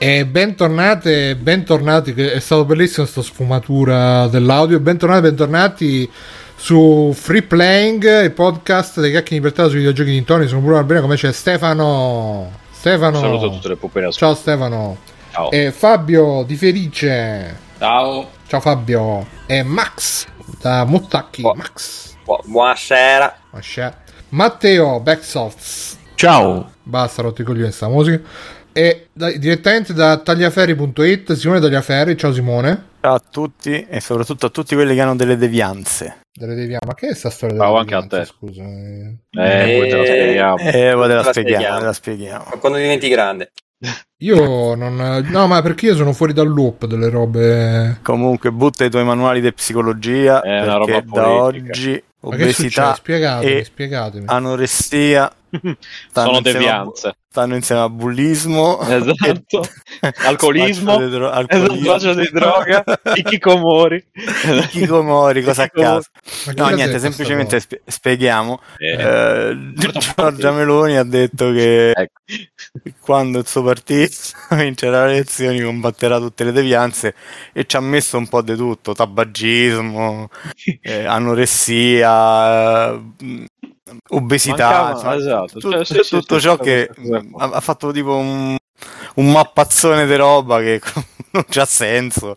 [0.00, 6.08] E bentornate, bentornati, è stato bellissimo questa sfumatura dell'audio, bentornati, bentornati
[6.54, 10.78] su Free Playing, il podcast dei cacchi di libertà sui videogiochi di Tony, sono Bruno
[10.78, 12.48] Albino, come c'è Stefano.
[12.70, 13.18] Stefano.
[13.18, 14.98] Saluto tutte le pupe Ciao Stefano.
[15.32, 15.50] Ciao.
[15.50, 17.58] E Fabio di Felice.
[17.78, 18.28] Ciao.
[18.46, 19.26] Ciao Fabio.
[19.46, 20.26] E Max
[20.60, 21.42] da Muttacchi.
[21.42, 22.14] Bu- Max.
[22.24, 23.36] Bu- buonasera.
[23.50, 23.96] Mascia.
[24.28, 25.96] Matteo Backsofts.
[26.14, 26.70] Ciao.
[26.84, 28.20] Basta, rotti coglioni sta musica.
[28.78, 32.16] E da- direttamente da tagliaferri.it, Simone Tagliaferri.
[32.16, 32.84] Ciao Simone.
[33.00, 36.18] Ciao a tutti e soprattutto a tutti quelli che hanno delle devianze.
[36.32, 36.86] Delle devianze.
[36.86, 38.36] Ma che è sta storia Ciao anche a devianze, te.
[38.38, 38.62] Scusa.
[38.62, 39.16] eh.
[39.32, 40.56] Eh, poi te lo Eh, spieghiamo.
[40.58, 41.78] E Eh, ora te la la spieghiamo, spieghiamo.
[41.80, 42.44] te la spieghiamo.
[42.50, 43.50] Ma quando diventi grande.
[44.18, 45.26] Io non.
[45.28, 47.98] No, ma perché io sono fuori dal loop delle robe.
[48.02, 51.70] Comunque butta i tuoi manuali di psicologia È una perché roba da politica.
[51.72, 51.90] oggi
[52.20, 52.42] Ma che succede?
[52.44, 54.24] obesità Spiegatemi, e spiegatemi.
[54.28, 55.32] anoressia
[56.12, 57.16] Sono insieme a- devianze.
[57.30, 59.62] stanno insieme a bullismo Esatto.
[60.24, 60.92] Alcolismo.
[60.98, 61.84] spaccio di dro- Esatto, alcolismo.
[61.98, 62.84] spaccio di droga.
[63.14, 64.04] I chicomori.
[64.70, 66.08] Chicomori, cosa a caso.
[66.56, 68.60] No, niente, semplicemente spie- spieghiamo.
[68.76, 69.72] Eh, Eh,
[70.14, 72.20] Giorgia Meloni ha detto che ecco.
[73.00, 74.14] quando il suo partito
[74.50, 77.14] vincerà le elezioni combatterà tutte le devianze
[77.52, 80.28] e ci ha messo un po' di tutto, tabagismo,
[80.82, 83.00] eh, anoressia, eh,
[84.10, 86.90] obesità, Mancava- insomma, esatto, tu- cioè, sì, tutto sì, ciò sì, che
[87.38, 88.56] ha, ha fatto tipo un,
[89.14, 90.80] un mappazzone di roba che
[91.32, 92.36] non c'ha senso.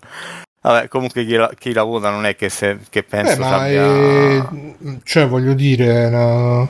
[0.64, 3.56] Vabbè, comunque chi la, chi la vota non è che, se, che penso Beh, ma
[3.56, 3.84] abbia...
[3.84, 6.70] eh, cioè, voglio dire, no,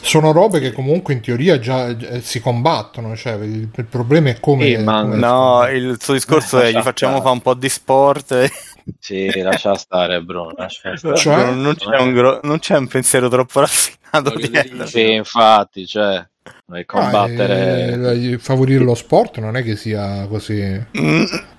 [0.00, 3.16] sono robe che comunque in teoria già eh, si combattono.
[3.16, 4.64] Cioè, il, il problema è come.
[4.66, 7.68] Sì, ma come- No, il suo discorso Eh, è gli facciamo fare un po' di
[7.68, 8.50] sport e
[8.98, 10.52] Sì, lascia stare, Bruno.
[10.56, 11.16] Lascia stare.
[11.16, 11.44] Cioè?
[11.44, 14.86] non, non c'è un gro- non c'è un pensiero troppo raffinato dietro.
[14.86, 16.26] Sì, infatti, cioè,
[16.66, 17.92] vuoi combattere.
[17.94, 20.86] Ah, eh, favorire lo sport non è che sia così.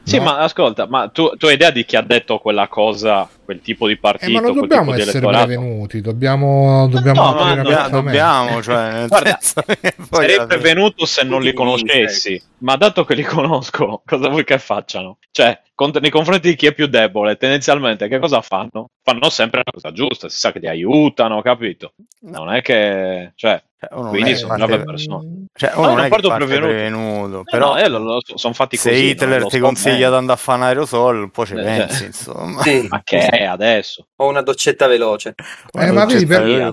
[0.03, 0.23] Sì, no?
[0.23, 3.85] ma ascolta, ma tu, tu hai idea di chi ha detto quella cosa, quel tipo
[3.88, 8.61] di Eh, partito, ma non quel dobbiamo essere prevenuti, dobbiamo, dobbiamo No, ma aprire dobbiamo-
[8.61, 14.44] cioè, Guarda, Sarei prevenuto se non li conoscessi, ma dato che li conosco, cosa vuoi
[14.44, 15.17] che facciano?
[15.31, 18.90] Cioè, con- nei confronti di chi è più debole, tendenzialmente che cosa fanno?
[19.03, 21.94] Fanno sempre la cosa giusta, si sa che ti aiutano, capito?
[22.22, 23.31] Non è che...
[23.35, 25.45] Cioè, cioè, uno quindi non è sono parte- brave persone.
[25.56, 26.67] cioè, No, uno non non è parte prevenuto.
[26.67, 29.01] prevenuto, però però sono fatti se così.
[29.01, 30.09] non Hitler ti consiglia bene.
[30.09, 32.06] di andare a fare un aerosol, un po' ci Eh, pensi, eh.
[32.07, 32.62] insomma.
[32.63, 32.85] Sì.
[32.90, 34.07] Ma che è adesso?
[34.18, 35.35] Ho una doccetta veloce.
[35.78, 36.72] Eh, ma vedi, per-.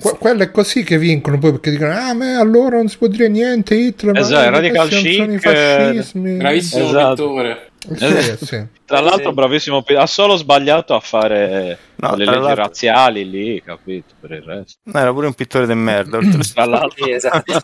[0.00, 3.06] Que- quello è così che vincono poi perché dicono ah ma allora non si può
[3.06, 7.14] dire niente Hitler ma Esatto, no, radical chic, eh, fascismi Bravissimo Esatto.
[7.28, 7.68] pittore.
[7.96, 8.66] Sì, eh, sì.
[8.90, 9.34] Tra l'altro, Sì.
[9.34, 14.14] bravissimo, ha solo sbagliato a fare No, le leggi l'altro- razziali lì, capito?
[14.18, 14.78] Per il resto.
[14.82, 16.16] No, era pure un pittore di merda.
[16.16, 17.52] oltre- Tra l'altro, Sì, esatto.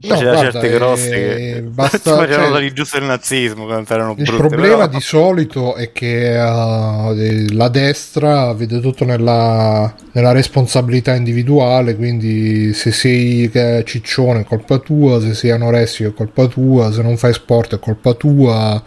[0.00, 3.92] No, Faceva guarda, certe croste eh, che basta- facevano cioè- dare giusto il nazismo quando
[3.92, 4.36] erano Il brutte.
[4.36, 11.96] problema però- di solito è che uh, la destra vede tutto nella, nella responsabilità individuale,
[11.96, 13.50] quindi se sei
[13.84, 17.78] ciccione è colpa tua, se sei anoressico è colpa tua, se non fai sport è
[17.80, 18.80] colpa tua.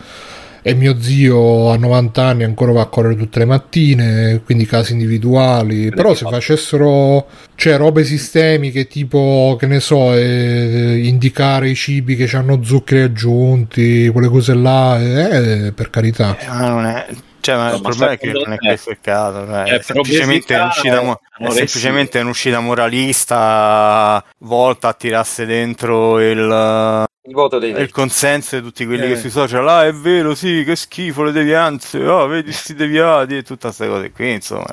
[0.63, 4.93] E mio zio a 90 anni ancora va a correre tutte le mattine, quindi casi
[4.93, 5.89] individuali.
[5.91, 12.29] Però se facessero cioè, robe sistemiche tipo, che ne so, eh, indicare i cibi che
[12.35, 16.37] hanno zuccheri aggiunti, quelle cose là, eh, per carità.
[16.37, 17.07] Eh, ma non è...
[17.41, 19.45] Cioè, ma No, il ma problema è che non è questo il caso.
[19.47, 27.05] cioè, Eh, è, semplicemente un'uscita, mo- è semplicemente un'uscita moralista volta a tirarsi dentro il,
[27.23, 29.09] Il voto dei il consenso di tutti quelli Eh.
[29.09, 33.37] che sui social, ah è vero, sì, che schifo le devianze, ah vedi sti deviati
[33.37, 34.65] e tutte queste cose qui, insomma.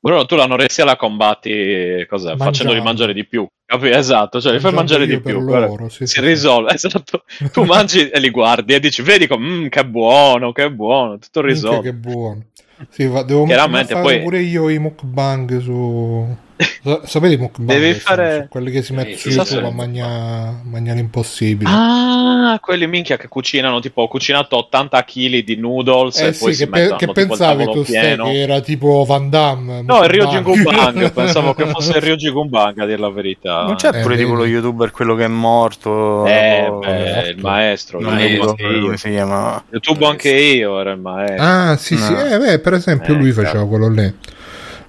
[0.00, 2.36] Bruno, tu l'anoressia la combatti cos'è?
[2.36, 3.46] Facendoli mangiare di più.
[3.64, 3.88] Capi?
[3.90, 5.38] Esatto, cioè li fai mangiare di più.
[5.42, 7.22] loro, sì, si sì, risolve, esatto.
[7.52, 11.40] Tu mangi e li guardi e dici, vedi come, "Mm, che buono, che buono, tutto
[11.40, 11.80] Minchia, risolto.
[11.82, 12.46] che buono.
[12.90, 16.36] Sì, va- devo Chiaramente, fare poi- pure io i mukbang su...
[16.82, 17.68] Sa- Sapete i mukbang?
[17.68, 19.66] Devi fare- quelli che si mettono Sì, su sì, YouTube sì.
[19.66, 21.70] a mangiare mangiare l'impossibile.
[21.72, 26.52] Ah, quelli minchia che cucinano, tipo ho cucinato 80 kg di noodles Eh e poi
[26.52, 29.82] sì, si che, pe- che tipo pensavi tu stai che era tipo Van Damme?
[29.82, 30.50] No, il Ryoji Mukbang.
[30.92, 33.62] Gumbang, pensavo che fosse il Ryoji Gumbang a dir la verità.
[33.64, 34.40] Non c'è Eh, pure tipo vedi.
[34.42, 36.26] lo youtuber quello che è morto?
[36.26, 39.62] Eh, o- beh, il maestro, non il mi YouTube si chiama.
[39.70, 41.42] YouTube anche io era il maestro.
[41.44, 42.24] Ah, sì, sì, No.
[42.26, 44.14] eh, beh, per esempio Eh, lui faceva quello lì.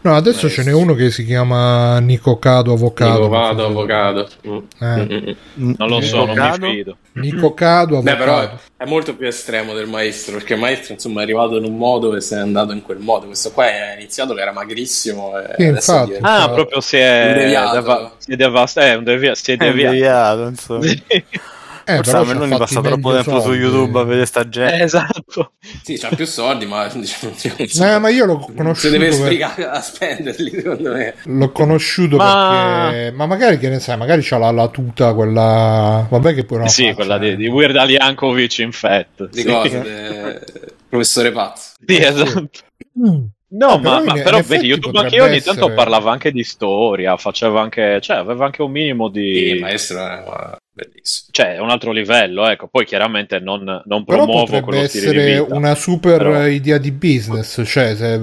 [0.05, 0.75] No, adesso Eh, ce n'è sì.
[0.75, 3.27] uno che si chiama Nico Cado Avocado.
[3.29, 4.27] Non se- avvocato.
[4.47, 4.57] Mm.
[4.79, 5.29] Eh, Mm, mm,
[5.69, 5.73] mm.
[5.77, 6.67] Non lo so, non Avocado?
[6.67, 6.97] mi fido.
[7.13, 8.59] Nico Cado Beh, però Avocado.
[8.75, 12.13] è molto più estremo del maestro, perché il maestro insomma è arrivato in un modo
[12.15, 13.27] e se n'è andato in quel modo.
[13.27, 16.05] Questo qua è iniziato che era magrissimo e Sì, infatti.
[16.07, 17.73] diventa- Ah, proprio si è, deviato.
[17.75, 20.85] deva- si è devastato, eh, devia- si è È deviato, insomma.
[21.85, 21.91] Sì.
[21.91, 23.57] Eh, Forse però a Meloni passa troppo tempo su soldi.
[23.57, 24.73] YouTube a vedere sta gente.
[24.75, 25.51] Eh, esatto.
[25.83, 27.33] Sì, c'ha più soldi, ma diciamo,
[27.93, 31.13] Eh, ma io l'ho si conosciuto deve per- sbrigare a spenderli, secondo me.
[31.23, 33.11] L'ho conosciuto Ma- perché.
[33.11, 36.07] Ma magari che ne sai, magari c'ha la, la tuta, quella.
[36.09, 37.35] Vabbè, che poi non sì, faccia, quella di, eh.
[37.35, 39.29] di Weird Al Yankovic in Fat.
[39.29, 39.45] Di sì.
[39.45, 39.79] cosa?
[39.83, 40.41] De-
[40.89, 41.71] Professore Pazzo.
[41.85, 42.49] Sì, esatto.
[42.99, 43.25] Mm.
[43.55, 45.75] No, Eh, ma, in- ma in però effetti vedi, YouTube anche potrebbe ogni tanto essere-
[45.75, 49.29] parlava anche di storia, faceva anche, cioè aveva anche un minimo Sì, di...
[49.49, 51.27] il maestro è ma, bellissimo.
[51.31, 52.67] Cioè, è un altro livello, ecco.
[52.67, 55.55] Poi chiaramente non, non Però promuovo potrebbe quello stile di essere vita.
[55.55, 58.13] una super Però- idea di business, cioè se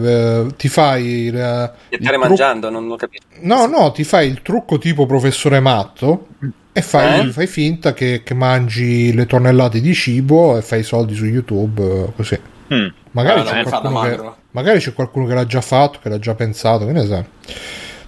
[0.43, 3.25] eh, ti fai il, il Di stare trucco- mangiando, non ho capito.
[3.43, 6.27] No, no, ti fai il trucco tipo professore matto
[6.73, 7.33] e fai, Eh?
[7.33, 11.83] fai finta che, che mangi le tonnellate di cibo e fai i soldi su YouTube
[11.83, 12.39] eh, così.
[12.73, 12.87] Mm.
[13.13, 14.21] Magari, Ah, c'è qualcuno che,
[14.53, 17.25] magari c'è qualcuno che l'ha già fatto, che l'ha già pensato, che ne sa.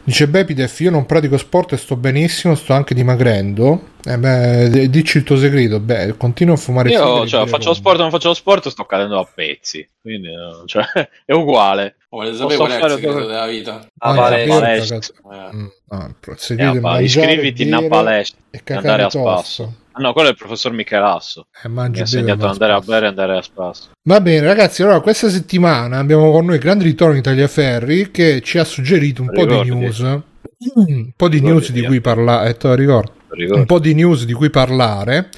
[0.05, 3.91] Dice Bepidef, io non pratico sport e sto benissimo, sto anche dimagrendo.
[4.05, 5.79] Eh beh, dici il tuo segreto.
[5.79, 9.21] Beh, continuo a fumare Io cioè, faccio lo sport non faccio lo sport, sto cadendo
[9.21, 9.89] a pezzi.
[10.01, 10.85] Quindi eh, cioè,
[11.25, 11.95] è uguale.
[12.09, 13.87] Volete Posso sapere qual è il segreto dove- della vita?
[13.99, 14.43] Ah, Ah, vale.
[14.43, 15.13] in palestra, cazzo.
[15.33, 15.55] Eh.
[15.55, 19.75] Mm, Eh, segreto è papà, mangiare, iscriviti in una palestra e andare a spasso.
[19.93, 21.47] Ah, no, quello è il professor Michelasso.
[21.63, 22.91] E Mi ha insegnato ad andare a spasso.
[22.91, 23.89] bere e andare a spasso.
[24.05, 24.83] Va bene, ragazzi.
[24.83, 29.23] Allora, questa settimana abbiamo con noi il grande ritorno di Tagliaferri che ci ha suggerito
[29.23, 29.99] un po' di news.
[29.99, 31.89] Un po' di Ricordati, news di via.
[31.89, 32.57] cui parlare.
[32.57, 33.51] Eh.
[33.51, 35.29] Un po' di news di cui parlare.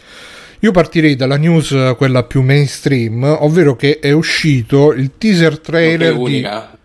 [0.61, 6.15] Io partirei dalla news eh, quella più mainstream, ovvero che è uscito il teaser trailer
[6.15, 6.79] di unica.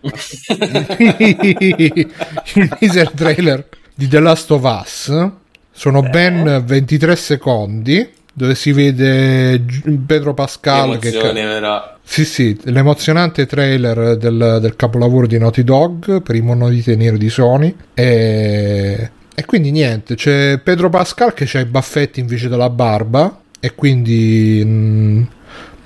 [2.54, 5.30] il teaser trailer di The Last of Us.
[5.80, 9.64] Sono ben 23 secondi dove si vede
[10.04, 16.34] Pedro Pascal che ca- sì, sì, l'emozionante trailer del, del capolavoro di Naughty Dog per
[16.34, 17.74] i monoliti neri di Sony.
[17.94, 23.40] E, e quindi niente, c'è Pedro Pascal che ha i baffetti invece della barba.
[23.58, 25.22] E quindi mm,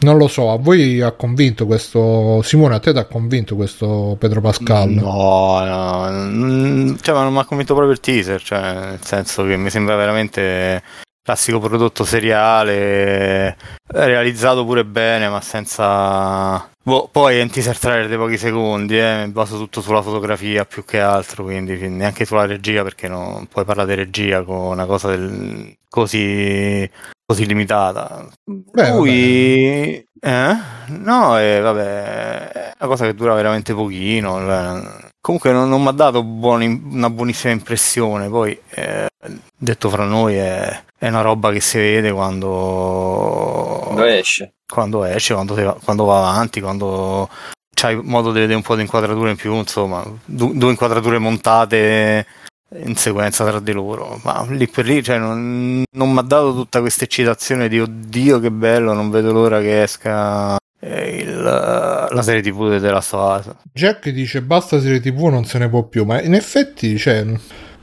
[0.04, 2.42] non lo so, a voi ha convinto questo.
[2.42, 4.90] Simone, a te ti ha convinto questo Pedro Pascal?
[4.90, 9.56] No, no, mm, cioè, non mi ha convinto proprio il teaser, cioè, nel senso che
[9.56, 10.82] mi sembra veramente
[11.24, 13.56] classico prodotto seriale,
[13.86, 16.68] realizzato pure bene, ma senza...
[16.82, 20.66] Boh, poi è un teaser trailer di pochi secondi, eh, mi baso tutto sulla fotografia
[20.66, 24.84] più che altro, quindi neanche sulla regia, perché non puoi parlare di regia con una
[24.84, 26.88] cosa del- così,
[27.24, 28.26] così limitata.
[28.44, 30.06] Beh, Lui...
[30.20, 30.56] Eh?
[30.88, 34.38] No, eh, vabbè, è una cosa che dura veramente pochino.
[34.50, 35.12] eh.
[35.20, 38.28] Comunque non, non mi ha dato buoni- una buonissima impressione.
[38.28, 39.06] Poi, eh,
[39.56, 44.54] detto fra noi, è, è una roba che si vede quando, Quando esce.
[44.66, 47.28] quando esce, quando, va, quando va avanti, quando
[47.74, 52.26] c'hai modo di vedere un po' di inquadrature in più, insomma, du- due inquadrature montate
[52.82, 54.20] in sequenza tra di loro.
[54.24, 58.40] Ma lì per lì, cioè, non, non mi ha dato tutta questa eccitazione di oddio
[58.40, 63.50] che bello, non vedo l'ora che esca eh, il- la serie TV of Us.
[63.72, 67.24] Jack dice basta serie tv non se ne può più ma in effetti cioè,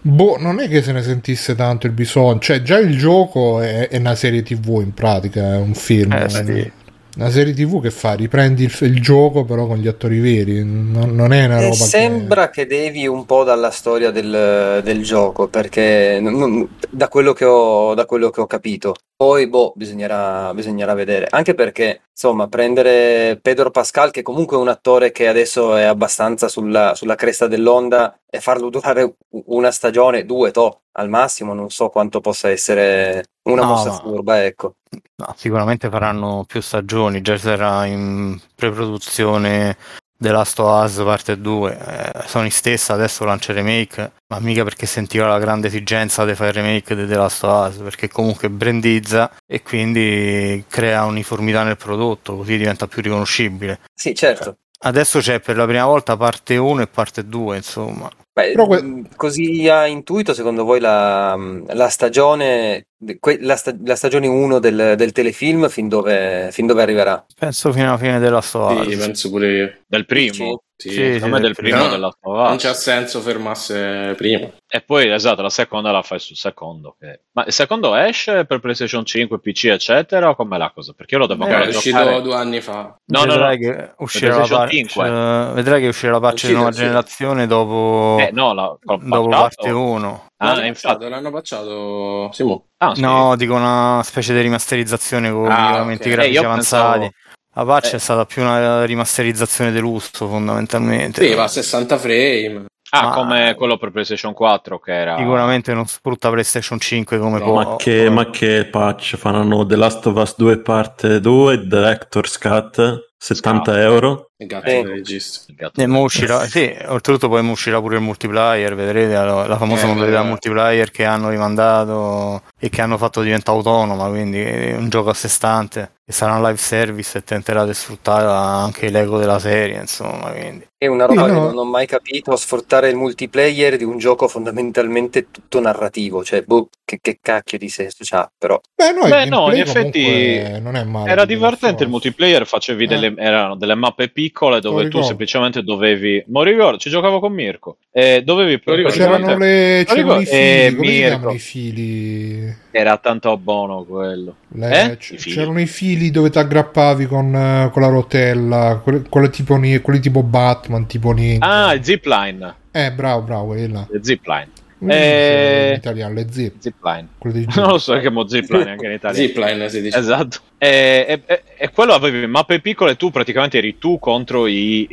[0.01, 3.88] boh, non è che se ne sentisse tanto il bisogno cioè già il gioco è,
[3.89, 6.71] è una serie tv in pratica è un film Eh, sì.
[7.17, 11.13] Una serie tv che fa riprendi il, il gioco però con gli attori veri non,
[11.13, 12.65] non è una roba sembra che...
[12.65, 17.93] devi un po' dalla storia del, del gioco, perché non- non- da quello che ho,
[17.93, 18.95] da quello che ho capito.
[19.15, 21.27] Poi, boh, bisognerà, bisognerà vedere.
[21.29, 26.47] Anche perché, insomma, prendere Pedro Pascal, che comunque è un attore che adesso è abbastanza
[26.47, 31.89] sulla, sulla cresta dell'onda, e farlo durare una stagione, due, to, al massimo, non so
[31.89, 34.75] quanto possa essere una No, mossa furba, ecco.
[35.15, 39.77] No, sicuramente faranno più stagioni, già sarà in pre-produzione
[40.17, 41.77] The Last of Us parte 2.
[41.77, 46.36] Eh, Sony stessa adesso lancia il remake, ma mica perché sentiva la grande esigenza di
[46.36, 51.63] fare il remake di The Last of Us, perché comunque brandizza e quindi crea uniformità
[51.63, 53.79] nel prodotto, così diventa più riconoscibile.
[53.93, 54.57] Sì, certo.
[54.83, 58.10] Adesso c'è per la prima volta parte 1 e parte 2, insomma.
[58.33, 61.35] Beh, que- mh, così a intuito, secondo voi la,
[61.67, 62.88] la stagione,
[63.19, 67.25] que- la, sta- la stagione 1 del, del telefilm fin dove, fin dove arriverà?
[67.38, 69.73] Penso fino alla fine della of Sì, penso pure io.
[69.85, 70.63] Del primo?
[70.81, 71.61] Sì, Sì, Secondo me sì, del sì.
[71.61, 73.73] primo No, della Non c'ha senso fermarsi
[74.15, 74.47] prima.
[74.67, 76.95] E poi, esatto, la seconda la fai sul secondo.
[77.00, 80.93] che- Ma il secondo esce per PlayStation 5, PC, eccetera, o com'è la cosa?
[80.93, 82.21] Perché io lo devo Eh, È ancora uscito giocare.
[82.21, 82.95] due anni fa.
[83.05, 83.67] No, no, vedrai no.
[83.73, 85.07] che uscirà la PlayStation patch, 5.
[85.07, 86.85] eh, vedrai che uscirà la patch di nuova uscita.
[86.88, 90.25] generazione dopo, Eh, no, la, dopo parte 1.
[90.38, 90.88] Ah, L'hanno infatti.
[90.88, 92.65] pacciato, l'hanno pacciato Simo.
[92.77, 93.01] Ah, sì.
[93.01, 96.13] No, dico una specie di rimasterizzazione con Ah, miglioramenti ok.
[96.15, 97.00] grafici Eh, avanzati.
[97.00, 97.11] pensavo-
[97.53, 97.96] La patch Eh.
[97.96, 101.25] è stata più una rimasterizzazione delusso fondamentalmente.
[101.25, 102.65] Sì, va a 60 frame.
[102.93, 105.17] Ah, Ma- come quello per PlayStation 4 che era...
[105.17, 107.53] Sicuramente non sfrutta PlayStation 5 come No, può.
[107.53, 113.12] Ma che, ma che patch faranno The Last of Us 2 parte 2 Director's Cut
[113.17, 114.81] 70 euro Il gatto Eh.
[114.81, 115.43] del regista.
[115.50, 119.45] Il gatto- E mo uscirà, sì, oltretutto poi mo uscirà pure il multiplayer, vedrete la,
[119.45, 120.25] la famosa Eh, modalità eh.
[120.25, 125.13] multiplayer che hanno rimandato e che hanno fatto diventare autonoma, quindi è un gioco a
[125.13, 129.79] sé stante e sarà un live service e tenterà di sfruttare anche l'ego della serie,
[129.79, 130.67] insomma, quindi.
[130.81, 131.45] È una roba Sì, che no.
[131.45, 136.69] non ho mai capito, sfruttare il multiplayer di un gioco fondamentalmente tutto narrativo, cioè, boh,
[136.83, 138.60] che, che cacchio di senso c'ha, però.
[138.75, 141.12] Beh, no, Beh, no, in effetti non è male.
[141.12, 142.88] Era di divertente il multiplayer, facevi Eh.
[142.88, 146.23] delle, erano delle mappe piccole dove Lo tu semplicemente dovevi...
[146.27, 147.77] Mo ricordo, ci giocavo con Mirko.
[147.91, 148.59] E dovevi.
[148.61, 151.29] C'erano, le, c'erano i ricordo- fili, eh, Mirko.
[151.31, 152.55] i fili?
[152.71, 154.35] Era tanto buono quello.
[154.53, 154.97] Le- Eh?
[154.97, 159.29] c- I c'erano i fili dove ti aggrappavi con, eh, con la rotella, quelle, quelle
[159.29, 161.67] tipo, quelli tipo Batman, tipo Ninja.
[161.67, 162.55] Ah, il zipline.
[162.71, 163.88] Eh, bravo, bravo, quella.
[164.01, 164.47] Zipline.
[164.81, 165.67] Come Eh.
[165.69, 167.07] in italiano, le zip, Zipline.
[167.55, 169.15] Non lo so che mo zipline anche in Italia.
[169.27, 170.00] Zipline si dice.
[170.00, 170.39] Esatto.
[170.57, 174.88] E, e- e- quello avevi mappe piccole, tu praticamente eri tu contro i,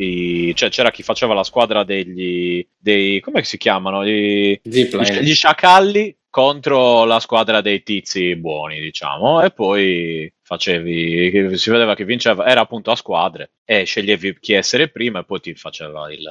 [0.49, 4.05] i- cioè c'era chi faceva la squadra degli dei come si chiamano?
[4.05, 5.23] Gli, Zipline.
[5.23, 12.07] gli sciacalli contro la squadra dei tizi buoni, diciamo, e poi facevi si vedeva che
[12.07, 16.27] vinceva, era appunto a squadre e sceglievi chi essere prima e poi ti faceva il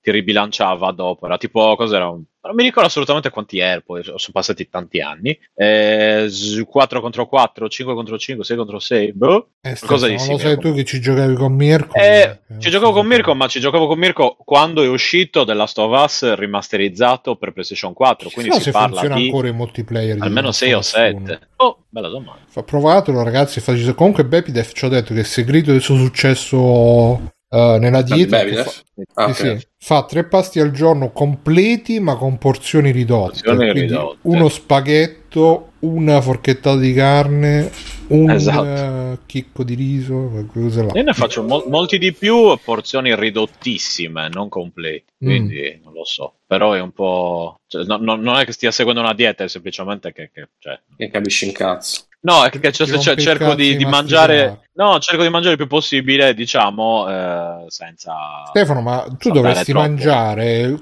[0.00, 4.18] ti ribilanciava dopo, era tipo cos'era un non mi ricordo assolutamente quanti ero, poi sono
[4.32, 5.38] passati tanti anni.
[5.54, 6.30] Eh,
[6.66, 9.12] 4 contro 4, 5 contro 5, 6 contro 6.
[9.12, 9.48] Boh.
[9.60, 10.54] Eh, Qualcosa di Stefano, lo simile.
[10.54, 11.94] sai tu che ci giocavi con Mirko?
[11.94, 15.52] Eh, Eh, ci giocavo con Mirko, ma ci giocavo con Mirko quando è uscito The
[15.52, 18.30] Last of Us rimasterizzato per PlayStation 4.
[18.30, 20.92] Quindi si se parla funziona di ancora il multiplayer almeno Last 6 o of Us
[20.94, 21.26] 1.
[21.26, 21.48] 7.
[21.56, 22.62] Oh, bella domanda.
[22.64, 23.94] Provatelo ragazzi, facile.
[23.94, 28.52] comunque Bepidef ci ha detto che il segreto del suo successo eh, nella dieta è
[28.62, 28.72] fa,
[29.14, 29.58] Ah, sì, ok.
[29.60, 33.40] sì, fa tre pasti al giorno completi ma con porzioni ridotte.
[33.42, 34.18] Porzioni Quindi ridotte.
[34.22, 37.70] uno spaghetto, una forchettata di carne,
[38.08, 38.64] un Esatto.
[39.12, 40.92] eh, chicco di riso, quelle cose là.
[40.94, 45.04] Io ne faccio mol- molti di più, porzioni ridottissime, non completi.
[45.18, 46.34] Quindi non lo so.
[46.46, 47.60] Però è un po'.
[47.66, 50.30] cioè, no- no- non è che stia seguendo una dieta, è semplicemente che.
[50.32, 52.02] che- cioè, Che capisci un cazzo.
[52.20, 54.70] No, è che cioè, il cerco di, di di mangiare.
[54.78, 58.14] No, cerco di mangiare il più possibile, diciamo, eh, senza.
[58.48, 59.86] Stefano, ma tu dovresti troppo.
[59.86, 60.78] mangiare,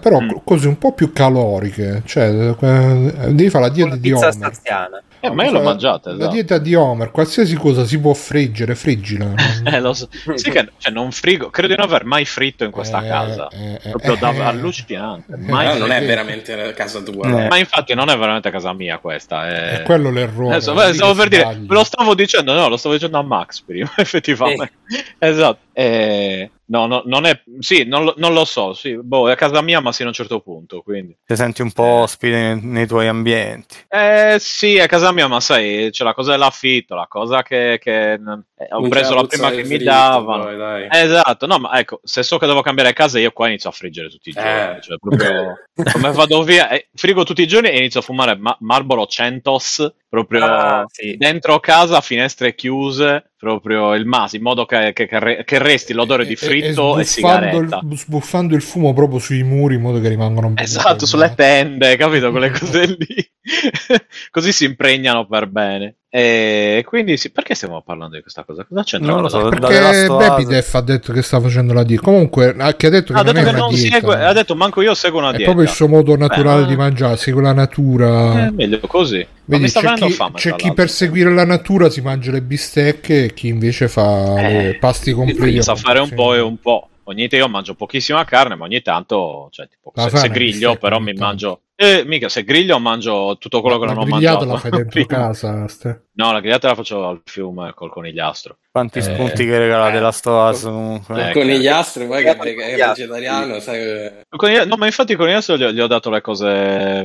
[0.00, 0.30] però Mm.
[0.44, 2.02] cose un po' più caloriche.
[2.04, 4.32] Cioè, eh, devi fare la dieta di pizza Homer.
[4.34, 5.02] staziana.
[5.20, 6.10] Eh, ma io l'ho mangiata.
[6.10, 6.32] La esatto.
[6.32, 9.34] dieta di Homer, qualsiasi cosa si può friggere, friggila.
[9.64, 10.08] Eh, lo so.
[10.34, 13.48] Sì che cioè, non frigo, credo di non aver mai fritto in questa Eh, casa.
[13.48, 14.40] eh, eh, Proprio da- eh.
[14.40, 15.32] allucinante.
[15.34, 17.26] Eh, Mai non è veramente casa tua.
[17.26, 17.30] Eh.
[17.30, 17.46] no?
[17.48, 19.46] Ma infatti non è veramente casa mia questa.
[19.48, 20.54] È, È quello l'errore.
[20.54, 23.90] Adesso, vedi stavo per dire, lo stavo dicendo, no, lo stavo dicendo a Max prima,
[23.96, 24.72] effettivamente.
[25.18, 25.58] Esatto.
[25.72, 29.36] Eh, no, no, non è, sì, non lo, non lo so, sì, boh, è a
[29.36, 31.16] casa mia, ma sino a un certo punto, quindi.
[31.24, 33.76] Ti senti un po' ospite nei, nei tuoi ambienti.
[33.88, 37.78] Eh, sì, è a casa mia, ma sai, c'è la cosa dell'affitto, la cosa che,
[37.80, 38.18] che
[38.60, 40.44] eh, ho Non preso la prima che del mi fritto, davano.
[40.44, 40.86] poi, dai.
[40.90, 44.08] Esatto, no, ma ecco, se so che devo cambiare casa, io qua inizio a friggere
[44.10, 44.76] tutti i giorni.
[44.76, 44.80] Eh.
[44.82, 45.54] Cioè, proprio
[45.92, 49.94] come vado via, eh, frigo tutti i giorni e inizio a fumare ma- Marlboro Centos
[50.10, 51.16] proprio Ah, sì.
[51.16, 55.92] dentro casa, finestre chiuse, proprio il maso, in modo che, che- che re- che resti
[55.92, 57.80] l'odore di E- fritto e, sbuffando sigaretta.
[57.88, 61.32] il, sbuffando il fumo proprio sui muri in modo che rimangano un po' Esatto, sulle
[61.36, 62.30] tende, capito?
[62.32, 63.30] Quelle cose lì.
[64.30, 65.94] Così si impregnano per bene.
[66.12, 68.64] E quindi sì, perché stiamo parlando di questa cosa?
[68.68, 69.12] Cosa c'entra?
[69.12, 72.02] Non lo so, Perché Bepidef ha detto che sta facendo la dieta.
[72.02, 73.94] Comunque, ha che ha detto che Ha non detto è che una non dieta.
[73.94, 75.44] segue, ha detto manco io seguo una è dieta.
[75.52, 78.46] proprio il suo modo naturale Beh, di mangiare, segue la natura.
[78.46, 79.18] È meglio così.
[79.18, 80.32] Ma Vedi, mi sta c'è venendo chi, fame.
[80.36, 84.62] c'è chi per seguire la natura si mangia le bistecche e chi invece fa Eh,
[84.62, 85.62] le pasti completi.
[85.62, 86.14] Sa fare un Sì.
[86.14, 86.88] po' e un po'.
[87.04, 90.98] Ogni tanto io mangio pochissima carne, ma ogni tanto, cioè, tipo, se, se griglio, però
[91.00, 91.22] mi tanto.
[91.24, 91.60] mangio.
[91.82, 94.44] Eh, mica, se griglio mangio tutto quello che la non ho mangiato.
[94.44, 95.66] la fai dentro casa.
[95.66, 96.08] Ste.
[96.12, 98.58] No, la grigliata la faccio al fiume col conigliastro.
[98.70, 99.90] Quanti Eh, spunti che regala eh.
[100.04, 101.30] Of Us comunque.
[101.30, 104.84] Eh, Con gli astri, poi che Con è vegetariano, sai che- Il conigli- No, ma
[104.84, 106.46] infatti il conigliastro gli, ho- gli ho dato le cose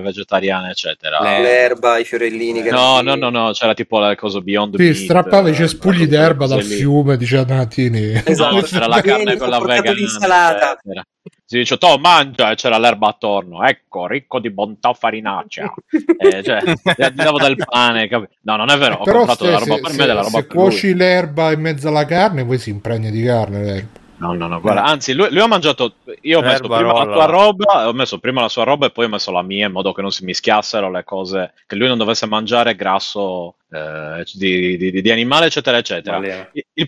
[0.03, 1.19] vegetariane, eccetera.
[1.21, 2.61] Le- L'erba, i fiorellini.
[2.61, 5.55] che No, no, no, no, c'era tipo la cosa Beyond Sì, Meat, strappava i eh,
[5.55, 6.65] cespugli d'erba dal lì.
[6.65, 8.21] fiume, diceva Donatini.
[8.25, 8.55] Esatto.
[8.55, 9.91] No, c'era la carne vegana.
[9.93, 10.71] l'insalata.
[10.73, 11.03] eccetera.
[11.45, 15.73] Si dice, to mangia e c'era l'erba attorno, ecco, ricco di bontà farinacea.
[16.17, 16.61] Eh, cioè,
[17.11, 19.81] gli davo del pane, capi- No, non è vero, ho Però comprato della roba se,
[19.81, 20.65] per se- me, della roba se per lui.
[20.69, 23.63] cuoci l'erba in mezzo alla carne, poi si impregna di carne.
[23.63, 24.03] l'erba.
[24.17, 25.95] No, no, no, guarda, anzi, lui, lui ha mangiato.
[26.21, 27.13] Io ho messo prima la rolla.
[27.13, 29.73] tua roba, ho messo prima la sua roba e poi ho messo la mia in
[29.73, 34.77] modo che non si mischiassero le cose, che lui non dovesse mangiare grasso eh, di,
[34.77, 36.17] di- di animale, eccetera, eccetera.
[36.17, 36.87] Il, il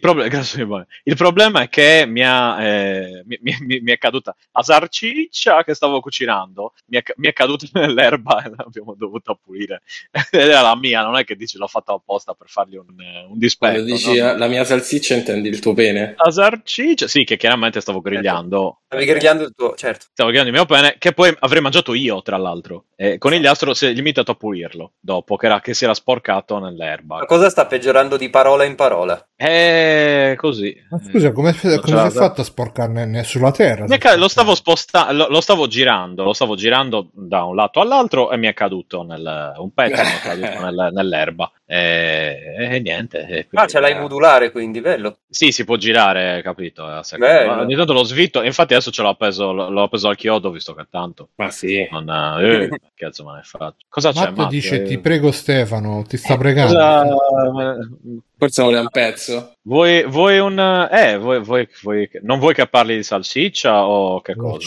[1.03, 5.73] il problema è che mi, ha, eh, mi, mi- mi- è caduta la sarciccia che
[5.73, 9.81] stavo cucinando, mi è, mi è caduta nell'erba e l'abbiamo dovuta pulire.
[10.31, 13.25] Ed era la mia, non è che dici l'ho fatta apposta per fargli un, eh,
[13.29, 13.73] un dispetto.
[13.73, 14.35] Quando dici no?
[14.35, 16.15] la mia salsiccia intendi il tuo pene?
[16.17, 18.81] La sarciccia, sì, che chiaramente stavo grigliando.
[18.87, 20.05] Stavi grigliando il tuo, certo.
[20.11, 22.85] Stavo grigliando il mio pene, che poi avrei mangiato io, tra l'altro.
[22.95, 27.17] E conigliastro si è limitato a pulirlo dopo che, era, che si era sporcato nell'erba.
[27.17, 29.27] La cosa sta peggiorando di parola in parola.
[29.35, 30.75] E così.
[30.89, 33.85] Ma scusa, come, ce si è fatta a sporcarne ne- sulla terra?
[33.97, 38.31] Ca- lo stavo spostando, lo, lo stavo girando, lo stavo girando da un lato all'altro
[38.31, 41.51] e mi è caduto nel, un pezzo mi è caduto nel- nell'erba.
[41.69, 43.25] E, e niente.
[43.27, 45.17] e Ah, ce l'hai modulare, quindi, bello.
[45.29, 46.83] Sì, si può girare, capito?
[46.83, 50.85] Ogni tanto lo svitto, infatti adesso ce l'ho appeso, l'ho appeso al chiodo, visto che
[50.89, 51.85] tanto Ma sì.
[51.91, 52.09] non...
[52.39, 53.75] Eh, che cazzo me ne faccio?
[53.89, 56.66] Cosa c'è, Matt dice: Eh, Ti prego, Stefano, ti sta pregando.
[56.67, 57.77] Cosa-
[58.39, 59.53] Forse vuole un pezzo.
[59.63, 60.59] Vuoi, vuoi un...
[60.91, 64.59] Eh, vuoi, vuoi- vuoi- non vuoi che parli di salsiccia o che cosa?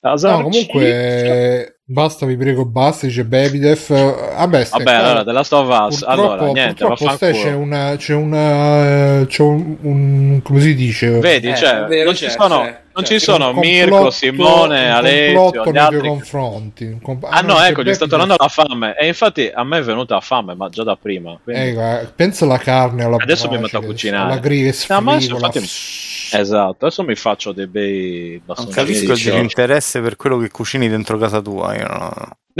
[0.00, 0.42] La No, salsiccia?
[0.72, 3.06] comunque, basta, vi prego, basta.
[3.06, 3.88] Dice Babydef.
[3.90, 5.98] Vabbè, Ste, Vabbè, allora, della of Us.
[5.98, 7.42] purtroppo, Allora, niente, purtroppo vaffanculo.
[7.42, 11.10] c'è una, c'è una, c'è un, un- come si dice?
[11.18, 13.18] Vedi, Eh, cioè, vero, non ci c'è, sono, c'è, non c'è.
[13.18, 16.08] ci sono Mirko, Simone, Alessio, gli altri.
[16.08, 16.98] confronti.
[17.02, 18.96] Comp- Ah no, perché ecco, gli sta tornando la fame.
[18.96, 21.38] E infatti a me è venuta la fame, ma già da prima.
[21.42, 24.28] quindi- Eh, pensa alla carne alla Adesso mi metto a cucinare.
[24.34, 25.46] La griglia No, ma adesso sfrigola.
[25.46, 25.96] infatti-
[26.30, 31.40] Esatto, adesso mi faccio dei bei Non capisco disinteresse per quello che cucini dentro casa
[31.40, 32.12] tua, io no,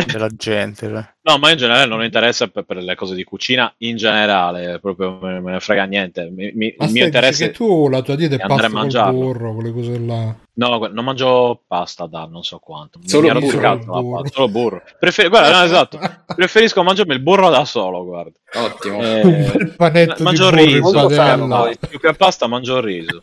[0.06, 0.86] della gente.
[0.88, 1.14] cioè.
[1.22, 4.78] No, ma in generale non mi interessa per, per le cose di cucina, in generale,
[4.80, 6.30] proprio me, me ne frega niente.
[6.30, 9.04] Mi- mi- il mio interesse che tu la tua dieta è è andare pasta a
[9.10, 10.36] col burro, quelle cose là.
[10.58, 12.98] No, non mangio pasta da non so quanto.
[13.04, 13.78] Solo Mi burro.
[13.78, 14.24] burro.
[14.32, 14.82] solo burro.
[14.98, 15.98] Prefer- guarda, no, esatto.
[16.34, 18.32] Preferisco mangiarmi il burro da solo, guarda.
[18.54, 19.00] Ottimo.
[19.00, 21.76] Eh, un bel panetto mangio di burro in riso, sano, padella.
[21.88, 23.20] più che pasta mangio il riso.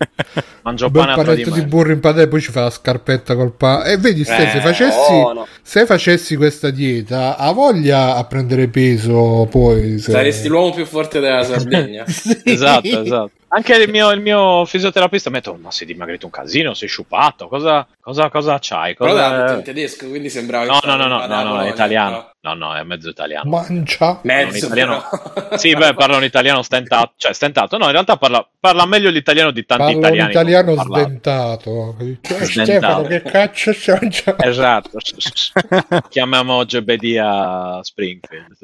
[0.62, 3.52] Mangio Un bel panetto di burro in padella e poi ci fa la scarpetta col
[3.52, 3.92] pane.
[3.92, 5.46] E vedi, Ste, se Eh, facessi, buono.
[5.62, 10.00] se facessi questa dieta, ha voglia a prendere peso poi.
[10.00, 12.06] se- Saresti l'uomo più forte della Sardegna.
[12.08, 12.40] Sì.
[12.46, 13.32] Esatto, esatto.
[13.48, 16.88] Anche il mio, il mio fisioterapista mi ha detto: Ma sei dimagrito un casino, sei
[16.88, 18.96] sciupato, cosa, cosa, cosa c'hai?
[18.96, 19.30] Però Cosa...
[19.30, 22.30] l'ha detto in tedesco, quindi sembrava No, no, no, no, no, no, Patagonia, italiano.
[22.46, 23.50] No, no, è mezzo italiano.
[23.50, 24.20] Mangia.
[24.22, 25.04] Mezzo, Un italiano-.
[25.58, 27.78] Sì, beh, parla un italiano stentato, cioè stentato.
[27.80, 30.30] No, in realtà parla, parla meglio l'italiano di tanti Parla un italiani.
[30.32, 31.04] italiano ho parlato.
[31.08, 31.98] sventato.
[32.22, 32.46] Cioè.
[32.46, 34.44] Stefano, che cazzo stai mangiando?
[34.44, 34.98] Esatto.
[36.10, 38.56] Chiamiamo Gebedia Springfield.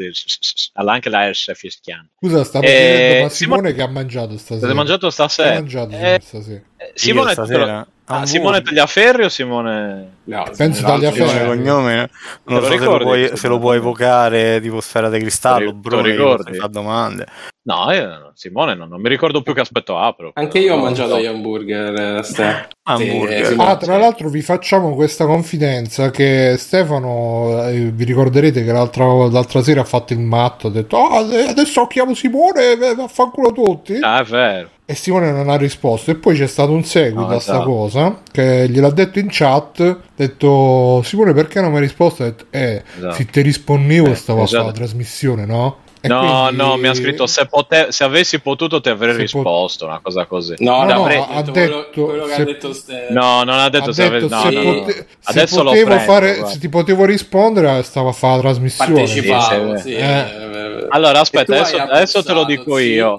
[0.74, 2.08] Alla anche la S fischiano.
[2.20, 4.74] Scusa, stavo Eh, chiedendo, ma Simone- Simone che ha mangiato stasera?
[4.76, 5.54] Mangiato Che ha stasera?
[5.56, 6.62] mangiato Eh, stasera?
[6.78, 7.88] eh, Simone, Io stasera?
[8.14, 8.26] Ah.
[8.26, 10.10] Simone Tagliaferri o Simone...
[10.26, 11.40] No, Penso Tagliaferri.
[11.40, 12.10] Nome cognome, non
[12.44, 13.04] Te lo lo so se lo, ricordi?
[13.04, 16.58] puoi, se lo puoi evocare tipo Sfera di Cristallo, lo Bruno, ricordi?
[16.58, 17.26] fa domande.
[17.64, 20.32] No, io- Simone non, non mi ricordo più che aspetto apro.
[20.34, 21.22] Anche io ho No, mangiato no.
[21.22, 22.18] gli hamburger.
[22.18, 22.68] eh, Ste.
[22.84, 23.46] Hamburger.
[23.46, 28.72] Sì, sì, Ah, tra l'altro vi facciamo questa confidenza che Stefano, eh, vi ricorderete che
[28.72, 33.52] l'altra, l'altra sera ha fatto il matto, ha detto "Ah, adesso chiamo Simone, eh, vaffanculo
[33.52, 34.00] tutti.
[34.02, 34.70] Ah, è vero.
[34.84, 37.70] E Simone non ha risposto e poi c'è stato un seguito No, a sta esatto.
[37.70, 42.24] cosa che gliel'ha detto in chat, ha detto Simone perché non mi hai risposto?
[42.24, 43.14] Ha detto, eh, Esatto.
[43.14, 44.66] se ti rispondevo Eh, stavo a esatto.
[44.66, 45.78] la trasmissione, no?
[46.04, 49.18] E no, quindi- no, mi ha scritto se, pote- se avessi potuto ti avrei Se
[49.20, 50.56] pot- risposto, una cosa così.
[50.58, 52.76] No, No, no, no, ha detto quello, quello che se- ha detto.
[53.12, 54.48] No, non ha detto ha se detto avessi...
[54.48, 54.80] se, no, no, no.
[54.80, 56.48] pote- se Adesso lo potevo prendo, fare, guarda.
[56.54, 58.94] se ti potevo rispondere stavo a fare la trasmissione.
[58.94, 59.90] Partecipavo, Sì, sì.
[59.90, 59.96] sì.
[59.96, 63.18] eh, Allora, e aspetta, adesso, adesso te lo dico io.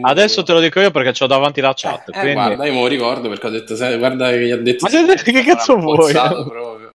[0.00, 2.08] Adesso te lo dico io perché ho davanti la chat.
[2.08, 2.32] Eh, quindi...
[2.32, 4.86] guarda, io me lo ricordo perché ho detto, guarda che gli ha detto...
[4.90, 6.12] Ma che cazzo vuoi?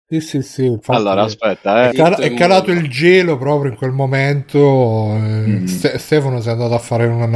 [0.09, 0.65] Sì, sì, sì.
[0.67, 1.93] infatti- Allora, aspetta, È, eh.
[1.97, 5.09] cal- Zitto e è calato il gelo proprio in quel momento.
[5.19, 5.65] Mm.
[5.65, 7.27] Ste- Stefano si è andato a fare una,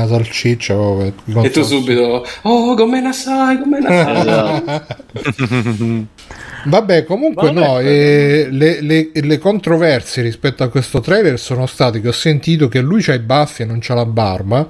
[1.33, 1.75] con E tu salsa.
[1.77, 3.89] subito, oh, come ne sai, come ne
[5.25, 6.07] sai?
[6.65, 12.01] Vabbè, comunque Vabbè, no, eh, le, le- le controversie rispetto a questo trailer sono state
[12.01, 14.67] che ho sentito che lui c'ha i baffi e non c'ha la barba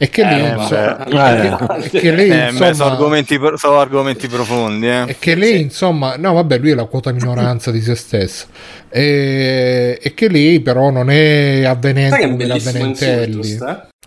[0.00, 1.56] e che lei, Eh, inso- vabbè.
[1.84, 4.88] e che- che lei, Eh, insomma, sono, argomenti, sono argomenti profondi.
[4.88, 5.04] Eh.
[5.08, 8.46] e che lei insomma, no vabbè lui è la quota minoranza di se stesso
[8.90, 13.58] e, e che lei però non è avvenente come l'avvenentelli.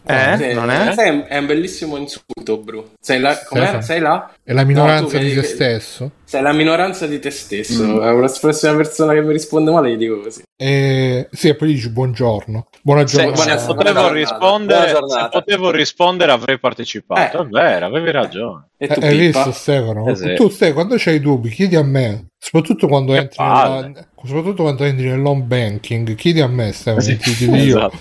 [0.03, 0.35] Eh?
[0.37, 0.93] Sì, Non è?
[0.93, 2.89] sai, è un bellissimo insulto, Bru.
[2.99, 3.37] Sei là?
[3.45, 3.61] Com'è?
[3.61, 3.81] Stefano.
[3.81, 4.31] Sei là?
[4.43, 6.11] È la minoranza No, di se stesso?
[6.23, 7.83] Sei la minoranza di te stesso.
[7.83, 8.01] Mm.
[8.01, 10.41] È una prossima persona che mi risponde male, gli dico così.
[10.57, 12.67] E, sì, e poi dici buongiorno.
[12.81, 13.37] Buona Se, giornata.
[13.37, 15.21] se buona- potevo buona rispondere, giornata.
[15.23, 17.37] se potevo rispondere avrei partecipato.
[17.37, 17.41] Eh.
[17.41, 18.69] È vero, avevi ragione.
[18.77, 20.07] E tu, Eh, Hai visto Stefano?
[20.07, 20.33] Eh sì.
[20.33, 22.25] Tu Stefano, quando c'hai dubbi, chiedi a me.
[22.39, 23.81] Soprattutto quando, Che entri palle.
[23.87, 27.77] nella- soprattutto quando entri nell'home banking, chiedi a me, Stefano, Sì, ti dico io.
[27.77, 27.97] esatto.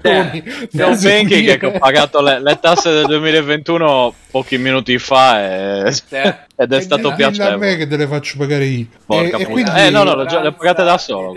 [0.00, 5.40] C'è un da banking che ho pagato le, le tasse del 2021 pochi minuti fa
[5.42, 5.94] e-
[6.56, 7.76] ed è E stato dillo a me piacevole.
[7.76, 8.86] che te le faccio pagare io.
[9.06, 11.34] Porca E, e quindi, Eh, no, no, le, le pagate da solo.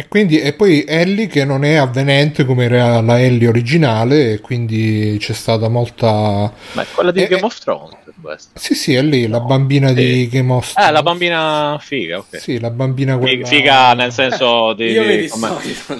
[0.00, 4.32] Di e quindi- e poi Ellie che non è avvenente come era la Ellie originale,
[4.34, 6.50] e quindi c'è stata molta.
[6.72, 7.44] Ma è quella di Eh, Game eh.
[7.44, 7.98] of Thrones.
[8.20, 8.58] questa.
[8.60, 9.44] Sì, sì, è lì, la No.
[9.46, 10.28] bambina di Sì.
[10.28, 10.92] Game of Eh, Thrones.
[10.92, 12.38] la bambina figa, ok.
[12.38, 13.46] Sì, la bambina quella.
[13.46, 14.92] Figa nel senso di...
[14.92, 15.48] Di- come-.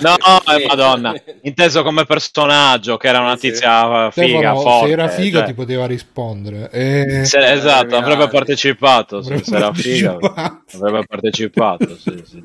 [0.00, 0.66] No, eh, Sì.
[0.66, 3.52] madonna, inteso come personaggio, che era una Sì, sì.
[3.52, 4.86] tizia eh, figa, Stefano, forte.
[4.86, 6.70] se era figa cioè, ti poteva rispondere.
[6.70, 7.24] E...
[7.24, 10.12] se- esatto, avrebbe partecipato, se, Avrebbe se era figa.
[10.16, 10.76] partecipato.
[10.76, 12.44] Avrebbe partecipato, sì, sì.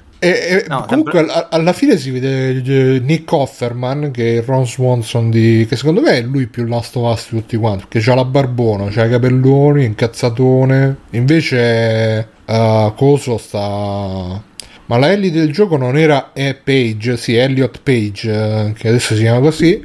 [0.20, 4.66] E, e No, comunque a- alla fine si vede eh, Nick Offerman che è Ron
[4.66, 8.00] Swanson di che secondo me è lui più Last of Us di tutti quanti perché
[8.04, 10.96] c'ha la barbona, c'ha i capelloni, incazzatone.
[11.10, 14.42] Invece eh, Coso sta
[14.88, 16.54] ma la Ellie del gioco non era E.
[16.54, 19.80] Page, sì, Elliot Page, eh, che adesso si chiama così.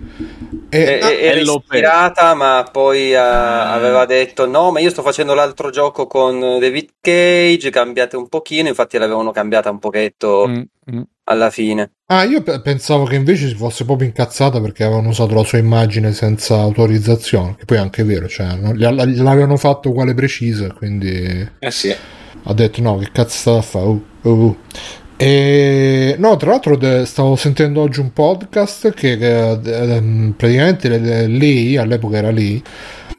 [0.70, 5.02] E, E- ah, e- era ispirata, ma poi eh, aveva detto: No, ma io sto
[5.02, 7.70] facendo l'altro gioco con David Cage.
[7.70, 8.68] Cambiate un pochino.
[8.70, 10.62] Infatti, l'avevano cambiata un pochetto Mm,
[10.96, 11.02] mm.
[11.26, 11.92] alla fine.
[12.08, 15.58] ah, io pe- pensavo che invece si fosse proprio incazzata perché avevano usato la sua
[15.58, 21.50] immagine senza autorizzazione, che poi è anche vero, cioè, non- gliel'avevano fatto uguale precisa, quindi
[21.60, 21.96] Eh sì.
[22.44, 23.86] Ha detto no, che cazzo stava a fare?
[23.86, 24.58] Uh, uh, uh.
[25.16, 31.00] E no, tra l'altro de- stavo sentendo oggi un podcast che, che, ehm, praticamente le-
[31.00, 32.62] le- lei, all'epoca era lei,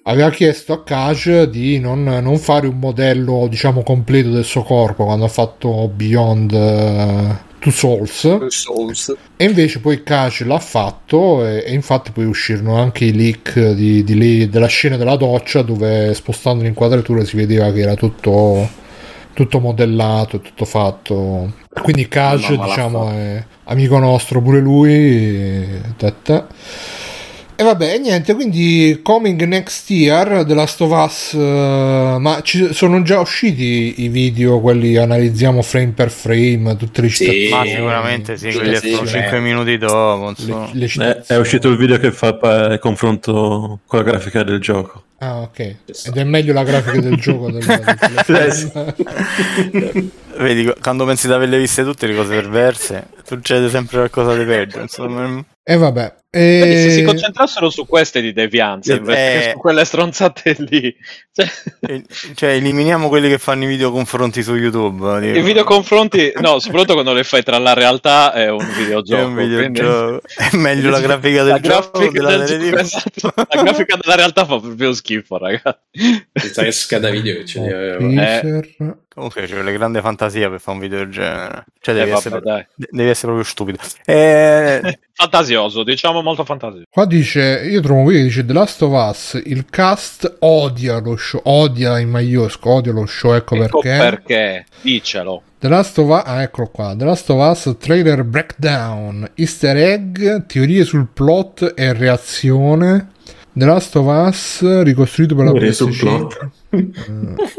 [0.02, 5.04] aveva chiesto a Cage di non, non fare un modello, diciamo, completo del suo corpo
[5.04, 8.46] quando ha fatto Beyond eh, Two Souls.
[8.48, 9.16] Souls.
[9.36, 14.04] E invece poi Cage l'ha fatto e, e infatti poi uscirono anche i leak di,
[14.04, 18.68] di lei, della scena della doccia dove spostando l'inquadratura si vedeva che era tutto,
[19.34, 21.52] tutto modellato, tutto fatto.
[21.82, 24.92] Quindi l'ha diciamo è amico nostro pure lui.
[24.92, 25.80] E,
[26.22, 26.46] ta.
[27.56, 33.00] E vabbè, niente, quindi coming next year The Last of Us, eh, ma ci sono
[33.02, 37.24] già usciti i video, quelli analizziamo frame per frame, tutte le Sì.
[37.26, 37.48] citazioni.
[37.50, 39.12] Ma sicuramente sì, Sì, quelli sì, sono sì.
[39.18, 40.30] 5 minuti dopo.
[40.30, 40.68] insomma.
[40.72, 44.42] Le- le Eh, è uscito il video che fa pa- il confronto con la grafica
[44.42, 45.04] del gioco.
[45.18, 45.58] Ah, ok.
[46.06, 47.62] Ed è meglio la grafica del gioco del,
[48.26, 50.12] del.
[50.38, 54.80] Vedi, quando pensi di averle viste tutte le cose perverse, succede sempre qualcosa di peggio.
[54.80, 56.14] Insomma, E vabbè.
[56.40, 57.04] Quindi se si E...
[57.04, 59.50] concentrassero su queste di devianza Eh, invece che eh.
[59.52, 60.94] su quelle stronzate lì.
[61.34, 61.48] Cioè,
[61.80, 62.04] E-
[62.36, 65.18] cioè, eliminiamo quelli che fanno i video confronti su YouTube.
[65.18, 65.36] dico.
[65.38, 69.20] I videoconfronti, no, soprattutto quando le fai tra la realtà e un videogioco.
[69.20, 70.20] È un quindi- videogioco.
[70.36, 72.74] È meglio la grafica del La gioco grafica della del TV.
[72.78, 73.32] esatto.
[73.34, 76.26] La grafica della realtà fa proprio schifo, ragazzi.
[76.30, 77.98] Pensa che scheda video che ce li aveva.
[77.98, 78.96] Teaser.
[79.14, 81.64] Comunque c'è le grande fantasia per fare un video del genere.
[81.80, 82.66] Cioè, Eh, devi, vabbè, essere, dai.
[82.74, 83.78] devi essere proprio stupido.
[84.04, 86.86] Eh, Fantasioso, diciamo molto fantasioso.
[86.90, 91.16] Qua dice, io trovo qui che dice The Last of Us, il cast odia lo
[91.16, 93.96] show, odia in maiuscolo, odia lo show, ecco, Ecco perché.
[93.98, 95.42] perché, dicelo.
[95.60, 100.46] The Last of Us, ah, eccolo qua, The Last of Us trailer breakdown, easter egg,
[100.46, 103.10] teorie sul plot e reazione.
[103.56, 105.98] The Last of Us ricostruito per la Teorie sul PS5.
[105.98, 106.50] plot.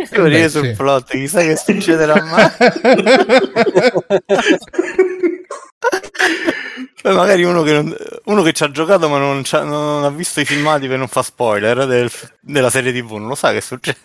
[0.10, 2.52] Teorie sul plot, chissà che succederà mai.
[7.02, 10.10] Poi magari uno che, non- uno che ci ha giocato ma non, c'ha- non ha
[10.10, 12.10] visto i filmati per non fa spoiler del-
[12.42, 14.00] della serie tv, non lo sa che è successo.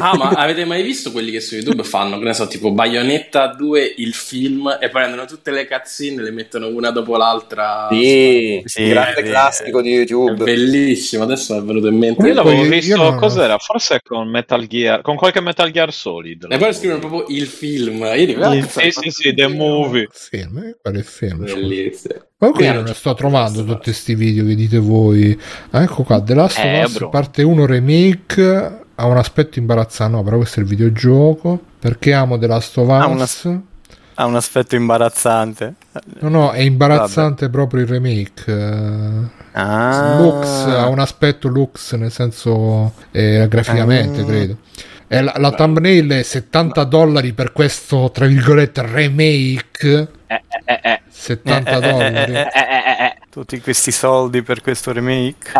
[0.00, 3.46] Ah, ma avete mai visto quelli che su YouTube fanno, che ne so, tipo Bayonetta
[3.54, 7.88] 2, il film, e prendono tutte le cazzine e le mettono una dopo l'altra?
[7.90, 9.30] Sì, Sì, grande sì.
[9.30, 10.44] classico di È YouTube.
[10.44, 12.26] bellissimo, adesso mi è venuto in mente.
[12.26, 13.56] Io l'avevo io visto, non- cos'era?
[13.58, 16.46] Forse con Metal Gear, con qualche Metal Gear Solid.
[16.50, 18.02] E poi scrivono proprio il film.
[18.14, 20.06] Io dico, ah, Sì, sì, sì, The Movie.
[20.10, 21.42] Film, eh, quale film?
[21.46, 21.54] scusa?
[21.54, 22.14] Bellissimo.
[22.38, 25.38] Comunque io non sto trovando tutti questi video che dite voi.
[25.70, 27.08] Ah, ecco qua, The Last of Eh, Us bro.
[27.08, 31.60] parte 1 remake ha un aspetto imbarazzante, no, però questo è il videogioco.
[31.78, 33.48] Perché amo The Last of Ha una- Us?
[34.16, 35.74] Ha un aspetto imbarazzante.
[36.20, 39.30] No, no, è imbarazzante proprio il remake.
[39.52, 40.18] Ah.
[40.20, 44.24] Lux ha un aspetto Lux nel senso eh, graficamente, Ah.
[44.24, 44.56] credo.
[45.06, 50.08] E la, la thumbnail è 70 dollari per questo, tra virgolette, remake.
[50.26, 51.00] Eh, eh, eh, eh.
[51.08, 52.32] 70 Eh, eh, eh, dollari.
[52.32, 55.52] eh, eh, Tutti questi soldi per questo remake.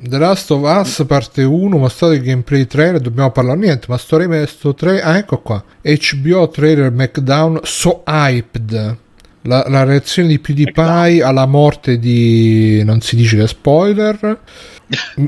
[0.00, 4.16] The Last of Us parte 1 mostrato il gameplay trailer dobbiamo parlare niente ma sto
[4.16, 5.62] remesto 3 ah ecco qua.
[5.82, 8.96] HBO trailer Smackdown so hyped.
[9.42, 14.40] La, la reazione di PewDiePie alla morte di non si dice che spoiler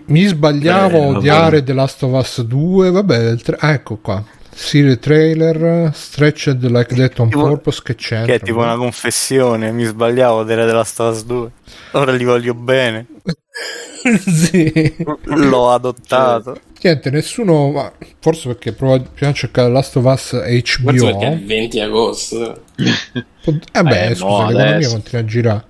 [0.07, 4.23] mi sbagliavo a odiare The Last of Us 2 vabbè il ah ecco qua
[4.63, 9.73] Serie trailer stretched like that on Tipo- purpose che c'entra Che è tipo una confessione.
[9.73, 11.51] Mi sbagliavo a dire della Stars 2.
[11.93, 13.07] Ora li voglio bene.
[14.27, 14.95] sì
[15.25, 16.61] L'ho adottato.
[16.83, 21.05] Niente, nessuno, ma forse perché provo prima a cercare Last of Us Forse HBO.
[21.07, 22.63] perché è il 20 agosto.
[23.73, 24.91] Eh beh, Eh, scusa, no, l'economia adesso.
[24.93, 25.65] continua a girare.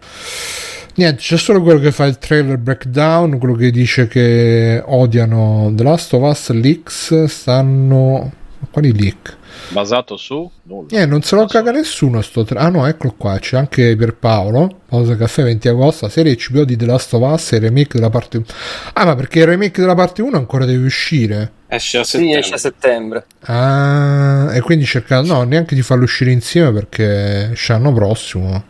[0.97, 5.83] Niente, c'è solo quello che fa il trailer breakdown, quello che dice che odiano The
[5.85, 8.33] Last of Us leaks, stanno...
[8.71, 9.37] Quali leak?
[9.71, 10.89] Basato su nulla.
[10.91, 12.61] Eh, non se lo caga nessuno sto tra...
[12.61, 16.87] Ah no, eccolo qua, c'è anche Pierpaolo, Pausa Caffè 20 agosto, serie HBO di The
[16.87, 18.47] Last of Us e il remake della parte 1.
[18.95, 21.53] Ah, ma perché il remake della parte 1 ancora deve uscire?
[21.69, 22.39] Esce a Sì, settembre.
[22.41, 23.25] esce a settembre.
[23.43, 28.65] Ah, e quindi cercare no, neanche di farlo uscire insieme perché esce l'anno prossimo.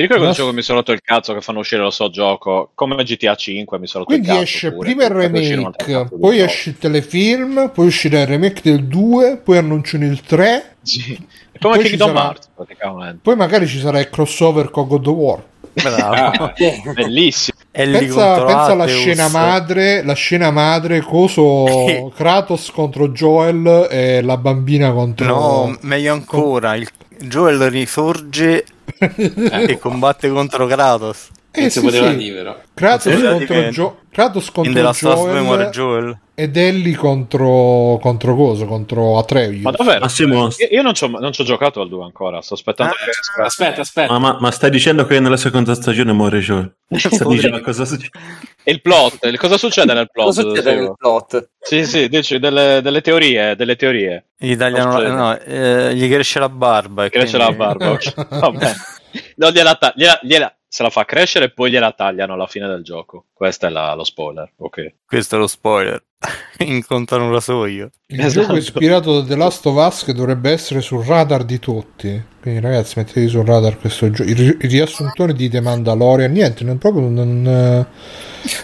[0.00, 0.28] Ti ricordi No.
[0.28, 2.70] quel gioco che mi sono rotto il cazzo che fanno uscire lo so gioco?
[2.74, 4.42] Come GTA 5 mi sono rotto Quindi il cazzo.
[4.56, 9.40] esce pure, prima il remake, poi esce il telefilm, poi uscirà il remake del 2,
[9.44, 11.14] poi annunciano il 3, Sì.
[11.60, 13.18] Come Poi Kingdom sarà- Hearts praticamente.
[13.22, 15.42] poi magari ci sarà il crossover con God of War.
[15.74, 16.14] Bravo.
[16.44, 16.52] Ah,
[16.94, 17.58] bellissimo.
[17.70, 24.22] E lì Pensa, pensa alla scena madre, la scena madre, coso Kratos contro Joel e
[24.22, 25.26] la bambina contro...
[25.26, 26.74] No, meglio ancora.
[26.74, 28.64] Il Joel risorge
[29.68, 31.30] e combatte contro Kratos.
[31.52, 32.16] Eh, sì, poteva sì.
[32.16, 32.56] dire, però.
[32.74, 33.68] Kratos poteva contro.
[33.70, 36.18] Gio- Kratos In contro The Last of Us 2 muore Joel Joel.
[36.34, 39.60] ed Ellie contro, contro coso, contro Atreus.
[39.62, 40.00] Ma davvero?
[40.00, 42.92] Massimo, Io, io non ci ho giocato al 2 ancora, sto aspettando
[43.40, 43.44] Ah.
[43.44, 44.12] Aspetta, aspetta.
[44.12, 46.72] ma, ma- ma stai dicendo che nella seconda stagione muore Joel?
[46.90, 48.10] Stai dicendo cosa succede?
[48.64, 50.26] E il plot, il- cosa succede nel plot?
[50.26, 51.50] Cosa succede nel plot?
[51.60, 54.26] Sì, sì, dici delle, delle teorie, delle teorie.
[54.36, 57.08] Gli tagliano la- no, eh, gli cresce la barba.
[57.08, 57.90] Cresce quindi- la barba.
[57.90, 58.26] ok.
[58.40, 58.72] Vabbè.
[59.36, 62.68] No, gliela ta- gliela- gliela- se la fa crescere e poi gliela tagliano alla fine
[62.68, 63.24] del gioco.
[63.32, 64.94] Questo è la- lo spoiler, ok.
[65.04, 66.00] Questo è lo spoiler.
[66.58, 67.90] Incontrano un rasoio.
[68.06, 68.40] Il Esatto.
[68.42, 72.22] gioco è ispirato da The Last of Us che dovrebbe essere sul radar di tutti.
[72.40, 74.30] Quindi ragazzi mettetevi sul radar questo gioco.
[74.30, 76.30] Il, il riassuntone di The Mandalorian.
[76.30, 77.86] Niente, non proprio non...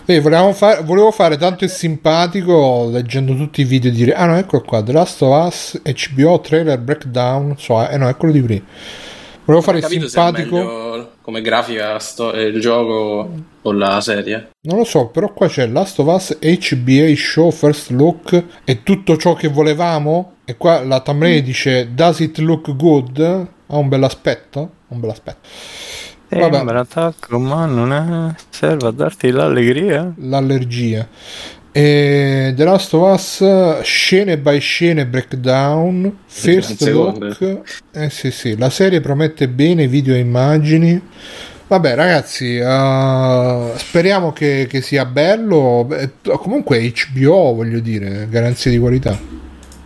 [0.06, 4.26] eh, volevamo fare, volevo fare tanto il simpatico leggendo tutti i video e dire ah
[4.26, 8.42] no eccolo qua The Last of Us HBO trailer breakdown so, eh no quello di
[8.42, 8.64] prima
[9.44, 13.28] volevo fare il capito se è simpatico meglio come grafica sto- eh, il gioco
[13.60, 14.50] o la serie.
[14.60, 19.16] Non lo so, però qua c'è Last of Us HBA Show First Look è tutto
[19.16, 20.34] ciò che volevamo?
[20.44, 23.18] E qua la thumbnail dice Does it look good?
[23.18, 24.70] Ha un bel aspetto?
[24.86, 25.48] Un bel aspetto.
[26.28, 26.56] Vabbè.
[26.56, 28.34] Sembra attacco, ma non è...
[28.48, 30.12] serve a darti l'allegria.
[30.18, 31.08] L'allergia.
[31.76, 37.60] E The Last of Us scene by scene breakdown first look.
[37.92, 40.98] eh sì sì la serie promette bene video e immagini.
[41.66, 45.84] Vabbè ragazzi eh, speriamo che, che sia bello.
[45.86, 49.18] Beh, comunque HBO voglio dire garanzia di qualità.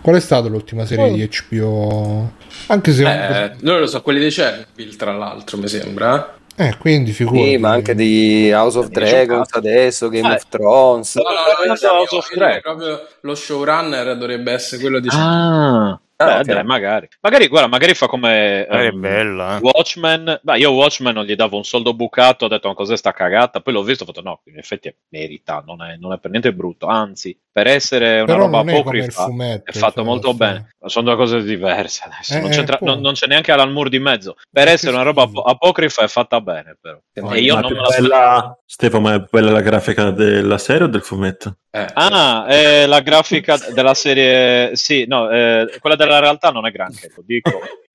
[0.00, 2.30] Qual è stata l'ultima serie di HBO
[2.68, 6.38] anche se Eh, loro so quelli dei Chernobyl, tra l'altro, mi sembra.
[6.56, 10.34] Eh quindi figurati Sì, ma anche di House of Dragons adesso, Game Eh.
[10.36, 11.14] of Thrones.
[11.16, 12.60] No, No, no, no, no, House of io direi Dragon.
[12.60, 16.44] proprio lo showrunner dovrebbe essere quello di Ah, Ah, beh, ok.
[16.44, 17.08] dai, magari.
[17.22, 19.56] Magari, guarda, magari fa come ehm, bella.
[19.56, 19.60] eh.
[19.62, 20.38] Watchmen.
[20.42, 23.60] Beh, io Watchmen non gli davo un soldo bucato, ho detto ma cos'è sta cagata,
[23.62, 26.30] poi l'ho visto e ho fatto no, in effetti merita, non è, non è per
[26.30, 30.68] niente brutto, anzi, per essere una Però roba apocrifa fumetto, è fatto cioè, molto bene.
[30.86, 33.90] Sono due cose diverse adesso, Eh, non, eh, c'entra- non- non c'è neanche Alan Moore
[33.90, 34.36] di mezzo.
[34.50, 36.98] Per Ma essere una roba apo- apocrifa è fatta bene però.
[37.20, 38.58] Ma e io Ma non me la bella...
[38.64, 41.56] Stefano, ma è bella la grafica della serie o del fumetto?
[41.70, 44.74] Eh, Ah, è la grafica della serie.
[44.76, 47.50] Sì, no, eh, quella della realtà non è granché, lo dico.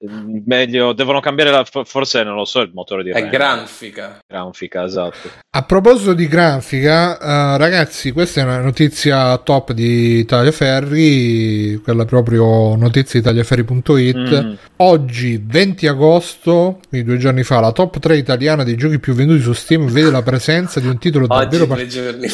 [0.46, 3.32] Meglio, devono cambiare la, forse non lo so, il motore di è render.
[3.32, 4.20] granfica.
[4.28, 5.30] grafica, esatto.
[5.50, 12.76] A proposito di grafica, eh, ragazzi, questa è una notizia top di Tagliaferri, quella proprio
[12.76, 14.44] notizia di tagliaferri.it.
[14.44, 14.54] Mm.
[14.78, 19.42] Oggi, 20 agosto, quindi due giorni fa, la top 3 italiana dei giochi più venduti
[19.42, 22.30] su Steam vede la presenza di un titolo Oggi, davvero particolare.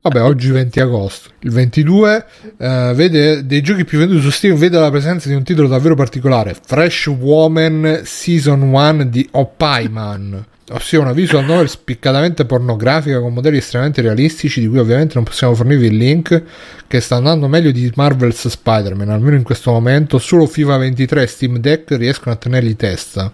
[0.01, 1.31] Vabbè, oggi 20 agosto.
[1.41, 2.27] Il 22
[2.59, 5.95] eh, vede dei giochi più venduti su Steam vede la presenza di un titolo davvero
[5.95, 6.57] particolare.
[6.61, 10.45] Fresh Woman Season 1 di Opaiman.
[10.71, 15.55] ossia una visual novel spiccatamente pornografica con modelli estremamente realistici, di cui ovviamente non possiamo
[15.55, 16.43] fornirvi il link,
[16.87, 20.19] che sta andando meglio di Marvel's Spider-Man, almeno in questo momento.
[20.19, 23.33] Solo FIFA 23 e Steam Deck riescono a tenergli testa.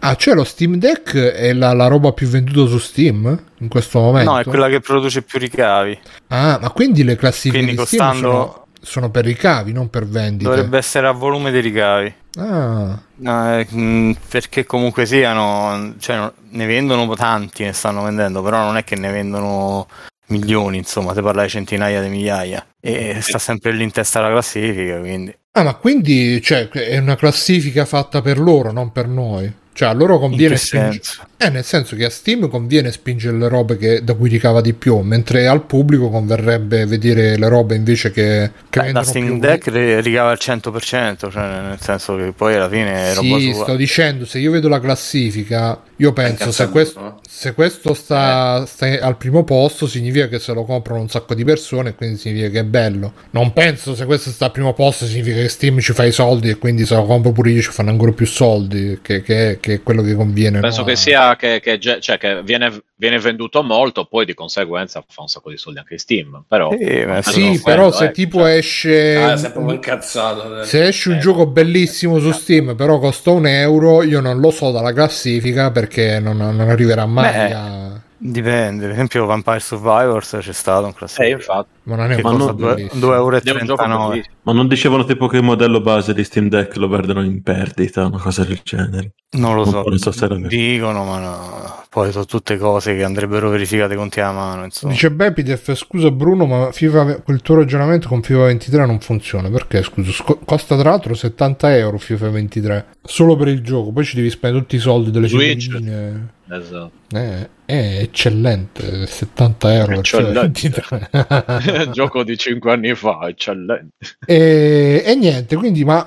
[0.00, 3.98] Ah, cioè lo Steam Deck è la, la roba più venduta su Steam in questo
[3.98, 4.30] momento?
[4.30, 5.98] No, è quella che produce più ricavi.
[6.28, 10.48] Ah, ma quindi le classifiche Quindi costando- sono, sono per ricavi, non per vendite.
[10.48, 12.14] Dovrebbe essere a volume dei ricavi.
[12.38, 18.76] Ah, eh, mh, perché comunque siano, cioè, ne vendono tanti, ne stanno vendendo, però non
[18.76, 19.88] è che ne vendono
[20.28, 22.64] milioni, insomma, ti parla di centinaia di migliaia.
[22.80, 25.34] E sta sempre lì in testa la classifica, quindi.
[25.52, 29.52] Ah, ma quindi cioè, è una classifica fatta per loro, non per noi.
[29.76, 31.02] Cioè, a loro conviene spingere.
[31.36, 34.72] Eh, nel senso che a Steam conviene spingere le robe che- da cui ricava di
[34.72, 39.38] più, mentre al pubblico converrebbe vedere le robe invece che, che Beh, vendono Steam più.
[39.38, 43.52] Deck ri- ricava il 100%, cioè nel senso che poi alla fine è roba Sì,
[43.52, 43.64] sua.
[43.64, 47.20] sto dicendo, se io vedo la classifica, io penso se questo, no?
[47.26, 51.44] se questo sta, sta al primo posto significa che se lo comprano un sacco di
[51.44, 53.12] persone quindi significa che è bello.
[53.30, 56.50] Non penso se questo sta al primo posto significa che Steam ci fa i soldi
[56.50, 59.74] e quindi se lo compro pure io ci fanno ancora più soldi, che, che- che
[59.74, 60.60] è quello che conviene.
[60.60, 60.86] Penso no?
[60.86, 65.28] che sia che, che cioè, che viene, viene venduto molto, poi di conseguenza fa un
[65.28, 66.44] sacco di soldi anche Steam.
[66.48, 67.40] Però Sì, ma sì.
[67.40, 68.56] Quello, però se ecco, tipo cioè.
[68.56, 69.16] esce...
[69.16, 70.60] Ah, sei proprio incazzato.
[70.60, 70.64] eh.
[70.64, 71.18] Se esce un Eh.
[71.18, 76.18] gioco bellissimo su Steam, però costa un euro, io non lo so dalla classifica perché
[76.20, 77.85] non, non arriverà mai Beh, a...
[78.18, 81.36] Dipende, per esempio Vampire Survivors c'è stato un Eh, classifico.
[81.36, 83.00] infatti, Ma non è un ma non- bellissimo.
[83.00, 84.22] 2,39 euro.
[84.42, 88.06] Ma non dicevano tipo che il modello base di Steam Deck lo perdono in perdita,
[88.06, 89.12] una cosa del genere.
[89.36, 91.82] Non lo so, Non so se era dicono, ma no.
[91.90, 94.64] poi sono tutte cose che andrebbero verificate conti alla mano.
[94.64, 94.92] Insomma.
[94.92, 99.50] Dice Bepidef, scusa Bruno, ma FIFA, quel tuo ragionamento con FIFA 23 non funziona.
[99.50, 99.82] Perché?
[99.82, 102.86] Scusa, Sco- costa tra l'altro 70 euro FIFA 23.
[103.02, 105.64] Solo per il gioco, poi ci devi spendere tutti i soldi delle Switch.
[105.64, 106.34] figurine.
[106.50, 106.92] Esatto.
[107.12, 111.10] Eh, è eccellente, 70 euro FIFA Eccellente.
[111.50, 111.90] 23.
[111.92, 113.96] gioco di 5 anni fa, eccellente.
[114.24, 116.06] e, e niente, quindi ma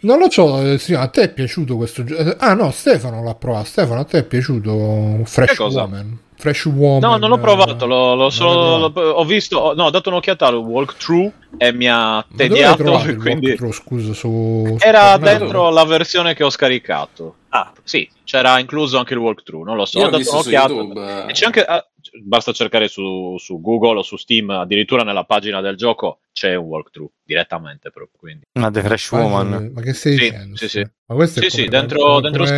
[0.00, 2.36] non lo so, eh, sì, a te è piaciuto questo gioco?
[2.38, 3.66] Ah no, Stefano l'ha provato.
[3.66, 5.58] Stefano, a te è piaciuto Fresh?
[5.58, 6.18] Woman?
[6.38, 7.10] Fresh Woman.
[7.10, 10.46] No, non l'ho provato, l'ho, l'ho solo, l'ho- ho visto, ho- no, ho dato un'occhiata
[10.46, 14.76] al walkthrough e mi ha Ma dove hai tediato, quindi walkthrough, scusa, su...
[14.78, 15.38] era su Tornado?
[15.38, 17.36] dentro la versione che ho scaricato.
[17.58, 20.72] Ah, Sì, c'era incluso anche il walkthrough, non lo so, Io ho dato un'occhiata.
[20.72, 21.24] YouTube.
[21.28, 21.86] E c'è anche, ah,
[22.24, 26.66] basta cercare su, su Google o su Steam, addirittura nella pagina del gioco c'è un
[26.66, 28.18] walkthrough direttamente proprio.
[28.18, 28.44] Quindi.
[28.52, 29.70] Una The Fresh Ma- Woman.
[29.74, 30.56] Ma che stai Sì, dicendo?
[30.56, 30.86] sì, Sì, sì.
[31.06, 32.56] Ma questo è Sì, come- sì, dentro- come- dentro come-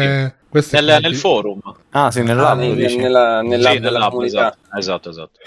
[0.62, 0.84] Steam.
[0.84, 1.60] Nel, nel forum.
[1.90, 2.96] Ah, sì, ah, nell'app nel- dici?
[2.96, 4.56] nella, nell'app sì, nell'app, comunità.
[4.74, 5.38] esatto, esatto, esatto.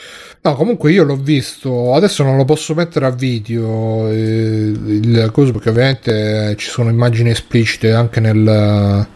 [0.44, 5.52] No, comunque io l'ho visto, adesso non lo posso mettere a video eh, il coso
[5.52, 9.08] perché ovviamente ci sono immagini esplicite anche nel,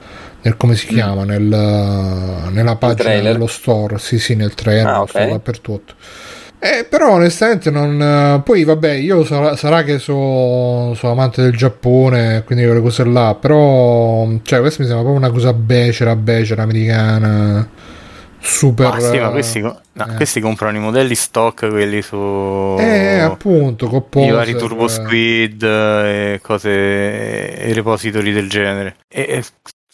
[0.46, 0.76] nel come Mm.
[0.76, 5.10] si chiama, nel, nella pagina dello store, sì sì nel trailer, Ah, nello ok.
[5.10, 5.94] store dappertutto.
[6.60, 8.42] Eh, però onestamente non...
[8.44, 13.36] Poi vabbè, io sarà, sarà che sono so amante del Giappone, quindi quelle cose là,
[13.36, 17.68] però cioè questa mi sembra proprio una cosa becera, becera, americana,
[18.40, 18.94] super...
[18.94, 20.16] Ah, sì, ma questi, co- no, eh.
[20.16, 22.16] questi comprano i modelli stock, quelli su
[22.80, 26.70] Eh, appunto, i Copposer, vari Turbo Squid eh, e cose
[27.58, 28.96] e repository del genere.
[29.08, 29.44] E, e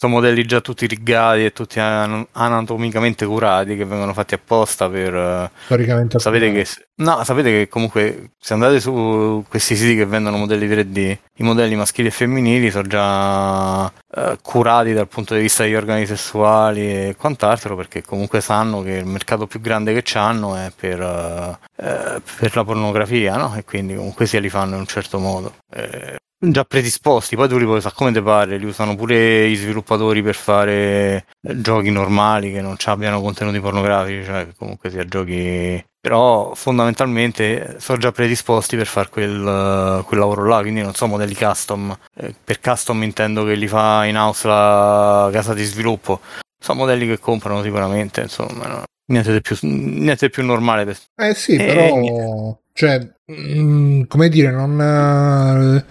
[0.02, 5.14] sono modelli già tutti rigati e tutti an- anatomicamente curati che vengono fatti apposta per
[5.14, 10.38] eh, storicamente sapete che no, sapete che comunque se andate su questi siti che vendono
[10.38, 15.62] modelli 3D, i modelli maschili e femminili sono già eh, curati dal punto di vista
[15.62, 20.56] degli organi sessuali e quant'altro perché comunque sanno che il mercato più grande che hanno
[20.56, 23.54] è per, eh, eh, per la pornografia, no?
[23.56, 25.54] E quindi comunque sia li fanno in un certo modo.
[25.72, 26.16] Eh,
[26.50, 30.22] già predisposti, poi tu li puoi usare come te pare, li usano pure gli sviluppatori
[30.22, 36.52] per fare eh, giochi normali che non abbiano contenuti pornografici, cioè comunque sia giochi però
[36.54, 41.36] fondamentalmente sono già predisposti per fare quel, eh, quel lavoro là, quindi non sono modelli
[41.36, 41.96] custom.
[42.16, 46.18] Eh, per custom intendo che li fa in house la casa di sviluppo.
[46.58, 48.82] Sono modelli che comprano sicuramente, insomma, no?
[49.12, 50.84] niente, di più, niente di più normale.
[50.86, 50.98] Per...
[51.14, 55.84] Eh sì, Eh, però, cioè, mm, come dire, non...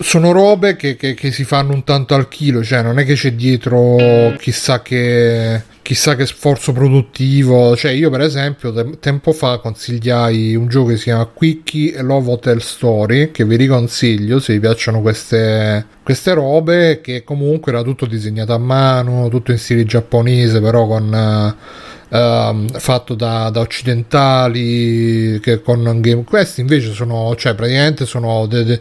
[0.00, 3.14] sono robe che, che- che si fanno un tanto al chilo, cioè non è che
[3.14, 9.58] c'è dietro chissà che, chissà che sforzo produttivo, cioè io per esempio te- tempo fa
[9.58, 14.60] consigliai un gioco che si chiama Quickie Love Hotel Story, che vi riconsiglio se vi
[14.60, 20.60] piacciono queste, queste robe, che comunque era tutto disegnato a mano, tutto in stile giapponese,
[20.60, 21.54] però con...
[22.08, 28.64] ehm, fatto da, da occidentali che con game questi invece sono cioè praticamente sono de-
[28.64, 28.80] de-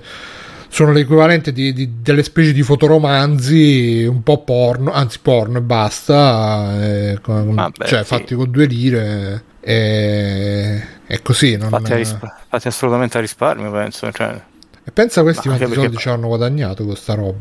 [0.75, 6.83] sono l'equivalente di, di- delle specie di fotoromanzi un po' porno, anzi porno e basta,
[6.83, 8.05] eh, con- Vabbè, cioè sì.
[8.05, 11.55] fatti con due lire e, e così.
[11.55, 14.11] Non, Fatti, a risp- fatti assolutamente a risparmio, penso.
[14.11, 14.41] Cioè,
[14.83, 17.37] e pensa a questi Ma quanti soldi perché- ci hanno guadagnato con sta roba.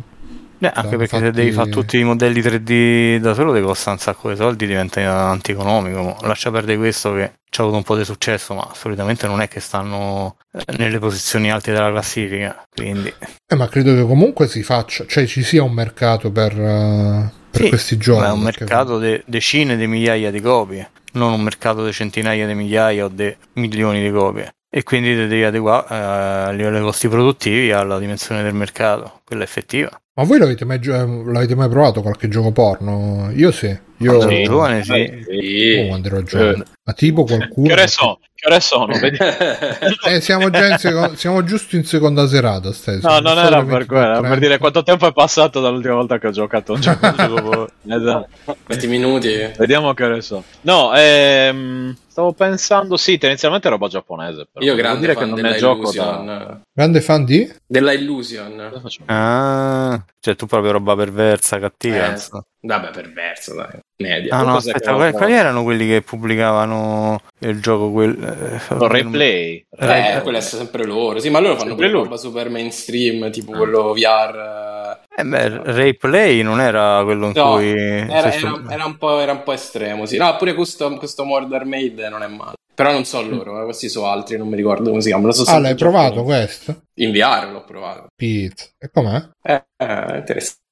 [0.59, 3.61] Eh, anche Hanno perché se fatti- devi fare tutti i modelli 3D da solo ti
[3.61, 6.17] costa un sacco di soldi, diventa antieconomico.
[6.23, 9.49] Lascia perdere questo che ci ha avuto un po' di successo, ma solitamente non è
[9.49, 12.65] che stanno eh, nelle posizioni alte della classifica.
[12.75, 13.13] Quindi,
[13.47, 17.63] Eh, ma credo che comunque si faccia, cioè ci sia un mercato per, eh, per
[17.63, 18.25] Sì, questi giochi.
[18.25, 22.47] è un perché- mercato di decine di migliaia di copie, non un mercato di centinaia
[22.47, 24.55] di migliaia o di milioni di copie.
[24.69, 29.21] E quindi ti devi adeguare eh, a livello dei costi produttivi alla dimensione del mercato,
[29.25, 29.89] quella effettiva.
[30.17, 33.31] Ma voi l'avete mai, gio- l'avete mai provato qualche gioco porno?
[33.35, 33.77] Io sì.
[33.99, 34.91] Io Quando ero giovane, sì.
[34.93, 35.85] Oh, Sì.
[35.89, 36.62] quando ero giovane.
[36.85, 37.67] Ma tipo qualcuno.
[37.67, 38.19] Che ore sono?
[38.35, 38.93] Che ore sono?
[38.95, 42.73] Eh, siamo già in seco- siamo giusto in seconda serata.
[42.73, 44.29] Stai, No, non sono era per quello, era 23:30.
[44.29, 47.69] per dire quanto tempo è passato dall'ultima volta che ho giocato un gioco.
[47.89, 48.29] esatto.
[48.69, 49.31] 20 minuti.
[49.57, 50.45] Vediamo che ore sono.
[50.61, 54.47] No, ehm, stavo pensando, sì, tendenzialmente è roba giapponese.
[54.53, 54.65] Però.
[54.65, 56.61] Io grande dire fan che non della è gioco da...
[56.73, 57.53] Grande fan di?
[57.67, 58.83] Della Illusion.
[59.07, 62.15] Ah, cioè tu proprio roba perversa, cattiva.
[62.15, 62.21] Eh.
[62.61, 63.81] Vabbè, perverso, dai.
[63.97, 64.33] Media.
[64.33, 67.91] Ah no, aspetta, quali, quali erano quelli che pubblicavano il gioco?
[67.91, 69.67] Quel, eh, No, replay.
[69.71, 71.19] Eh, quello è sempre loro.
[71.19, 75.01] Sì, ma loro fanno Sempre roba super mainstream, tipo quello VR.
[75.17, 77.69] Eh beh, Replay non era quello in No, cui...
[77.71, 80.17] Era, era- era un po', era un po' estremo, sì.
[80.17, 82.55] No, pure questo, questo Murder Made non è male.
[82.75, 85.31] Però non so loro, eh, questi sono altri, non mi ricordo come si chiamano.
[85.31, 86.83] So Ah, l'hai provato questo?
[86.97, 88.07] In VR l'ho provato.
[88.14, 88.66] Pizza.
[88.78, 89.20] E com'è?
[89.42, 90.62] Eh, eh, interessante.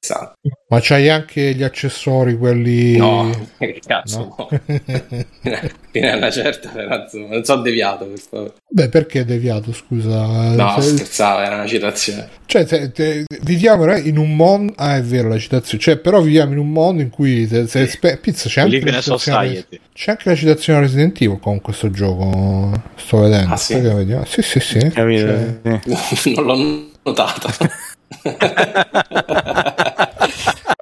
[0.69, 2.97] Ma c'hai anche gli accessori, quelli.
[2.97, 4.49] No, che cazzo, No?
[4.51, 4.61] no.
[5.93, 8.53] Fino a una certa, però, non so deviato per favore.
[8.69, 9.73] Beh, perché deviato?
[9.73, 10.55] Scusa.
[10.55, 12.29] No, Se- scherzavo, era una citazione.
[12.47, 14.73] Cioè, se- te- viviamo in un mondo.
[14.77, 15.81] Ah, è vero la citazione.
[15.83, 17.47] Cioè, però viviamo in un mondo in cui.
[17.47, 21.61] Se, se- spe- Pizza, c'è anche, la citazione, c'è anche la citazione Resident Evil con
[21.61, 22.73] questo gioco.
[22.97, 23.53] Sto vedendo.
[23.53, 23.79] Ah, sì?
[23.79, 24.25] Vediamo.
[24.25, 24.79] Sì, sì, sì.
[24.89, 25.27] Capito?
[25.63, 26.12] Cioè, Sì.
[26.37, 27.53] non l'ho notata.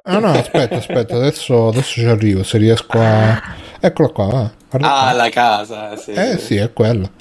[0.03, 1.15] Ah, no, aspetta, aspetta.
[1.15, 2.43] Adesso, adesso ci arrivo.
[2.43, 3.41] Se riesco a.
[3.79, 4.25] Eccolo qua.
[4.25, 4.51] va.
[4.69, 5.07] Guarda qua.
[5.07, 6.11] ah, la casa, sì.
[6.11, 7.11] Eh sì, è quello.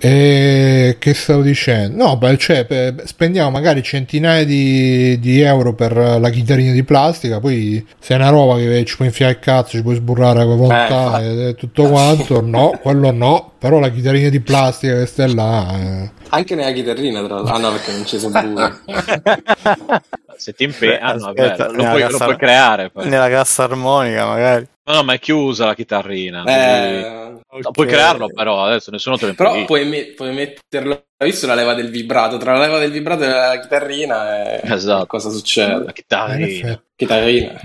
[0.00, 2.04] E che stavo dicendo?
[2.04, 7.40] No, beh, cioè, pe- spendiamo magari centinaia di, di euro per la chitarrina di plastica,
[7.40, 10.54] poi se è una roba che ci puoi infiare il cazzo, ci puoi sburrare come
[10.56, 15.26] volontà Eh, e tutto quanto, no, quello no, però la chitarrina di plastica che sta
[15.26, 15.66] là...
[15.76, 16.10] eh.
[16.30, 17.54] Anche nella chitarrina, tra l'altro.
[17.54, 18.80] Ah no, perché non ci sono pure.
[20.36, 22.90] Se ti impegni, ah, no, lo, puoi, lo puoi creare.
[22.90, 23.08] poi.
[23.08, 24.68] Nella cassa armonica, magari.
[24.88, 26.44] No, no, ma è chiusa la chitarrina.
[26.44, 27.26] Eh,
[27.60, 29.66] No, puoi crearlo, però adesso nessuno te lo però impedisce.
[29.66, 31.04] puoi, me- puoi metterlo.
[31.16, 32.36] Hai visto la leva del vibrato?
[32.36, 35.06] Tra la leva del vibrato e la chitarrina, eh, Esatto.
[35.06, 35.72] cosa succede?
[35.72, 36.82] La In chitarrina.
[36.94, 37.60] Chitarrina.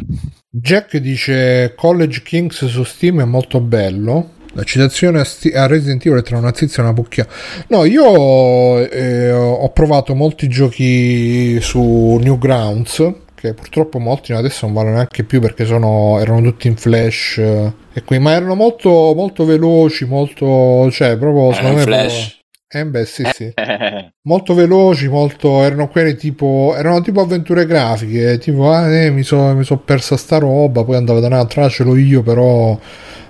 [0.50, 4.32] Jack dice College Kings su Steam è molto bello.
[4.54, 7.28] La citazione a, Sti- a Resident Evil è tra una zizia e una pucchia.
[7.68, 13.12] No, io eh, ho provato molti giochi su Newgrounds,
[13.48, 17.38] che purtroppo molti adesso non vanno neanche più perché sono, erano tutti in flash.
[17.40, 20.90] eh, e qui, ma erano molto, molto veloci, molto...
[20.92, 21.52] cioè proprio...
[21.52, 22.14] Era secondo me flash.
[22.14, 22.42] proprio-
[22.76, 23.54] Eh beh sì sì.
[24.26, 25.62] Molto veloci, molto.
[25.64, 26.74] Erano quelli tipo.
[26.76, 28.38] Erano tipo avventure grafiche.
[28.40, 30.84] Tipo, ah, eh, mi sono so persa sta roba.
[30.84, 32.78] Poi andavo da un'altra, ah, ce l'ho io, però.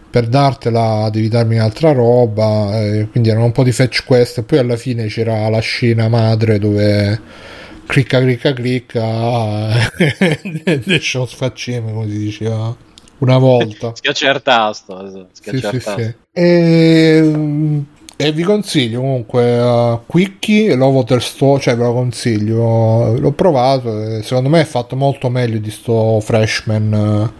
[0.09, 2.80] Per dartela devi darmi un'altra roba.
[2.82, 4.38] eh, quindi erano un po' di fetch quest.
[4.39, 7.20] E poi alla fine c'era la scena madre dove.
[7.86, 9.04] Clicca, clicca, clicca.
[9.06, 9.92] ah,
[10.66, 12.76] Adesso sfacciamo, come si diceva
[13.20, 13.94] una volta.
[13.96, 15.06] Schiaccia il tasto.
[15.06, 15.80] esatto, Sì, tasto.
[15.80, 16.16] sì.
[16.32, 17.84] E,
[18.16, 24.24] e vi consiglio comunque uh, Quickie Lovoter Store, cioè ve lo consiglio, l'ho provato, e
[24.24, 27.32] secondo me è fatto molto meglio di sto freshman, uh,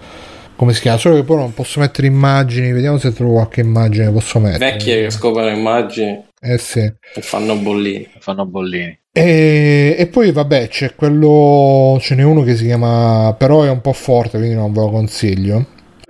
[0.56, 4.12] come si chiama, solo che poi non posso mettere immagini, vediamo se trovo qualche immagine
[4.12, 4.72] posso mettere.
[4.72, 6.80] Vecchie che scoprono immagini Eh sì.
[6.80, 8.10] e fanno bollini.
[8.20, 9.00] Fanno bollini.
[9.16, 13.80] E, e poi vabbè c'è quello, ce n'è uno che si chiama, però è un
[13.80, 15.66] po' forte quindi non ve lo consiglio.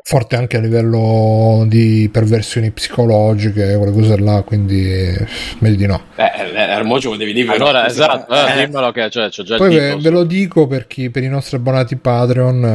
[0.06, 5.26] Forte anche a livello di perversioni psicologiche, quelle cose là, quindi eh,
[5.60, 6.02] meglio di no.
[6.18, 7.54] Eh, eh, eh, lo devi dire.
[7.54, 10.88] Allora, esatto, eh, Eh, dimmelo che cioè, c'ho già Poi ve, ve lo dico per,
[10.88, 12.66] chi, per i nostri abbonati Patreon,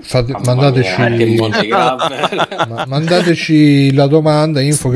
[0.00, 1.96] eh, fate- mandateci, mia,
[2.66, 4.88] ma- mandateci la domanda info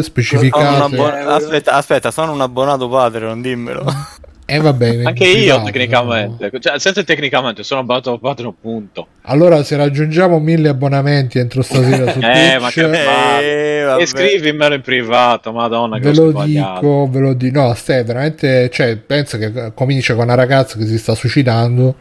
[0.00, 3.84] specificate abbon- aspetta, aspetta, sono un abbonato Patreon, dimmelo.
[4.52, 9.06] E vabbè, Anche io privato, tecnicamente, cioè senza tecnicamente, sono abbato Patreon punto.
[9.22, 12.92] Allora, se raggiungiamo mille abbonamenti entro stasera su Eh, ma Twitch.
[12.94, 13.96] Eh.
[14.00, 16.80] E scrivimelo in privato, madonna che ve lo sbagliato.
[16.80, 17.60] dico, ve lo dico.
[17.60, 18.68] No, stai veramente.
[18.70, 21.94] Cioè, pensa che comincia con una ragazza che si sta suicidando.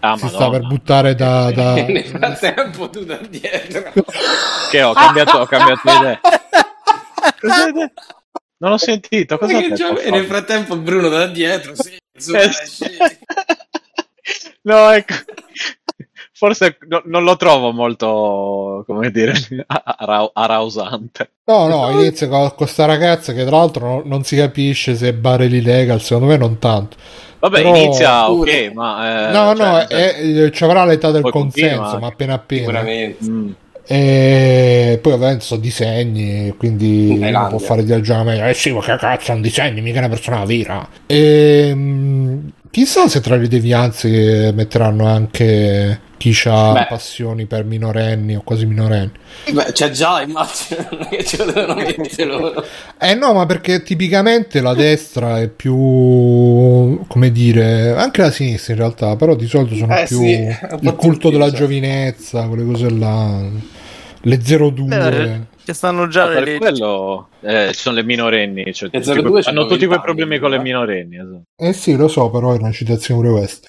[0.00, 0.58] Ah, si sta madonna.
[0.58, 1.50] per buttare da.
[1.50, 3.92] da- nel frattempo tu da dietro.
[4.70, 6.20] Che ho cambiato, ho cambiato idea.
[8.58, 9.74] Non ho sentito, cosa detto?
[9.74, 11.96] già- e nel frattempo Bruno da dietro, sì,
[12.32, 12.84] Eh, esci.
[14.62, 15.14] No, ecco.
[16.32, 19.32] Forse no- non lo trovo molto, come dire,
[19.66, 21.30] ara- arausante.
[21.44, 25.12] No, no, inizia con questa ragazza che tra l'altro non, non si capisce se è
[25.12, 26.96] barely legal, secondo me non tanto.
[27.38, 29.28] Vabbè, Però- inizia ok, ma...
[29.28, 31.98] eh, no, no, cioè, è- è- ci avrà l'età del consenso, continua.
[32.00, 32.60] ma appena appena.
[32.62, 33.24] Sicuramente.
[33.24, 33.50] mm.
[33.88, 37.48] E poi ovviamente sono disegni, quindi Thailandia.
[37.48, 38.44] può fare di ragionamento.
[38.44, 40.88] Eh sì, ma che cazzo, è un disegno, mica una persona vera.
[41.06, 41.76] E,
[42.70, 46.86] chissà se tra le devianze metteranno anche chi ha Beh.
[46.88, 49.12] passioni per minorenni o quasi minorenni.
[49.52, 52.64] Beh, c'è già, immagino, non è che ce lo devono mettere loro.
[52.98, 58.78] Eh no, ma perché tipicamente la destra è più, come dire, anche la sinistra in
[58.80, 63.42] realtà, però di solito sono Eh più sì, il culto della giovinezza, quelle cose là,
[64.26, 65.46] le 02.
[65.64, 69.42] Ci stanno già le per quello eh, ci sono le minorenni, cioè, tutti 02 quei-
[69.42, 70.60] c'hanno hanno tutti 20 quei problemi con le eh.
[70.60, 71.16] minorenni.
[71.16, 71.42] esatto.
[71.56, 73.68] Eh sì, lo so, però è una citazione pure questa.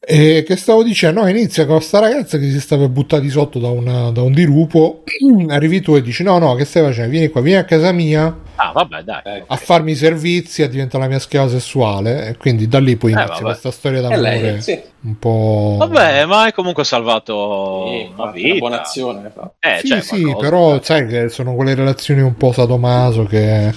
[0.00, 3.30] E che stavo dicendo, no, inizia con sta ragazza che si sta per buttare di
[3.30, 5.02] sotto da, una- da un dirupo,
[5.48, 7.10] arrivi tu e dici no, no, che stai facendo?
[7.10, 9.20] Vieni qua, vieni a casa mia Ah, vabbè, dai.
[9.24, 12.96] Eh, a farmi i servizi e diventa la mia schiava sessuale e quindi da lì
[12.96, 13.44] poi Eh, inizia vabbè.
[13.44, 14.80] questa storia d'amore lei, sì.
[15.02, 15.76] un po'...
[15.78, 18.58] Vabbè, ma hai comunque salvato Sì, la una vita.
[18.58, 19.32] buona azione.
[19.60, 20.80] Eh, sì, cioè, sì, qualcosa, però dai.
[20.82, 23.72] sai che sono quelle relazioni un po' sadomaso che,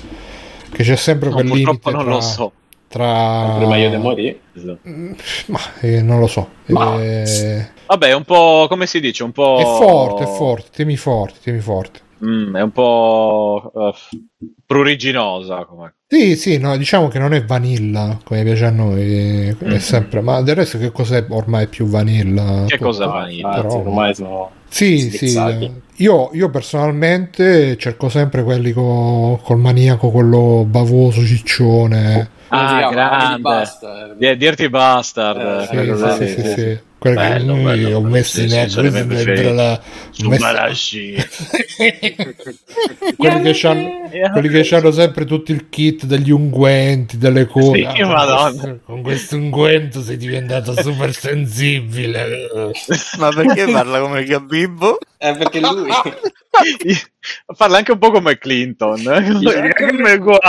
[0.71, 2.51] che c'è sempre No, quel limite purtroppo non tra, lo so.
[2.91, 4.39] Tra- Prima io di morire.
[5.47, 6.47] Ma eh, non lo so.
[6.67, 9.57] Ma- Eh, Vabbè, è un po', come si dice, un po'...
[9.59, 11.99] È forte, è forte, temi forti, temi forti.
[12.23, 13.93] Mm, è un po' eh,
[14.65, 15.65] pruriginosa.
[15.65, 15.95] Come...
[16.07, 19.75] Sì, sì, no, diciamo che non è vanilla come piace a noi, Mm.
[19.77, 22.65] sempre, ma del resto che cos'è ormai più vanilla?
[22.67, 23.49] Che Ah, vanilla?
[23.49, 25.37] però- ormai sono Sì, sì,
[25.95, 32.39] io, io personalmente cerco sempre quelli co- col maniaco, quello bavoso, ciccione.
[32.51, 33.41] Ah, grande.
[33.41, 34.07] Basta.
[34.13, 35.39] Di- Dirty Bastard.
[35.39, 37.07] Eh, Sì, sì, sì, sì.
[37.09, 38.13] Quelli che Bello, noi bello, ho bello.
[38.13, 39.81] messo in ecco, miei dentro la-
[40.11, 41.15] Subarashi.
[43.17, 47.89] quelli che c'hanno quelli che c'hanno sempre tutto il kit degli unguenti, delle cose.
[47.95, 48.77] Sì, madonna.
[48.85, 52.47] Con questo unguento sei diventato super sensibile.
[53.17, 54.99] Ma perché parla come Gabibbo?
[55.17, 55.89] Eh, perché lui...
[57.55, 58.99] Parla anche un po' come Clinton.
[58.99, 59.73] eh.
[59.73, 60.39] Come guai.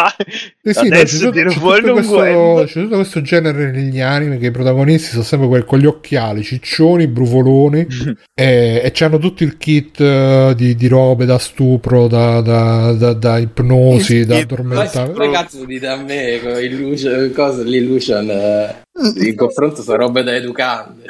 [0.62, 2.64] Eh sì, no, c'è, tutto, c'è tutto questo, l'unguento.
[2.64, 6.41] c'è tutto questo genere negli anime che i protagonisti sono sempre quelli con gli occhiali,
[6.42, 7.86] ciccioni, brufoloni
[8.34, 13.12] e, e c'hanno tutto il kit eh, di, di robe da stupro, da, da, da-
[13.12, 15.12] da ipnosi, da Ma- addormentare.
[15.12, 18.28] Come cazzo dite a me con Illusion, cosa l'Illusion
[19.22, 21.04] in confronto sono robe da educande.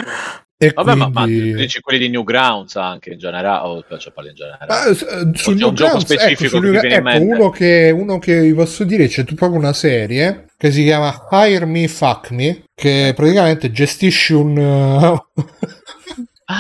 [0.63, 4.13] E Vabbè, ma, ma quindi- tu dici quelli di Newgrounds anche in generale, o cioè
[4.13, 4.91] parli in generale.
[4.91, 5.17] Eh, su c'è
[5.51, 8.85] un Newgrounds, gioco specifico ecco, su che Newgrounds- ecco, uno che, uno che vi posso
[8.85, 13.73] dire c'è tu- proprio una serie che si chiama Hire Me Fuck Me che praticamente
[13.73, 15.43] gestisci un uh,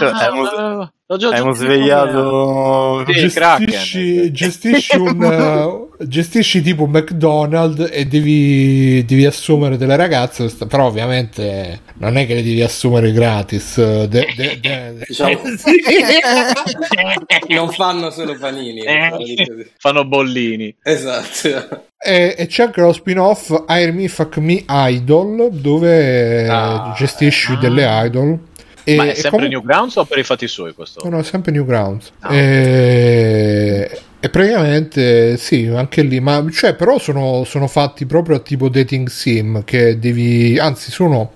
[0.00, 1.72] Ah, Abbiamo- l'ho- l'ho già Abbiamo giocato.
[1.72, 3.04] svegliato...
[3.06, 4.32] Sì, gestisci, Kraken.
[4.32, 12.16] gestisci un uh, gestisci tipo McDonald's e devi, devi assumere delle ragazze però ovviamente non
[12.16, 15.40] è che le devi assumere gratis uh, de- de- de- Diciamo,
[17.48, 18.80] non fanno solo panini.
[18.80, 20.74] Eh, fanno bollini.
[20.82, 21.84] Esatto.
[22.04, 27.56] E, e c'è anche lo spin-off Hire Me Fuck Me Idol dove Ah, gestisci ah.
[27.56, 28.38] delle idol.
[28.84, 31.00] E, Ma è sempre comu- Newgrounds o per i fatti suoi questo?
[31.04, 32.12] No, no, è sempre Newgrounds.
[32.20, 38.38] Ah, e, e praticamente sì, anche lì, ma cioè, però sono, sono fatti proprio a
[38.40, 41.32] tipo dating sim che devi, anzi, sono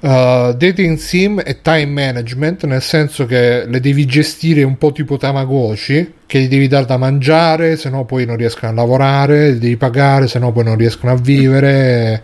[0.00, 5.16] uh, dating sim e time management, nel senso che le devi gestire un po' tipo
[5.16, 9.58] Tamagotchi, che gli devi dare da mangiare, se no poi non riescono a lavorare, li
[9.58, 12.22] devi pagare, se no poi non riescono a vivere.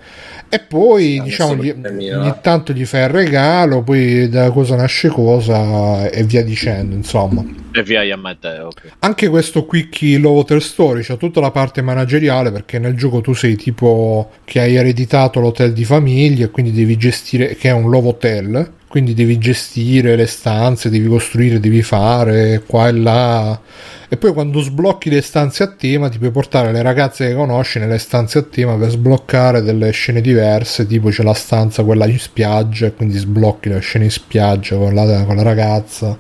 [0.49, 1.75] E poi, Ah, diciamo, gli-
[2.13, 7.45] ogni tanto gli fai il regalo, poi da cosa nasce cosa e via dicendo, insomma.
[7.73, 8.93] E via a me te, ok.
[9.01, 13.35] Anche questo Quickie Low Water Story c'ha tutta la parte manageriale perché nel gioco tu
[13.35, 17.91] sei tipo che hai ereditato l'hotel di famiglia e quindi devi gestire che è un
[17.91, 18.71] love hotel.
[18.97, 23.61] Quindi devi gestire le stanze, devi costruire, devi fare qua e là.
[24.09, 27.79] E poi quando sblocchi le stanze a tema ti puoi portare le ragazze che conosci
[27.79, 32.19] nelle stanze a tema per sbloccare delle scene diverse, tipo c'è la stanza quella in
[32.19, 36.19] spiaggia, e quindi sblocchi le scene in spiaggia con la, con la ragazza.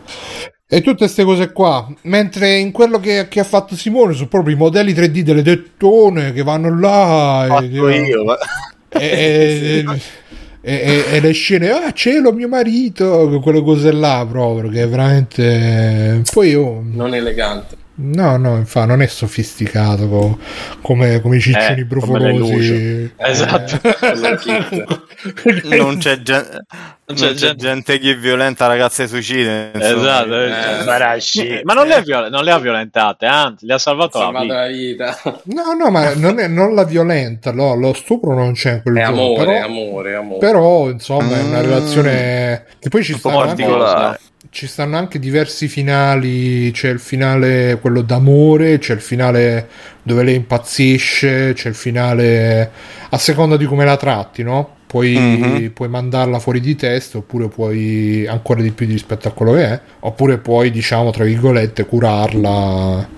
[0.68, 1.90] E tutte queste cose qua.
[2.02, 6.34] Mentre in quello che, che ha fatto Simone sono proprio i modelli 3D delle tettone
[6.34, 7.46] che vanno là.
[7.48, 8.36] Fatto e, io, ma...
[9.00, 9.82] e,
[10.68, 14.88] e- e- e le scene, ah cielo mio marito, quelle cose là proprio, che è
[14.88, 16.22] veramente...
[16.32, 16.82] Poi io...
[16.90, 17.76] Non elegante.
[17.98, 20.38] No, no, infatti non è sofisticato co-
[20.82, 22.36] come, come i ciccioni Eh, brufolosi.
[22.38, 23.12] luce.
[23.16, 23.78] Esatto.
[24.36, 25.64] Kit.
[25.78, 26.66] non c'è, gen- Non
[27.06, 29.70] non c'è c'è gente- gente che violenta ragazze suicide.
[29.74, 29.98] insomma.
[29.98, 31.60] Esatto, Eh, eh, Barasci.
[31.64, 34.54] ma non le, ha viol- non le ha violentate, anzi, le ha salvato la vita.
[34.54, 35.18] la vita.
[35.44, 38.96] No, no, ma non, è, non la violenta, no, lo stupro non c'è in quel
[38.96, 40.38] È gioco, amore, però, amore, amore.
[40.38, 41.62] però, insomma è una Mm.
[41.62, 44.20] relazione che poi ci Un po' stanno, anche, particolare.
[44.50, 49.68] Ci stanno anche diversi finali, c'è il finale quello d'amore, c'è il finale
[50.02, 52.70] dove lei impazzisce, c'è il finale
[53.10, 54.74] a seconda di come la tratti, no?
[54.86, 55.70] Puoi, Mhm.
[55.72, 59.80] puoi mandarla fuori di testa oppure puoi ancora di più rispetto a quello che è,
[60.00, 63.08] oppure puoi, diciamo, tra virgolette, curarla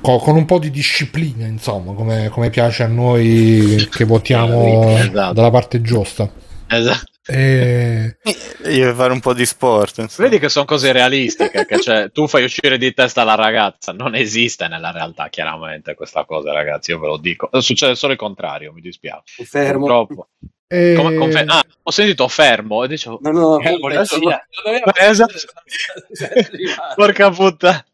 [0.00, 5.32] co- con un po' di disciplina, insomma, come, come piace a noi che votiamo Esatto.
[5.32, 6.30] dalla parte giusta.
[6.68, 7.10] Esatto.
[7.24, 8.16] E...
[8.64, 9.98] Io devo fare un po' di sport.
[9.98, 10.28] insomma.
[10.28, 14.14] Vedi che sono cose realistiche, che cioè, tu fai uscire di testa la ragazza, non
[14.14, 17.48] esiste nella realtà chiaramente questa cosa ragazzi, io ve lo dico.
[17.60, 19.44] Succede solo il contrario, mi dispiace.
[19.44, 19.78] Fermo.
[19.86, 20.28] Purtroppo.
[20.66, 24.92] e- Come- confe- ah, ho sentito fermo e dicevo, No, no, Eh, dire, non doveva-
[24.94, 25.34] Eh, esatto.
[26.96, 27.84] porca puttana.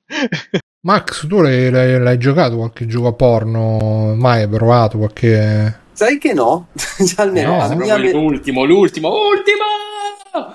[0.81, 4.15] Max, tu l'hai, l'hai- l'hai giocato qualche gioco a porno?
[4.17, 5.87] Mai hai provato qualche...
[5.99, 6.69] Sai che no?
[6.79, 9.65] Cioè, almeno No, a, Proprio mia me- l'ultimo, l'ultimo, ultimo!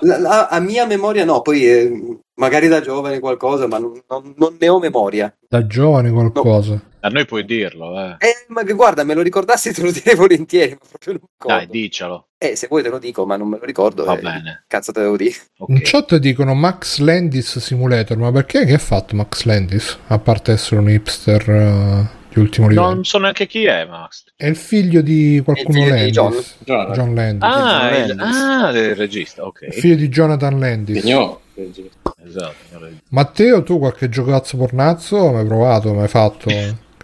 [0.00, 4.32] la- la- a mia memoria no, poi eh, magari da giovane qualcosa, ma non, non-
[4.38, 5.34] non ne ho memoria.
[5.46, 6.80] Da giovane qualcosa?
[7.00, 8.16] A noi puoi dirlo, eh.
[8.20, 11.28] Eh, ma che guarda, me lo ricordassi te lo direi volentieri, ma proprio non mi
[11.36, 11.56] ricordo.
[11.58, 12.26] Dai, dicelo.
[12.38, 14.04] Eh, se vuoi te lo dico, ma non me lo ricordo.
[14.04, 14.64] Va eh, bene.
[14.66, 15.34] Cazzo te devo dire.
[15.58, 15.68] Ok.
[15.68, 19.98] In chat dicono Max Landis Simulator, ma perché che ha fatto Max Landis?
[20.06, 22.88] A parte essere un hipster eh, di ultimo livello.
[22.88, 24.24] Non so neanche chi è, Max.
[24.36, 26.56] È il figlio di qualcuno Il figlio di Landis.
[26.64, 26.86] John.
[26.86, 26.92] John.
[26.92, 27.42] John Landis.
[27.42, 28.14] Ah, Landis.
[28.14, 29.70] il, ah, il regista, Il ok.
[29.70, 31.00] figlio di Jonathan Landis.
[31.00, 31.38] Signor.
[31.54, 32.54] Esatto.
[32.72, 32.98] il.
[33.10, 35.94] Matteo, tu qualche giocazzo pornazzo mai provato?
[35.94, 36.50] Mai fatto?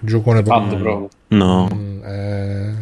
[0.01, 1.09] Giocone proprio.
[1.29, 1.69] No.
[1.73, 2.75] Mm, eh,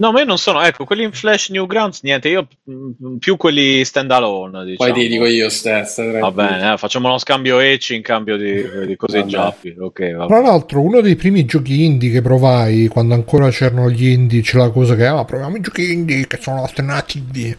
[0.00, 3.84] No, ma io non sono, ecco, quelli in Flash Newgrounds, niente, io mm, più quelli
[3.84, 4.90] stand alone, diciamo.
[4.90, 6.10] Poi ti dico io stesso.
[6.10, 9.76] Va bene, eh, facciamo uno scambio ecci in cambio di, di cose giappi.
[9.78, 14.06] Ok, va Tra l'altro, uno dei primi giochi indie che provai quando ancora c'erano gli
[14.06, 17.54] indie, c'è la cosa che ah, proviamo i giochi indie che sono alternativi.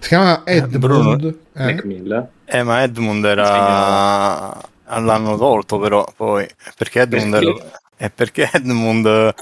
[0.00, 1.36] Si chiama Edmund.
[1.54, 1.80] eh?
[1.84, 2.28] Miller.
[2.44, 4.60] Eh, ma Edmund era...
[4.86, 6.44] L'hanno tolto però, poi.
[6.76, 7.50] Perché Edmund Perché?
[7.50, 7.80] era...
[7.96, 9.32] È perché Edmund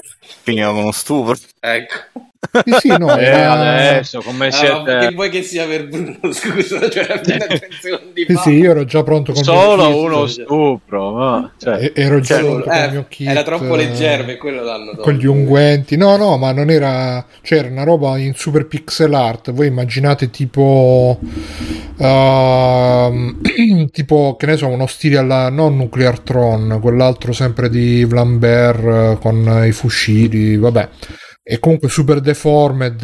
[0.43, 1.35] finiva con uno stupro.
[1.65, 1.93] Ecco.
[2.65, 4.97] Sì, sì, no, Eh, era- adesso, come Ah, siete...
[5.07, 6.17] che vuoi che sia per Bruno?
[6.33, 7.21] Scusa, cioè,
[7.79, 9.95] secondi Sì, sì, io ero già pronto con mio Solo kit.
[9.95, 11.53] uno stupro, ma...
[11.57, 13.27] cioè, E- Ero già Cioè, pronto con il mio eh, kit.
[13.29, 15.01] era troppo eh, leggero per quello l'hanno tolto.
[15.03, 15.95] con gli unguenti.
[15.95, 17.25] No, no, ma non era.
[17.41, 19.51] C'era una roba in super pixel art.
[19.53, 21.17] Voi immaginate tipo.
[21.97, 23.39] ehm,
[23.91, 25.49] tipo, che ne so, uno stile alla.
[25.49, 30.57] non Nuclear Tron, quell'altro sempre di Vlambert eh, con i fucili.
[30.57, 30.89] Vabbè.
[31.45, 33.01] E comunque super deformed.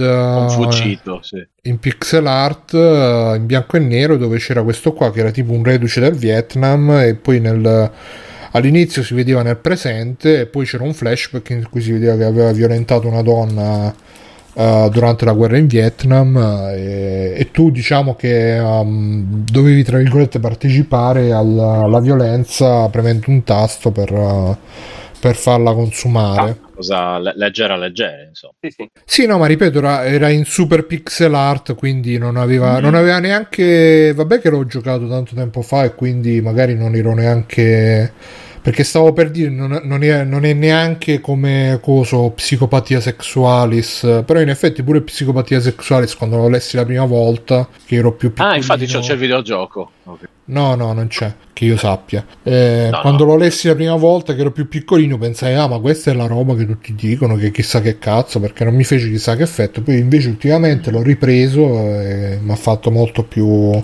[0.49, 1.45] fucito, sì.
[1.63, 5.51] in pixel art eh, in bianco e nero dove c'era questo qua che era tipo
[5.51, 7.91] un reduce del Vietnam e poi nel,
[8.51, 12.23] all'inizio si vedeva nel presente e poi c'era un flashback in cui si vedeva che
[12.23, 13.93] aveva violentato una donna
[14.53, 16.37] eh, durante la guerra in Vietnam
[16.73, 23.43] e, e tu diciamo che um, dovevi tra virgolette partecipare alla, alla violenza premendo un
[23.43, 24.57] tasto per,
[25.19, 28.53] per farla consumare Ah, cosa le- leggera, leggera, insomma.
[28.61, 28.89] Sì, sì.
[29.05, 33.19] sì, no, ma ripeto, era, era in super pixel art, quindi non aveva, non aveva
[33.19, 34.13] neanche.
[34.15, 38.13] Vabbè, che l'ho giocato tanto tempo fa e quindi magari non ero neanche.
[38.61, 44.23] Perché stavo per dire, non, non è, non è neanche come coso psicopatia sexualis.
[44.25, 48.29] Però in effetti pure psicopatia sexualis, quando lo lessi la prima volta, che ero più
[48.29, 48.53] piccolino.
[48.53, 49.91] Ah, infatti c'è, il videogioco.
[50.05, 50.19] Ok.
[50.45, 52.25] No, no, non c'è, che io sappia.
[52.41, 53.31] Eh, No, quando no.
[53.31, 56.25] lo lessi la prima volta, che ero più piccolino, pensai, ah, ma questa è la
[56.25, 59.81] roba che tutti dicono, che chissà che cazzo, perché non mi fece chissà che effetto.
[59.81, 63.79] Poi invece ultimamente l'ho ripreso e mi ha fatto molto più...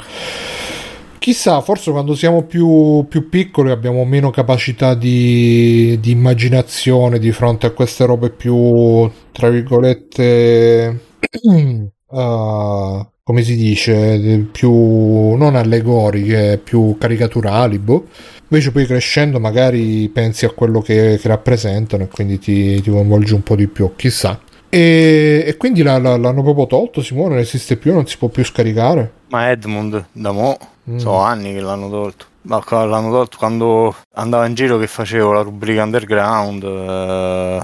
[1.26, 7.66] Chissà, forse quando siamo più, più piccoli abbiamo meno capacità di, di immaginazione di fronte
[7.66, 11.00] a queste robe più, tra virgolette,
[11.42, 14.72] uh, come si dice, più
[15.34, 18.06] non allegoriche, più caricaturali, boh.
[18.50, 23.34] Invece poi crescendo magari pensi a quello che, che rappresentano e quindi ti, ti coinvolge
[23.34, 24.40] un po' di più, chissà.
[24.70, 28.28] E, e quindi la, la, l'hanno proprio tolto, Simone, non esiste più, non si può
[28.28, 29.12] più scaricare.
[29.30, 30.58] Ma Edmund, da mo',
[30.90, 30.98] Mm.
[30.98, 32.26] so anni che l'hanno tolto.
[32.42, 36.64] Ma l'hanno tolto quando andavo in giro che facevo la rubrica underground.
[36.64, 37.60] eh,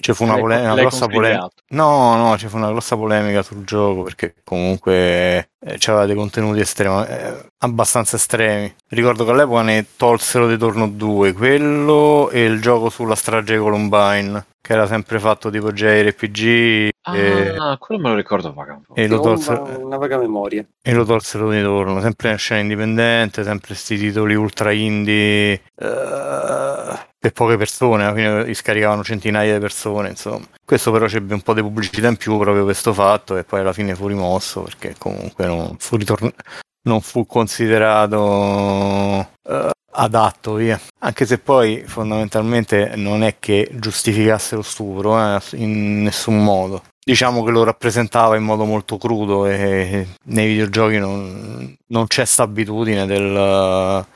[0.00, 1.48] ci fu una, L'hai- pole- una grossa polemica.
[1.70, 6.60] No, no, ci fu una grossa polemica sul gioco perché comunque eh, c'aveva dei contenuti
[6.60, 8.74] estrema- eh, abbastanza estremi.
[8.88, 13.60] Ricordo che all'epoca ne tolsero di torno due, quello e il gioco sulla strage di
[13.60, 18.88] Columbine, che era sempre fatto tipo JRPG e, Ah, quello me lo ricordo vagamente.
[18.94, 19.62] e lo tolsero.
[19.64, 20.64] una, una vaga memoria.
[20.80, 26.98] E lo tolsero di torno, sempre in scena indipendente, sempre sti titoli ultra indie eh,
[27.22, 30.44] per poche persone, alla fine scaricavano centinaia di persone, insomma.
[30.64, 33.72] Questo però c'ebbe un po' di pubblicità in più proprio questo fatto e poi alla
[33.72, 36.34] fine fu rimosso perché comunque non fu, ritorn-
[36.82, 40.80] non fu considerato eh, adatto, via.
[40.98, 46.82] Anche se poi fondamentalmente non è che giustificasse lo stupro eh, in nessun modo.
[47.04, 52.42] Diciamo che lo rappresentava in modo molto crudo e nei videogiochi non, non c'è sta
[52.42, 54.06] abitudine del...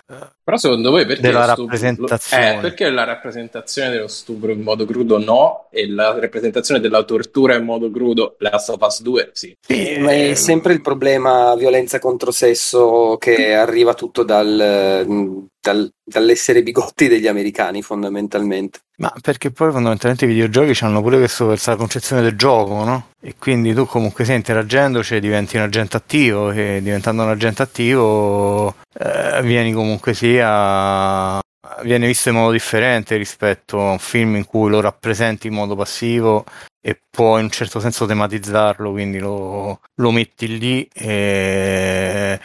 [0.42, 2.56] Però secondo voi perché Della lo stupro- rappresentazione.
[2.56, 7.56] Eh, perché la rappresentazione dello stupro in modo crudo no e la rappresentazione della tortura
[7.56, 9.56] in modo crudo Last of Us 2 sì.
[9.60, 15.04] Sì, Ma è eh, sempre il problema violenza contro sesso che arriva tutto dal,
[15.60, 18.78] dal- dall'essere bigotti degli americani, fondamentalmente.
[18.98, 23.08] Ma perché poi fondamentalmente i videogiochi hanno pure questo questa concezione del gioco, no?
[23.20, 28.74] E quindi tu comunque sei interagendoci diventi un agente attivo e diventando un agente attivo
[28.92, 31.40] eh, vieni comunque sia
[31.82, 35.74] viene visto in modo differente rispetto a un film in cui lo rappresenti in modo
[35.74, 36.44] passivo
[36.80, 42.38] e puoi in un certo senso tematizzarlo, quindi lo, lo metti lì e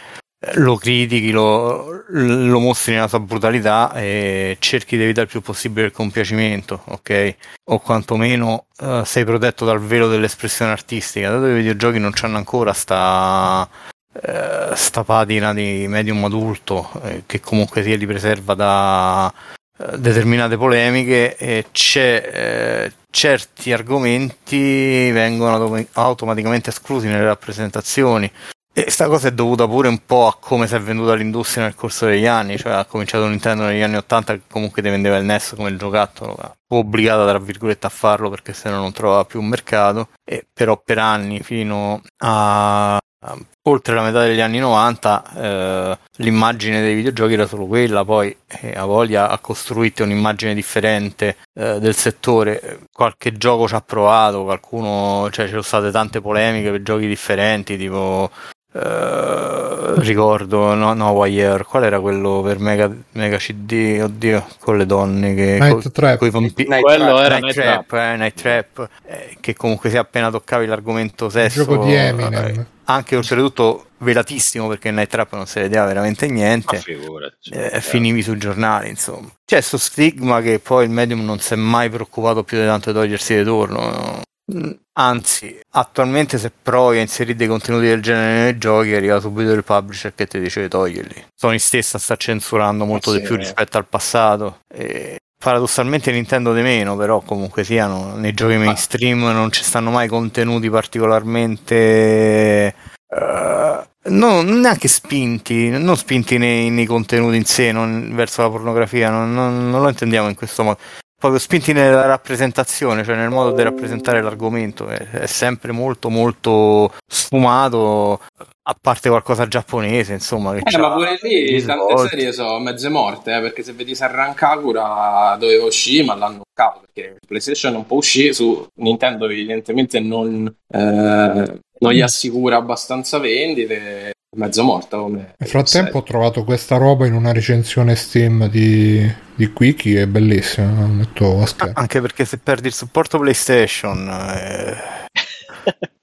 [0.56, 5.88] lo critichi, lo, lo mostri nella sua brutalità e cerchi di evitare il più possibile
[5.88, 7.36] il compiacimento, ok?
[7.66, 12.38] O quantomeno eh, sei protetto dal velo dell'espressione artistica, dato che i videogiochi non hanno
[12.38, 13.70] ancora sta,
[14.14, 19.32] eh, sta patina di medium adulto eh, che comunque sia li preserva da
[19.78, 28.32] eh, determinate polemiche e c'è certi argomenti vengono autom- automaticamente esclusi nelle rappresentazioni
[28.74, 31.76] e sta cosa è dovuta pure un po' a come si è venduta l'industria nel
[31.76, 35.26] corso degli anni, cioè ha cominciato Nintendo negli anni 80 che comunque ti vendeva il
[35.26, 39.26] NES come il giocattolo, fu obbligata tra virgolette a farlo perché se no non trovava
[39.26, 44.60] più un mercato, e però per anni fino a, a- oltre la metà degli anni
[44.60, 50.54] 90 eh, l'immagine dei videogiochi era solo quella, poi eh, a voglia ha costruito un'immagine
[50.54, 56.22] differente eh, del settore, qualche gioco ci ha provato, qualcuno, cioè ci sono state tante
[56.22, 58.32] polemiche per giochi differenti, tipo
[58.74, 64.86] eh, ricordo no, no Wire qual era quello per Mega, Mega CD oddio con le
[64.86, 66.30] donne che Night co- Trap.
[66.30, 67.26] vampi- Night Quello Trap.
[67.26, 67.94] era Night Trap, Trap.
[68.14, 71.98] eh, Night Trap, eh, che comunque se appena toccavi l'argomento Il sesso gioco di eh,
[72.08, 72.66] Eminem.
[72.86, 77.52] anche oltretutto velatissimo perché Night Trap non si vedeva veramente niente figurati.
[77.52, 81.56] eh, finivi sui giornali insomma c'è questo stigma che poi il medium non si è
[81.58, 84.22] mai preoccupato più di tanto di togliersi di torno no?
[84.54, 89.52] Mm, anzi attualmente se provi a inserire dei contenuti del genere nei giochi arriva subito
[89.52, 93.36] il publisher che ti dice di toglierli Sony stessa sta censurando molto sì, di più
[93.36, 93.38] eh.
[93.38, 99.52] rispetto al passato e paradossalmente Nintendo di meno però comunque siano nei giochi mainstream non
[99.52, 102.76] ci stanno mai contenuti particolarmente
[103.14, 109.10] eh, no, neanche spinti, non spinti nei, nei contenuti in sé, non verso la pornografia,
[109.10, 110.80] non, non- non lo intendiamo in questo modo.
[111.22, 116.92] Proprio spinti nella rappresentazione, cioè nel modo di rappresentare l'argomento, è, è sempre molto molto
[117.06, 118.22] sfumato,
[118.64, 120.56] a parte qualcosa giapponese, insomma.
[120.56, 122.10] Che Eh, ma pure lì tante svolti.
[122.10, 126.82] serie sono mezze morte, eh, perché se vedi Serran Kakura doveva uscire, ma l'hanno cavato
[126.92, 134.14] perché PlayStation non può uscire, su Nintendo evidentemente non, eh, non gli assicura abbastanza vendite,
[134.38, 139.52] mezzo morta come Nel frattempo ho trovato questa roba in una recensione Steam di, di
[139.52, 140.72] Quickie che è bellissima.
[140.80, 141.74] la Metto a schermo.
[141.76, 144.78] Anche perché se perdi il supporto PlayStation eh,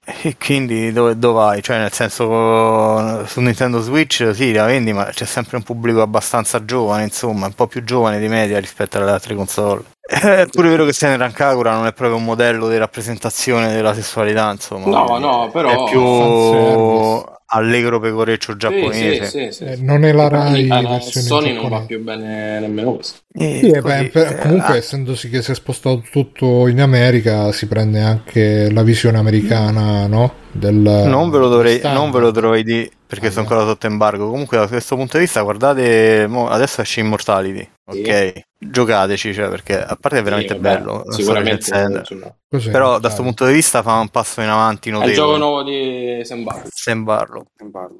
[0.21, 1.61] e quindi dove, dove vai?
[1.63, 6.63] Cioè nel senso su Nintendo Switch sì la vendi ma c'è sempre un pubblico abbastanza
[6.63, 10.85] giovane insomma un po' più giovane di media rispetto alle altre console è pure vero
[10.85, 15.49] che Senran Kagura non è proprio un modello di rappresentazione della sessualità insomma No, no,
[15.51, 17.37] però- è più.
[17.51, 19.25] Allegro pecoreccio Sì, giapponese.
[19.25, 19.63] sì, sì, sì.
[19.63, 23.19] Eh, non è la Rai Ah, versione Sony non va più bene nemmeno questo.
[23.31, 26.81] Sì, eh, così, beh, per- eh, comunque ah, essendosi che si è spostato tutto in
[26.81, 30.33] America si prende anche la visione americana no?
[30.51, 34.29] del non ve lo dovrei, non ve lo dovrei dire perché sono ancora sotto embargo.
[34.29, 37.67] Comunque, da questo punto di vista, guardate, mo, adesso esce Immortality.
[37.91, 37.99] Sì.
[38.01, 41.03] Ok, giocateci, cioè, perché a parte è veramente Sì, vabbè, bello.
[41.11, 42.03] Sicuramente.
[42.49, 42.71] Cos'è?
[42.71, 45.37] Però da questo punto di vista fa un passo in avanti È il gioco notevole.
[45.37, 46.63] nuovo di Sembar.
[46.67, 47.45] Sembarlo,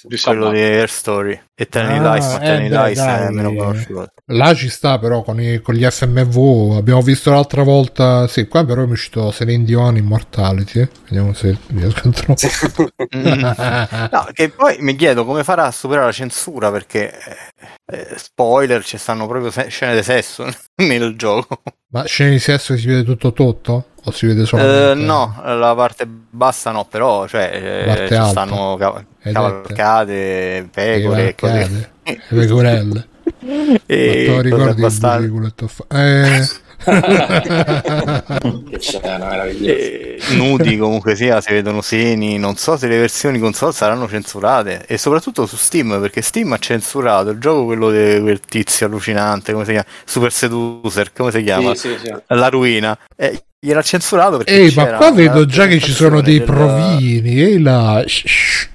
[0.02, 1.40] Di quello di Air Story.
[1.54, 4.08] E Telling Ah, Lies, ma eh, Telling beh, Lies è meno conosciuto.
[4.32, 8.64] Là ci sta però con, i- con gli FMV abbiamo visto l'altra volta sì qua
[8.66, 10.90] però è uscito Celine Dion Immortality eh.
[11.10, 14.10] vediamo se riesco a trovare.
[14.12, 18.84] No, che poi mi chiedo come farà a superare la censura perché eh, eh, spoiler
[18.84, 20.48] ci stanno proprio se- scene di sesso
[20.78, 21.62] nel gioco.
[21.92, 25.74] ma scene di sesso si vede tutto tutto o si vede Eh, solamente no, la
[25.76, 28.30] parte bassa no, però cioè, eh, Parte ci alta.
[28.30, 33.10] stanno cav- cavalcate, pecore e le pecorelle.
[33.86, 36.48] E cose ricordi il abbastanza- Busiculetto fa- eh
[36.84, 39.74] Che scena meravigliosa.
[39.74, 44.86] E nudi comunque sia, si vedono seni, non so se le versioni console saranno censurate
[44.88, 49.52] e soprattutto su Steam perché Steam ha censurato il gioco quello di quel tizio allucinante,
[49.52, 49.88] come si chiama?
[50.06, 51.76] Super Seducer, come si chiama?
[51.76, 52.14] Sì, sì, sì.
[52.28, 52.98] La ruina.
[53.16, 57.42] E gliel'ha censurato perché Ehi, ma qua vedo già che ci sono dei rappresentazione provini.
[57.42, 58.02] Ehi là.
[58.06, 58.69] shh,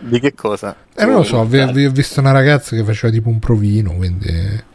[0.00, 0.74] Di che cosa?
[0.94, 3.92] Eh, non lo so, vi- vi- ho visto una ragazza che faceva tipo un provino,
[3.94, 4.30] quindi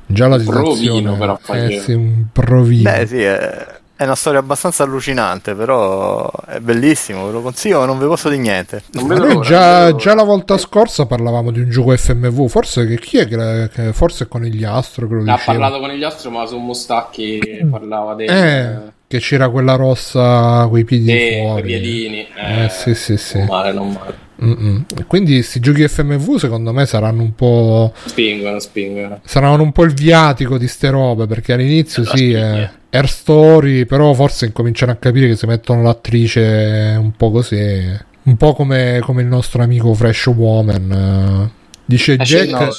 [0.05, 1.01] già la situazione.
[1.13, 2.91] Provino, però, eh, sì, un provino.
[2.91, 3.65] Beh, sì, è,
[3.95, 8.41] è una storia abbastanza allucinante, però è bellissimo, ve lo consiglio, non vi posso dire
[8.41, 8.84] niente.
[8.93, 12.86] Non Ma vedo noi già, già la volta scorsa parlavamo di un gioco FMV, forse
[12.86, 15.32] che chi è che, che- forse è Conigliastro che lo.
[15.32, 20.65] Ha parlato con gli altri, ma su Mustacchi parlava dei, Eh, che c'era quella rossa
[20.69, 21.61] coi piedi dei fuori.
[21.61, 22.28] piedini.
[22.36, 23.38] Eh, sì, sì, sì.
[23.38, 24.32] Non male, non male.
[24.42, 24.86] Mm-mm.
[25.08, 27.94] Quindi questi giochi FMV secondo me saranno un po'...
[28.06, 29.20] Spingono, spingono.
[29.24, 34.14] saranno un po' il viatico di ste robe perché all'inizio sì è Air Story però
[34.14, 39.22] forse incominciano a capire che si mettono l'attrice un po' così un po' come, come
[39.22, 41.52] il nostro amico Fresh Woman eh.
[41.86, 42.72] dice Esce- Jack no,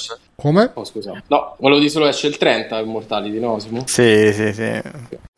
[0.45, 0.69] come?
[0.75, 1.23] Oh, scusa.
[1.27, 3.83] No, volevo dire solo esce il 30 Immortality, no, Simo?
[3.87, 4.79] Sì, sì, sì.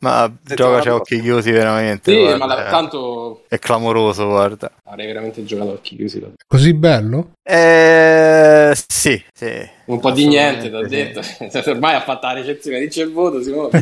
[0.00, 2.12] Ma gioca a occhi chiusi veramente.
[2.12, 4.70] Sì, guarda, ma la- è- tanto È clamoroso, guarda.
[4.84, 6.22] avrei veramente giocato a occhi chiusi.
[6.46, 7.30] così bello?
[7.42, 9.68] Eh, sì, sì.
[9.86, 11.70] Un po' di niente, t'ho Assolutamente detto.
[11.70, 13.70] Ormai ha fatto la recensione, dice il voto, Simone.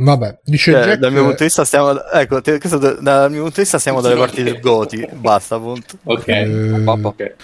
[0.00, 3.30] vabbè dice Cioè, Jack dal mio punto di vista stiamo ecco, te- questo da- dal
[3.32, 6.28] mio punto di vista stiamo dalle Sì, parti del Goti basta appunto ok.
[6.28, 7.34] Eh, ok.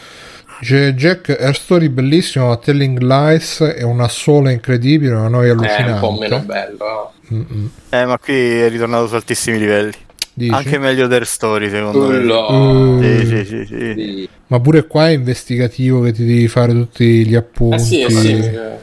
[0.61, 5.91] Jack Air Story bellissimo ma Telling Lies è una sola incredibile una noia È allucinante
[5.93, 6.77] un po' meno bello.
[6.79, 7.13] no?
[7.37, 7.71] Mm-mm.
[7.91, 9.93] eh ma qui è ritornato su altissimi livelli
[10.37, 10.53] Dici?
[10.53, 12.53] anche meglio del story secondo me Ullo.
[12.53, 13.95] Uh, sì, sì, sì, sì.
[13.97, 14.29] Sì.
[14.49, 18.11] ma pure qua è investigativo che ti devi fare tutti gli appunti Eh sì, eh
[18.11, 18.33] sì.
[18.33, 18.79] eh.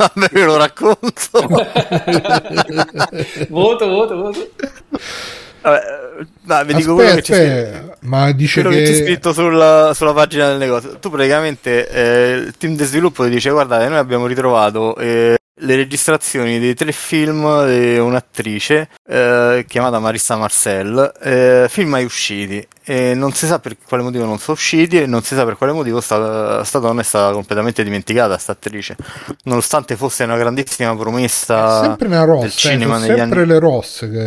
[0.00, 1.28] Vabbè, ve lo racconto
[3.50, 4.48] voto, voto, voto.
[5.62, 6.00] Vabbè,
[6.42, 9.32] ma vi dico quello che c'è scritto aspetta, ma dice quello che c'è che scritto
[9.32, 10.98] sulla, sulla pagina del negozio.
[10.98, 15.76] Tu praticamente eh, il team di sviluppo ti dice: Guardate, noi abbiamo ritrovato eh, le
[15.76, 22.66] registrazioni dei tre film di un'attrice eh, chiamata Marissa Marcel, eh, film mai usciti.
[22.82, 25.56] E non si sa per quale motivo non sono usciti e non si sa per
[25.56, 28.96] quale motivo sta, sta donna è stata completamente dimenticata, sta attrice.
[29.44, 33.48] Nonostante fosse una grandissima è promessa sempre una del rossa, eh, cinema negli sempre anni.
[33.48, 34.18] le rosse che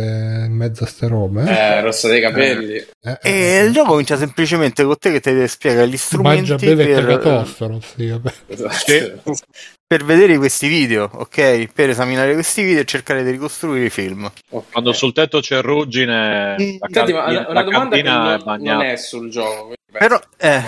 [0.46, 1.42] in mezzo a ste robe.
[1.42, 1.52] Eh?
[1.52, 2.76] Eh, rossa dei capelli.
[2.76, 6.66] Eh, E eh, il gioco comincia semplicemente con te che ti spiega gli strumenti Mangia,
[6.66, 9.20] beve e per, cagatosto, non si capisce.
[9.94, 11.68] Per vedere questi video, ok?
[11.72, 14.28] Per esaminare questi video e cercare di ricostruire i film.
[14.50, 14.72] Ok.
[14.72, 18.82] Quando sul tetto c'è ruggine, la, Senti, ma una, una la domanda che non, non
[18.82, 19.74] è sul gioco.
[19.92, 20.60] Però, eh,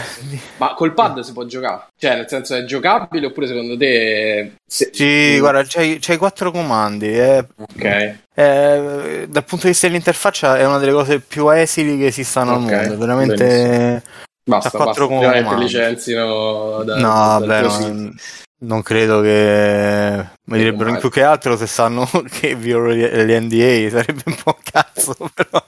[0.58, 1.86] Ma col pad si può giocare?
[1.98, 4.52] Cioè, nel senso è giocabile oppure secondo te...
[4.64, 7.08] se- sì, guarda, c'hai, c'hai quattro comandi.
[7.12, 7.44] eh.
[7.56, 8.14] Ok.
[8.32, 12.70] Eh, dal punto di vista dell'interfaccia è una delle cose più esili che esistano Ok,
[12.70, 12.96] al mondo.
[12.98, 13.44] Veramente...
[13.44, 14.02] benissimo.
[14.48, 15.20] Basta, C'ha quattro basta.
[15.26, 15.64] Veramente comandi.
[15.64, 18.10] licenzino da, No, dal vabbè.
[18.58, 21.00] Non, credo che mi direbbero mai.
[21.00, 25.64] più che altro se sanno che violo gli NDA sarebbe un po' un cazzo, però...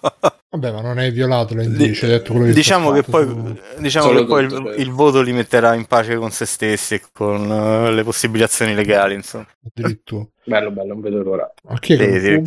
[0.51, 3.27] Vabbè, ma non hai violato le Di- indici, hai detto quello che diciamo che poi,
[3.27, 6.95] fatto diciamo Solo che poi il, il voto li metterà in pace con se stessi
[6.95, 9.47] e con eh, le possibilità legali, insomma.
[9.61, 10.25] su, addirittura.
[10.49, 11.53] Bello, bello, non vedo l'ora.
[11.79, 11.97] Che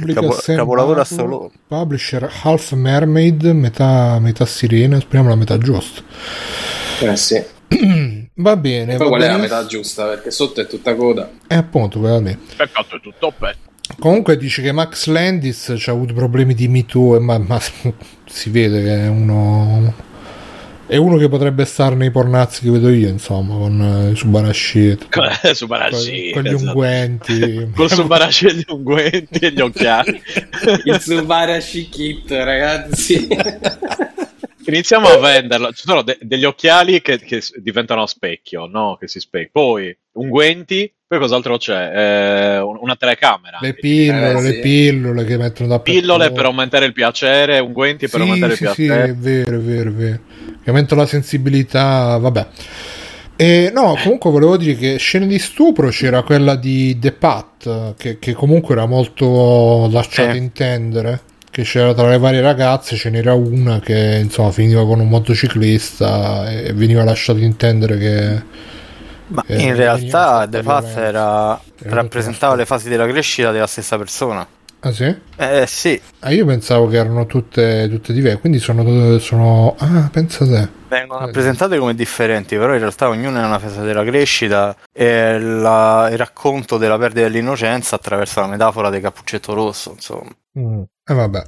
[0.04, 1.52] Sì, capo- capolavoro assoluto.
[1.68, 6.02] Publisher Half Mermaid, metà, metà sirena, speriamo la metà giusta.
[7.02, 7.44] Eh sì.
[8.42, 9.44] Va bene, Poi va qual è la bene.
[9.44, 10.06] metà giusta?
[10.08, 11.30] Perché sotto è tutta coda.
[11.48, 12.38] E appunto, quella lì.
[12.56, 13.70] Peccato, è tutto petto.
[14.00, 17.60] Comunque dice che Max Landis ha avuto problemi di Me Too, e ma, ma
[18.26, 20.10] si vede che è uno
[20.92, 25.54] è uno che potrebbe stare nei pornazzi che vedo io, insomma, con eh, Subarashi e.
[25.54, 26.68] Subarashi, con, con gli esatto.
[26.68, 27.72] unguenti.
[27.74, 30.22] Col Subarashi e gli unguenti e gli occhiali.
[30.84, 33.26] Il Subarashi Kit, ragazzi.
[34.66, 35.72] Iniziamo a venderlo.
[35.72, 38.97] Ci sono de- degli occhiali che, che diventano a specchio, no?
[38.99, 39.49] Che si specchio.
[39.51, 41.91] Poi unguenti, poi cos'altro c'è?
[42.55, 43.57] Eh, un- una telecamera.
[43.62, 44.59] Le pillole, Eh, le sì.
[44.59, 48.70] pillole che mettono da Pillole per aumentare il piacere, unguenti per sì, aumentare sì, il
[48.70, 49.09] sì, piacere.
[49.09, 50.20] è vero, è vero, è vero.
[50.64, 52.47] Che aumenta la sensibilità, vabbè.
[53.36, 58.20] E, no, comunque volevo dire che scene di stupro c'era quella di The Pat, che,
[58.20, 60.38] che comunque era molto lasciato Sì.
[60.38, 61.22] intendere.
[61.52, 66.49] Che c'era tra le varie ragazze, ce n'era una che insomma finiva con un motociclista
[66.49, 68.41] e veniva lasciato intendere che.
[69.28, 71.02] Ma Eh, in realtà The violenza.
[71.06, 74.47] era, rappresentava le fasi della crescita della stessa persona.
[74.84, 75.14] Ah sì?
[75.36, 79.76] Eh sì, Ah, io pensavo che erano tutte, tutte diverse, quindi sono, sono.
[79.78, 80.68] Ah, pensa te.
[80.88, 81.26] vengono Eh.
[81.28, 86.18] rappresentate come differenti, però in realtà ognuna è una fase della crescita e la- il
[86.18, 90.30] racconto della perdita dell'innocenza attraverso la metafora del cappuccetto rosso, insomma.
[90.60, 90.82] Mm.
[91.12, 91.43] Eh vabbè.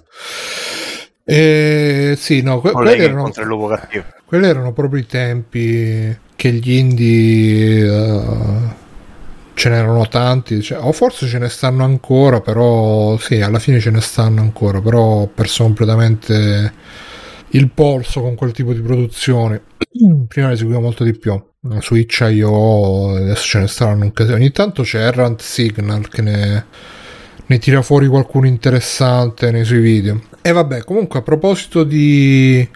[1.26, 3.32] Eh, sì, no, que- quelli, erano,
[4.26, 8.76] quelli erano proprio i tempi che gli indie eh,
[9.53, 13.91] ce n'erano tanti, cioè, o forse ce ne stanno ancora, però sì, alla fine ce
[13.91, 16.74] ne stanno ancora, però ho perso completamente
[17.51, 19.57] il polso con quel tipo di produzioni.
[20.28, 21.41] Prima ne seguivo molto di più.
[21.80, 24.36] Su itch.io adesso ce ne staranno un casino.
[24.36, 26.66] Ogni tanto c'è Errant Signal che ne,
[27.54, 30.22] ne tira fuori qualcuno interessante nei suoi video.
[30.41, 32.68] E vabbè, comunque a proposito di,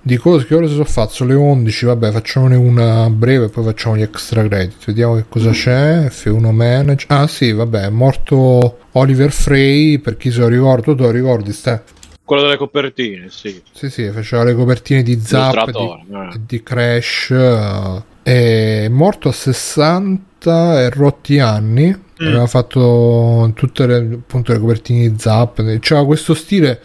[0.00, 3.96] di cose che ora sono fatto, sono le 11, vabbè facciamone una breve, poi facciamo
[3.96, 4.84] gli extra credit.
[4.86, 6.06] Vediamo che cosa c'è.
[6.08, 7.06] F1 Manage.
[7.08, 11.10] Ah sì, vabbè, è morto Oliver Frey, per chi se lo ricorda, tu te lo
[11.10, 11.82] ricordi, Ste?
[12.24, 13.62] Quello delle copertine, sì.
[13.70, 16.40] Sì, sì, faceva le copertine di Zap, di, eh.
[16.46, 17.30] di Crash.
[17.30, 21.94] eh, È morto a 60 e rotti anni.
[22.28, 25.78] Aveva fatto tutte le, appunto, le copertine di Zap.
[25.80, 26.80] C'era questo stile.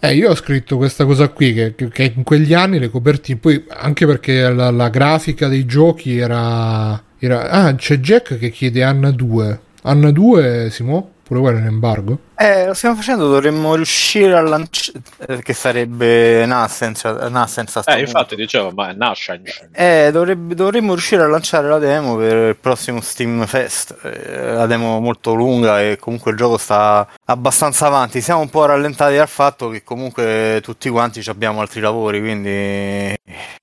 [0.00, 3.38] Eh, io ho scritto questa cosa qui che, che- che in quegli anni le copertine,
[3.38, 8.82] poi anche perché la, la grafica dei giochi era, era- Ah, c'è Jack che chiede
[8.84, 9.60] Anna 2.
[9.82, 11.12] Anna 2, Simo?
[11.26, 12.18] Pure quello è in embargo?
[12.36, 15.00] Eh, lo stiamo facendo, dovremmo riuscire a lanciare,
[15.42, 18.00] che sarebbe Nascence, Nascence Eh, punto.
[18.00, 19.70] infatti dicevo, ma è Nascent.
[19.72, 23.96] Eh, dovrebbe- dovremmo riuscire a lanciare la demo per il prossimo Steam Fest.
[24.04, 28.20] Eh, la demo molto lunga e comunque il gioco sta abbastanza avanti.
[28.20, 33.16] Siamo un po' rallentati dal fatto che comunque tutti quanti ci abbiamo altri lavori, quindi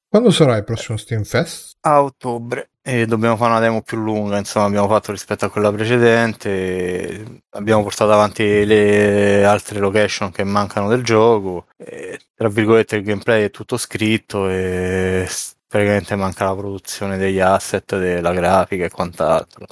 [0.10, 1.78] Quando sarà il prossimo Steam Fest?
[1.86, 5.72] a ottobre e dobbiamo fare una demo più lunga, insomma, abbiamo fatto rispetto a quella
[5.72, 7.44] precedente.
[7.52, 11.68] Abbiamo portato avanti le altre location che mancano del gioco.
[11.78, 15.26] E, tra virgolette, il gameplay è tutto scritto e
[15.66, 19.66] praticamente manca la produzione degli asset, della grafica e quant'altro.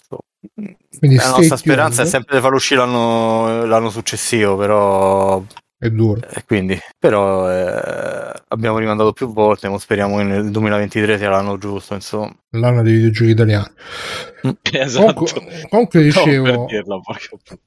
[0.97, 2.09] Quindi La nostra speranza è tuned.
[2.09, 5.43] sempre di farlo uscire l'anno, l'anno successivo, però
[5.81, 6.21] È duro.
[6.31, 11.57] e quindi, però eh, abbiamo rimandato più volte, ma speriamo che nel 2023 sia l'anno
[11.57, 12.31] giusto, insomma.
[12.51, 13.65] L'anno dei videogiochi italiani.
[14.71, 15.23] Esatto.
[15.23, 17.59] Comunque, comunque dicevo, dirla, puttana.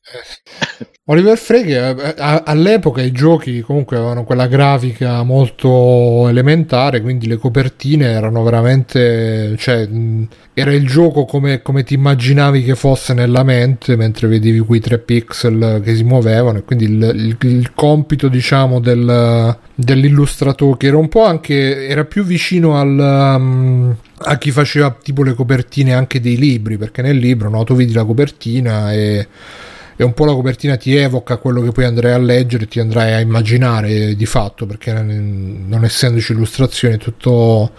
[1.06, 7.36] Oliver Frey che eh, all'epoca i giochi comunque avevano quella grafica molto elementare, quindi le
[7.36, 13.42] copertine erano veramente, cioè, mh, era il gioco come, come ti immaginavi che fosse nella
[13.42, 18.28] mente mentre vedevi quei tre pixel che si muovevano e quindi il, il- il compito
[18.28, 23.34] diciamo del, dell'illustratore che era un po' anche, era più vicino al...
[23.36, 23.96] um,
[24.26, 27.92] a chi faceva tipo le copertine anche dei libri, perché nel libro no, tu vedi
[27.92, 29.26] la copertina e,
[29.96, 33.12] e un po' la copertina ti evoca quello che poi andrai a leggere, ti andrai
[33.12, 37.72] a immaginare di fatto, perché non non essendoci illustrazioni è tutto,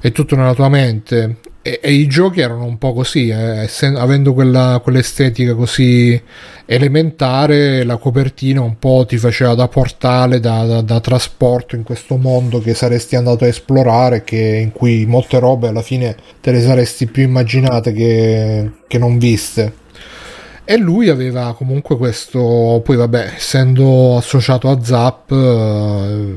[0.00, 1.36] è tutto nella tua mente.
[1.62, 6.18] E, e i giochi erano un po' così, eh, essen- avendo quella, quell'estetica così
[6.64, 12.16] elementare, la copertina un po' ti faceva da portale, da, da- da trasporto in questo
[12.16, 16.62] mondo che saresti andato a esplorare, che, in cui molte robe alla fine te le
[16.62, 19.74] saresti più immaginate che, che non viste.
[20.64, 26.34] E lui aveva comunque questo, poi vabbè, essendo associato a Zap, eh,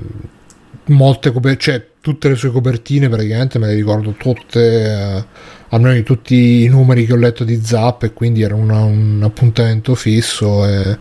[0.86, 5.26] molte copertine, cioè tutte le sue copertine praticamente me le ricordo tutte, eh,
[5.70, 9.22] almeno di tutti i numeri che ho letto di Zap e quindi era una- un
[9.24, 10.68] appuntamento fisso.
[10.68, 10.98] E,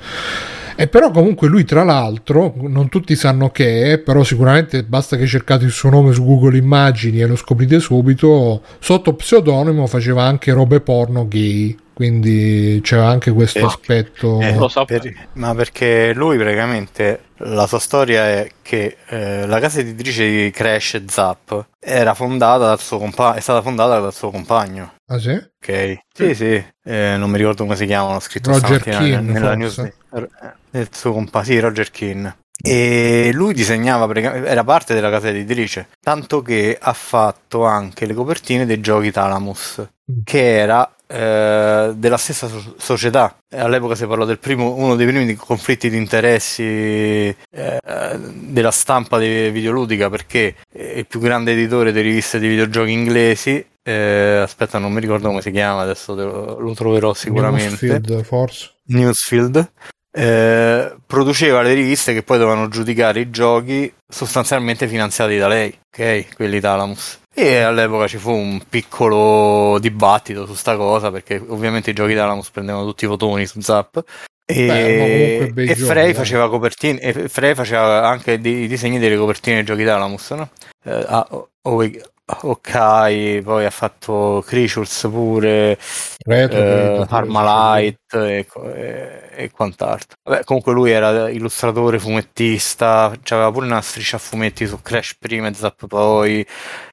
[0.77, 5.27] e però comunque lui tra l'altro, non tutti sanno che è, però sicuramente basta che
[5.27, 10.53] cercate il suo nome su Google Immagini e lo scoprite subito, sotto pseudonimo faceva anche
[10.53, 14.41] robe porno gay, quindi c'era anche questo Eh, aspetto...
[14.41, 14.85] Eh, lo so.
[14.85, 20.51] per- ma perché lui praticamente la sua storia è che eh, la casa editrice di
[20.51, 24.95] Crash e Zap era fondata dal suo compa- è stata fondata dal suo compagno.
[25.07, 25.31] Ah sì?
[25.33, 29.33] Ok, sì, sì, eh, non mi ricordo come si chiamano, ho scritto Roger stamattina Keane,
[29.33, 29.83] nella forse.
[30.11, 30.29] news
[30.71, 32.37] del suo compagno, sì, Roger Keane.
[32.61, 38.67] E lui disegnava, era parte della casa editrice, tanto che ha fatto anche le copertine
[38.67, 39.85] dei giochi Talamus,
[40.23, 43.37] che era eh, della stessa so- società.
[43.51, 47.79] All'epoca si parlò del primo, uno dei primi conflitti di interessi eh,
[48.19, 53.67] della stampa di videoludica perché è il più grande editore di riviste di videogiochi inglesi.
[53.83, 57.87] eh, aspetta, non mi ricordo come si chiama, adesso lo, lo troverò sicuramente.
[57.87, 58.71] Newsfield, forse.
[58.85, 59.73] Newsfield,
[60.13, 66.35] eh, produceva le riviste che poi dovevano giudicare i giochi sostanzialmente finanziati da lei, ok?
[66.35, 67.21] Quelli Talamus.
[67.35, 72.51] E all'epoca ci fu un piccolo dibattito su sta cosa perché ovviamente i giochi Talamus
[72.51, 74.05] prendevano tutti i votoni su Zap.
[74.45, 76.15] E, Beh, e giochi, Frey dai.
[76.15, 80.51] faceva copertine e Frey faceva anche dei- i disegni delle copertine dei giochi Talamus, no?
[80.85, 81.49] Eh, o-
[82.25, 85.79] ok, poi ha fatto Creatures pure,
[86.25, 90.17] Retro, eh, Armalite e, e- e quant'altro.
[90.23, 95.49] Vabbè, comunque lui era illustratore, fumettista, aveva pure una striscia a fumetti su Crash prima
[95.49, 96.47] e Zap poi,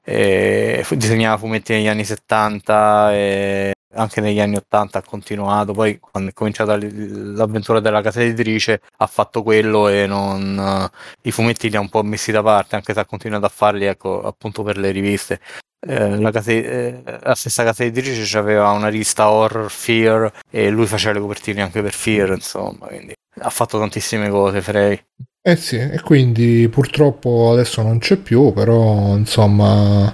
[0.04, 6.30] e disegnava fumetti negli anni 70 e anche negli anni 80 ha continuato, poi quando
[6.30, 10.90] è cominciata l'avventura della casa editrice ha fatto quello e non,
[11.24, 13.86] i fumetti li ha un po' messi da parte, anche se ha continuato a farli,
[13.86, 15.40] ecco, appunto per le riviste.
[15.82, 20.86] Eh, la, casa- eh, la stessa casa editrice aveva una rivista Horror Fear e lui
[20.86, 25.02] faceva le copertine anche per Fear, insomma, quindi ha fatto tantissime cose, Frey.
[25.42, 30.14] Eh sì, e quindi purtroppo adesso non c'è più, però insomma,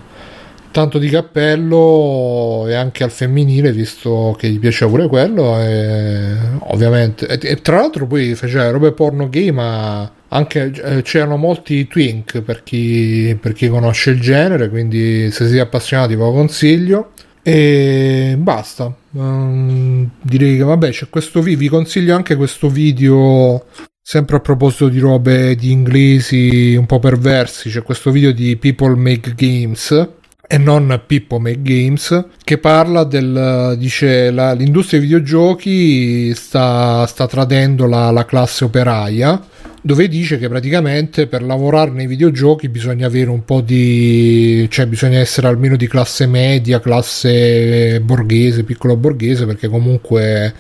[0.75, 7.27] tanto di cappello e anche al femminile, visto che gli piaceva pure quello, e ovviamente.
[7.27, 12.41] E, e tra l'altro poi faceva robe porno gay, ma anche eh, c'erano molti twink
[12.41, 17.11] per chi, per chi conosce il genere, quindi se siete appassionati ve lo consiglio.
[17.41, 18.93] E basta.
[19.17, 21.59] Mm, direi che vabbè, c'è questo video.
[21.59, 23.63] Vi consiglio anche questo video
[24.07, 28.95] Sempre a proposito di robe di inglesi un po' perversi, c'è questo video di People
[28.95, 30.09] Make Games
[30.47, 37.27] e non People Make Games che parla del dice la- l'industria dei videogiochi sta, sta
[37.27, 39.41] tradendo la, la classe operaia
[39.81, 45.19] dove dice che praticamente per lavorare nei videogiochi bisogna avere un po' di cioè bisogna
[45.19, 50.53] essere almeno di classe media classe borghese piccolo borghese perché comunque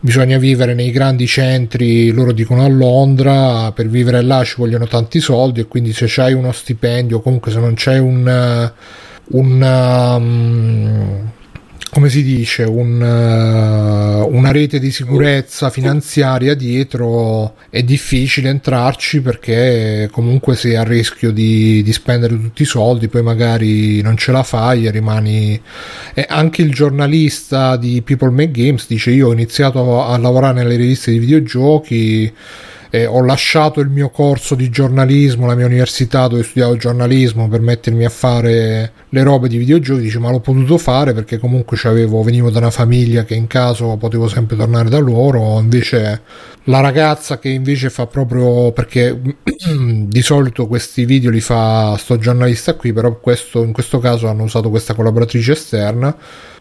[0.00, 5.20] bisogna vivere nei grandi centri, loro dicono a Londra, per vivere là ci vogliono tanti
[5.20, 8.72] soldi e quindi se c'hai uno stipendio, comunque se non c'hai un,
[9.30, 11.28] un um,
[11.90, 20.08] come si dice, un, uh, una rete di sicurezza finanziaria dietro è difficile entrarci perché
[20.12, 24.42] comunque sei a rischio di, di spendere tutti i soldi, poi magari non ce la
[24.42, 25.60] fai e rimani...
[26.14, 30.76] E anche il giornalista di People Make Games dice io ho iniziato a lavorare nelle
[30.76, 32.32] riviste di videogiochi
[32.90, 37.60] eh, ho lasciato il mio corso di giornalismo, la mia università dove studiavo giornalismo per
[37.60, 41.76] mettermi a fare le robe di videogiochi, dice ma l'ho potuto fare perché comunque
[42.22, 46.22] venivo da una famiglia che in caso potevo sempre tornare da loro, invece
[46.64, 49.18] la ragazza che invece fa proprio perché
[49.74, 54.44] di solito questi video li fa sto giornalista qui, però questo, in questo caso hanno
[54.44, 56.16] usato questa collaboratrice esterna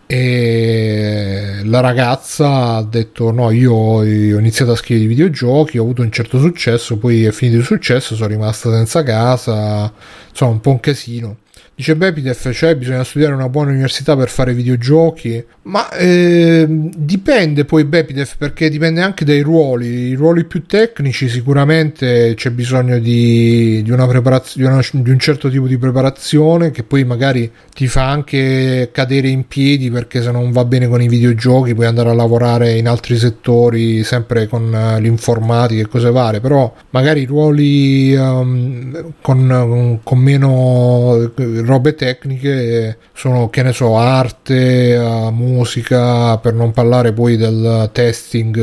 [0.07, 6.01] e la ragazza ha detto no io ho iniziato a scrivere i videogiochi ho avuto
[6.01, 9.91] un certo successo poi è finito il successo sono rimasta senza casa.
[10.29, 11.37] Insomma un po' un casino
[11.77, 15.45] dice Bepidef cioè bisogna studiare una buona università per fare videogiochi.
[15.63, 19.85] Ma eh, dipende poi Bepidef perché dipende anche dai ruoli.
[20.09, 25.49] I ruoli più tecnici sicuramente c'è bisogno di, di una di, una- di un certo
[25.49, 30.51] tipo di preparazione che poi magari ti fa anche cadere in piedi perché se non
[30.51, 34.99] va bene con i videogiochi puoi andare a lavorare in altri settori sempre con eh,
[34.99, 36.39] l'informatica e cose varie.
[36.39, 43.97] Però magari i ruoli ehm, con, con meno eh, robe tecniche sono che ne so
[43.97, 48.57] arte eh, musica per non parlare poi del testing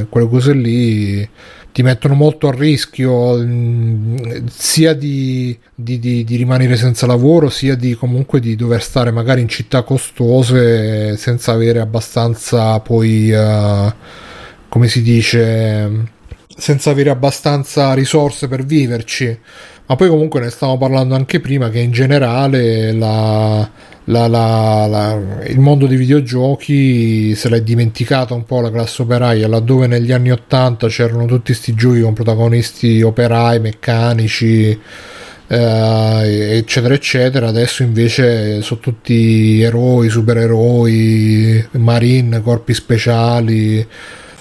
[0.00, 1.28] eh, quelle cose lì
[1.72, 7.76] ti mettono molto a rischio mh, sia di, di- di- di rimanere senza lavoro sia
[7.76, 13.94] di comunque di dover stare magari in città costose senza avere abbastanza poi eh,
[14.68, 15.90] come si dice
[16.56, 19.38] senza avere abbastanza risorse per viverci.
[19.88, 23.70] Ma poi comunque ne stavamo parlando anche prima che in generale la,
[24.04, 29.86] la, la, il mondo dei videogiochi se l'è dimenticato un po' la classe operaia, laddove
[29.86, 34.80] negli anni 80 c'erano tutti questi giochi con protagonisti operai, meccanici,
[35.46, 37.46] eh, eccetera eccetera.
[37.46, 43.86] Adesso invece sono tutti eroi supereroi marine corpi speciali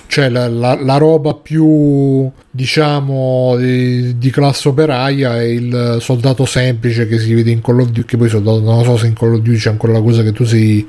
[0.08, 7.08] cioè la, la, la roba più diciamo di, di, classe operaia è il soldato semplice
[7.08, 9.34] che si vede in Call of Duty che poi soldato, non so se in Call
[9.34, 10.88] of Duty c'è ancora la cosa che tu sei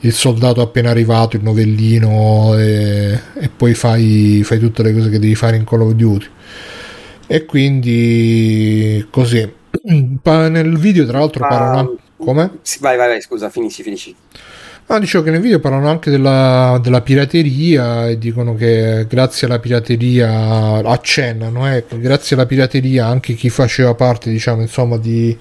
[0.00, 5.18] il soldato appena arrivato il novellino e, e poi fai, fai tutte le cose che
[5.18, 6.26] devi fare in Call of Duty.
[7.26, 9.50] E quindi così.
[10.22, 12.58] Nel video tra l'altro ah, parlano come?
[12.62, 14.14] Sì, vai vai vai scusa finisci finisci
[14.86, 19.58] No, dicevo che nel video parlano anche della, della, pirateria e dicono che grazie alla
[19.58, 25.36] pirateria accennano, eh, grazie alla pirateria anche chi faceva parte, diciamo, insomma, di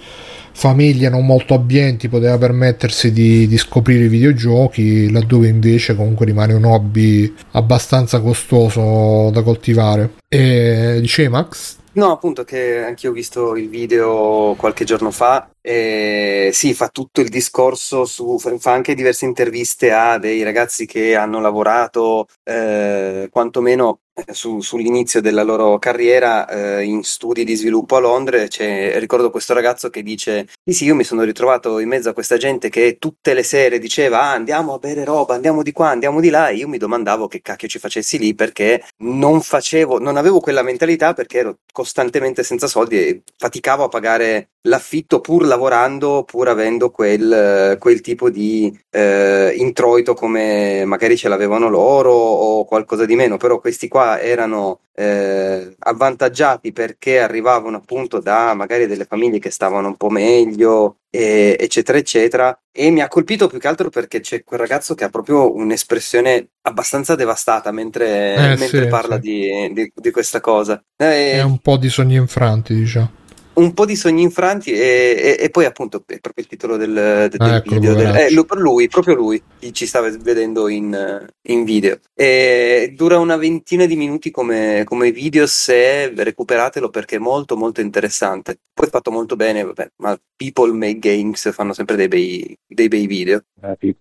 [0.54, 6.54] famiglie non molto abbienti poteva permettersi di, di scoprire i videogiochi, laddove invece comunque rimane
[6.54, 10.14] un hobby abbastanza costoso da coltivare.
[10.30, 11.82] E dice Max?
[11.96, 16.88] No, appunto che anche io ho visto il video qualche giorno fa e sì, fa
[16.90, 23.28] tutto il discorso su, fa anche diverse interviste a dei ragazzi che hanno lavorato eh,
[23.32, 24.00] quantomeno
[24.32, 28.46] su, sull'inizio della loro carriera eh, in studi di sviluppo a Londra.
[28.48, 32.14] C'è, ricordo questo ragazzo che dice: Sì, sì, io mi sono ritrovato in mezzo a
[32.14, 35.90] questa gente che tutte le sere diceva: ah, andiamo a bere roba, andiamo di qua,
[35.90, 36.50] andiamo di là.
[36.50, 40.62] E io mi domandavo che cacchio ci facessi lì perché non facevo, non avevo quella
[40.62, 46.90] mentalità perché ero costantemente senza soldi e faticavo a pagare l'affitto pur lavorando, pur avendo
[46.90, 53.38] quel, quel tipo di eh, introito come magari ce l'avevano loro o qualcosa di meno.
[53.38, 59.88] Però questi qua erano eh, avvantaggiati perché arrivavano appunto da magari delle famiglie che stavano
[59.88, 62.58] un po' meglio, e, eccetera, eccetera.
[62.72, 66.50] E mi ha colpito più che altro perché c'è quel ragazzo che ha proprio un'espressione
[66.62, 69.22] abbastanza devastata mentre, eh, mentre sì, parla sì.
[69.22, 70.84] Di, di, di, questa cosa.
[70.96, 73.22] Eh, È un po' di sogni infranti, diciamo
[73.56, 76.94] un po' di sogni infranti e, e, e, poi appunto è proprio il titolo del,
[77.30, 82.00] del, ah, ecco, video del, eh, lui, proprio lui ci sta vedendo in, in, video.
[82.16, 87.82] E dura una ventina di minuti come, come, video se recuperatelo perché è molto molto
[87.82, 88.60] interessante.
[88.74, 92.88] Poi è fatto molto bene vabbè, ma People Make Games fanno sempre dei bei, dei
[92.88, 93.44] bei video.
[93.62, 93.96] Eh,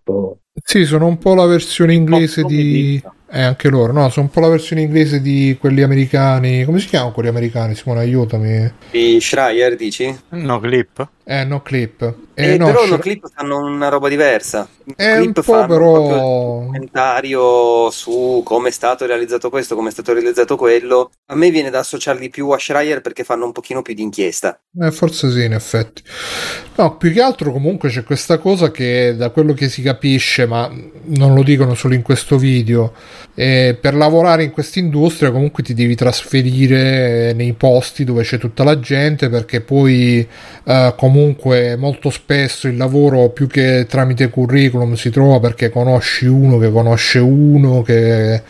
[0.64, 3.02] sì sono un po' la versione inglese di
[3.32, 6.64] eh, anche loro, no, sono un po' la versione inglese di quelli americani.
[6.64, 7.74] Come si chiamano quelli americani?
[7.74, 8.70] Simone, aiutami.
[8.90, 10.14] I Schreier, dici?
[10.30, 11.09] No, Clip.
[11.24, 12.14] Eh, no clip.
[12.34, 14.68] Eh, eh, no, però Sh- no clip fanno una roba diversa.
[14.96, 16.59] È clip un po' però...
[16.59, 21.12] un commentario su come è stato realizzato questo, come è stato realizzato quello.
[21.26, 24.59] A me viene da associarli più a Schreier perché fanno un pochino più di inchiesta.
[24.80, 26.02] Eh, forse sì, in effetti.
[26.74, 30.68] No, più che altro comunque c'è questa cosa che da quello che si capisce, ma
[31.04, 32.94] non lo dicono solo in questo video,
[33.35, 38.65] eh, per lavorare in questa industria comunque ti devi trasferire nei posti dove c'è tutta
[38.65, 40.27] la gente perché poi
[40.65, 46.59] eh, comunque molto spesso il lavoro più che tramite curriculum si trova perché conosci uno
[46.59, 48.43] che conosce uno che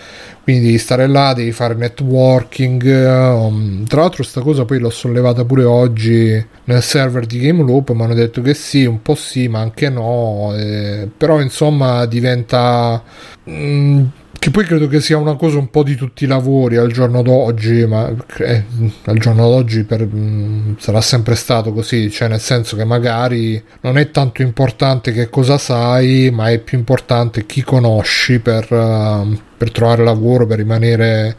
[0.42, 2.82] quindi devi stare là, devi fare networking.
[2.82, 7.90] Um, tra l'altro, sta cosa poi l'ho sollevata pure oggi nel server di Game Loop.
[7.92, 10.52] Mi hanno detto che sì, un po' sì, ma anche no.
[10.56, 13.02] Eh, però insomma diventa.
[13.48, 14.04] Mm,
[14.42, 17.22] che poi credo che sia una cosa un po' di tutti i lavori al giorno
[17.22, 18.64] d'oggi, ma eh,
[19.04, 23.62] al giorno d'oggi per, mh, mm, sarà sempre stato così, cioè nel senso che magari
[23.82, 29.38] non è tanto importante che cosa sai, ma è più importante chi conosci per, uh,
[29.56, 31.36] per trovare lavoro, per rimanere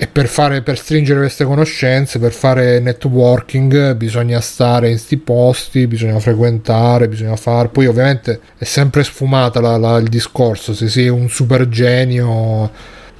[0.00, 5.88] e per, fare, per stringere queste conoscenze, per fare networking, bisogna stare in sti posti,
[5.88, 7.66] bisogna frequentare, bisogna fare.
[7.66, 10.72] Poi, ovviamente, è sempre sfumata la, la, il discorso.
[10.72, 12.70] Se sei un super genio,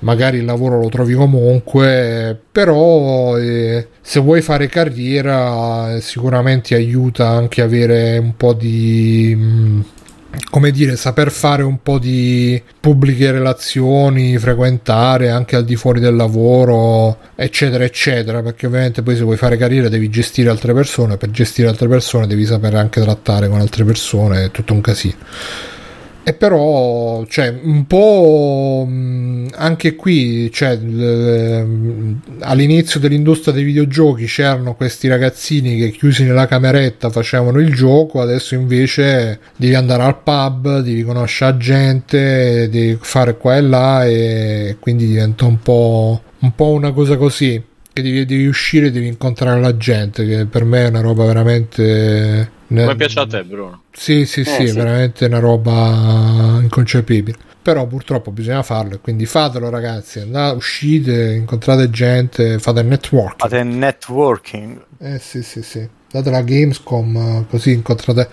[0.00, 7.60] magari il lavoro lo trovi comunque, però eh, se vuoi fare carriera, sicuramente aiuta anche
[7.60, 9.34] avere un po' di.
[9.36, 9.80] Mh, mm,
[10.50, 16.16] come dire, saper fare un po' di pubbliche relazioni, frequentare anche al di fuori del
[16.16, 21.30] lavoro, eccetera, eccetera, perché ovviamente poi se vuoi fare carriera devi gestire altre persone, per
[21.30, 25.16] gestire altre persone devi sapere anche trattare con altre persone, è tutto un casino.
[26.28, 28.86] E però, cioè, un po'
[29.56, 30.78] anche qui, cioè,
[32.40, 38.54] all'inizio dell'industria dei videogiochi c'erano questi ragazzini che chiusi nella cameretta facevano il gioco, adesso
[38.54, 45.06] invece devi andare al pub, devi conoscere gente, devi fare qua e là e quindi
[45.06, 47.67] diventa un po', un po' una cosa così
[48.00, 52.56] che devi, devi uscire, devi incontrare la gente, che per me è una roba veramente...
[52.68, 53.82] Come piace a te, Bruno?
[53.92, 54.76] Sì, sì, sì, Eh, è sì.
[54.76, 57.36] veramente una roba inconcepibile.
[57.60, 63.36] Però purtroppo bisogna farlo, e quindi fatelo ragazzi, andate, uscite, incontrate gente, fate network.
[63.38, 64.84] Fate networking.
[64.98, 65.88] Eh sì, sì, sì.
[66.10, 68.28] Date la Gamescom, eh, così incontrate.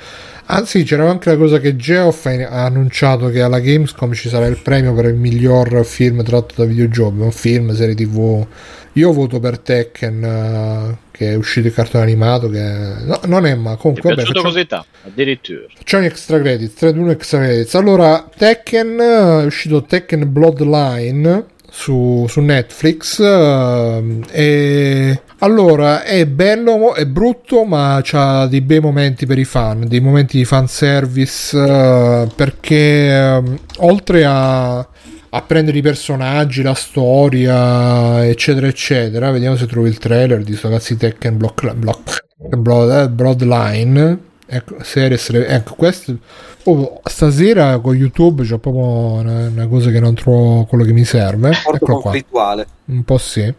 [0.46, 4.60] Anzi, c'era anche la cosa che Geoff ha annunciato che alla Gamescom ci sarà il
[4.62, 8.46] premio per il miglior film tratto da videogiochi, un film, serie TV.
[8.94, 13.56] Io voto per Tekken, eh, che è uscito il cartone animato, che no, non è
[13.56, 14.88] ma Ti è comunque vabbè, facciamo, così tanto?
[15.06, 15.66] Addirittura.
[15.76, 17.74] facciamo gli extra credits, 3 2 1 extra credits.
[17.76, 26.96] Allora, Tekken eh, è uscito Tekken Bloodline su, su Netflix ehm, e allora è bello
[26.96, 32.28] è brutto ma ha dei bei momenti per i fan dei momenti di fanservice eh,
[32.34, 39.86] perché ehm, oltre a, a prendere i personaggi la storia eccetera eccetera vediamo se trovo
[39.86, 42.26] il trailer di sto cazzo di Tekken Block, Block,
[42.58, 46.18] Blood, eh, Bloodline ecco, series, ecco questo
[46.68, 48.84] Oh, stasera con YouTube c'ho proprio
[49.20, 51.52] una, una cosa che non trovo quello che mi serve.
[51.52, 52.12] Eccolo qua.
[52.12, 52.68] conflittuale.
[52.86, 53.54] Un po' sì.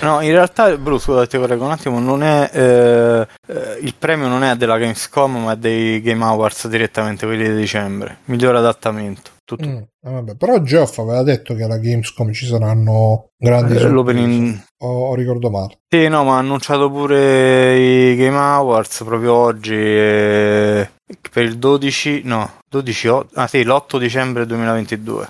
[0.00, 4.26] No, in realtà, Bru, scusa, ti correggo un attimo, non è, eh, eh, il premio
[4.26, 8.18] non è della Gamescom, ma è dei Game Awards direttamente, quelli di dicembre.
[8.24, 9.30] Miglior adattamento.
[9.44, 9.68] Tutto.
[9.68, 10.36] Mm, ah, vabbè.
[10.36, 14.58] Però Geoff aveva detto che alla Gamescom ci saranno grandi Eh, l'opening...
[14.78, 15.78] O, o ricordo male.
[15.88, 19.74] Sì, no, ma ha annunciato pure i Game Awards proprio oggi.
[19.74, 20.88] eh,
[21.30, 25.28] per il 12, no, 12, o- ah sì, l'8 dicembre 2022.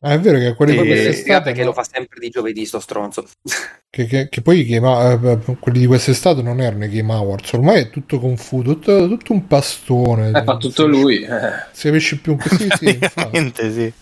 [0.00, 2.66] Ah, è vero che quelli di Eh, quest'estate perché no, lo fa sempre di giovedì
[2.66, 3.26] sto stronzo.
[3.88, 7.52] che, che- che poi i Game- eh, quelli di quest'estate non erano i Game Awards,
[7.52, 10.28] ormai è tutto confuso, tutto, tutto un pastone.
[10.28, 11.22] Eh, fa tutto lui.
[11.22, 11.52] eh.
[11.70, 12.68] Si capisce più che sì,
[13.70, 13.92] sì.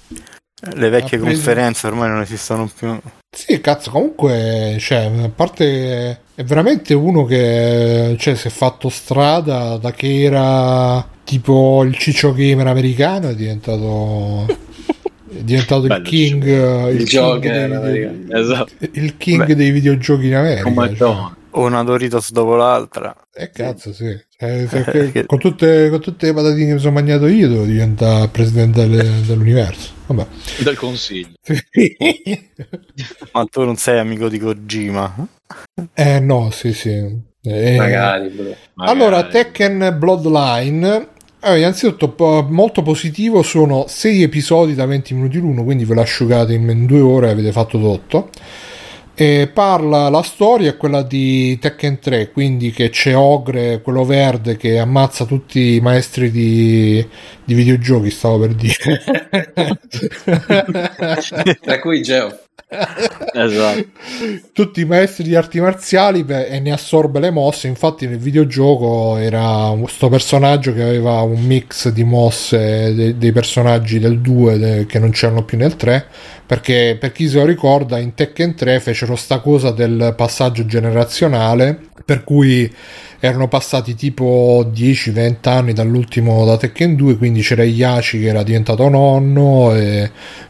[0.60, 2.98] Le vecchie preso- conferenze ormai non esistono più.
[3.30, 9.76] Sì, cazzo, comunque, cioè, a parte è veramente uno che cioè, si è fatto strada
[9.76, 14.46] da che era tipo il ciccio gamer americano, è diventato
[15.32, 16.44] è diventato il Bello, king,
[16.90, 18.26] il, king Joker dei.
[18.30, 18.72] Esatto.
[18.92, 19.54] il king Beh.
[19.54, 20.62] dei videogiochi in America.
[20.62, 21.38] Come cioè.
[21.52, 23.14] Una Doritos dopo l'altra.
[23.34, 24.06] Eh cazzo, sì.
[24.38, 28.28] Eh, perché con, tutte, con tutte le patatine che mi sono mangiato io devo diventare
[28.28, 29.90] presidente del- dell'universo.
[30.06, 30.26] Vabbè.
[30.62, 31.34] Del consiglio.
[33.32, 35.26] Ma tu non sei amico di Kojima?
[35.94, 37.28] eh no, sì, sì.
[37.42, 38.54] Eh, Magari, bro.
[38.76, 39.32] Allora, Magari.
[39.32, 41.08] Tekken Bloodline.
[41.42, 43.42] eh, innanzitutto, po- molto positivo.
[43.42, 47.30] Sono 6 episodi da 20 minuti l'uno, quindi ve l'asciugate in, in due ore e
[47.32, 48.30] avete fatto tutto.
[49.20, 54.56] E parla la storia è quella di Tekken 3, quindi che c'è Ogre, quello verde
[54.56, 57.06] che ammazza tutti i maestri di,
[57.44, 59.02] di videogiochi, stavo per dire.
[61.60, 62.34] Tra cui Geo.
[63.32, 63.84] Esatto.
[64.52, 67.66] tutti i maestri di arti marziali beh, e ne assorbe le mosse.
[67.68, 73.98] Infatti, nel videogioco era questo personaggio che aveva un mix di mosse de- dei personaggi
[73.98, 76.06] del 2 de- che non c'erano più nel 3.
[76.46, 81.78] Perché per chi se lo ricorda, in Tekken 3 fecero sta cosa del passaggio generazionale.
[82.04, 82.72] Per cui
[83.20, 88.88] erano passati tipo 10-20 anni dall'ultimo da Tekken 2 quindi c'era Yashi che era diventato
[88.88, 89.74] nonno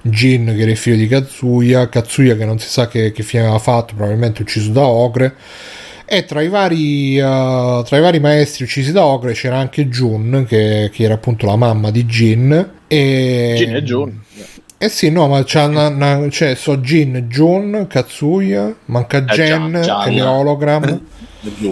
[0.03, 3.43] Jin che era il figlio di Kazuya Kazuya che non si sa che, che fine
[3.45, 5.35] aveva fatto probabilmente ucciso da Ogre
[6.05, 10.45] e tra i vari, eh, tra i vari maestri uccisi da Ogre c'era anche Jun
[10.49, 14.21] che, che era appunto la mamma di Jin e Jin e Jun.
[14.77, 19.71] eh sì, no, ma c'è, una, una- c'è so Jin, Jun, Katsuya, manca Eh, Jen
[19.71, 20.09] Gian- Gian.
[20.09, 21.01] e le hologram.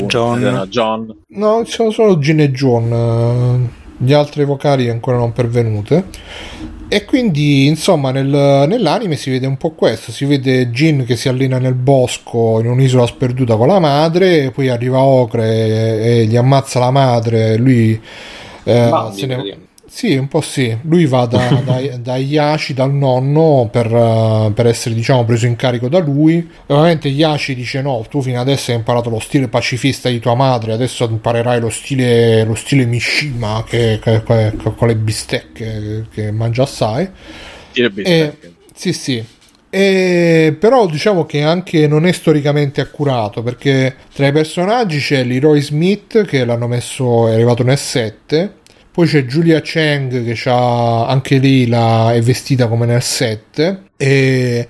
[0.06, 0.40] John.
[0.40, 1.14] No, John.
[1.30, 6.04] No, ci sono solo Jin e John, eh, gli altri vocali ancora non pervenute.
[6.90, 11.28] E quindi, insomma, nel- nell'anime si vede un po' questo: si vede Jin che si
[11.28, 16.36] allena nel bosco in un'isola sperduta con la madre, poi arriva Ocre e, e gli
[16.36, 17.56] ammazza la madre.
[17.56, 18.00] Lui
[18.64, 19.67] eh, se ne-.
[19.90, 20.76] Sì, un po' sì.
[20.82, 25.56] Lui va da, da, da Yashi, dal nonno, per, eh, per essere, diciamo, preso in
[25.56, 26.36] carico da lui.
[26.66, 30.34] E ovviamente Yashi dice: No, tu fino adesso hai imparato lo stile pacifista di tua
[30.34, 36.30] madre, adesso imparerai lo stile, lo stile Mishima, che, che- che- con le bistecche che
[36.32, 37.08] mangia assai.
[37.72, 38.52] Tire bistecche.
[38.74, 39.24] Sì, sì.
[39.70, 45.60] E, però diciamo che anche non è storicamente accurato perché tra i personaggi c'è Leroy
[45.60, 48.57] Smith che l'hanno messo, è arrivato nel 7,
[48.98, 54.68] poi c'è Julia Cheng che ha anche lì la, è vestita come nel 7 e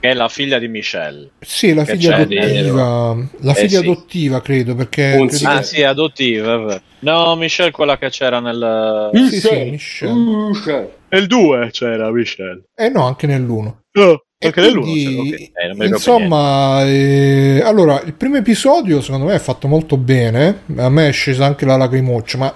[0.00, 1.30] Che è la figlia di Michelle.
[1.38, 3.84] sì, la figlia c'è di- adottiva, la Eh, figlia sì.
[3.86, 5.44] adottiva credo perché Un credo sì.
[5.44, 6.82] che- Ah, sì, adottiva.
[6.98, 9.10] No, Michelle, quella che c'era nel.
[9.30, 10.96] sì, sì, Michelle.
[11.10, 12.62] Nel 2 c'era Michelle.
[12.74, 13.76] Eh no, anche nell'1.
[13.92, 19.96] Oh, E quindi, eh, insomma, eh, allora il primo episodio secondo me è fatto molto
[19.96, 20.62] bene.
[20.78, 22.52] A me è scesa anche la lacrimoccia, ma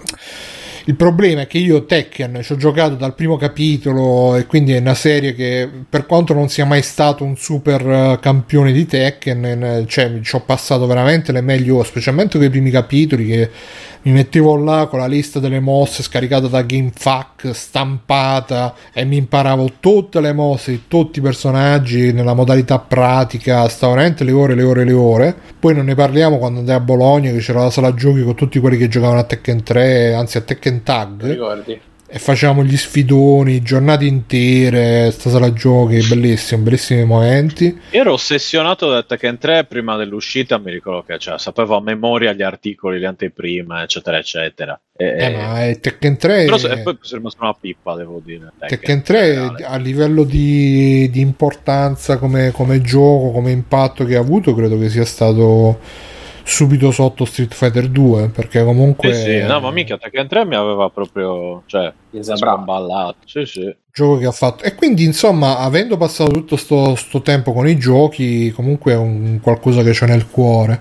[0.86, 4.78] il problema è che io Tekken ci ho giocato dal primo capitolo e quindi è
[4.78, 9.44] una serie che per quanto non sia mai stato un super eh, campione di Tekken,
[9.44, 13.50] eh, cioè ci ho passato veramente le meglio, specialmente con i primi capitoli che
[14.03, 19.74] mi mettevo là con la lista delle mosse scaricata da GameFAQ, stampata e mi imparavo
[19.81, 24.62] tutte le mosse di tutti i personaggi nella modalità pratica, stavo veramente le ore, le
[24.62, 25.37] ore, le ore.
[25.59, 28.59] Poi non ne parliamo quando andai a Bologna che c'era la sala giochi con tutti
[28.59, 31.81] quelli che giocavano a Tekken 3, anzi a Tekken Tag ricordi?
[32.14, 37.64] E facevamo gli sfidoni, giornate intere, sta sala giochi, bellissimo, bellissimi momenti.
[37.93, 42.34] Io ero ossessionato da Tekken 3 prima dell'uscita, mi ricordo che cioè, sapevo a memoria
[42.34, 44.78] gli articoli, le anteprime, eccetera, eccetera.
[44.94, 48.20] E, Eh, ma è Tekken 3 però se- e poi sono rimasto una pippa, devo
[48.22, 48.52] dire.
[48.59, 54.55] Tekken 3 a livello di, di importanza come, come gioco, come impatto che ha avuto,
[54.55, 55.78] credo che sia stato
[56.44, 60.55] subito sotto Street Fighter 2 perché comunque Sì, sì, no, ma mica Tekken 3 mi
[60.55, 63.16] aveva proprio, cioè, sbamballato.
[63.24, 63.74] Sì, sì.
[63.93, 67.77] gioco che ha fatto e quindi insomma avendo passato tutto sto, sto tempo con i
[67.77, 70.81] giochi comunque è un qualcosa che c'è nel cuore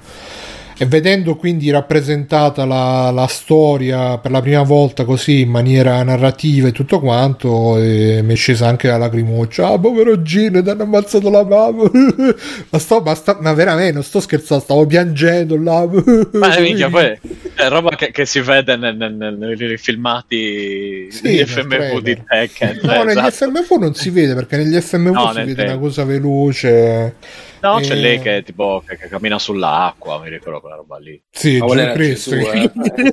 [0.82, 6.70] e vedendo quindi rappresentata la, la storia per la prima volta così in maniera narrativa
[6.70, 11.30] e tutto quanto mi è scesa anche la lacrimoccia ah povero Gino ti hanno ammazzato
[11.30, 11.84] la mamma
[12.70, 15.88] ma, sto, ma, sta- ma veramente non sto scherzando stavo piangendo là
[16.34, 17.16] Ma minchia, poi
[17.54, 22.20] è roba che, che si vede nel- nel- nei filmati Sì, nel FMV di.
[22.28, 22.80] Tekken.
[22.82, 23.52] No, negli esatto.
[23.52, 25.76] FMV non si vede perché negli FMV No, si vede trailer.
[25.76, 27.16] una cosa veloce.
[27.62, 31.22] No, c'è Eh, lei che tipo che, che cammina sull'acqua, mi ricordo quella roba lì.
[31.30, 32.36] Sì, Ma Gesù Cristo.
[32.36, 32.48] Gesù,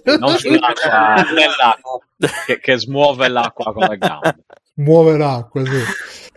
[0.04, 0.16] eh.
[0.18, 1.98] Non sull'acqua, nell'acqua,
[2.46, 4.36] che, che smuove l'acqua con le gambe.
[4.74, 5.82] Muove l'acqua, sì.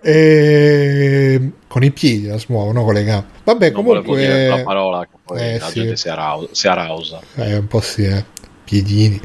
[0.03, 1.51] E...
[1.67, 3.27] Con i piedi la smuove, no con le gambe.
[3.43, 4.63] Vabbè, Non dire la comunque...
[4.63, 5.79] parola che poi Eh, la sì.
[5.79, 7.19] gente si arausa.
[7.35, 8.25] Eh, un po' sì, eh.
[8.71, 9.19] Piedini.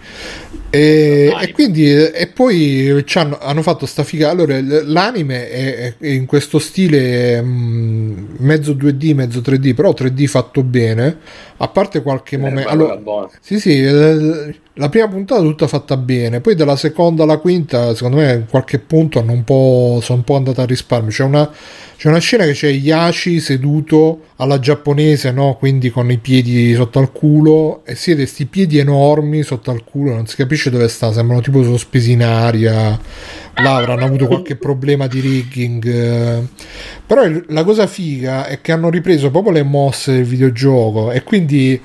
[0.71, 4.29] E, e quindi e poi ci hanno, hanno fatto sta figa.
[4.29, 10.65] Allora, l'anime è, è in questo stile mm, mezzo 2D, mezzo 3D, però 3D fatto
[10.65, 11.19] bene.
[11.59, 12.69] A parte qualche momento.
[12.69, 13.29] Allora.
[13.41, 18.19] Sì, sì, eh, la prima puntata tutta fatta bene, poi dalla seconda alla quinta, secondo
[18.19, 21.11] me, in qualche punto hanno un po', sono un po' andata a risparmio.
[21.11, 21.51] C'è una,
[21.97, 25.57] c'è una scena che c'è Yashi seduto alla giapponese, no?
[25.59, 30.13] Quindi con i piedi sotto al culo, e siete questi piedi enormi sotto al culo,
[30.13, 33.01] non si capisce dove sta, sembrano tipo sospesi in aria.
[33.63, 35.87] Là avranno avuto qualche problema di rigging.
[35.87, 36.47] eh.
[37.07, 41.81] Però la cosa figa è che hanno ripreso proprio le mosse del videogioco e quindi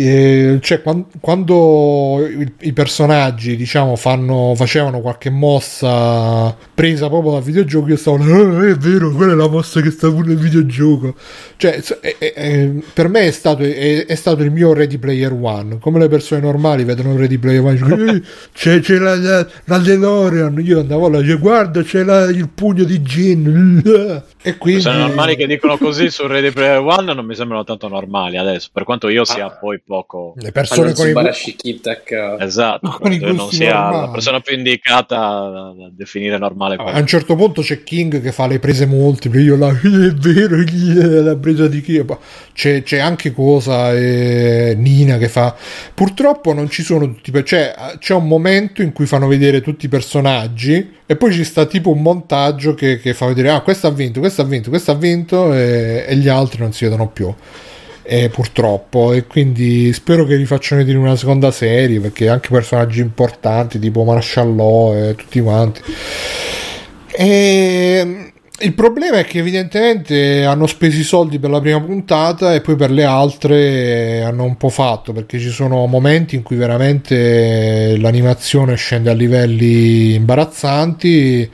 [0.00, 7.42] eh, cioè, quan- quando i, i personaggi diciamo fanno, facevano qualche mossa presa proprio dal
[7.42, 11.14] videogioco io stavo "Ah, è vero quella è la mossa che sta pure nel videogioco.
[11.56, 15.32] Cioè è- è- è- per me è stato, è, è stato il mio Ready Player
[15.32, 15.78] One.
[15.80, 18.22] Come le persone normali vedono Ready Player One dicono, "Eh,
[18.52, 20.60] c'è, c'è la, la, la DeLorean.
[20.64, 24.22] Io andavo là dicevo, guarda c'è la- il pugno di Gin.
[24.40, 27.88] E quindi Persone normali che dicono così su Ready Player One non mi sembrano tanto
[27.88, 30.34] normali adesso, per quanto io sia poi poco...
[30.36, 34.12] le persone con i Kitek Esatto, Con i non gusti sia la normali.
[34.12, 36.76] persona più indicata da da definire normale.
[36.76, 40.62] A un certo punto c'è King che fa le prese multiple, io là, è vero,
[40.64, 42.04] chi è la presa di chi?
[42.52, 45.56] C'è, c'è anche cosa, eh, Nina che fa...
[45.94, 49.88] Purtroppo non ci sono tutti, cioè c'è un momento in cui fanno vedere tutti i
[49.88, 53.90] personaggi e poi ci sta tipo un montaggio che, che fa vedere, ah questo ha
[53.90, 57.32] vinto, questo ha vinto, questo ha vinto e, e gli altri non si vedono più.
[58.10, 59.12] Eh, purtroppo.
[59.12, 64.02] E quindi spero che li facciano vedere una seconda serie perché anche personaggi importanti tipo
[64.02, 65.82] Marshall Law e tutti quanti.
[67.10, 72.62] E il problema è che evidentemente hanno speso i soldi per la prima puntata e
[72.62, 77.98] poi per le altre hanno un po' fatto perché ci sono momenti in cui veramente
[77.98, 81.50] l'animazione scende a livelli imbarazzanti.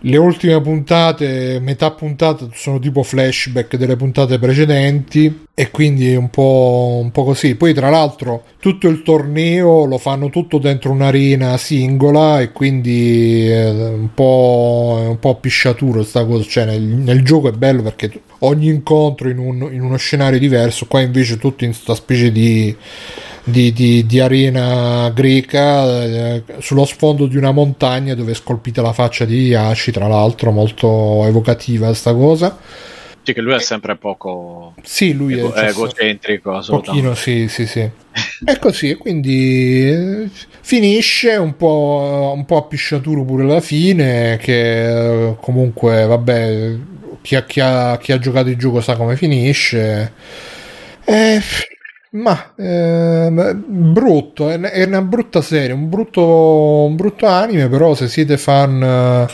[0.00, 6.28] Le ultime puntate, metà puntata sono tipo flashback delle puntate precedenti e quindi è un
[6.28, 7.54] po', un po' così.
[7.54, 13.66] Poi tra l'altro tutto il torneo lo fanno tutto dentro un'arena singola e quindi è
[13.70, 16.44] un po', è un po' pisciaturo sta cosa.
[16.46, 20.84] Cioè nel, nel gioco è bello perché ogni incontro in, un- in uno scenario diverso,
[20.86, 22.76] qua invece tutto in questa specie di
[23.48, 28.92] di, di- di arena greca eh, sullo sfondo di una montagna dove è scolpita la
[28.92, 32.58] faccia di Yashi, tra l'altro molto evocativa sta cosa.
[33.26, 37.80] Sì, che lui è sempre poco Sì, lui ego- è egocentrico, pochino, sì, sì, sì.
[38.44, 40.30] È così, e quindi eh,
[40.60, 46.76] finisce un po', un po' a pisciaturo pure alla fine, che eh, comunque, vabbè,
[47.20, 50.12] chi ha, chi ha- chi ha giocato il gioco sa come finisce.
[51.04, 51.40] Eh,
[52.10, 58.06] ma eh, brutto, è, è una brutta serie, un brutto, un brutto anime, però se
[58.06, 59.26] siete fan eh,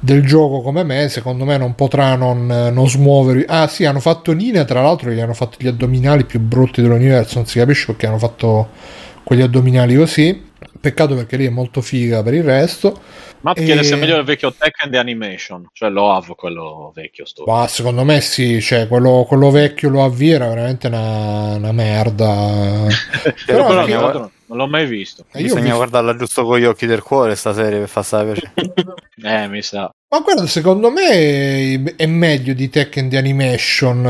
[0.00, 3.44] del gioco come me, secondo me non potrà non, non smuovervi.
[3.46, 7.36] Ah sì, hanno fatto Nina, tra l'altro gli hanno fatto gli addominali più brutti dell'universo,
[7.36, 8.70] non si capisce perché hanno fatto
[9.22, 10.48] quegli addominali così.
[10.80, 12.98] Peccato perché lì è molto figa per il resto.
[13.42, 16.90] Matt E- chiede se è meglio il vecchio Tekken di Animation, cioè lo Av, quello
[16.94, 17.44] vecchio sto.
[17.46, 22.86] Ma secondo me sì, cioè quello, quello vecchio lo avvia era veramente una, una merda.
[23.44, 25.22] Però, Però l'altro non l'ho mai visto.
[25.22, 28.32] ho Bisogna visto- guardarla giusto con gli occhi del cuore sta serie per far stare
[28.32, 28.52] piacere.
[29.22, 29.90] Eh, mi sa.
[30.08, 34.06] Ma guarda, secondo me è- meglio di Tekken di Animation.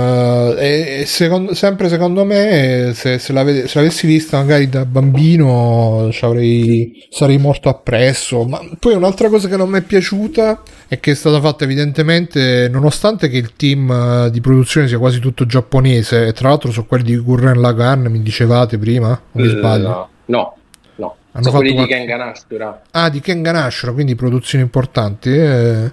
[0.57, 6.11] eh, E, secondo- sempre secondo me, se, se, l'ave- se l'avessi vista magari da bambino,
[6.13, 8.45] ci avrei- sarei morto appresso.
[8.45, 12.69] Ma poi un'altra cosa che non mi è piaciuta è che è stata fatta evidentemente,
[12.71, 16.87] nonostante che il team eh, di produzione sia quasi tutto giapponese, e tra l'altro sono
[16.87, 19.89] quelli di Gurren Lagann, mi dicevate prima, o mi sbaglio?
[19.89, 20.57] No, no,
[20.97, 21.17] no.
[21.33, 22.83] Hanno Sono quelli fatto di Kengan Ashura.
[22.91, 25.31] Ah, di Kengan Ashura, quindi produzioni importanti.
[25.31, 25.93] eh,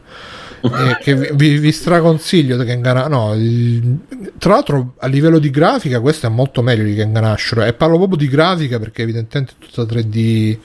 [0.61, 3.99] eh, che vi, vi- straconsiglio di Kengan No, il-
[4.39, 7.68] tra l'altro a livello di grafica questo è molto meglio di Kengan Ashura.
[7.68, 10.57] E parlo proprio di grafica perché evidentemente è tutta 3D,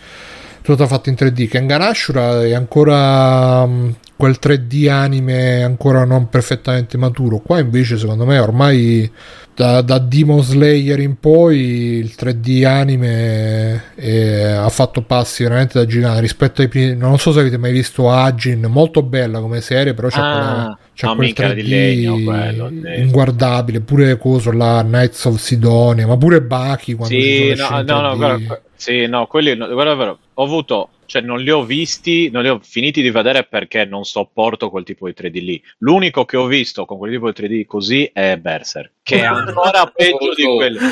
[0.62, 1.48] tutta fatta in 3D.
[1.48, 7.38] Kengan Ashura è ancora mh, quel 3D anime ancora non perfettamente maturo.
[7.40, 9.10] Qua invece secondo me ormai
[9.52, 11.58] da, da Demon Slayer in poi
[11.98, 17.32] il 3D anime eh, ha fatto passi veramente da gigante rispetto ai primi non so
[17.32, 21.14] se avete mai visto Agin molto bella come serie però c'è, Ah, quella, c'è no,
[21.16, 26.40] quel minchia, 3D di legno quello, inguardabile pure coso là Knights of Sidonia ma pure
[26.42, 28.16] Baki quando Sì, no, no, no, 3D.
[28.16, 32.48] guarda, sì, no, quelli, guarda, è ho avuto, cioè non li ho visti, non li
[32.48, 35.62] ho finiti di vedere perché non sopporto quel tipo di 3D lì.
[35.80, 39.86] L'unico che ho visto con quel tipo di 3D così è Berserk, che è ancora
[39.86, 40.76] peggio di quelli.
[40.78, 40.86] Il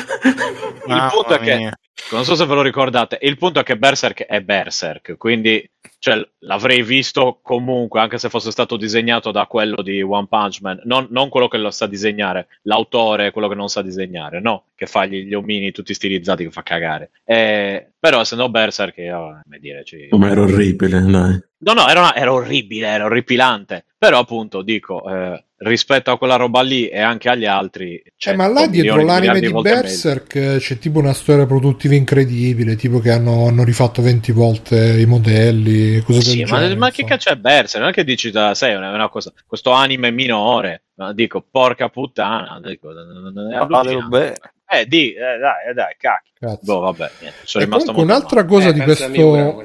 [0.87, 1.79] Mamma punto è che, mia.
[2.11, 5.69] non so se ve lo ricordate, il punto è che Berserk è Berserk, quindi
[6.01, 10.81] cioè, l'avrei visto comunque, anche se fosse stato disegnato da quello di One Punch Man,
[10.85, 14.87] non, non quello che lo sa disegnare, l'autore, quello che non sa disegnare, no, che
[14.87, 17.11] fa gli, gli omini tutti stilizzati che fa cagare.
[17.23, 20.07] Eh, però essendo Berserk, io, come dire, ci...
[20.09, 21.39] Ma era orribile, dai.
[21.59, 23.85] No, no, era, era orribile, era orripilante.
[23.95, 28.01] Però appunto dico, eh, rispetto a quella roba lì e anche agli altri...
[28.15, 29.81] cioè, Eh, ma là dietro milioni, l'anime di volte meglio.
[29.81, 34.99] Berserk eh, c'è tipo una storia produttiva incredibile, tipo che hanno, hanno rifatto 20 volte
[34.99, 36.75] i modelli, cose Sì, del ma, genere.
[36.75, 37.79] ma che cazzo è Berserk?
[37.81, 41.45] Non è che dici, da, sai, è una, una cosa, questo anime minore, ma dico,
[41.49, 42.89] porca puttana, dico,
[44.11, 44.33] è.
[44.73, 46.29] Eh, di, eh, dai, eh, dai, cacchio.
[46.61, 49.09] Boh, vabbè, niente, sono E rimasto comunque molto un'altra cosa Eh, di a questo...
[49.09, 49.55] Miura.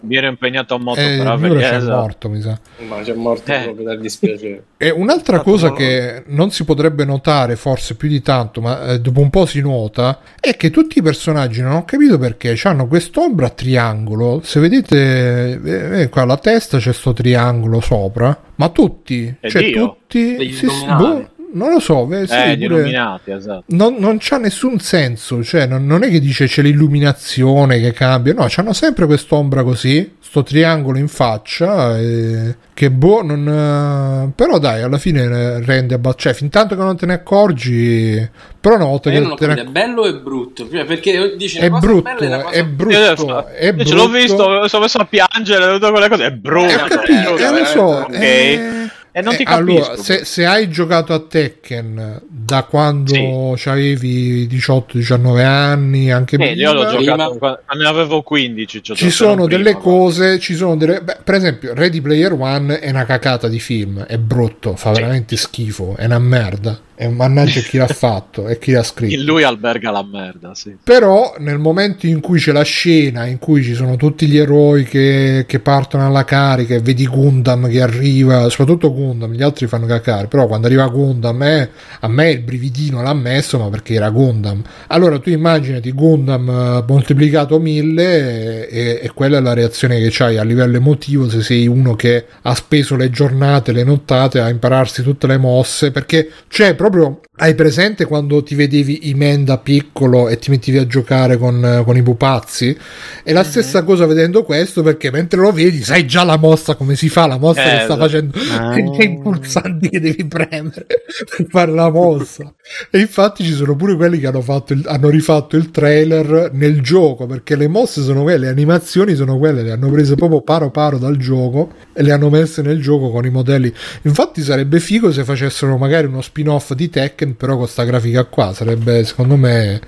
[0.00, 2.00] Mi ero impegnato molto Eh, per Miura c'è esatto.
[2.00, 2.58] morto, mi sa.
[2.88, 3.60] Ma c'è morto Eh.
[3.62, 4.64] proprio dal dispiacere.
[4.84, 9.00] E un'altra Fatto cosa che non si potrebbe notare, forse più di tanto, ma eh,
[9.00, 12.86] dopo un po' si nota, è che tutti i personaggi, non ho capito perché, hanno
[12.86, 14.40] quest'ombra a triangolo.
[14.42, 19.62] Se vedete, eh, eh, qua la testa c'è sto triangolo sopra, ma tutti, È cioè
[19.64, 19.86] Dio?
[19.86, 21.02] tutti, Degli illuminati.
[21.02, 23.64] boh, non lo so, eh, sì, Eh, pure- illuminati, esatto.
[23.68, 28.32] non, non c'ha nessun senso, cioè non, non è che dice c'è l'illuminazione che cambia,
[28.34, 34.58] no, c'hanno sempre quest'ombra così, sto triangolo in faccia, e- che boh, non, eh, però
[34.58, 38.28] dai, alla fine eh, rende abbastanza, cioè fin tanto che non te ne accorgi,
[38.60, 40.68] però una volta Ma io che non ne capito, è bello o è brutto?
[40.68, 44.08] Cioè, Perché dici è brutto, e una cosa è brutto, Io, è io ce l'ho
[44.08, 44.08] brutto.
[44.10, 46.66] visto, mi sono messo a piangere, tutte quelle cose, è brutto.
[46.68, 48.14] Eh, ho capito, eh, eh, lo so, ok.
[48.14, 49.90] eh, E non eh, ti capisco.
[49.90, 56.72] allora, se, se hai giocato a Tekken da quando avevi 18-19 anni, anche Eh, io
[56.72, 58.82] l'ho prima, giocato ne avevo 15.
[58.82, 61.00] ci sono prima, delle cose, ci sono delle.
[61.00, 65.00] beh, per esempio, Ready Player One è una cacata di film, è brutto, fa Sì.
[65.00, 66.80] veramente schifo, è una merda.
[66.96, 69.14] E mannaggia chi l'ha fatto e chi l'ha scritto.
[69.14, 70.76] In lui alberga la merda, sì.
[70.82, 74.84] Però nel momento in cui c'è la scena in cui ci sono tutti gli eroi
[74.84, 79.86] che, che partono alla carica e vedi Gundam che arriva, soprattutto Gundam, gli altri fanno
[79.86, 84.10] cacare, però quando arriva Gundam eh, a me il brividino l'ha messo ma perché era
[84.10, 84.62] Gundam.
[84.88, 90.38] Allora tu immaginati Gundam eh, moltiplicato mille e, e quella è la reazione che c'hai
[90.38, 95.02] a livello emotivo se sei uno che ha speso le giornate, le nottate a impararsi
[95.02, 100.28] tutte le mosse perché c'è proprio proprio hai presente quando ti vedevi Imen da piccolo
[100.28, 102.76] e ti mettevi a giocare con, con i pupazzi?
[103.24, 106.94] È la stessa cosa vedendo questo perché mentre lo vedi sai già la mossa come
[106.94, 108.76] si fa, la mossa Eh, che sta facendo Ah.
[108.78, 112.52] i pulsanti che devi premere per fare la mossa.
[112.90, 116.80] E infatti ci sono pure quelli che hanno, fatto il- hanno rifatto il trailer nel
[116.82, 120.70] gioco perché le mosse sono quelle, le animazioni sono quelle, le hanno prese proprio paro
[120.70, 123.72] paro dal gioco e le hanno messe nel gioco con i modelli.
[124.02, 128.52] Infatti sarebbe figo se facessero magari uno spin-off di Tekken però con sta grafica qua,
[128.52, 129.80] sarebbe secondo me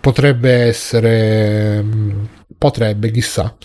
[0.00, 2.24] potrebbe essere mm,
[2.58, 3.56] potrebbe chissà.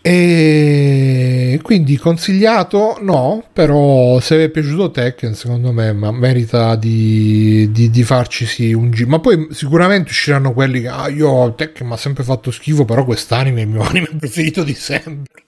[0.00, 7.68] E quindi consigliato no, però se vi è piaciuto Tekken secondo me ma merita di,
[7.72, 9.08] di, di farci sì un giro.
[9.08, 13.04] Ma poi sicuramente usciranno quelli che ah, io Tekken mi ha sempre fatto schifo, però
[13.04, 15.42] quest'anime è il mio anime preferito di sempre.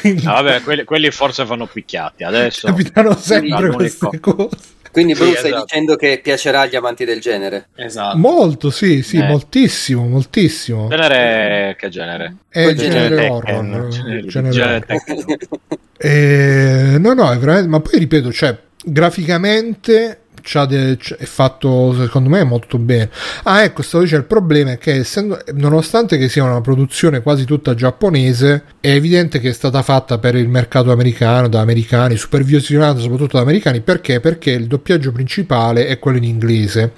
[0.00, 2.24] Quindi Ah, vabbè, quelli, quelli forse vanno picchiati.
[2.24, 4.73] Adesso capitano sempre queste co- cose.
[4.94, 5.64] Quindi Bruce Sì, stai esatto.
[5.64, 7.66] dicendo che piacerà agli amanti del genere.
[7.74, 8.16] Esatto.
[8.16, 9.26] Molto, sì, sì, Eh.
[9.26, 10.86] moltissimo, moltissimo.
[10.86, 12.36] genere che genere?
[12.48, 13.88] È Quel genere genere horror.
[13.88, 14.86] Genere, genere genere.
[15.98, 17.68] Eh, no, no, è veramente.
[17.68, 23.10] Ma poi ripeto, cioè, graficamente c'ha de- c- è fatto secondo me molto bene.
[23.44, 27.44] Ah, ecco, stavo dicendo il problema è che essendo, nonostante che sia una produzione quasi
[27.44, 33.00] tutta giapponese, è evidente che è stata fatta per il mercato americano, da americani, supervisionata
[33.00, 33.80] soprattutto da americani.
[33.80, 34.20] Perché?
[34.20, 36.92] Perché il doppiaggio principale è quello in inglese.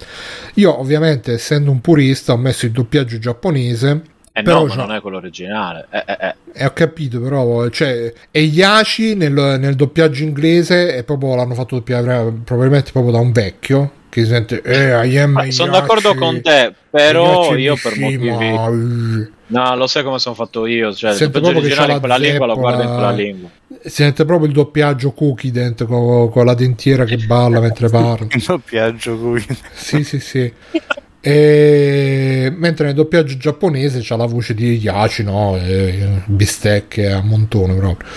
[0.55, 4.15] Io, ovviamente, essendo un purista, ho messo il doppiaggio giapponese.
[4.37, 5.87] Eh Però no, ma c'ha- non è quello originale.
[5.89, 6.35] Eh, eh, eh.
[6.53, 11.73] e ho capito, però, cioè, e Yashi nel, nel doppiaggio inglese è proprio, l'hanno fatto
[11.73, 16.13] doppiare probabilmente proprio da un vecchio che si sente, eh, I am Ma sono d'accordo
[16.13, 18.27] con te, però io per motivi...
[18.27, 19.29] eh.
[19.49, 20.93] No, lo sai come sono fatto io.
[20.93, 23.11] Cioè, il doppiaggio proprio che originale c'ha in quella la lingua lo guardo in quella
[23.11, 23.49] lingua.
[23.81, 28.27] Si sente proprio il doppiaggio cookie dentro con, con la dentiera che balla mentre parla.
[28.29, 29.45] Il doppiaggio qui.
[29.73, 30.53] sì, sì, sì.
[31.27, 32.53] E...
[32.55, 35.57] Mentre nel doppiaggio giapponese c'ha la voce di Yashi, no?
[35.57, 38.07] E bistecche a montone proprio.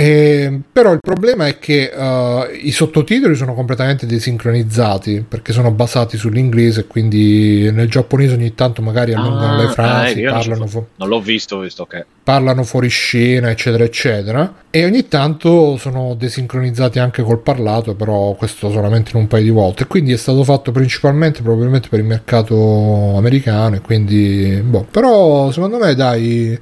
[0.00, 6.16] E- però il problema è che eh, i sottotitoli sono completamente desincronizzati perché sono basati
[6.16, 10.66] sull'inglese, quindi nel giapponese ogni tanto magari allungano Ah, le frasi, eh, io non, parlano,
[10.66, 12.06] so- fu- non l'ho visto, visto che...
[12.22, 14.54] parlano fuori scena, eccetera, eccetera.
[14.70, 19.50] E ogni tanto sono desincronizzati anche col parlato, però questo solamente in un paio di
[19.50, 19.86] volte.
[19.86, 23.76] Quindi è stato fatto principalmente probabilmente per il mercato americano.
[23.76, 26.56] E quindi, boh, però secondo me, dai.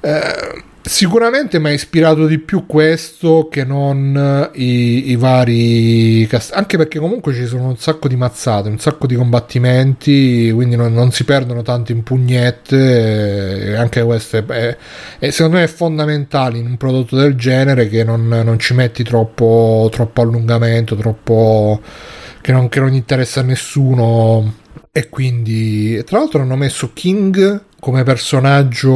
[0.00, 6.78] eh, Sicuramente mi ha ispirato di più questo che non i, i vari cast- anche
[6.78, 11.12] perché comunque ci sono un sacco di mazzate, un sacco di combattimenti, quindi non, non
[11.12, 13.76] si perdono tanto in pugnette.
[13.76, 14.76] Anche questo è, è-
[15.18, 19.04] è- secondo me è fondamentale in un prodotto del genere che non, non ci metti
[19.04, 21.82] troppo, troppo allungamento, troppo
[22.40, 24.54] che non, che non interessa a nessuno.
[24.90, 28.90] E quindi, tra l'altro, hanno messo King come personaggio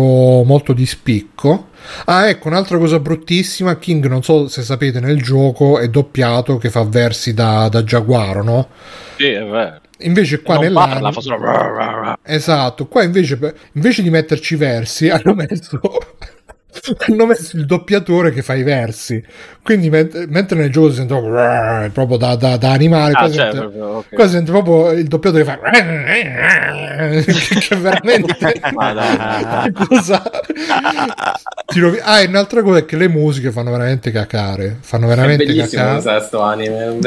[0.45, 1.71] molto di spicco.
[2.07, 6.71] Ah, ecco, un'altra cosa bruttissima: King, non so se sapete, nel gioco è doppiato che
[6.71, 8.69] fa versi da, da giaguaro, no?
[9.17, 9.81] Sì, è vero.
[9.99, 11.13] Invece qua nell'anime...
[11.13, 11.39] solo...
[12.23, 13.39] Esatto, qua invece,
[13.73, 15.81] invece di metterci versi hanno messo,
[17.09, 19.23] hanno messo il doppiatore che fa i versi.
[19.63, 23.31] Quindi ment- mentre nel gioco si sente proprio, proprio da, da- da animale, Ah, qua,
[23.31, 24.15] cioè, sente, proprio, ok.
[24.15, 25.59] qua sente proprio il doppiatore che fa
[27.69, 28.37] che, veramente
[29.89, 30.23] cosa
[31.77, 35.45] rovi- ah e un'altra cosa è che le musiche fanno veramente cacare fanno È veramente
[35.45, 36.85] bellissimo cacare questo anime.
[36.87, 37.01] non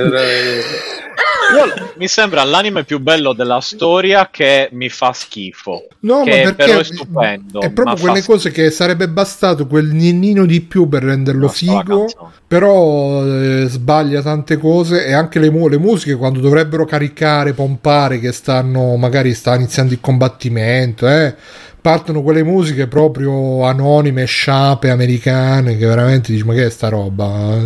[1.54, 5.88] Io- mi sembra l'anime più bello della storia che mi fa schifo.
[6.02, 7.62] No, che ma perché però è stupendo.
[7.62, 8.32] è proprio quelle schifo.
[8.34, 12.06] cose che sarebbe bastato quel ninnino di più per renderlo No, figo.
[12.48, 18.20] Però eh, sbaglia tante cose e anche le, mu- le musiche quando dovrebbero caricare, pompare
[18.20, 21.36] che stanno magari sta iniziando il combattimento, eh,
[21.82, 27.58] partono quelle musiche proprio anonime, sciape, americane che veramente dici ma che è sta roba?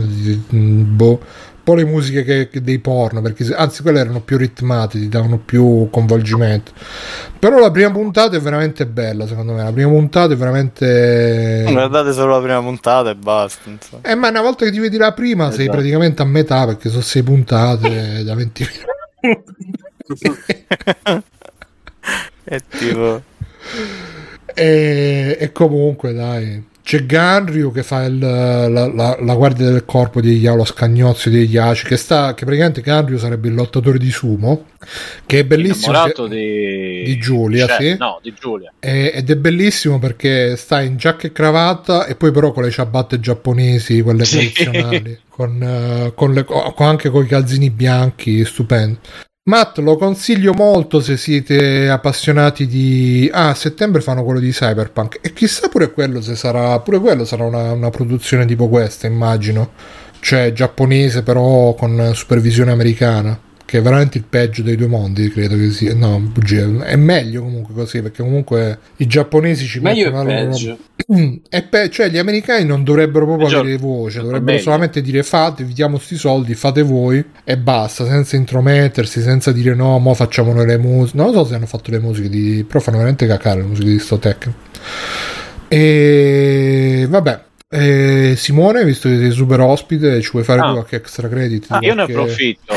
[0.49, 1.19] Boh.
[1.69, 5.37] Po' le musiche che, che dei porno, perché anzi quelle erano più ritmate, ti davano
[5.37, 6.71] più coinvolgimento.
[7.37, 9.61] Però la prima puntata è veramente bella, secondo me.
[9.61, 11.65] La prima puntata è veramente.
[11.69, 13.69] Guardate solo la prima puntata e basta.
[13.69, 14.01] insomma.
[14.01, 15.77] Eh, ma una volta che ti vedi la prima sei Esatto.
[15.77, 18.67] praticamente a metà perché sono sei puntate da 20
[19.21, 20.37] minuti.
[22.45, 23.21] È tipo...
[24.55, 26.65] e, e comunque, dai.
[26.89, 31.29] C'è Ganryu che fa il- la, la- la guardia del corpo di Ya, lo scagnozio
[31.29, 34.65] di Yashi, che sta, che praticamente Ganryu sarebbe il lottatore di sumo,
[35.27, 35.91] che è bellissimo.
[35.91, 37.03] Innamorato di...
[37.05, 37.95] di Giulia, Chef, sì.
[37.99, 38.73] No, di Giulia.
[38.79, 42.71] E- ed è bellissimo perché sta in giacca e cravatta e poi però con le
[42.71, 44.51] ciabatte giapponesi, quelle Sì.
[44.51, 48.97] tradizionali, con, eh, con le- con- anche con i calzini bianchi, stupendo.
[49.49, 53.27] Matt, lo consiglio molto se siete appassionati di...
[53.33, 55.17] Ah, a settembre fanno quello di Cyberpunk.
[55.21, 56.79] E chissà pure quello se sarà...
[56.81, 59.71] Pure quello sarà una, una produzione tipo questa, immagino.
[60.19, 63.39] Cioè, giapponese però con supervisione americana.
[63.69, 65.93] Che è veramente il peggio dei due mondi, credo che sia.
[65.93, 66.85] No, bugia.
[66.85, 70.77] È meglio comunque così, perché comunque i giapponesi ci Meglio e mettono la loro- peggio.
[71.49, 74.63] e pe- cioè gli americani non dovrebbero proprio Peggio- avere voce, è dovrebbero meglio.
[74.63, 79.75] solamente dire fate, vi diamo sti soldi, fate voi e basta, senza intromettersi, senza dire
[79.75, 81.17] no, mo facciamo noi le musiche.
[81.17, 82.65] Non lo so se hanno fatto le musiche di...
[82.67, 84.53] però fanno veramente cacare le musiche di sto Tekken.
[85.67, 87.39] E vabbè.
[87.71, 90.71] E Simone, visto che sei super ospite, ci vuoi fare Ah.
[90.71, 91.67] qualche extra credit?
[91.69, 92.73] Ah, io ne approfitto.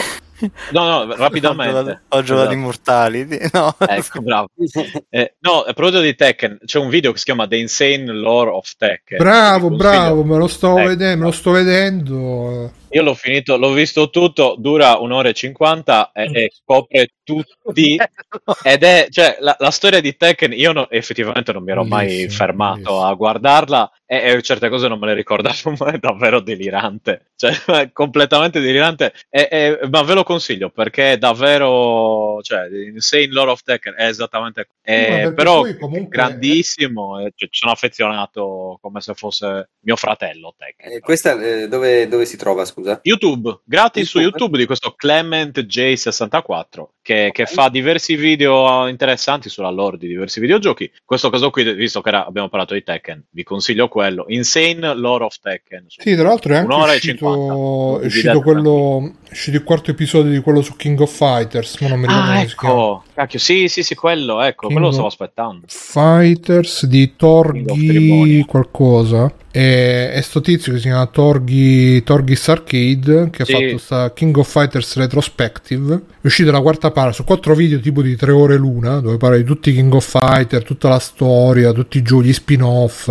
[0.73, 2.03] No, no, rapidamente.
[2.09, 2.53] ho giocato Esatto.
[2.53, 3.29] Immortali.
[3.53, 4.49] No, Ecco, bravo.
[5.11, 8.51] Eh, no, a proposito di Tekken, c'è un video che si chiama The Insane Lore
[8.51, 9.19] of Tekken.
[9.19, 10.89] Bravo, bravo, me lo sto Ecco.
[10.89, 12.73] vedendo, me lo sto vedendo.
[12.95, 17.97] Io l'ho finito, l'ho visto tutto, dura un'ora e cinquanta e, e copre tutti.
[18.63, 22.07] Ed è, cioè, la, la storia di Tekken, io no- effettivamente non mi ero mai
[22.07, 23.07] Bellissimo, fermato bellissimo.
[23.07, 27.31] a guardarla e, e certe cose non me le ricordavo, ma è davvero delirante.
[27.35, 29.13] Cioè, è completamente delirante.
[29.31, 34.07] E- e- ma ve lo consiglio perché è davvero, cioè, Insane Lore of Tekken è
[34.07, 37.21] esattamente, È, perché però comunque- grandissimo.
[37.21, 40.55] e ci ci sono affezionato come se fosse mio fratello.
[40.77, 42.99] Eh, questa eh, dove, dove si trova, scusa?
[43.03, 44.39] YouTube, gratis su YouTube.
[44.39, 50.39] YouTube di questo Clement J64 che, che fa diversi video interessanti sulla lore di diversi
[50.41, 50.91] videogiochi.
[51.05, 54.25] Questo caso qui, visto che era- abbiamo parlato di Tekken, vi consiglio quello.
[54.29, 55.87] Insane Lore of Tekken.
[55.89, 58.03] Sì, tra l'altro è anche uscito, 50.
[58.03, 61.89] è uscito, quello, è uscito il quarto episodio di quello su King of Fighters, ma
[61.89, 65.09] non mi ricordo Ah, ecco, cacchio, sì, sì, sì, quello, ecco, King quello lo stavo
[65.09, 65.67] aspettando.
[65.67, 73.45] Fighters di Torghi qualcosa e, e sto tizio che si chiama Torghi Torghis Arcade che
[73.45, 73.53] Sì.
[73.53, 77.79] ha fatto sta King of Fighters Retrospective è uscita la quarta parte su quattro video
[77.79, 80.99] tipo di tre ore l'una dove parla di tutti i King of Fighter tutta la
[80.99, 83.09] storia tutti i giochi gli spin-off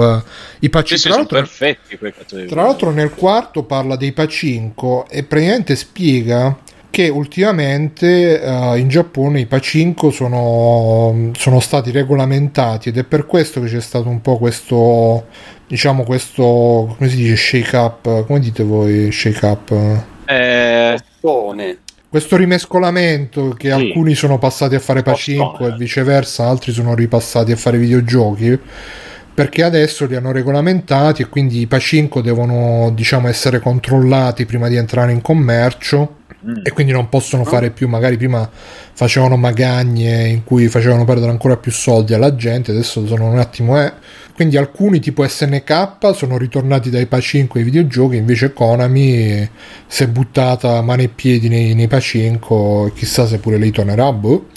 [0.59, 1.97] i patch Sì, tra l'altro perfetti
[2.47, 6.57] Tra l'altro nel quarto parla dei pacinco e praticamente spiega
[6.89, 13.61] che ultimamente eh, in Giappone i pacinco sono, sono stati regolamentati ed è per questo
[13.61, 15.25] che c'è stato un po' questo,
[15.71, 19.71] diciamo questo, come si dice, shake up, come dite voi shake up?
[20.25, 20.99] Eh.
[22.09, 23.73] Questo rimescolamento che Sì.
[23.73, 28.59] alcuni sono passati a fare pacinco e viceversa, altri sono ripassati a fare videogiochi
[29.33, 34.75] perché adesso li hanno regolamentati e quindi i pacinco devono diciamo essere controllati prima di
[34.75, 36.63] entrare in commercio mm.
[36.63, 41.55] e quindi non possono fare più magari prima facevano magagne in cui facevano perdere ancora
[41.55, 43.93] più soldi alla gente adesso sono un attimo eh.
[44.33, 49.49] Quindi alcuni tipo SNK sono ritornati dai pacinco ai videogiochi invece Konami
[49.87, 54.47] si è buttata mano e piedi nei, nei pacinco chissà se pure lei tornerà boh.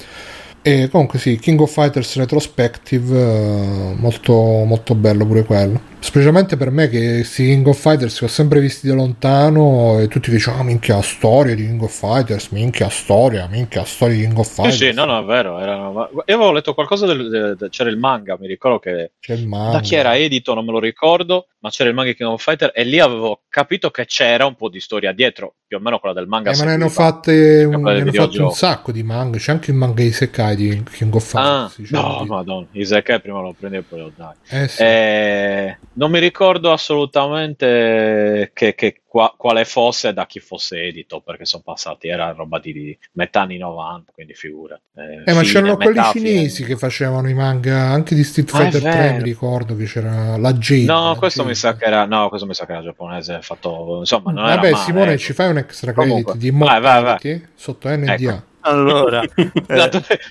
[0.66, 6.70] E comunque sì King of Fighters Retrospective eh, molto, molto bello pure quello specialmente per
[6.70, 10.62] me che questi King of Fighters li ho sempre visti da lontano e tutti dicevano
[10.62, 14.54] ah, minchia storia di King of Fighters minchia storia minchia storia di King of Sì,
[14.54, 15.58] Fighters sì, no, no, è vero.
[15.58, 19.34] erano- Io avevo letto qualcosa del, del- del- c'era il manga, mi ricordo che c'è
[19.34, 22.16] il manga da chi era edito non me lo ricordo, ma c'era il manga di
[22.16, 25.76] King of Fighter e lì avevo capito che c'era un po' di storia dietro, più
[25.76, 26.50] o meno quella del manga.
[26.50, 29.70] Eh, ma ne hanno, fatte un, ne hanno fatti un sacco di manga c'è anche
[29.70, 33.40] il manga di Sekai di King of Ah, Fighters cioè, no, di- madonna, Isekai prima
[33.40, 34.34] lo prendi e poi lo dai.
[34.48, 34.82] eh, sì.
[34.82, 41.20] Eh, non mi ricordo assolutamente che, che qua- quale fosse e da chi fosse edito,
[41.20, 44.76] perché sono passati, era roba di, di metà anni 90, quindi figura.
[44.96, 48.90] Eh, ma c'erano quelli cinesi che facevano i manga anche di Street Ah, Fighter 3
[48.90, 49.16] vero.
[49.18, 52.44] mi ricordo che c'era la Jade No, la questo mi sa che era, no, questo
[52.48, 55.20] mi sa che era giapponese, fatto, insomma, non Vabbè era male, Simone ecco.
[55.20, 57.46] ci fai un extra credit Comunque, di vai, vai, vai.
[57.54, 58.52] Sotto NDA Ecco.
[58.66, 59.28] Allora, eh,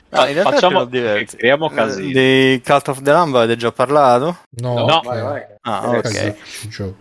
[0.10, 1.38] no, in realtà facciamo diversi.
[1.38, 2.12] creiamo Eh, casino.
[2.12, 4.40] Di Cult of the Lamb avete già parlato?
[4.58, 5.04] no, No, ok.
[5.06, 5.42] vai, vai.
[5.62, 6.36] Ah, Eh, ok.
[6.68, 6.96] gioco.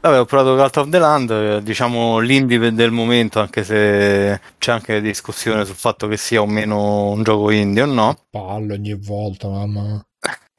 [0.00, 5.00] Vabbè, ho provato Cult of the Land, diciamo l'indie del momento, anche se c'è anche
[5.00, 8.16] discussione sul fatto che sia o meno un gioco indie o no.
[8.30, 10.02] palle ogni volta mamma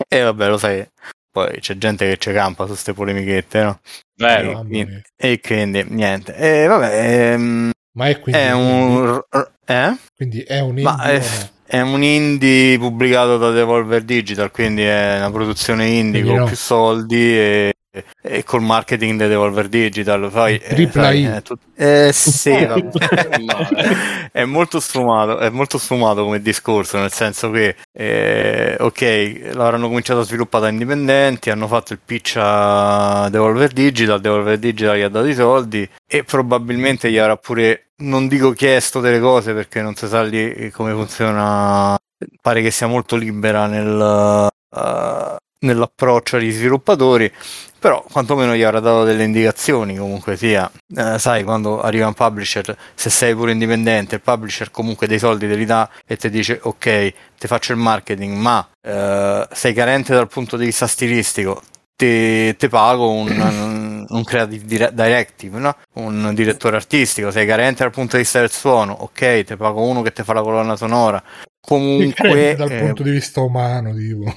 [0.08, 0.86] E vabbè, lo sai,
[1.32, 3.80] poi c'è gente che ci campa su queste polemichette, no?
[4.16, 4.66] Vero.
[4.70, 6.36] E e quindi niente.
[6.36, 9.06] E vabbè, ehm, ma è quindi è un...
[9.06, 9.98] r- r- Eh?
[10.16, 11.54] quindi è un Ma indie è, o no?
[11.66, 16.46] è un indie pubblicato da Devolver Digital, quindi è una produzione indie Quindi con no.
[16.46, 17.74] più soldi e,
[18.22, 21.24] e col marketing di Devolver Digital poi eh, I.
[21.24, 22.52] è tut- eh, sì,
[24.32, 30.20] è molto sfumato è molto sfumato come discorso nel senso che eh, ok l'avranno cominciato
[30.22, 35.10] a sviluppare da indipendenti hanno fatto il pitch a Devolver Digital Devolver Digital gli ha
[35.10, 39.96] dato i soldi e probabilmente gli avrà pure non dico chiesto delle cose perché non
[39.96, 41.98] si sa lì come funziona
[42.42, 47.32] pare che sia molto libera nel, eh, nell'approccio agli sviluppatori
[47.80, 52.76] però quantomeno gli avrà dato delle indicazioni comunque sia Eh, sai quando arriva un publisher
[52.96, 56.60] se sei pure indipendente il publisher comunque dei soldi te li dà e ti dice
[56.62, 61.62] ok ti faccio il marketing ma eh, sei carente dal punto di vista stilistico
[62.00, 65.76] ti, pago un, un creative dire- directive, no?
[65.96, 70.02] un direttore artistico, sei carente dal punto di vista del suono, ok, ti pago uno
[70.02, 71.22] che ti fa la colonna sonora.
[71.62, 74.34] Comunque, dal eh, punto di vista umano, tipo.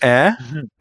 [0.00, 0.30] eh?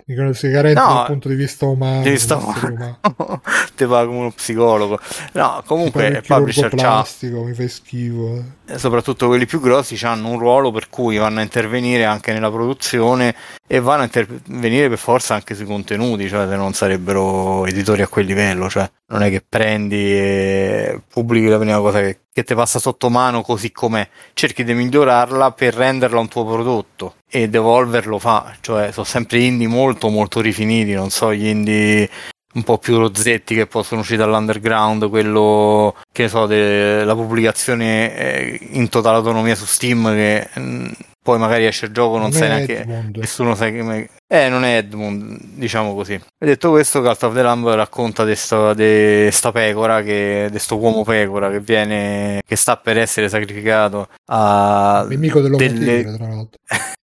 [0.06, 2.04] Dicono sei carente No, dal punto di vista umano.
[2.04, 3.00] Devi sta- dell'essere umano.
[3.76, 5.00] ti pago uno psicologo.
[5.34, 8.44] No, comunque publisher c'ha plastico, mi fai schifo.
[8.66, 12.52] eh, soprattutto quelli più grossi hanno un ruolo per cui vanno a intervenire anche nella
[12.52, 13.34] produzione
[13.66, 18.08] e vanno a intervenire per forza anche sui contenuti, cioè se non sarebbero editori a
[18.08, 22.56] quel livello, cioè non è che prendi e pubblichi la prima cosa che, che ti
[22.56, 27.16] passa sotto mano così com'è, cerchi di migliorarla per renderla un tuo prodotto.
[27.30, 32.10] E Devolver lo fa, cioè sono sempre indie molto molto rifiniti, non so gli indie
[32.54, 38.90] un po' più rozzetti che possono uscire dall'underground, quello che so, della pubblicazione eh, in
[38.90, 40.88] totale autonomia su Steam che mm,
[41.24, 43.18] poi magari esce il gioco, non, Non sai neanche Edmund.
[43.18, 46.14] nessuno sa che eh non è Edmund, diciamo così.
[46.14, 50.60] E detto questo, Cult of the Lamb racconta di sta, de sta pecora che di
[50.60, 56.18] sto uomo pecora che viene che sta per essere sacrificato a Nemico dell'uomo delle- tigre,
[56.18, 56.60] tra l'altro.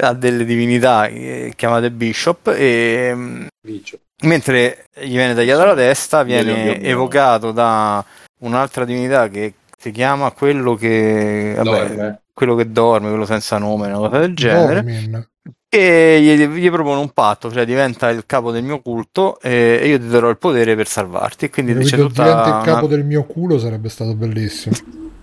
[0.00, 3.98] a delle divinità eh, chiamate Bishop e Bicio.
[4.22, 8.04] mentre gli viene tagliata la testa viene evocato da
[8.40, 12.20] un'altra divinità che si chiama quello che vabbè, Dorme.
[12.36, 15.26] Quello che dorme, quello senza nome, una cosa del genere Dormin.
[15.70, 19.88] e gli, gli propone un patto, cioè diventa il capo del mio culto e, e
[19.88, 22.06] io ti darò il potere per salvarti quindi c'è Capito?
[22.08, 24.76] tutta Diventa il una- capo del mio culo, sarebbe stato bellissimo.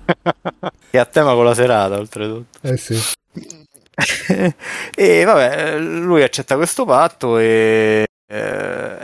[0.89, 2.99] e a tema con la serata oltretutto Eh sì.
[4.95, 8.97] e vabbè, lui accetta questo patto e eh,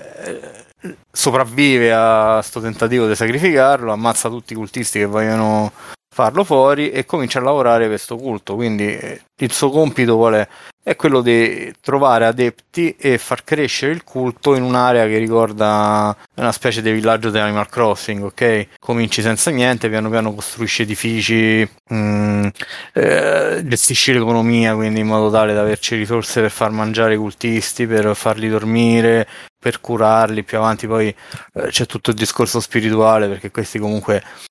[1.11, 5.71] sopravvive a sto tentativo di sacrificarlo, ammazza tutti i cultisti che vogliono
[6.19, 8.55] farlo fuori e comincia a lavorare questo culto.
[8.55, 10.47] Quindi eh, il suo compito qual è?
[10.83, 16.51] È quello di trovare adepti e far crescere il culto in un'area che ricorda una
[16.51, 18.67] specie di villaggio di Animal Crossing, ok?
[18.79, 22.47] Cominci senza niente, piano piano costruisci edifici, mm,
[22.93, 27.87] eh, gestisci l'economia, quindi in modo tale da averci risorse per far mangiare i cultisti,
[27.87, 29.27] per farli dormire,
[29.57, 30.43] per curarli.
[30.43, 31.07] Più avanti poi
[31.53, 34.48] eh, c'è tutto il discorso spirituale, perché questi comunque mh,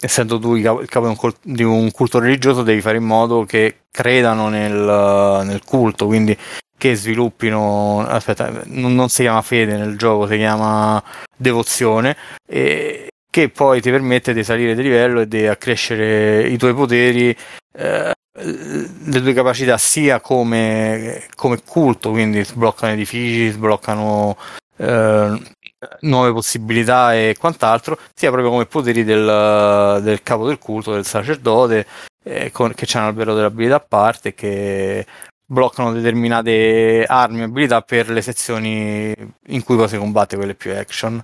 [0.00, 5.42] essendo tu il capo, di un culto religioso, devi fare in modo che credano nel,
[5.44, 6.36] nel culto, quindi
[6.76, 8.04] che sviluppino.
[8.06, 11.02] Aspetta, non, non si chiama fede nel gioco, si chiama
[11.36, 12.16] devozione.
[12.46, 17.36] E che poi ti permette di salire di livello e di accrescere i tuoi poteri,
[17.76, 24.36] eh, le tue capacità sia come, come culto, quindi sbloccano edifici, sbloccano
[24.76, 25.40] eh,
[26.00, 31.86] nuove possibilità e quant'altro, sia proprio come poteri del, del capo del culto, del sacerdote,
[32.24, 35.06] eh, con- che c'è un albero dell'abilità a parte che
[35.46, 39.14] bloccano determinate armi e abilità per le sezioni
[39.48, 41.22] in cui poi si combatte, quelle più action.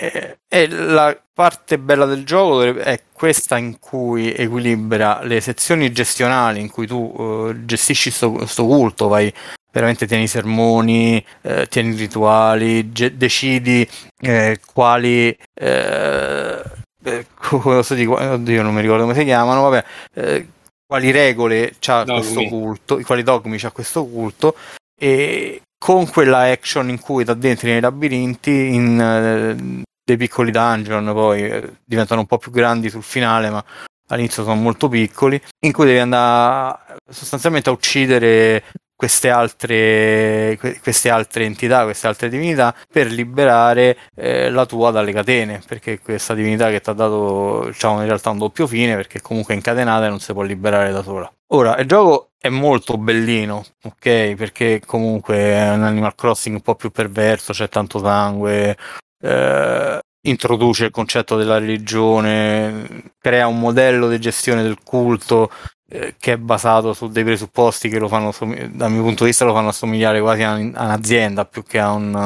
[0.00, 6.60] E, e la parte bella del gioco è questa in cui equilibra le sezioni gestionali
[6.60, 7.14] in cui tu
[7.50, 9.32] eh, gestisci sto, sto culto, vai
[9.70, 13.88] veramente tieni i sermoni, eh, tieni i rituali, ge- decidi
[14.20, 16.62] eh, quali eh,
[17.04, 17.26] eh,
[17.94, 19.84] dire, oddio non mi ricordo come si chiamano, vabbè,
[20.14, 20.46] eh,
[20.86, 22.20] quali regole c'ha Dogmi.
[22.20, 24.56] questo culto, quali dogmi c'ha questo culto
[24.98, 31.12] e con quella action in cui da dentro nei labirinti in eh, dei piccoli dungeon
[31.12, 33.64] poi eh, diventano un po' più grandi sul finale ma
[34.08, 38.64] all'inizio sono molto piccoli in cui devi andare sostanzialmente a uccidere
[39.00, 45.10] queste altre, que- queste altre entità, queste altre divinità per liberare eh, la tua dalle
[45.10, 49.22] catene perché questa divinità che ti ha dato diciamo in realtà un doppio fine perché
[49.22, 51.32] comunque è incatenata e non si può liberare da sola.
[51.52, 54.34] Ora il gioco è molto bellino ok?
[54.34, 58.76] Perché comunque è un Animal Crossing un po' più perverso c'è tanto sangue
[59.18, 65.50] eh, introduce il concetto della religione crea un modello di gestione del culto
[65.92, 68.32] eh, che è basato su dei presupposti che lo fanno,
[68.70, 71.78] dal mio punto di vista, lo fanno assomigliare quasi a, un- a un'azienda più che
[71.80, 72.18] a un, uh,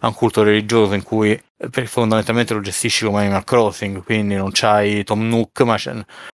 [0.00, 4.50] a un culto religioso in cui eh, fondamentalmente lo gestisci come Animal Crossing, quindi non
[4.52, 5.94] c'hai Tom Nook, ma c'è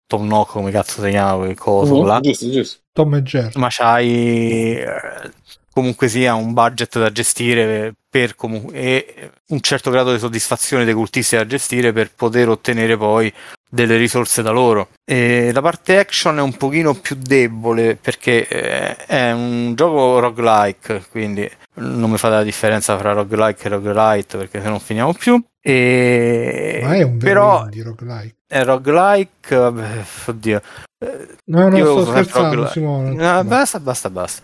[0.06, 2.78] Tom Nook, come cazzo si chiama quel coso Mhm, là, Giusto, giusto.
[2.92, 3.50] Tom e Jerry.
[3.56, 5.30] ma c'hai eh,
[5.72, 10.94] comunque sia un budget da gestire per comu- e un certo grado di soddisfazione dei
[10.94, 13.32] cultisti da gestire per poter ottenere poi
[13.68, 14.88] delle risorse da loro.
[15.04, 21.04] E la parte action è un pochino più debole perché eh, è un gioco roguelike,
[21.10, 25.42] quindi non mi fate la differenza tra roguelike e roguelite perché se non finiamo più.
[25.60, 26.80] E...
[26.82, 28.36] Ma è un vero però indie roguelike.
[28.48, 30.60] È roguelike, vabbè, oddio.
[31.00, 32.72] Eh, No, no, io sto scherzando, roguelike.
[32.72, 33.14] Simone.
[33.14, 34.42] No, basta, basta, basta.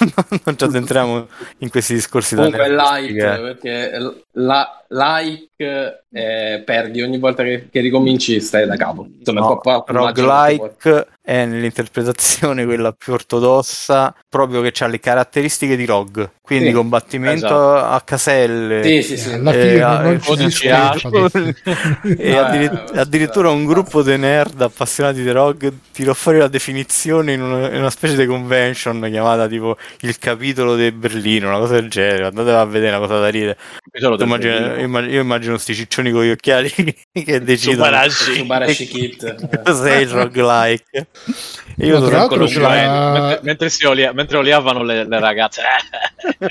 [0.44, 1.26] non ci addentriamo
[1.58, 3.40] in questi discorsi da Comunque nerdistiche.
[3.40, 3.98] perché
[4.32, 9.06] la, like eh, perdi ogni volta che, che ricominci stai da capo.
[9.18, 15.84] Insomma, No, che roguelike è nell'interpretazione quella più ortodossa, proprio che ha le caratteristiche di
[15.86, 17.76] rogue, quindi Sì, combattimento esatto.
[17.94, 18.82] a caselle.
[18.84, 19.32] Sì, sì, sì.
[19.32, 20.68] Alla Eh, fine non ci.
[22.16, 22.98] E Eh, addir- eh,
[23.30, 27.76] addirittura un gruppo di nerd appassionati di rogue tirò fuori la definizione in una, in
[27.78, 32.26] una specie di convention chiamata tipo il capitolo di Berlino, una cosa del genere.
[32.26, 33.56] Andate a vedere una cosa da ridere.
[33.92, 34.80] Del Immagino- Berlino.
[34.82, 36.70] immag- io immagino sti ciccioni con gli occhiali
[37.12, 38.34] che decidono Subarashi.
[38.34, 39.62] Subarashi Kit.
[39.62, 41.06] cos'è il roguelike.
[41.76, 45.62] Io No, sono l'unguento, la- mentre, mentre si olia- mentre oliavano le, le ragazze.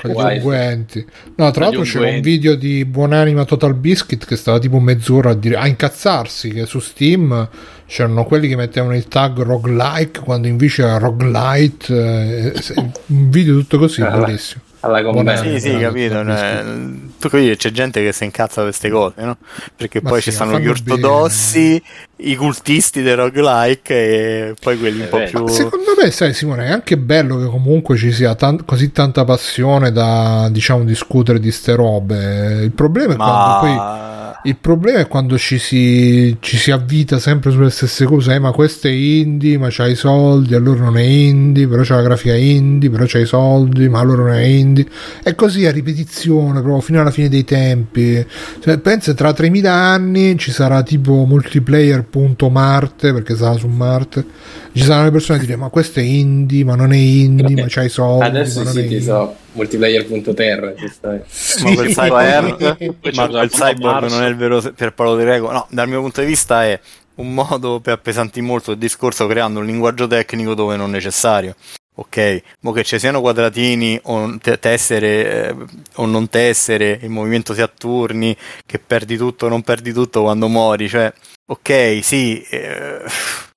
[0.02, 1.06] unguenti.
[1.36, 5.34] No, tra l'altro c'era un video di Buonanima Total Biscuit che stava tipo mezz'ora a,
[5.34, 7.48] dire, a incazzarsi che su Steam
[7.86, 12.52] c'erano quelli che mettevano il tag roguelike quando invece era roguelite.
[12.52, 12.52] eh,
[13.06, 14.62] un video tutto così, Ah, bellissimo.
[14.82, 15.36] Alla Buona-.
[15.36, 16.22] Sì, sì, capito.
[16.24, 19.36] capisci, c'è gente che si incazza per queste cose, no?
[19.76, 21.82] Perché Ma poi sì, ci stanno gli ortodossi,
[22.16, 25.44] i cultisti del roguelike e poi quelli un po' vero.
[25.44, 25.48] più.
[25.48, 29.92] Secondo me, sai Simone, è anche bello che comunque ci sia tan- così tanta passione
[29.92, 32.60] da, diciamo, discutere di ste robe.
[32.62, 34.09] Il problema è quando poi...
[34.44, 38.50] Il problema è quando ci si, ci si avvita sempre sulle stesse cose, eh, ma
[38.52, 42.34] questo è indie, ma c'ha i soldi, allora non è indie, però c'ha la grafica
[42.34, 44.86] indie, però c'ha i soldi, ma allora non è indie.
[45.22, 48.24] E così a ripetizione, proprio fino alla fine dei tempi.
[48.60, 54.24] Cioè, pensa tra 3000 anni ci sarà tipo multiplayer.marte, perché sarà su Marte,
[54.72, 57.66] ci saranno le persone a dire ma questo è indie, ma non è indie, ma
[57.68, 59.06] c'ha i soldi, Adesso ma non è siti indie.
[59.06, 60.74] so multiplayer.terra.
[60.76, 61.20] ci stai.
[61.62, 65.50] ma quel cyborg, ma quel cyborg non è il vero per Paolo Di Rego.
[65.50, 66.78] No, dal mio punto di vista è
[67.16, 71.54] un modo per appesantire molto il discorso creando un linguaggio tecnico dove non necessario.
[71.96, 75.56] Ok, mo che ci siano quadratini o te- tessere eh,
[75.96, 80.22] o non tessere, il movimento sia a turni, che perdi tutto o non perdi tutto
[80.22, 81.12] quando muori, cioè,
[81.46, 83.02] ok, sì, eh,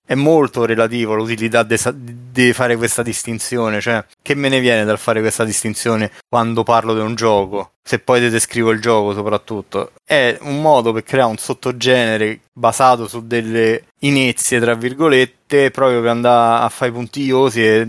[0.05, 5.21] è molto relativo l'utilità di fare questa distinzione, cioè, che me ne viene dal fare
[5.21, 7.71] questa distinzione quando parlo di un gioco?
[7.81, 13.07] Se poi ti descrivo il gioco soprattutto, è un modo per creare un sottogenere basato
[13.07, 17.87] su delle inezie, tra virgolette, proprio per andare a fare i puntigliosi e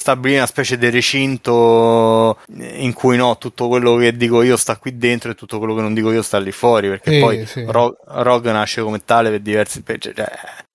[0.00, 4.96] stabilire una specie di recinto in cui no, tutto quello che dico io sta qui
[4.96, 7.64] dentro e tutto quello che non dico io sta lì fuori, perché Sì, poi sì.
[7.66, 9.82] Ro- Rogue nasce come tale per diversi...
[9.98, 10.14] cioè,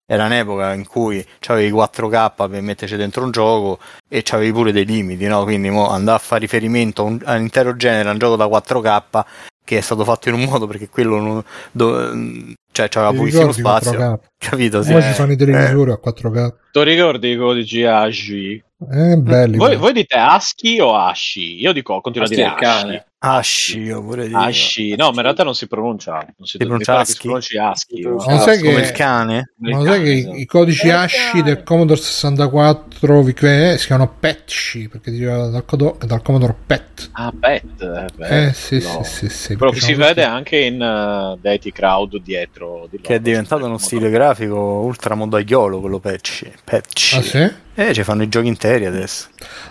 [0.05, 4.85] era un'epoca in cui c'avevi 4K per metterci dentro un gioco e c'avevi pure dei
[4.85, 5.43] limiti, no?
[5.43, 9.23] Quindi mo andare a fare riferimento a un, all'intero genere, a un gioco da 4K
[9.65, 13.91] che è stato fatto in un modo perché quello non, do- cioè c'aveva pochissimo spazio,
[13.91, 14.19] 4K?
[14.37, 14.83] capito?
[14.83, 14.93] Sì.
[14.93, 16.53] Ora ci fanno i Eh, televisori a 4K.
[16.73, 18.63] Tu ricordi i codici ASCII?
[18.91, 19.57] Eh, belli.
[19.57, 21.61] Voi, voi dite ASCII o ASCII?
[21.61, 22.95] Io dico, continuo a ASCII dire il cane.
[22.95, 23.11] ASCII.
[23.25, 24.37] Asci, io pure dico.
[24.37, 26.11] ASCI, no, ma in realtà non si pronuncia.
[26.35, 27.21] Non si, Si pronuncia che si ASCII?
[27.21, 27.97] pronunci ASCII.
[28.01, 28.15] Si no?
[28.15, 29.53] Ma sai Come che- il cane?
[29.59, 34.13] Ma lo sai che i, i codici ASCII del Commodore 64 vi- eh, si chiamano
[34.19, 35.63] PETSCI perché deriva dal,
[36.05, 37.09] dal Commodore PET.
[37.13, 38.09] Ah, Pet.
[38.19, 39.03] eh, Eh sì, no.
[39.03, 39.55] sì, sì, sì.
[39.55, 40.33] Quello che si diciamo vede così.
[40.35, 42.87] anche in uh, Deity Crowd dietro.
[42.91, 46.45] Di Che è diventato uno il stile grafico ultra modagliolo quello Patch.
[46.63, 47.15] Patch.
[47.17, 47.51] Ah sì?
[47.75, 49.27] Eh, ci fanno i giochi interi adesso.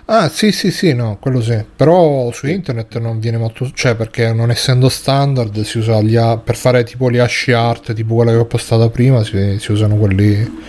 [0.07, 4.33] Ah sì sì sì no quello sì però su internet non viene molto cioè perché
[4.33, 8.39] non essendo standard si usa gli per fare tipo gli hash art tipo quella che
[8.39, 10.61] ho postato prima si, si usano quelli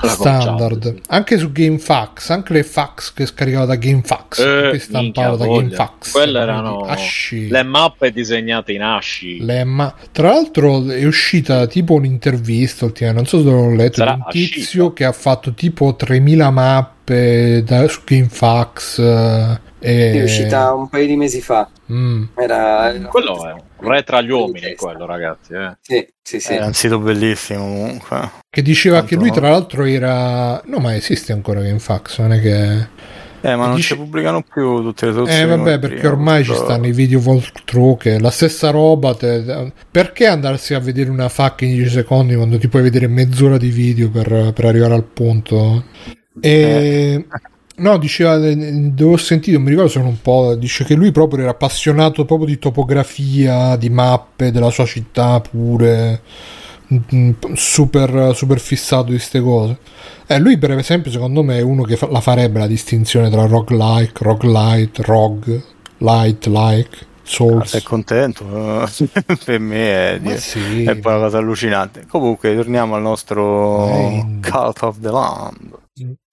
[0.00, 5.36] La standard anche su GameFAQs anche le fax che scaricavo da GameFAQs Eh, che stampavo
[5.36, 5.62] da voglia.
[5.62, 7.48] GameFAQs Quelle erano ASCII.
[7.48, 9.40] le mappe disegnate in ASCII.
[9.44, 9.94] Lemma.
[10.12, 14.48] Tra l'altro è uscita tipo un'intervista ultimamente, non so se l'ho letto, Sarà di un
[14.50, 20.12] tizio che ha fatto tipo 3000 mappe da- su GameFAQs eh, E...
[20.12, 21.68] È uscita un paio di mesi fa.
[21.92, 22.24] Mm.
[22.34, 25.52] Era, era- Quello è un re tra gli uomini, quello, ragazzi.
[25.52, 25.76] Eh.
[25.80, 26.52] Sì, sì, sì.
[26.54, 28.30] È un sito bellissimo comunque.
[28.50, 30.60] Che diceva Tanto che lui tra l'altro era...
[30.64, 32.88] No, ma esiste ancora GameFAQs, non è che...
[33.42, 35.44] Eh, ma non Dici- ci pubblicano più tutte le Eh soluzioni.
[35.46, 39.14] vabbè, come perché prima, ormai ci questo- stanno i video walkthrough che la stessa roba.
[39.14, 43.56] te- Perché andarsi a vedere una FAQ in 10 secondi quando ti puoi vedere mezz'ora
[43.56, 45.84] di video per, per arrivare al punto?
[46.40, 47.24] E...
[47.78, 51.42] No, diceva, devo sentire, non mi ricordo se non un po', dice che lui proprio
[51.42, 56.22] era appassionato proprio di topografia, di mappe della sua città pure,
[57.14, 59.76] mm, super, super fissato di queste cose.
[60.26, 63.44] Eh, lui per esempio secondo me è uno che fa- la farebbe la distinzione tra
[63.44, 65.62] roguelike, roguelite, rogue,
[65.98, 67.70] light, like, Ah, souls.
[67.70, 68.44] sei contento?
[69.44, 70.84] per me è, sì.
[70.84, 72.06] è poi una cosa allucinante.
[72.08, 74.24] Comunque, torniamo al nostro Eh.
[74.40, 75.74] Cult of the Land.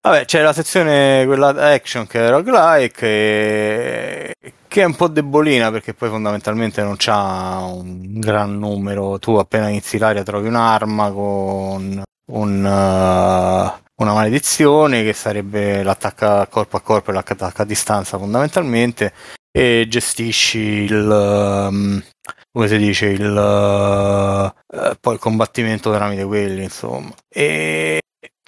[0.05, 4.35] Vabbè, c'è la sezione quella action che è roguelike e...
[4.67, 9.17] che è un po' debolina perché poi fondamentalmente non c'ha un gran numero.
[9.17, 16.75] Tu appena inizi l'aria trovi un'arma con un, uh, una maledizione che sarebbe l'attacco corpo
[16.75, 19.13] a corpo e l'attacco a distanza fondamentalmente
[19.51, 22.03] e gestisci il um,
[22.51, 28.01] come si dice il uh, poi il combattimento tramite quelli insomma e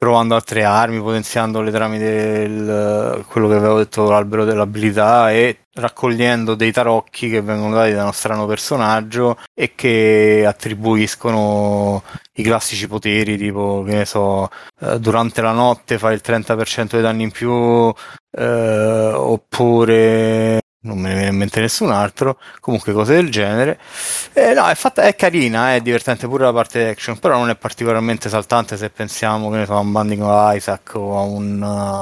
[0.06, 2.06] provando altre armi potenziandole tramite
[2.48, 8.04] il- quello che avevo detto l'albero dell'abilità e raccogliendo dei tarocchi che vengono dati da
[8.04, 12.04] uno strano personaggio e che attribuiscono
[12.34, 14.48] i classici poteri tipo che ne so
[14.82, 17.92] eh, durante la notte fai il 30% dei danni in più
[18.38, 23.80] eh, oppure non me ne viene in mente nessun altro, comunque cose del genere.
[24.34, 27.56] Eh, no, è, fatta, è carina, è divertente pure la parte action, però non è
[27.56, 31.62] particolarmente saltante se pensiamo che ne so, a un Binding of Isaac o a un
[31.62, 32.02] uh,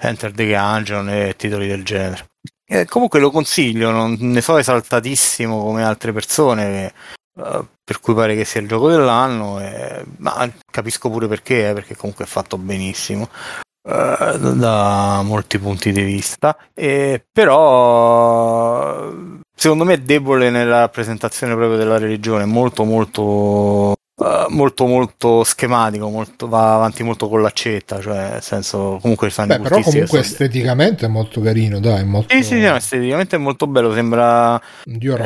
[0.00, 2.26] Enter the Gungeon e titoli del genere.
[2.66, 6.92] Eh, comunque lo consiglio, non ne so esaltatissimo come altre persone,
[7.36, 11.72] eh, per cui pare che sia il gioco dell'anno, eh, ma capisco pure perché, eh,
[11.74, 13.28] perché comunque è fatto benissimo
[13.60, 19.12] eh, da molti punti di vista, e però
[19.54, 26.08] secondo me è debole nella rappresentazione proprio della religione, molto molto eh, molto molto schematico,
[26.08, 30.20] molto, va avanti molto con l'accetta, cioè nel senso comunque ci sono Beh, però comunque
[30.20, 32.32] esteticamente è molto carino, dai, molto...
[32.34, 34.60] Sì, sì, sì, no, esteticamente è molto bello, sembra.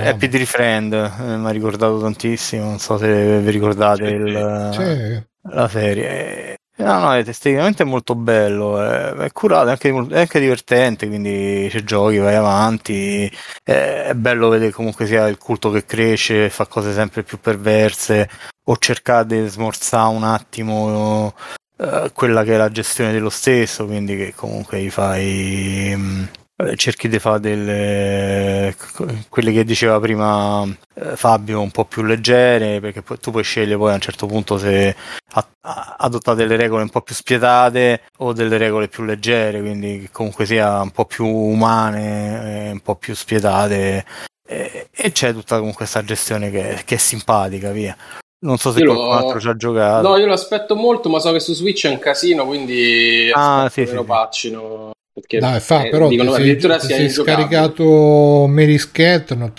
[0.09, 4.33] Happy Tree Friend, eh, mi ha ricordato tantissimo, non so se vi ricordate il-
[5.51, 6.58] la serie.
[6.81, 11.69] No, no, è esteticamente molto bello, è, è curato, è anche, è anche divertente, quindi
[11.71, 13.29] ci giochi, vai avanti,
[13.65, 18.29] è, è bello vedere comunque sia il culto che cresce, fa cose sempre più perverse,
[18.69, 21.35] o cercare di smorzare un attimo
[21.79, 25.95] eh, quella che è la gestione dello stesso, quindi che comunque gli fai...
[25.97, 28.75] mh, eh, cerchi di fare delle
[29.29, 33.93] quelle che diceva prima eh, Fabio un po' più leggere perché tu puoi scegliere poi
[33.93, 34.97] a un certo punto se
[35.61, 40.47] adottare delle regole un po' più spietate o delle regole più leggere quindi che comunque
[40.47, 44.05] sia un po' più umane eh, un po' più spietate
[44.45, 47.97] e, e c'è tutta comunque questa gestione che, che è simpatica via
[48.41, 51.19] non so se Io qualcun altro ci ha giocato No, io lo aspetto molto, ma
[51.19, 54.07] so che su Switch è un casino, quindi Ah, sì, che sì, lo sì.
[54.07, 54.91] paccino.
[55.21, 57.47] Perché Dai, fa, eh, però dicono sei, addirittura sei ingiocabile.
[57.47, 59.53] scaricato Mary Scat, non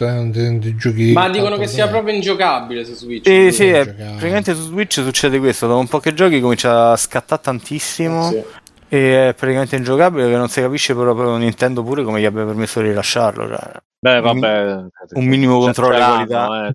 [0.59, 3.25] ti giochi Ma dicono che sia proprio ingiocabile su Switch.
[3.27, 6.91] Sì, quindi- sì, è- praticamente su Switch succede questo, dopo un po' che giochi comincia
[6.91, 8.43] a scattare tantissimo Sì.
[8.89, 12.81] e è praticamente ingiocabile che non si capisce proprio Nintendo pure come gli abbia permesso
[12.81, 13.47] di rilasciarlo.
[13.47, 13.71] Cioè.
[14.01, 14.75] Beh, vabbè.
[15.15, 16.67] un minimo controllo qualità.
[16.67, 16.73] eh.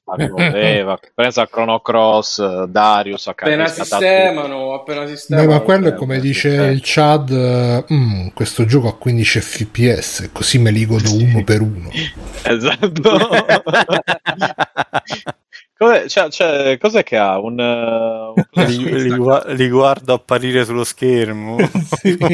[1.14, 5.48] Pensa a Chrono Cross, Darius, a Appena sistemano, appena Beh, sistemano.
[5.50, 6.70] ma quello è eh, come dice eh.
[6.70, 11.62] il Chad, eh, "Mm, questo gioco a 15 fps, così me li godo uno per
[11.62, 11.88] uno.
[12.44, 13.16] Esatto.
[15.84, 17.38] Cos'è, cioè, cioè, cos'è che ha?
[17.38, 21.56] Un, eh, un li, li li guardo apparire sullo schermo.
[22.00, 22.16] Sì.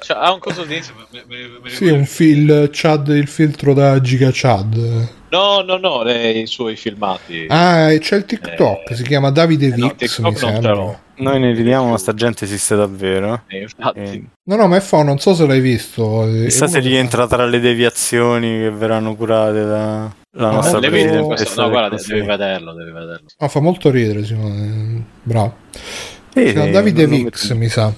[0.00, 3.72] Cioè, ha un coso di me- me- me- me- Sì, un fil Chad, il filtro
[3.72, 4.76] da Giga Chad.
[5.30, 7.46] No, no, no, le- i suoi filmati.
[7.48, 11.00] Ah, e c'è il TikTok, Eh, si chiama Davide eh, no, Vix, TikTok mi sembra.
[11.16, 13.42] Noi ne ridiamo, ma sta gente esiste davvero.
[13.48, 13.98] Eh, infatti.
[13.98, 16.26] Eh, No, no, ma è fa, non so se l'hai visto.
[16.44, 21.60] chissà se rientra tra le deviazioni che verranno curate da la No, nostra devi- questo?
[21.62, 23.26] No, guarda, devi vederlo, devi vederlo.
[23.38, 25.04] Ah, fa molto ridere, Simone.
[25.22, 25.56] Bravo.
[26.34, 27.92] Sì, chiama sì, Davide Vix, mi sa.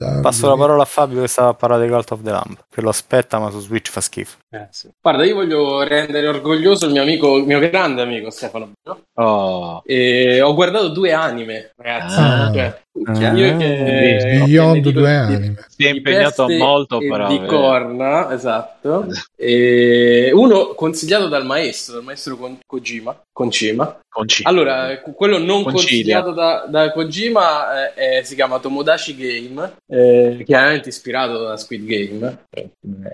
[0.00, 2.56] Da- Passo la parola a Fabio che stava a parlare di Cult of the Lamb,
[2.70, 4.36] che lo aspetta ma su Switch fa schifo.
[4.48, 4.88] Eh, sì.
[5.00, 8.70] Guarda, io voglio rendere orgoglioso il mio amico, il mio grande amico Stefano.
[9.14, 9.82] Oh.
[9.84, 12.16] E ho guardato due anime, ragazzi.
[12.20, 12.52] Ah.
[12.52, 12.80] Cioè,
[13.26, 13.32] Ah.
[13.32, 15.64] io che Beyond dico due di- anime.
[15.68, 19.06] Si è impegnato molto e per di corna, esatto.
[19.36, 23.98] E uno consigliato dal maestro, dal maestro Kon- Kojima, Concima.
[24.08, 24.50] Concilio.
[24.50, 26.20] Allora, quello non Concilia.
[26.22, 31.84] consigliato da, da Kojima eh, eh, si chiama Tomodachi Game, eh, chiaramente ispirato da Squid
[31.84, 32.38] Game,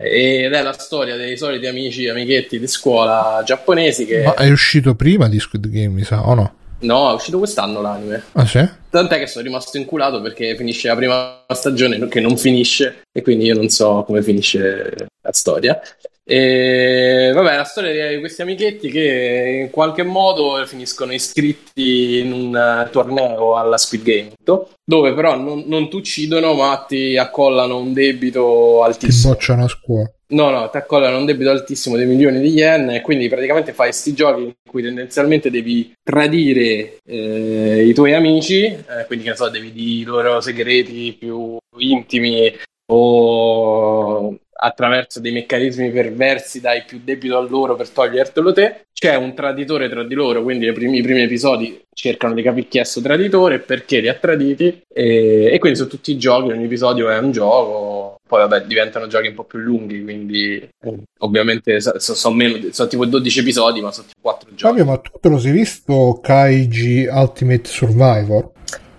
[0.01, 4.23] ed è la storia dei soliti amici, amichetti di scuola giapponesi che...
[4.23, 6.55] Ma è uscito prima di Squid Game, mi sa, o no?
[6.81, 8.23] No, è uscito quest'anno l'anime.
[8.33, 8.67] Ah, sì?
[8.91, 13.47] Tant'è che sono rimasto inculato perché finisce la prima stagione che non finisce e quindi
[13.47, 15.81] io non so come finisce la storia.
[16.27, 22.57] E vabbè, la storia di questi amichetti che in qualche modo finiscono iscritti in un
[22.57, 24.33] eh, torneo alla Squid Game,
[24.83, 29.33] dove però non, non ti uccidono ma ti accollano un debito Ti altissimo.
[29.35, 30.11] bocciano a scuola.
[30.27, 33.93] No, no, ti accollano un debito altissimo di milioni di yen e quindi praticamente fai
[33.93, 39.37] sti giochi in cui tendenzialmente devi tradire eh, i tuoi amici, eh, quindi che ne
[39.37, 42.51] so, devi dire i loro segreti più intimi
[42.87, 48.87] o attraverso dei meccanismi perversi dai più debito a loro per togliertelo te.
[48.93, 52.69] C'è un traditore tra di loro, quindi i primi, i primi episodi cercano di capire
[52.69, 56.51] chi è sto traditore perché li ha traditi e, e quindi su tutti i giochi
[56.51, 60.99] ogni episodio è un gioco poi vabbè diventano giochi un po' più lunghi quindi eh,
[61.19, 64.85] ovviamente so- so- sono meno sono tipo 12 episodi ma sono tipo 4 giochi Fabio,
[64.85, 68.51] ma tu te lo sei visto Kaiji Ultimate Survivor?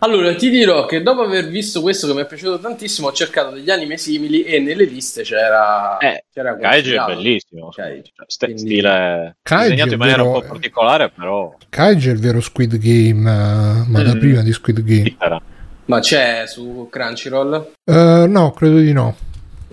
[0.06, 3.53] Allora ti dirò che dopo aver visto questo che mi è piaciuto tantissimo ho cercato
[3.56, 7.69] degli anime simili e nelle liste c'era Eh, c'era Kaiji è bellissimo.
[7.69, 8.11] Kaiji.
[8.15, 12.11] Cioè, ste- Quindi- stile Kaiji disegnato in maniera un vero- po' particolare, però Kaiji è
[12.11, 14.19] il vero Squid Game, eh, ma da Mm.
[14.19, 15.15] prima di Squid Game.
[15.19, 15.41] era.
[15.88, 19.15] ma c'è su Crunchyroll Eh, no, credo di no.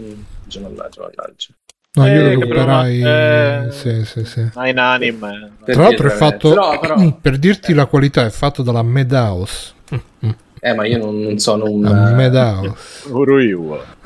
[0.01, 0.13] mm,
[0.61, 1.49] mannaggia, mannaggia.
[1.95, 3.03] No, io Eh, lo che recuperai.
[3.03, 3.67] Eh.
[3.71, 4.49] Sì, sì, sì.
[4.55, 5.53] Nine anime.
[5.63, 9.73] Per Tra l'altro è fatto, però- però- per dirti la qualità, è fatto dalla Madhouse.
[10.65, 12.15] Eh ma io non, non sono un, eh,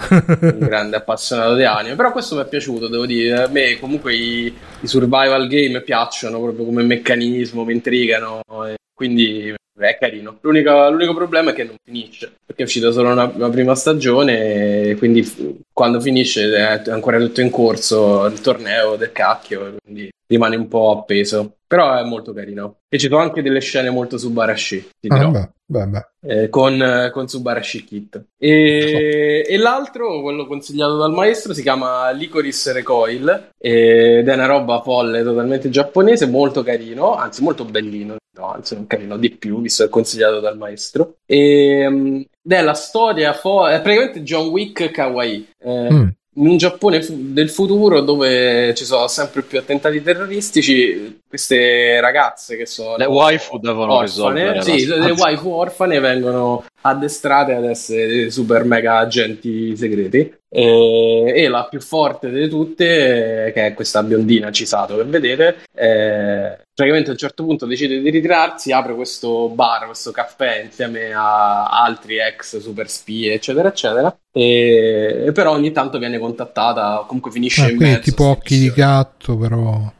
[0.09, 3.43] un grande appassionato di anime, però questo mi è piaciuto, devo dire.
[3.43, 9.55] A me comunque i, i survival game piacciono proprio come meccanismo, mi intrigano, e quindi
[9.79, 10.39] è carino.
[10.41, 14.83] L'unico, l'unico problema è che non finisce, perché è uscita solo una, una prima stagione,
[14.91, 20.11] e quindi f- quando finisce è ancora tutto in corso il torneo del cacchio, quindi
[20.27, 21.53] rimane un po' appeso.
[21.69, 22.77] Però è molto carino.
[22.89, 26.07] E ci sono anche delle scene molto Subarashi, ti Ah, dirò beh, beh, beh.
[26.43, 28.25] eh, con, con Subarashi Kit.
[28.39, 34.81] E, e l'altro, quello consigliato dal maestro, si chiama Licorice Recoil ed è una roba
[34.81, 39.83] folle, totalmente giapponese, molto carino, anzi molto bellino, no, anzi non carino di più, visto
[39.85, 41.17] che è consigliato dal maestro.
[41.27, 45.49] E, ed è la storia, fo- è praticamente John Wick kawaii.
[45.59, 46.09] Eh, Mm.
[46.39, 52.67] in un Giappone del futuro dove ci sono sempre più attentati terroristici, queste ragazze che
[52.67, 58.07] sono Le waifu devono orfane, risolvere sì, la le waifu orfane vengono addestrate ad essere
[58.07, 60.35] dei super mega agenti segreti.
[60.49, 66.57] E, e la più forte di tutte, che è questa biondina Cisato che vedete, eh,
[66.73, 71.65] praticamente a un certo punto decide di ritirarsi, apre questo bar, questo caffè insieme a
[71.67, 74.17] altri ex super spie, eccetera, eccetera.
[74.33, 78.01] E, e però ogni tanto viene contattata, comunque finisce Ah, in mezzo.
[78.01, 78.89] tipo occhi di missione.
[78.91, 79.93] gatto, però.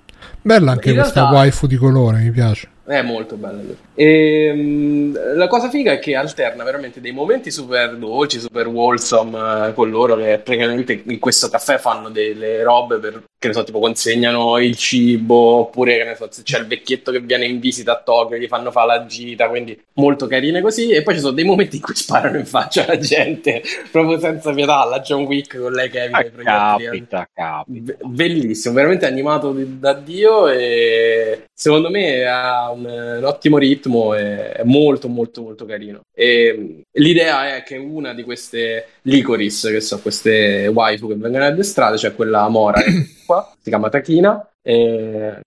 [0.47, 2.69] Bella anche In questa realtà- waifu di colore, mi piace.
[2.89, 3.77] È molto bello lui.
[3.95, 9.69] E, mh, la cosa figa è che alterna veramente dei momenti super dolci, super wholesome
[9.69, 13.65] eh, con loro che praticamente in questo caffè fanno delle robe per, che ne so,
[13.65, 17.59] tipo consegnano il cibo, oppure che ne so, se c'è il vecchietto che viene in
[17.59, 20.91] visita a Tokyo, gli fanno fare la gita, quindi molto carine così.
[20.91, 24.53] E poi ci sono dei momenti in cui sparano in faccia alla gente, proprio senza
[24.53, 27.07] pietà, la John Wick con lei che evita Ah, i proiettili.
[27.09, 27.29] capita.
[27.67, 32.85] Be- bellissimo, veramente animato da Dio e secondo me ha un,
[33.19, 36.01] un ottimo ritmo e è molto molto molto carino.
[36.15, 41.45] E mh, l'idea è che una di queste licorice, che sono queste waifu che vengono
[41.45, 42.81] addestrate, cioè quella mora
[43.27, 44.49] qua, si chiama Takina,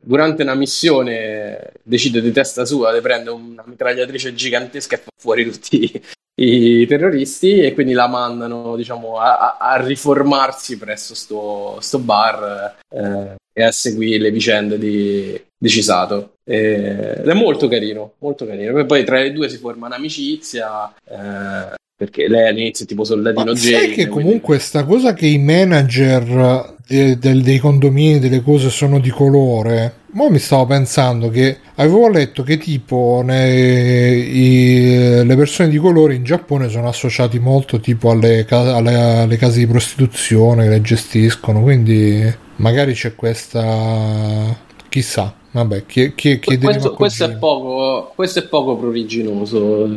[0.01, 5.43] durante una missione decide di testa sua di prendere una mitragliatrice gigantesca e fa fuori
[5.51, 6.01] tutti
[6.39, 12.77] i terroristi e quindi la mandano diciamo a, a- a riformarsi presso sto, sto bar
[12.95, 18.45] eh, e a seguire le vicende di, di Cisato E- ed è molto carino molto
[18.47, 18.77] carino.
[18.79, 23.53] E poi tra le due si forma un'amicizia eh, perché lei all'inizio è tipo soldatino
[23.53, 28.41] Jane sai che quindi- comunque sta cosa che i manager de- del- dei condomini delle
[28.41, 35.23] cose sono di colore mo mi stavo pensando che avevo letto che tipo ne- i-
[35.25, 39.67] le persone di colore in Giappone sono associati molto tipo alle, alle- alle case di
[39.67, 42.23] prostituzione che le gestiscono, quindi
[42.55, 44.57] magari c'è questa...
[44.89, 49.89] chissà, vabbè, chie- chiederemo Questo, questo è poco, questo è poco pruriginoso.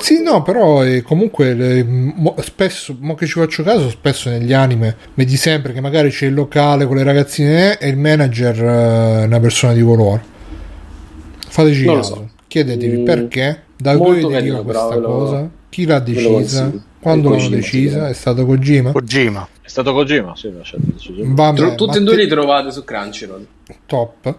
[0.00, 4.52] Sì, no, però eh, comunque eh, mo- spesso, mo che ci faccio caso, spesso negli
[4.52, 9.22] anime vedi sempre che magari c'è il locale con le ragazzine e il manager eh,
[9.22, 10.32] è una persona di colore.
[11.48, 12.28] Fateci Non caso, so.
[12.48, 17.40] chiedetevi Mm, perché, da dove deriva questa però, lo- cosa, chi l'ha decisa, quando l'hanno
[17.42, 18.10] Kojima, decisa, sicuramente.
[18.10, 18.92] è stato Kojima.
[18.92, 19.48] Kojima.
[19.60, 21.34] È stato Kojima, sì, lasciate decisamente.
[21.42, 23.46] Vabbè, Tru- tutti e due li trovate su Crunchyroll.
[23.86, 24.36] top.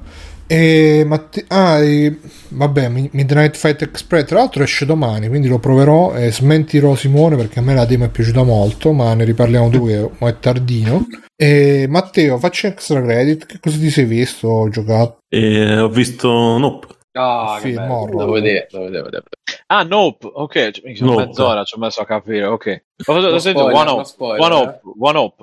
[0.47, 2.19] E Matte- ah, e-
[2.49, 4.25] vabbè, Mi- Midnight Fight Express.
[4.25, 8.05] Tra l'altro esce domani, quindi lo proverò e smentirò Simone perché a me la demo
[8.05, 8.91] è piaciuta molto.
[8.91, 11.05] Ma ne riparliamo dopo mo è tardino.
[11.35, 13.45] E Matteo, facci extra credit.
[13.45, 14.47] Che cosa ti sei visto?
[14.47, 15.17] Ho giocato.
[15.27, 16.87] E ho visto Nope.
[17.17, 17.93] Ah, che Film bello.
[17.93, 18.15] horror.
[18.17, 19.23] Devo vedere, devo vedere, devo.
[19.67, 21.25] Ah, Nope, ok, cioè, minchia, Nope.
[21.27, 22.83] mezz'ora ci ho messo a capire, ok.
[23.03, 23.65] Cosa No ho sentito?
[23.65, 24.61] One no Up, spoiler, One eh.
[24.63, 25.33] Up, One Up.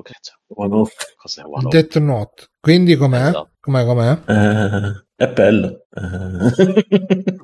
[0.55, 0.89] One Up.
[1.17, 1.71] Cos'è One Up?
[1.71, 2.45] Death Note.
[2.61, 3.19] Quindi com'è?
[3.21, 3.49] Esatto.
[3.63, 3.85] Com'è?
[3.85, 4.19] Com'è?
[4.27, 5.87] Eh, è bello.
[5.95, 7.31] Eh.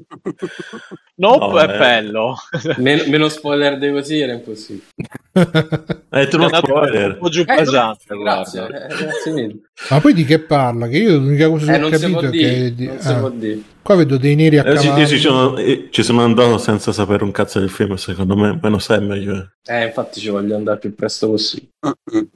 [1.20, 1.78] Nope No, è eh.
[1.78, 2.34] bello.
[2.78, 4.84] Meno, meno spoiler di così era impossibile.
[5.32, 7.18] Hai detto È uno andato un spoiler.
[7.18, 9.60] po' giù Eh, pesante, grazie, eh, grazie mille.
[9.90, 10.86] Ma poi di che parla?
[10.88, 12.74] Che io l'unica cosa che Eh, ho capito è dire, che.
[12.74, 13.60] di- non si ah, può dire.
[13.82, 15.00] qua vedo dei neri a Eh, cavallo.
[15.00, 18.58] io ci sono, eh, ci sono andato senza sapere un cazzo del film, secondo me,
[18.62, 19.52] meno sai meglio.
[19.64, 21.70] Eh, infatti ci voglio andare più presto possibile.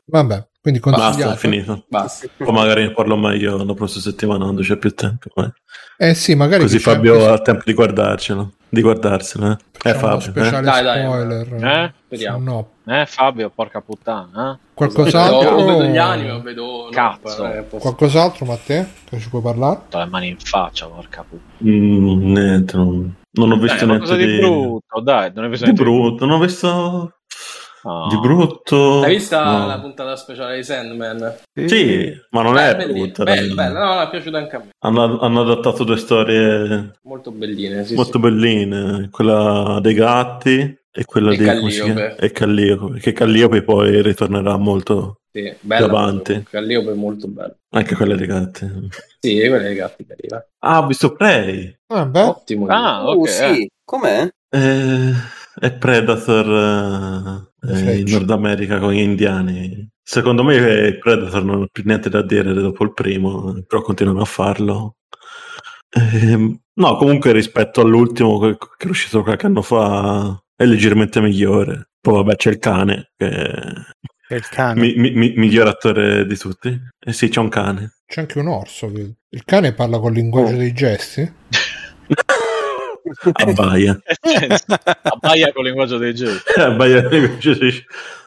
[0.06, 1.84] Vabbè, quindi Basta, è finito.
[1.88, 2.28] Basta.
[2.36, 5.28] Poi magari ne parlo meglio la prossima settimana quando c'è più tempo.
[5.36, 5.52] eh.
[5.98, 9.58] Eh sì, magari Così Fabio ha tempo di guardarcelo, di guardarselo.
[9.82, 10.18] Eh, eh Fabio.
[10.18, 10.20] eh.
[10.20, 11.64] speciale Dai, dai, spoiler.
[11.64, 11.94] Eh?
[12.06, 12.38] Speriamo.
[12.44, 12.68] No.
[12.86, 14.58] Eh, Fabio, porca puttana, eh?
[14.74, 15.50] Qualcos'altro?
[15.50, 16.88] O vedo gli anime o vedo...
[16.92, 17.44] Cazzo.
[17.44, 18.86] no, eh, posso- Qualcos'altro, Matteo?
[19.04, 19.80] Che ci puoi parlare?
[19.90, 21.70] Ho le mani in faccia, porca puttana.
[21.70, 25.50] Mm, niente, non, non ho visto Dai, niente qualcosa di, di brutto, dai, non hai
[25.50, 26.26] visto di niente brutto.
[26.26, 27.12] Non ho visto
[27.84, 28.06] No.
[28.08, 29.00] di brutto.
[29.02, 29.66] Hai visto No.
[29.66, 31.34] la puntata speciale di Sandman?
[31.66, 33.24] Sì, ma non Eh, è brutta.
[33.24, 34.68] Bella, bella, no, mi è piaciuta anche a me.
[34.80, 38.18] Hanno, hanno adattato due storie Molto belline, sì, molto sì.
[38.20, 42.16] belline, quella dei gatti e quella E di Calliope.
[42.18, 45.86] E Calliope, perché Calliope poi ritornerà molto Sì, bella.
[45.86, 46.44] Davanti.
[46.48, 47.56] Calliope è molto bello.
[47.70, 48.70] anche quella dei gatti.
[49.18, 50.44] Sì, quella dei gatti carina.
[50.60, 51.74] Ah, ho visto Prey.
[51.88, 52.66] Ah, beh, Ottimo.
[52.68, 53.28] Ah, Uh, ok.
[53.28, 53.68] sì, eh.
[53.84, 54.28] com'è?
[54.54, 55.12] Eh,
[55.58, 58.10] è Predator eh, eh, in.
[58.10, 59.88] Nord America con gli indiani.
[60.02, 60.56] Secondo me
[60.86, 64.96] eh, Predator non ha più niente da dire dopo il primo, però continuano a farlo.
[65.90, 71.88] Ehm, no, comunque rispetto all'ultimo che che è uscito qualche anno fa è leggermente migliore.
[72.00, 73.52] Poi vabbè c'è il cane che è
[74.28, 74.80] È il cane.
[74.80, 76.76] mi- mi- mi- miglior attore di tutti.
[76.98, 77.96] Eh sì, c'è un cane.
[78.06, 78.90] c'è anche un orso.
[78.90, 79.12] vedo.
[79.30, 80.58] Il cane parla col linguaggio Oh.
[80.58, 81.30] dei gesti?
[83.32, 84.00] Abbaia.
[85.02, 86.60] Abbaia con il linguaggio dei gesti.
[86.60, 87.08] Abbaia.
[87.08, 87.08] Ah,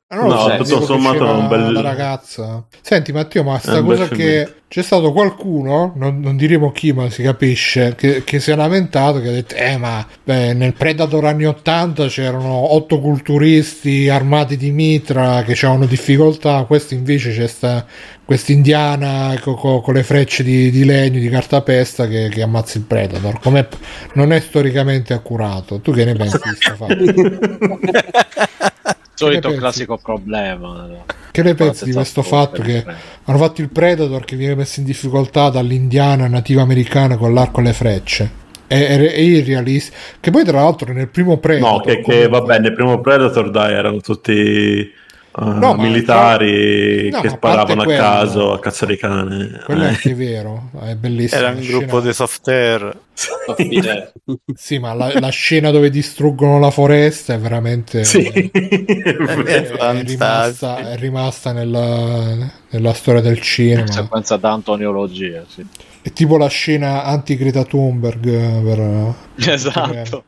[0.07, 2.65] non lo No, so, tutto sommato c'era un bel- la ragazza.
[2.82, 7.10] Senti Matteo, ma sta È cosa che c'è stato qualcuno, non, non diremo chi, ma
[7.10, 11.26] si capisce, che, che si è lamentato, che ha detto, eh ma beh, nel Predator
[11.26, 17.86] anni 80 c'erano otto culturisti armati di mitra che avevano difficoltà, questo invece c'è sta
[18.26, 22.77] questa indiana co- co- con le frecce di, di legno, di cartapesta che, che ammazza
[22.77, 23.40] il Predator.
[23.40, 23.68] Com'è-
[24.14, 25.80] non è storicamente accurato.
[25.80, 28.73] Tu che ne pensi di sta fatta?
[29.16, 30.88] Solito classico problema.
[31.32, 32.86] Che ne pensi di questo fatto che
[33.24, 37.64] hanno fatto il Predator che viene messo in difficoltà dall'indiana nativa americana con l'arco e
[37.64, 38.32] le frecce?
[38.68, 39.96] È, è, è irrealista.
[40.20, 41.72] Che poi, tra l'altro, nel primo Predator.
[41.72, 44.92] No, che, che comunque- vabbè, nel primo Predator dai, erano tutti
[45.38, 49.62] eh, ma- militari no, che sparavano a quello- caso a cazzo di cane.
[49.66, 49.90] Quello è Eh.
[49.90, 51.41] anche vero, è bellissimo.
[51.41, 52.98] Era un gruppo di soft air.
[53.14, 54.12] Soffitare.
[54.56, 58.03] Sì, ma la, la scena dove distruggono la foresta è veramente.
[58.03, 58.24] Sì.
[58.24, 63.86] È, è rimasta, è rimasta nella, nella storia del cinema.
[63.88, 65.64] Sequenza da antoniologia, sì.
[66.02, 68.26] È tipo la scena anti-Greta Thunberg.
[68.26, 70.24] eh, Per, Esatto.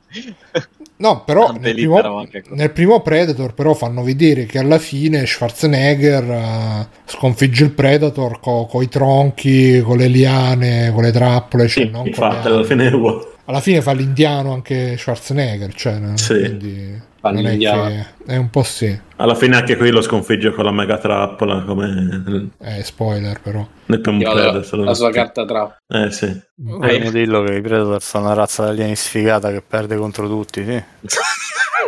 [0.99, 6.87] No, però nel primo, nel primo Predator però fanno vedere che alla fine Schwarzenegger eh,
[7.05, 11.67] sconfigge il Predator con i tronchi, con le liane, con le trappole.
[11.67, 13.25] Cioè Sì, non infatti, alla fine è uguale.
[13.45, 15.99] Alla fine fa l'indiano anche Schwarzenegger, cioè?
[16.15, 16.39] Sì.
[16.39, 20.51] quindi Fa non è, che, è un po' sì, Alla fine anche qui lo sconfigge
[20.51, 23.67] con la mega trappola come è spoiler però.
[23.85, 25.77] nel la, la sua carta trap.
[25.87, 26.39] Eh sì.
[26.55, 30.63] Vogliamo dirlo che i Predator sono una razza di alieni sfigata che perde contro tutti,
[30.63, 30.83] sì.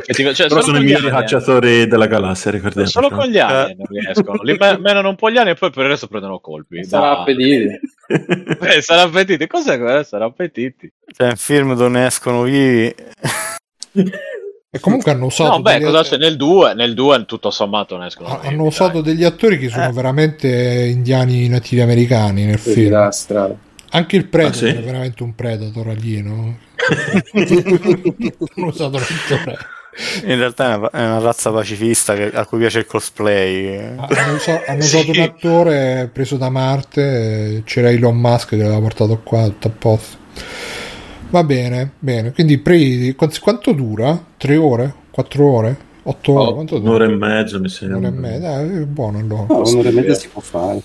[0.02, 2.88] Cioè, Però solo sono con i gli migliori cacciatori della galassia, ricordiamo.
[2.88, 3.42] Solo con gli Eh.
[3.42, 4.42] alien non riescono.
[4.44, 6.84] Li me- menano un po' gli anni e poi per il resto prendono colpi.
[6.84, 7.80] Sarà appetiti.
[8.10, 9.46] Eh, sarà appetiti.
[9.46, 10.02] Cos'è quello?
[10.02, 10.92] Sarà appetiti.
[11.06, 12.96] Cioè, in film dove ne escono vivi.
[14.72, 16.76] E comunque hanno usato, No, beh, cosa c'è nel 2?
[16.76, 18.30] Nel 2 tutto sommato ne escono.
[18.30, 18.68] ha- vivi, hanno dai.
[18.68, 19.91] usato degli attori che sono Eh.
[19.91, 20.48] veramente
[20.94, 23.10] indiani nativi americani nel Vedi film.
[23.91, 24.78] Anche il Predator Ah, sì?
[24.78, 26.60] è veramente un Predator alieno.
[28.56, 29.58] hanno usato l'attore.
[30.26, 33.76] In realtà è una, è una razza pacifista che- a cui piace il cosplay.
[33.76, 34.98] Hanno, usa- hanno Sì.
[34.98, 39.68] usato un attore preso da Marte, eh, c'era Elon Musk che l'aveva portato qua, tutto
[39.68, 40.18] a posto.
[41.30, 42.32] Va bene, bene.
[42.32, 44.20] Quindi pre- quant- quanto dura?
[44.38, 44.94] Tre ore?
[45.12, 45.78] Quattro ore?
[46.04, 46.50] Otto ore?
[46.50, 47.06] Oh, Quanto dura?
[47.06, 47.98] Un'ora e mezza mi sembra.
[47.98, 49.46] Un'ora e mezza, eh, è buono allora.
[49.48, 50.82] No, un'ora e mezza si può fare.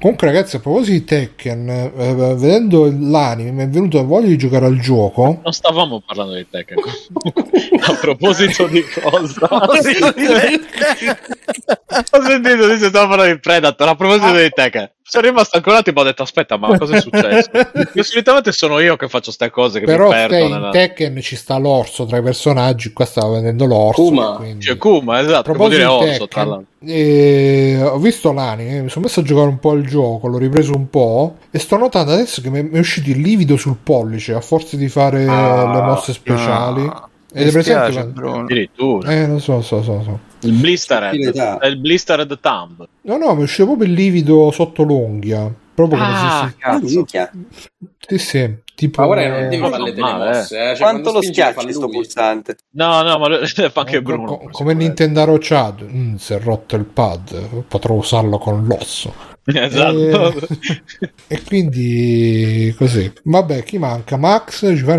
[0.00, 4.64] Comunque, ragazzi, a proposito di Tekken, eh, vedendo l'anime, mi è venuto voglia di giocare
[4.64, 5.40] al gioco.
[5.42, 6.78] Non stavamo parlando di Tekken.
[7.82, 9.46] A proposito di cosa?
[9.50, 9.74] Ho
[12.22, 13.88] sentito che stavo parlando di Predator.
[13.88, 14.90] A proposito di Tekken.
[15.10, 17.50] Sono rimasto ancora un attimo e ho detto aspetta ma cosa è successo?
[18.00, 20.70] Solitamente sono io che faccio ste cose che Però mi perdo te, in nella...
[20.70, 22.92] Tekken ci sta l'orso tra i personaggi.
[22.92, 24.02] Qua stava vedendo l'orso.
[24.02, 24.36] Kuma.
[24.36, 26.66] quindi- Cioè Kuma, esatto, vuol dire di orso tra Tekken, l'altro.
[26.86, 30.74] eh, ho visto l'anime, mi sono messo a giocare un po' al gioco, l'ho ripreso
[30.76, 34.40] un po' e sto notando adesso che mi è uscito il livido sul pollice a
[34.40, 36.86] forza di fare Ah, le mosse speciali.
[36.86, 38.04] Ah, Ed è presente?
[38.06, 38.42] Bruno.
[38.42, 39.10] Addirittura.
[39.10, 40.18] Eh, lo so, so, so, so.
[40.42, 41.12] Il blistered.
[41.12, 41.58] Stupidità.
[41.58, 42.86] È il blistered thumb.
[43.02, 45.52] No, no, mi è uscito proprio il livido sotto l'unghia.
[45.74, 46.86] Proprio come Ah, se Ah, cazzo.
[46.88, 47.04] si...
[48.06, 49.00] Sì, sì, tipo...
[49.02, 50.66] Ma ora non devi fare le telemosse, eh.
[50.74, 51.92] Cioè, Quanto lo schiacci sto lui.
[51.92, 52.56] pulsante?
[52.72, 54.36] No, no, ma lo- fa anche Bruno.
[54.36, 54.74] co- come.
[54.74, 59.14] Nintendo Chad, mm, si è rotto il pad, potrò usarlo con l'osso.
[59.50, 60.34] Esatto.
[60.38, 63.10] Eh, e quindi così.
[63.24, 64.16] Vabbè, chi manca?
[64.18, 64.94] Max, ci fa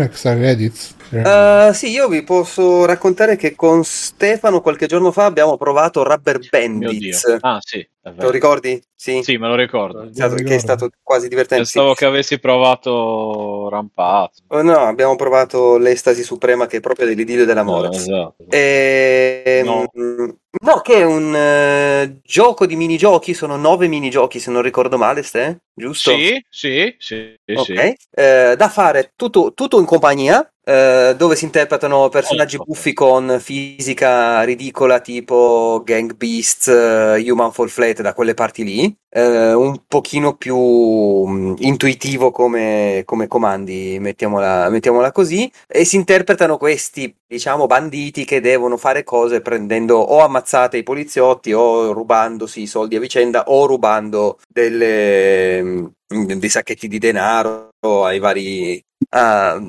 [1.12, 6.38] Eh, sì, io vi posso raccontare che con Stefano qualche giorno fa abbiamo provato Rubber.
[6.50, 7.36] Bandits.
[7.40, 8.82] Ah, sì, Te lo ricordi?
[8.96, 9.20] Sì.
[9.22, 10.02] Sì, me lo ricordo.
[10.02, 11.64] È stato- che è stato quasi divertente.
[11.66, 11.72] sì.
[11.74, 14.42] Pensavo che avessi provato Rampazzo.
[14.48, 17.88] Oh, no, abbiamo provato l'estasi suprema che è proprio dell'idillio dell'amore.
[17.88, 18.44] Eh, esatto.
[18.48, 19.86] Ehm, No.
[19.94, 25.22] no, che è un eh, gioco di minigiochi, sono nove minigiochi se non ricordo male,
[25.22, 26.10] Ste, giusto?
[26.12, 27.64] Sì, sì, sì, Ok.
[27.64, 27.72] sì.
[28.10, 32.64] Eh, da fare tutto, tutto in compagnia, eh, dove si interpretano personaggi Ecco.
[32.66, 38.96] buffi con fisica ridicola tipo Gang Beasts, eh, Human Fall Flat, da quelle parti lì,
[39.10, 46.56] eh, un pochino più mm, intuitivo come, come comandi, mettiamola, mettiamola così, e si interpretano
[46.58, 52.66] questi, diciamo, banditi che devono fare cose prendendo o ammazzate i poliziotti o rubandosi i
[52.68, 58.80] soldi a vicenda o rubando delle, mm, dei sacchetti di denaro ai vari
[59.10, 59.60] ah,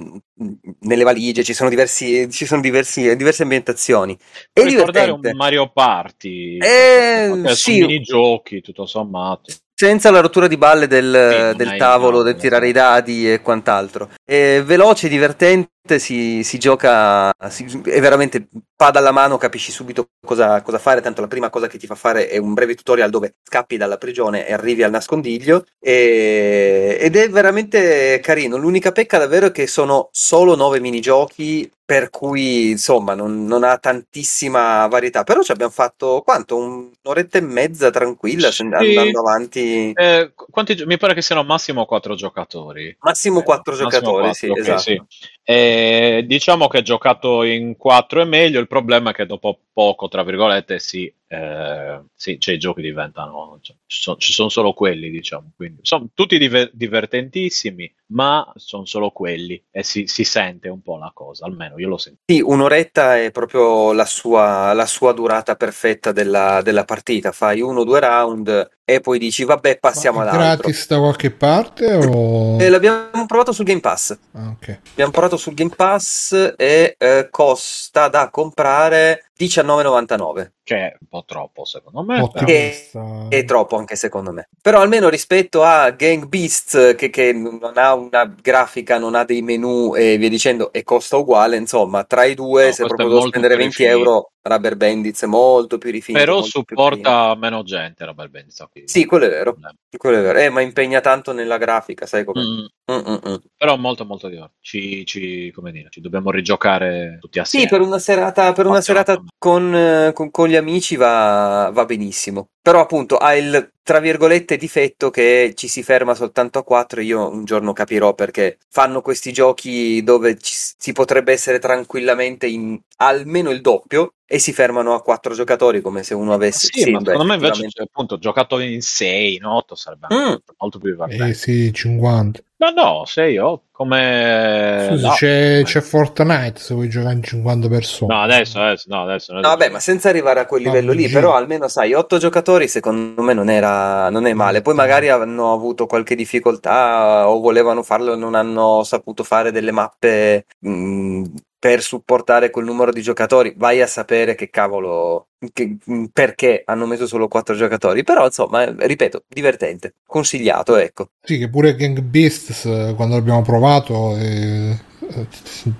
[0.80, 4.18] nelle valigie ci sono diversi ci sono diversi, diverse ambientazioni è
[4.53, 6.57] Puoi ricordare un Mario Party.
[6.57, 7.74] Eh, Ok, sì.
[7.76, 9.52] Sono minigiochi, tutto sommato.
[9.74, 12.70] senza la rottura di balle del, del tavolo, no, del tirare no.
[12.70, 14.10] i dadi e quant'altro.
[14.26, 20.62] È veloce, divertente, si, si gioca, si- è veramente pada alla mano, capisci subito cosa,
[20.62, 23.36] cosa fare, tanto la prima cosa che ti fa fare è un breve tutorial dove
[23.44, 28.56] scappi dalla prigione e arrivi al nascondiglio e- ed è veramente carino.
[28.58, 33.78] L'unica pecca davvero è che sono solo nove minigiochi per cui insomma non, non ha
[33.78, 36.56] tantissima varietà, però ci abbiamo fatto quanto?
[36.58, 38.62] Un'oretta e mezza tranquilla Sì.
[38.62, 39.91] andando avanti.
[39.94, 42.95] Eh, qu- quanti mi pare che siano massimo quattro giocatori.
[43.02, 43.90] Massimo Eh, quattro massimo
[44.22, 45.02] giocatori, quattro, sì,
[45.45, 48.60] Eh, diciamo che giocato in quattro è meglio.
[48.60, 53.57] Il problema è che dopo poco, tra virgolette, sì, eh, sì, cioè, i giochi diventano,
[53.61, 55.52] cioè, ci, sono, ci sono solo quelli, diciamo.
[55.56, 60.98] Quindi sono tutti diver- divertentissimi, ma sono solo quelli e si, si sente un po'
[60.98, 61.45] la cosa.
[61.45, 62.22] Almeno io lo sento.
[62.26, 67.32] Sì, un'oretta è proprio la sua, la sua durata perfetta della, della partita.
[67.32, 70.64] Fai uno o due round e poi dici vabbè passiamo Ma è all'altro.
[70.64, 72.60] gratis da qualche parte o...
[72.60, 74.18] E l'abbiamo provato sul Game Pass.
[74.34, 74.80] Ah, ok.
[74.91, 80.51] Abbiamo provato sul Game Pass e eh, costa da comprare 19,99.
[80.64, 82.22] Che è un po' troppo, secondo me.
[82.22, 83.27] Ottimista.
[83.30, 84.47] È troppo anche secondo me.
[84.61, 89.41] Però almeno rispetto a Gang Beasts che, che non ha una grafica, non ha dei
[89.41, 93.10] menu e via dicendo e costa uguale, insomma, tra i due No, se proprio è
[93.10, 94.07] devo spendere più 20 rifinito.
[94.07, 96.23] euro, Rubber Bandits è molto più rifinito.
[96.23, 98.65] Però supporta meno gente, Benz.
[98.72, 99.57] quindi- Sì, quello è vero.
[99.97, 100.39] Quello è vero.
[100.39, 102.41] Eh, ma impegna tanto nella grafica, sai come?
[102.41, 103.35] Mm, Mm, mm, mm.
[103.55, 104.57] però molto molto divertente.
[104.60, 107.65] Ci, ci- come dire, ci dobbiamo rigiocare tutti assieme.
[107.65, 109.23] Sì, per una serata, per una serata.
[109.38, 112.50] Con, eh, con- con gli amici va, va benissimo.
[112.64, 117.30] Però appunto ha il tra virgolette difetto che ci si ferma soltanto a 4 io
[117.30, 123.49] un giorno capirò perché fanno questi giochi dove ci, si potrebbe essere tranquillamente in almeno
[123.49, 127.11] il doppio e si fermano a 4 giocatori come se uno avesse Sì, ma beh,
[127.11, 130.35] secondo me invece cioè, appunto giocato in 6, in 8 sarebbe Mm.
[130.57, 131.26] molto più divertente.
[131.27, 132.41] Eh sì, 50.
[132.56, 135.14] No, no, 6, 8 come Scusa, no.
[135.14, 138.14] c'è, c'è Fortnite se vuoi giocare in 50 persone.
[138.15, 139.34] No, adesso, adesso, no, adesso.
[139.34, 141.14] No, vabbè, ma senza arrivare a quel livello lì, PUBG.
[141.14, 144.61] però almeno sai, 8 giocatori secondo me non era non è male.
[144.61, 149.71] Poi magari hanno avuto qualche difficoltà o volevano farlo e non hanno saputo fare delle
[149.71, 151.23] mappe mh,
[151.59, 153.53] per supportare quel numero di giocatori.
[153.57, 158.63] Vai a sapere che cavolo che- mh, perché hanno messo solo 4 giocatori, però insomma,
[158.65, 161.07] ripeto, divertente, consigliato, ecco.
[161.21, 165.73] Sì, che pure Gang Beasts eh, quando l'abbiamo provato disconnesso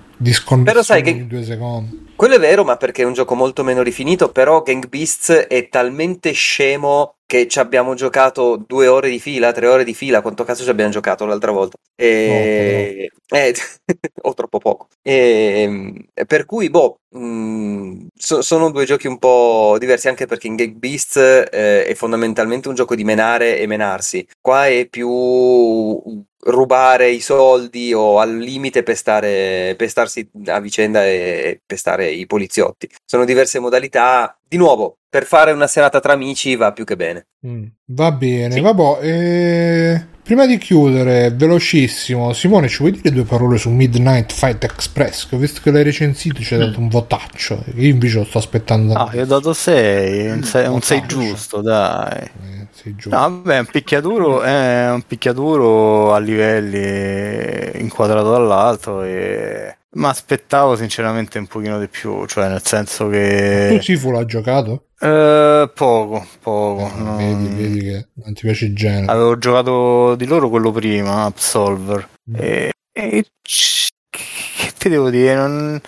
[0.64, 2.02] Però sai che- in due secondi.
[2.16, 5.68] Quello è vero, ma perché è un gioco molto meno rifinito, però Gang Beasts è
[5.68, 10.44] talmente scemo che ci abbiamo giocato due ore di fila, tre ore di fila, quanto
[10.44, 11.76] cazzo ci abbiamo giocato l'altra volta?
[11.96, 13.10] E...
[13.28, 13.54] eh,
[14.22, 14.86] o troppo poco.
[15.02, 16.06] E...
[16.26, 20.74] Per cui, boh, mh, so- sono due giochi un po' diversi, anche perché in Gang
[20.74, 24.24] Beasts eh, è fondamentalmente un gioco di menare e menarsi.
[24.40, 25.08] Qua è più
[26.46, 32.88] rubare i soldi o al limite pestare, pestarsi a vicenda e pestare i poliziotti.
[33.04, 34.36] Sono diverse modalità.
[34.46, 37.26] Di nuovo, per fare una serata tra amici va più che bene.
[37.46, 38.60] Mm, Va bene, Sì.
[38.60, 38.98] vabbè.
[39.02, 45.28] eh, prima di chiudere, velocissimo, Simone, ci vuoi dire due parole su Midnight Fight Express?
[45.28, 47.62] Che ho visto che l'hai recensito, ci hai dato un votaccio.
[47.74, 48.94] Io invece lo sto aspettando.
[48.94, 51.18] Ah, io ho dato 6, un 6 Mm, sei faccio.
[51.18, 52.20] giusto, dai.
[52.22, 53.10] Eh, sei giù.
[53.10, 59.76] No, vabbè, un picchiaduro è un picchiaduro a livelli inquadrato dall'alto e...
[59.94, 63.78] Ma aspettavo sinceramente un pochino di più, cioè nel senso Tu che...
[63.82, 64.86] Sifu l'ha giocato?
[64.98, 66.86] Eh, poco, poco.
[66.86, 69.12] Eh, non- Vedi, vedi che non ti piace il genere.
[69.12, 72.08] Avevo giocato di loro quello prima, Absolver.
[72.30, 72.34] Mm.
[72.36, 75.34] E, e c- che ti devo dire?
[75.34, 75.80] Non...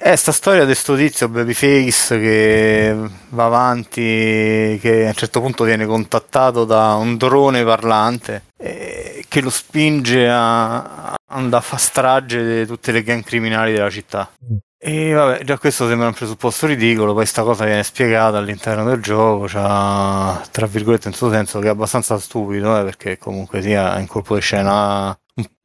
[0.00, 2.96] È sta storia di sto tizio Babyface che
[3.30, 9.40] va avanti, che a un certo punto viene contattato da un drone parlante eh, che
[9.40, 14.30] lo spinge a a andare a fare strage di tutte le gang criminali della città.
[14.44, 14.56] Mm.
[14.80, 19.02] E vabbè, già questo sembra un presupposto ridicolo, poi sta cosa viene spiegata all'interno del
[19.02, 23.98] gioco, c'ha, tra virgolette, in suo senso, che è abbastanza stupido, eh, perché comunque sia
[23.98, 25.16] in colpo di scena...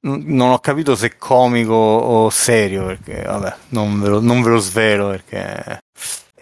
[0.02, 4.58] Non ho capito se comico o serio, perché vabbè, non ve lo, non ve lo
[4.58, 5.80] svelo, perché...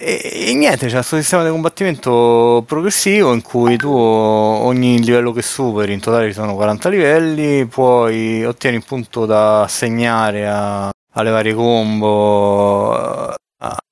[0.03, 5.43] E, e niente, c'è questo sistema di combattimento progressivo in cui tu ogni livello che
[5.43, 11.29] superi, in totale ci sono 40 livelli, poi ottieni un punto da assegnare a- alle
[11.29, 13.35] varie combo, a-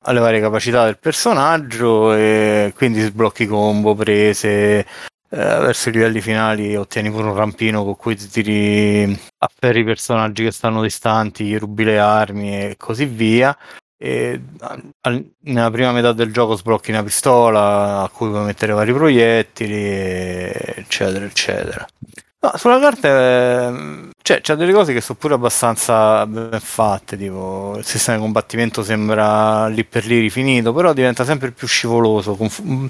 [0.05, 4.85] alle varie capacità del personaggio e quindi sblocchi combo, prese, eh,
[5.29, 9.03] verso i livelli finali ottieni pure un rampino con cui ti tiri
[9.37, 13.55] a ferri i personaggi che stanno distanti, gli rubi le armi e così via.
[14.01, 14.41] E
[15.41, 21.25] nella prima metà del gioco sblocchi una pistola a cui puoi mettere vari proiettili, eccetera,
[21.25, 21.85] eccetera.
[22.41, 27.75] No, sulla carta ehm, cioè, c'è delle cose che sono pure abbastanza ben fatte, tipo
[27.77, 32.61] il sistema di combattimento sembra lì per lì rifinito, però diventa sempre più scivoloso, conf-
[32.63, 32.85] mm,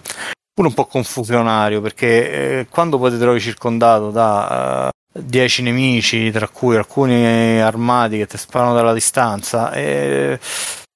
[0.54, 6.30] pure un po' confusionario, perché eh, quando poi ti trovi circondato da eh, 10 nemici,
[6.30, 10.40] tra cui alcuni armati che ti sparano dalla distanza, e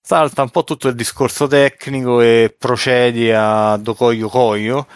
[0.05, 4.87] salta un po' tutto il discorso tecnico e procedi a docoglio coglio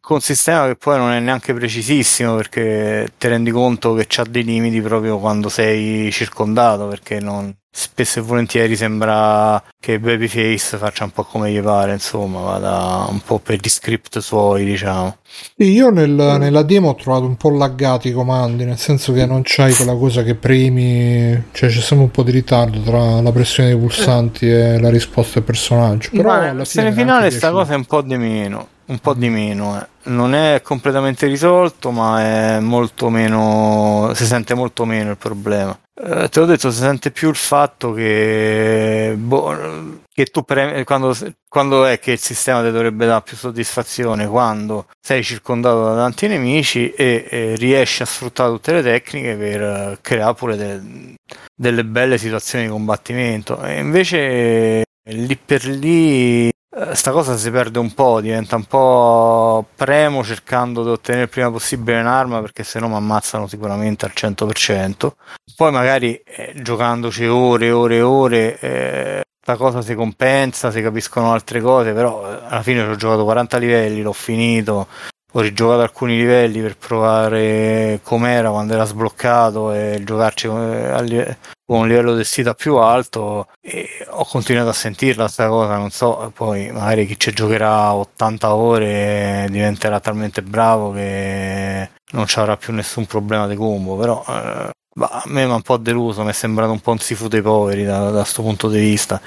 [0.00, 4.24] con un sistema che poi non è neanche precisissimo perché ti rendi conto che c'ha
[4.28, 11.04] dei limiti proprio quando sei circondato perché non, spesso e volentieri sembra che Babyface faccia
[11.04, 15.18] un po' come gli pare insomma vada un po' per gli script suoi diciamo
[15.58, 19.42] Io nel- nella demo ho trovato un po' laggati i comandi, nel senso che non
[19.44, 23.68] c'hai quella cosa che premi, cioè c'è sempre un po' di ritardo tra la pressione
[23.70, 26.10] dei pulsanti e la risposta del personaggio.
[26.10, 29.28] Però Ma alla fine finale sta cosa è un po' di meno, un po' di
[29.28, 29.86] meno, eh.
[30.04, 35.78] Non è completamente risolto, ma è molto meno, si sente molto meno il problema.
[36.02, 41.14] Eh, te l'ho detto, si sente più il fatto che, boh, che tu premi, quando,
[41.46, 44.26] quando è che il sistema ti dovrebbe dare più soddisfazione?
[44.26, 49.98] Quando sei circondato da tanti nemici e, e riesci a sfruttare tutte le tecniche per
[50.00, 51.14] creare pure de-
[51.54, 53.62] delle belle situazioni di combattimento.
[53.62, 56.50] E invece lì per lì
[56.92, 61.50] sta cosa si perde un po', diventa un po' premo cercando di ottenere il prima
[61.50, 65.10] possibile un'arma perché se no mi ammazzano sicuramente al 100%.
[65.56, 70.80] Poi magari eh, giocandoci ore e ore e ore eh, sta cosa si compensa, si
[70.80, 74.86] capiscono altre cose, però eh, alla fine ho giocato 40 livelli, l'ho finito,
[75.32, 81.36] ho rigiocato alcuni livelli per provare com'era quando era sbloccato e giocarci con,
[81.70, 86.32] un livello di sfida più alto e ho continuato a sentirla sta cosa, non so,
[86.34, 92.72] poi magari chi ci giocherà 80 ore diventerà talmente bravo che non ci avrà più
[92.72, 96.32] nessun problema di combo, però eh, a me mi ha un po' deluso, mi è
[96.32, 99.20] sembrato un po' un sifu dei poveri da questo punto di vista.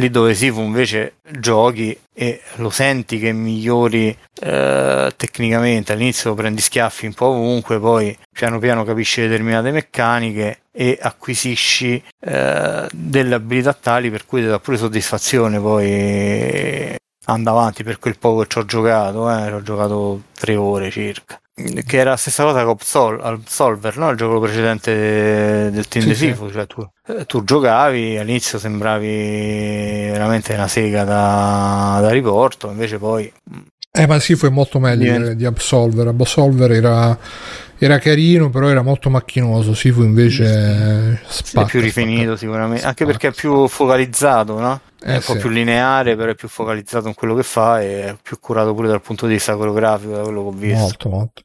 [0.00, 7.04] Lì dove Sifu invece giochi e lo senti che migliori eh, tecnicamente, all'inizio prendi schiaffi
[7.04, 14.10] un po' ovunque, poi piano piano capisci determinate meccaniche e acquisisci eh, delle abilità tali
[14.10, 16.96] per cui ti dà pure soddisfazione poi
[17.26, 21.38] andare avanti per quel poco che ci ho giocato, eh, ho giocato tre ore circa
[21.86, 24.10] che era la stessa cosa con Sol- Absolver, no?
[24.10, 26.26] il gioco precedente del team Sì, di sì.
[26.28, 29.06] Sifu, cioè tu, eh, tu giocavi, all'inizio sembravi
[30.10, 33.32] veramente una sega da, da riporto, invece poi
[33.92, 36.06] Eh, ma sì, fu molto meglio di, di Absolver.
[36.08, 37.18] Absolver era,
[37.76, 39.74] era carino, però era molto macchinoso.
[39.74, 41.18] Sifu invece
[41.52, 42.36] è spacca, più rifinito spacca.
[42.36, 43.04] sicuramente, anche Spacca.
[43.04, 44.80] perché è più focalizzato, no?
[45.02, 45.38] È Eh, un po' sì.
[45.38, 48.88] più lineare, però è più focalizzato in quello che fa e è più curato pure
[48.88, 50.78] dal punto di vista coreografico, da quello che ho visto.
[50.78, 51.42] Molto, molto.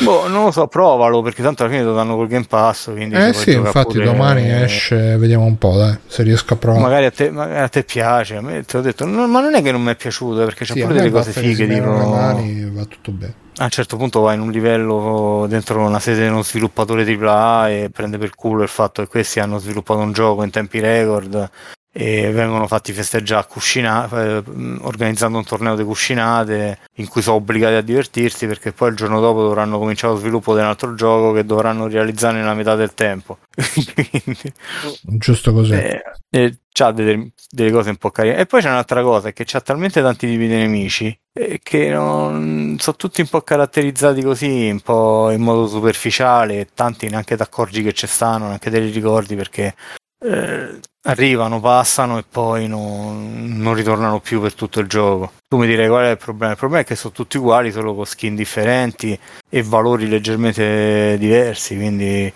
[0.00, 3.16] Boh, non lo so, provalo perché tanto alla fine lo danno col Game Pass, quindi
[3.16, 6.82] Eh sì, infatti domani esce, vediamo un po', dai, se riesco a provare.
[6.84, 9.54] Magari a, te, magari a te piace, a me te l'ho detto, no, ma non
[9.56, 12.04] è che non mi è piaciuto perché c'è Sì, pure delle cose fighe, tipo le
[12.06, 13.34] mani va tutto bene.
[13.56, 17.68] a un certo punto vai in un livello dentro una sede di uno sviluppatore AAA
[17.70, 21.50] e prende per culo il fatto che questi hanno sviluppato un gioco in tempi record
[21.92, 24.42] e vengono fatti festeggiare a cuscina- eh,
[24.80, 29.20] organizzando un torneo di cuscinate in cui sono obbligati a divertirsi perché poi il giorno
[29.20, 32.94] dopo dovranno cominciare lo sviluppo di un altro gioco che dovranno realizzare nella metà del
[32.94, 33.38] tempo.
[33.54, 34.52] Quindi,
[35.02, 35.72] Giusto così.
[35.72, 38.36] eh, e c'ha delle, delle cose un po' carine.
[38.36, 41.88] E poi c'è un'altra cosa, è che c'ha talmente tanti tipi di nemici eh, che
[41.90, 47.34] non, sono tutti un po' caratterizzati così, un po' in modo superficiale, e tanti neanche
[47.36, 49.74] ti accorgi che ci stanno, neanche te li ricordi perché
[50.20, 55.32] eh, arrivano, passano e poi non, non ritornano più per tutto il gioco.
[55.48, 56.52] Tu mi direi qual è il problema?
[56.52, 59.18] Il problema è che sono tutti uguali, solo con skin differenti
[59.48, 62.30] e valori leggermente diversi, quindi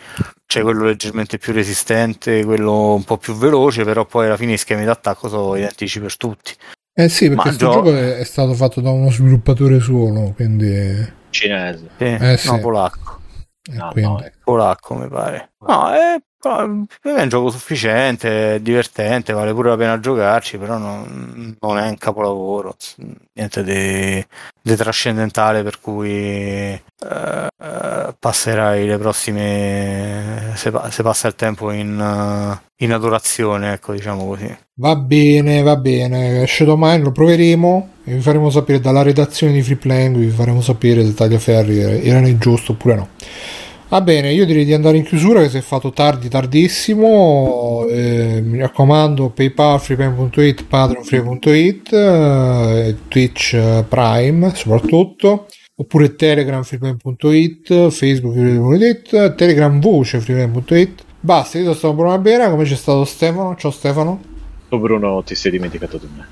[0.46, 4.58] c'è quello leggermente più resistente, quello un po' più veloce, però poi alla fine i
[4.58, 6.52] schemi d'attacco sono identici per tutti.
[6.94, 11.20] Eh sì, perché questo gio- gioco è, è stato fatto da uno sviluppatore solo, quindi...
[11.30, 11.88] Cinese.
[11.96, 12.48] Sì, Eh, sì.
[12.48, 13.20] No, polacco.
[13.70, 14.32] eh, No, quindi- no, eh.
[14.44, 15.52] Polacco mi pare.
[15.66, 20.76] No, è, per me è un gioco sufficiente, divertente, vale pure la pena giocarci, però
[20.76, 22.74] non, non è un capolavoro,
[23.34, 24.26] niente di,
[24.60, 27.48] di trascendentale per cui eh,
[28.18, 34.52] passerai le prossime, se, se passa il tempo in, in adorazione, ecco, diciamo così.
[34.80, 36.42] Va bene, va bene.
[36.42, 40.60] Esce domani, lo proveremo e vi faremo sapere dalla redazione di Free Playing, vi faremo
[40.60, 43.08] sapere se Tagliaferri era nel giusto oppure no.
[43.92, 47.84] Va bene, io direi di andare in chiusura che si è fatto tardi, tardissimo.
[47.90, 58.32] eh, mi raccomando, PayPal, freeplay.it, patreon.free.it, eh, Twitch eh, Prime soprattutto, oppure Telegram, freeplay.it, Facebook,
[58.34, 61.04] freeplay.it, Telegram voce, freeplay.it.
[61.20, 63.56] Basta, io sono Bruno Albera, come c'è stato Stefano?
[63.56, 64.22] Ciao Stefano.
[64.70, 66.26] Tu Bruno ti sei dimenticato di me.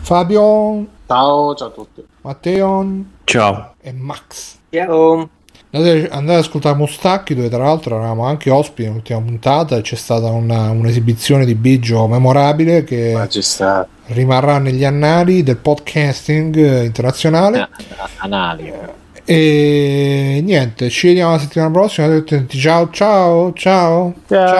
[0.00, 2.04] Fabio, Ciao, ciao a tutti.
[2.22, 3.74] Matteo Ciao.
[3.80, 4.56] e Max.
[4.70, 5.30] Ciao.
[5.70, 9.96] Andate, andate ad ascoltare Mustacchi dove tra l'altro eravamo anche ospiti nell'ultima puntata e c'è
[9.96, 13.12] stata una- un'esibizione di Biggio memorabile che
[14.06, 17.84] rimarrà negli annali del podcasting eh, internazionale Eh,
[18.16, 18.72] anali.
[19.26, 24.54] e niente ci vediamo la settimana prossima Tutti, ciao ciao ciao ciao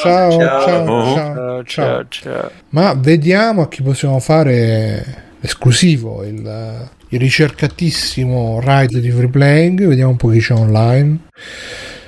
[0.02, 2.04] ciao ciao, ciao, ciao.
[2.08, 2.50] ciao.
[2.70, 9.86] Ma vediamo a chi possiamo fare esclusivo il, il ricercatissimo ride di free playing.
[9.86, 11.18] Vediamo un po' chi c'è online.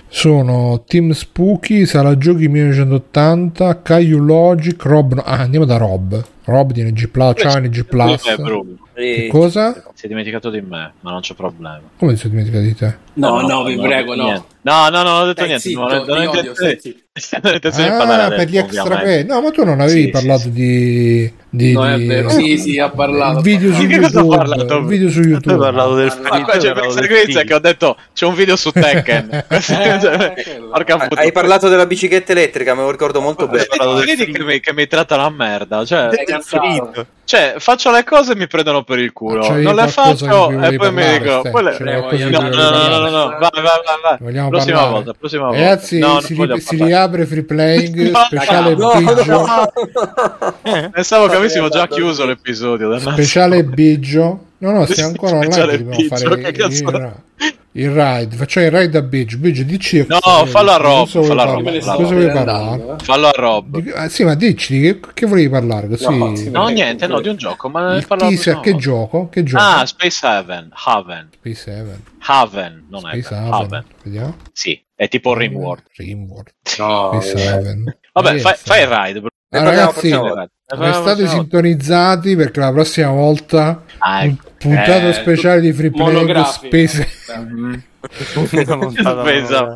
[0.08, 5.22] Sono Team Spooky, Sala Giochi 1980, Caillou Logic, Rob.
[5.24, 6.24] Ah, andiamo da Rob.
[6.44, 7.34] Rob di NG Plus.
[7.36, 8.24] Ciao NG Plus.
[8.26, 9.82] Eh, Bruno, Che cosa?
[9.94, 11.82] si è dimenticato di me, ma non c'è problema.
[11.98, 12.96] Come ti sei dimenticato di te?
[13.14, 14.22] No, no, non vi prego, no.
[14.24, 14.44] niente.
[14.62, 15.68] No, no, no, non ho detto Stai niente.
[15.68, 16.52] zitto, non ho, non odio,
[17.42, 19.26] non ho intenzione di parlare Ah, per gli extra credit.
[19.26, 22.28] No, ma tu non avevi Sì, parlato sì, di, di, No, è vero.
[22.28, 23.38] eh, Sì, sì, ha parlato.
[23.38, 24.36] il video su ha YouTube.
[24.36, 24.76] parlato?
[24.76, 25.56] Il video su YouTube.
[25.58, 27.42] parlato del Ma qua c'è quiz figlio.
[27.44, 29.44] che ho detto c'è un video su Tekken.
[30.68, 31.08] Ah, puttana.
[31.22, 33.66] Hai parlato della bicicletta elettrica, me lo ricordo molto bene.
[34.04, 35.84] Vedi- che mi, che mi trattano a merda.
[35.84, 37.06] Cioè, Eh.
[37.26, 39.42] Cioè, faccio le cose e mi prendono per il culo.
[39.42, 41.42] C'hai non le faccio e poi mi dico.
[41.50, 44.48] Quelle- C'è No, No, no, vuoi no, no, no, vai, vai, vai, vai.
[44.48, 44.90] Prossima parlare?
[44.92, 45.58] volta, prossima volta.
[45.60, 49.24] Ragazzi, No, si, ri- si riapre Free Playing No, speciale no, Biggio.
[49.24, 49.72] no.
[50.92, 52.96] Pensavo che avessimo già chiuso l'episodio.
[53.00, 54.40] Speciale Biggio.
[54.58, 55.78] No, no, stiamo ancora online.
[55.78, 57.12] Dobbiamo fare che cazzo-
[57.78, 58.36] il, ride.
[58.36, 59.38] Facciamo il ride a Biggio.
[59.38, 60.04] Biggio, dici.
[60.08, 61.44] No, fallo a Rob, cosa vuoi fallo a?
[61.44, 62.12] Rob, Cosa Rob.
[62.12, 62.82] vuoi andando, parlare?
[63.00, 63.04] eh.
[63.04, 63.78] Fallo a Rob.
[63.80, 66.16] Di- ah, sì, ma dici che, che volevi parlare così?
[66.18, 67.68] No, sì, No, niente, no, di un gioco.
[67.68, 69.28] Ma il teaser, prossima che gioco?
[69.28, 69.62] Che gioco?
[69.62, 70.68] Ah, Space Haven.
[70.72, 71.28] Haven.
[71.34, 72.02] Space Haven.
[72.18, 73.52] Haven, non è Space Haven.
[73.52, 73.64] Haven.
[73.66, 73.84] Haven.
[74.02, 74.36] Vediamo.
[74.52, 75.82] Sì, è tipo Rimworld.
[75.96, 76.54] Rimworld.
[76.78, 77.46] No, Space eh.
[77.48, 77.96] Haven.
[78.12, 78.42] Vabbè, Yes.
[78.42, 79.22] fai, fai il ride.
[79.62, 80.10] Parliamo ragazzi,
[80.66, 86.66] restate sintonizzati perché la prossima volta Ah, un puntato eh, speciale di Free Playing monografico.
[86.66, 87.08] Space,
[89.24, 89.74] Pensa,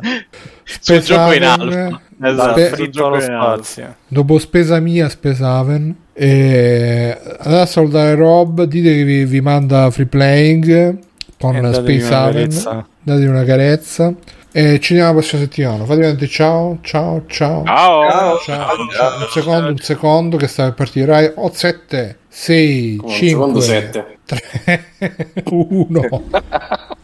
[0.79, 2.01] sul gioco in alfa.
[2.23, 3.63] Esatto, fritto gioco in alfa.
[3.63, 3.95] spazio.
[4.07, 9.89] dopo spesa mia Space Haven e andate a salutare Rob dite che vi, vi manda
[9.91, 10.97] Free Playing
[11.39, 12.87] con E dategli Space una Haven carezza.
[13.01, 14.13] dategli una carezza
[14.53, 18.05] e ci vediamo la prossima settimana vedere ciao ciao ciao Ciao.
[18.05, 18.37] Ciao.
[18.39, 19.21] Ciao, ciao.
[19.21, 21.05] un secondo, un secondo che sta per partire.
[21.05, 21.31] Rai.
[21.35, 24.17] Ho 7, 6, Come un secondo 5, sette.
[24.25, 26.23] 3, 1.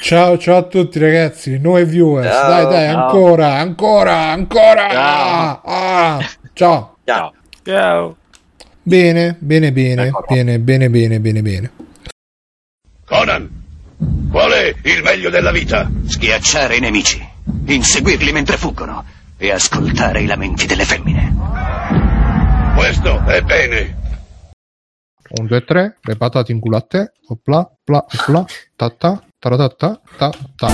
[0.00, 2.26] Ciao, ciao a tutti ragazzi, noi viewers.
[2.26, 2.48] Ciao.
[2.48, 3.04] dai, dai, Ciao.
[3.04, 4.88] ancora, ancora, ancora.
[4.90, 5.60] Ciao.
[5.62, 6.18] Ah,
[6.54, 6.96] ciao.
[7.04, 7.34] Ciao.
[7.62, 8.16] Ciao.
[8.82, 10.24] Bene, bene, bene, Ecco.
[10.26, 11.70] bene, bene, bene, bene, bene.
[13.04, 13.59] Conan,
[14.30, 15.90] qual è il meglio della vita?
[16.06, 17.26] Schiacciare i nemici,
[17.66, 19.04] inseguirli mentre fuggono
[19.36, 21.34] e ascoltare i lamenti delle femmine.
[22.74, 23.98] Questo è bene.
[25.30, 27.12] 1, 2, 3, le patate in culo a te.
[27.28, 30.68] Opla, pla, opla, ta ta, ta ta ta ta.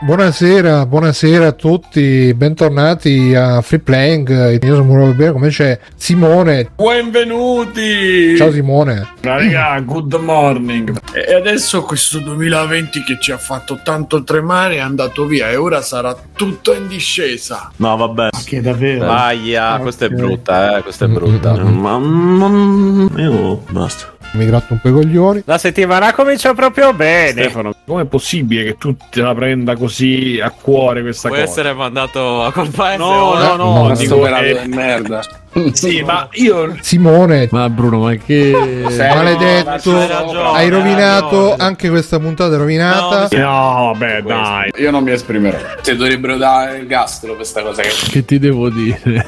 [0.00, 4.62] Buonasera, buonasera a tutti, bentornati a Free Playing.
[4.62, 6.70] Io sono Muro Bene, come c'è Simone.
[6.76, 8.36] Benvenuti!
[8.36, 9.14] Ciao Simone.
[9.20, 10.96] Raga, good morning.
[11.12, 15.82] E adesso questo 2020 che ci ha fatto tanto tremare è andato via e ora
[15.82, 17.72] sarà tutto in discesa.
[17.76, 18.28] No, vabbè.
[18.44, 19.10] Che davvero?
[19.10, 21.54] Aia, questa è brutta, eh, questa è brutta.
[21.54, 23.10] mm, Ma non...
[23.16, 24.14] Io basta.
[24.32, 25.42] Mi gratto un po' i coglioni.
[25.46, 27.30] La settimana comincia proprio bene.
[27.42, 31.50] Stefano, com'è possibile che tu te la prenda così a cuore questa Puoi cosa?
[31.50, 32.98] essere mandato a col paese?
[32.98, 35.22] No, o- no, no, No, dico, eh, di merda.
[35.72, 38.82] Sì, ma io Simone, Ma Bruno, ma che...
[38.86, 41.62] maledetto, hai ragione, hai rovinato ragione.
[41.62, 43.28] anche questa puntata è rovinata.
[43.32, 44.70] No, beh, dai.
[44.76, 45.58] Io non mi esprimerò.
[45.82, 47.82] Ti dovrebbero dare il gastro questa cosa.
[47.82, 47.90] Che...
[48.10, 49.26] Che ti devo dire?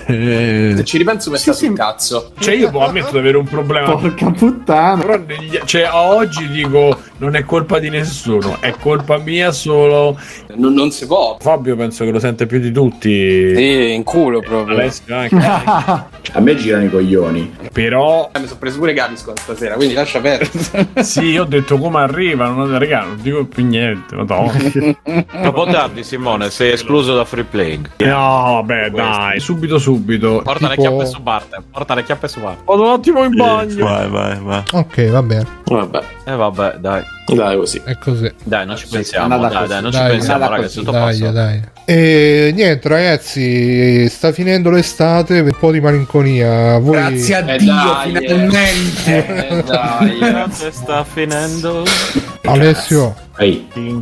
[0.77, 2.33] Se ci ripenso mi sta sul cazzo.
[2.39, 3.97] Cioè, io boh, ammetto di avere un problema.
[3.97, 5.01] Porca puttana.
[5.03, 10.19] Però negli- cioè, a oggi dico non è colpa di nessuno, è colpa mia solo.
[10.57, 11.37] Non, non si può.
[11.41, 13.55] Fabio penso che lo sente più di tutti.
[13.55, 14.75] Sì, in culo proprio.
[14.75, 15.37] Alessio anche.
[16.33, 17.57] A me girano i coglioni.
[17.73, 21.03] Però Eh, Mi sono preso pure Gaviscon stasera, quindi lascia perdere.
[21.03, 24.17] sì, io ho detto come arrivano, non, raga, non dico più niente.
[25.43, 27.91] Troppo tardi, Simone, sei escluso da free playing.
[27.99, 30.41] No, beh, dai, subito subito.
[30.43, 31.63] Porta le Tipo- chiappe su Barte.
[31.71, 32.63] Porta le chiappe su Barte.
[32.65, 33.85] Vado un attimo in bagno.
[33.85, 34.63] Vai, vai, vai.
[34.73, 37.03] Ok, va bene, Vabbè, E vabbè, dai.
[37.35, 37.81] Dai così.
[37.85, 38.33] è così.
[38.43, 39.39] Dai, non ci pensiamo.
[39.39, 39.67] Dai, così.
[39.69, 40.79] dai, non ci Dai, pensiamo, nada ragazzi.
[40.79, 41.61] Tutto Dai, dai.
[41.85, 46.79] E niente, ragazzi, sta finendo l'estate, un po' di malinconia.
[46.79, 46.97] Voi...
[46.97, 49.49] Grazie a Eh, Dio, dai, finalmente.
[49.49, 50.19] Eh, dai.
[50.19, 51.85] Grazie, sta finendo.
[52.43, 53.15] Alessio,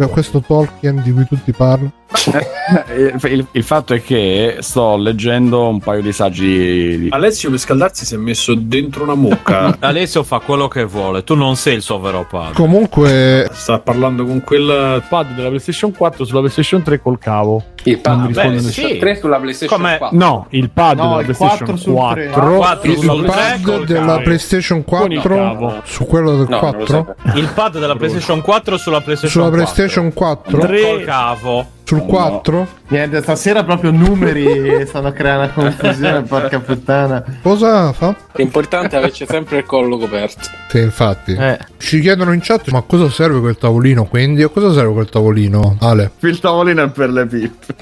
[0.09, 1.93] questo Tolkien di cui tutti parlano.
[2.25, 7.09] il, il- il fatto è che sto leggendo un paio di saggi di...
[7.11, 9.77] Alessio per scaldarsi si è messo dentro una mucca.
[9.81, 11.25] Alessio fa quello che vuole.
[11.25, 12.55] Tu non sei il suo vero padre.
[12.55, 17.63] Comunque, Sta parlando con quel pad della PlayStation 4 sulla PlayStation 3 col cavo.
[17.85, 18.99] Il pad risponde PlayStation nessuno.
[19.01, 20.19] 3 sulla PlayStation Come- 4.
[20.19, 22.23] No, il pad No, della il PlayStation 4 sul 4.
[22.49, 22.57] 3.
[22.57, 24.19] Quattro il sul tre pad della.
[24.19, 25.75] PlayStation Con il 4 cavo.
[25.85, 27.39] su quello del No, non lo 4 sapevo.
[27.39, 29.73] Il pad della PlayStation 4 sulla PlayStation sulla 4.
[29.73, 31.67] PlayStation 4 3 col cavo.
[31.89, 37.23] Sul 4 Niente, stasera proprio numeri stanno a creare una confusione, porca puttana.
[37.43, 38.15] cosa fa?
[38.33, 40.49] L'importante è averci sempre il collo coperto.
[40.69, 41.33] Sì, infatti.
[41.33, 44.43] Eh, Ci chiedono in chat ma a cosa serve quel tavolino quindi?
[44.43, 45.77] A cosa serve quel tavolino?
[45.81, 47.75] Ale, Il tavolino è per le pippe.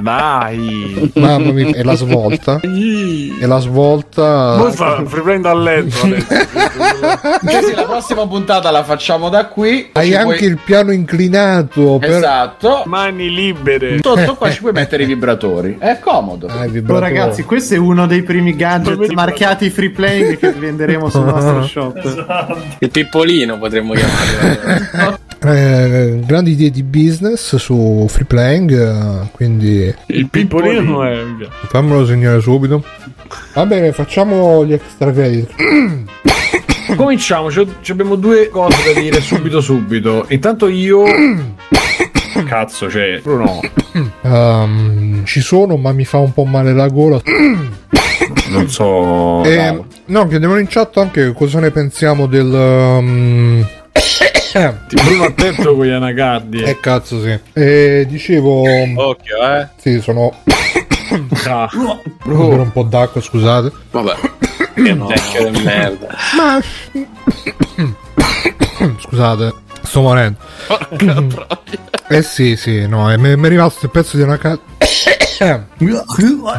[0.00, 1.12] Dai.
[1.14, 2.58] mamma mia, è la svolta.
[2.60, 4.70] È la svolta.
[4.70, 9.90] Fa riprendo a letto sì, la prossima puntata la facciamo da qui.
[9.92, 12.82] Hai anche puoi- il piano inclinato per Esatto.
[12.86, 13.98] Mani libere.
[14.02, 15.76] Sotto qua ci puoi mettere i vibratori.
[15.78, 16.46] È comodo.
[16.46, 21.24] Ah, oh, ragazzi, questo è uno dei primi gadget marchiati free playing che venderemo sul
[21.24, 22.76] nostro shop.
[22.78, 25.18] Il pippolino potremmo chiamarlo.
[25.42, 31.24] Eh, grandi idee di business su free playing, eh, quindi Il pippolino è...
[31.66, 32.84] fammelo segnare subito.
[33.54, 35.54] Va bene, facciamo gli extra credit.
[36.96, 37.48] Cominciamo,
[37.88, 40.26] abbiamo due cose da dire subito subito.
[40.28, 41.04] Intanto io...
[42.46, 43.20] Cazzo, cioè...
[43.22, 43.60] Bruno,
[44.22, 47.20] Ehm, ci sono, ma mi fa un po' male la gola.
[48.50, 49.42] non so...
[49.44, 49.86] Eh, Paolo.
[50.06, 52.46] no, chiediamo in chat anche cosa ne pensiamo del.
[52.52, 53.66] um,
[54.52, 56.62] Ti Bruno attento con gli anacardi.
[56.62, 57.38] eh, cazzo, sì.
[57.52, 58.62] Eh, dicevo.
[58.96, 59.68] Occhio, eh.
[59.76, 60.32] Sì, sono.
[61.46, 61.68] Ah.
[62.24, 63.72] Bere un po' d'acqua, scusate.
[63.90, 64.14] Vabbè.
[64.74, 66.08] Che vecchio di merda.
[66.36, 66.60] Ma.
[69.00, 69.52] Scusate,
[69.90, 70.38] sto morendo.
[72.08, 74.56] Eh sì, sì, no, eh, mi è rimasto il pezzo di una ca...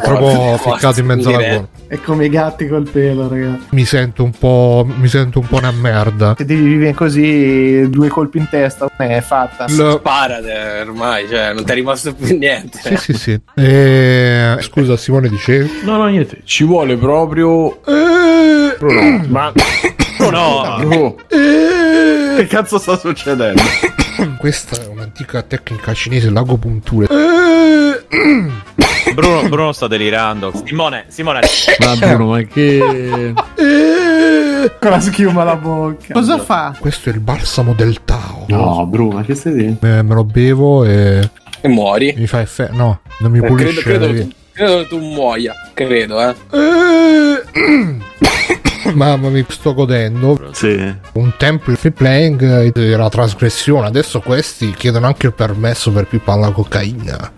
[0.01, 1.67] Proprio ficcato in mezzo alla gola.
[1.87, 3.67] È come i gatti col pelo, ragazzi.
[3.71, 4.87] Mi sento un po'.
[4.97, 6.33] Mi sento un po' una merda.
[6.37, 9.65] Se devi vivere così, due colpi in testa, è fatta.
[9.65, 12.79] Il- Sparate ormai, cioè, non ti è rimasto più niente.
[12.83, 13.39] Sì, sì, sì.
[13.55, 15.81] Eh, scusa, Simone dicevi?
[15.83, 16.41] No, no, niente.
[16.43, 17.83] Ci vuole proprio...
[17.85, 19.51] Eh, Bruno, ma...
[20.21, 21.15] No, Bruno.
[22.37, 23.61] Che cazzo sta succedendo?
[24.37, 27.07] Questa è un'antica tecnica cinese, l'agopuntura.
[29.13, 30.51] Bruno, Bruno sta delirando.
[30.65, 31.39] Simone, Simone.
[31.79, 33.33] Ma Bruno, ma che...
[34.79, 36.13] Con la schiuma alla bocca.
[36.13, 36.75] Cosa fa?
[36.79, 38.45] Questo è il balsamo del Tao.
[38.47, 39.85] No, Bruno, ma che stai dicendo?
[39.87, 41.29] Eh, me lo bevo e
[41.61, 42.13] E muori.
[42.17, 42.73] mi fa effetto.
[42.75, 43.81] No, non mi Eh, credo, pulisce.
[43.81, 44.27] credo, via.
[44.61, 45.55] Credo che tu muoia.
[45.73, 46.35] Credo, eh.
[48.93, 50.49] Mamma mi sto godendo.
[50.51, 50.95] Sì.
[51.13, 56.41] Un tempo il free playing era trasgressione, adesso questi chiedono anche il permesso per pippare
[56.41, 57.31] la cocaina.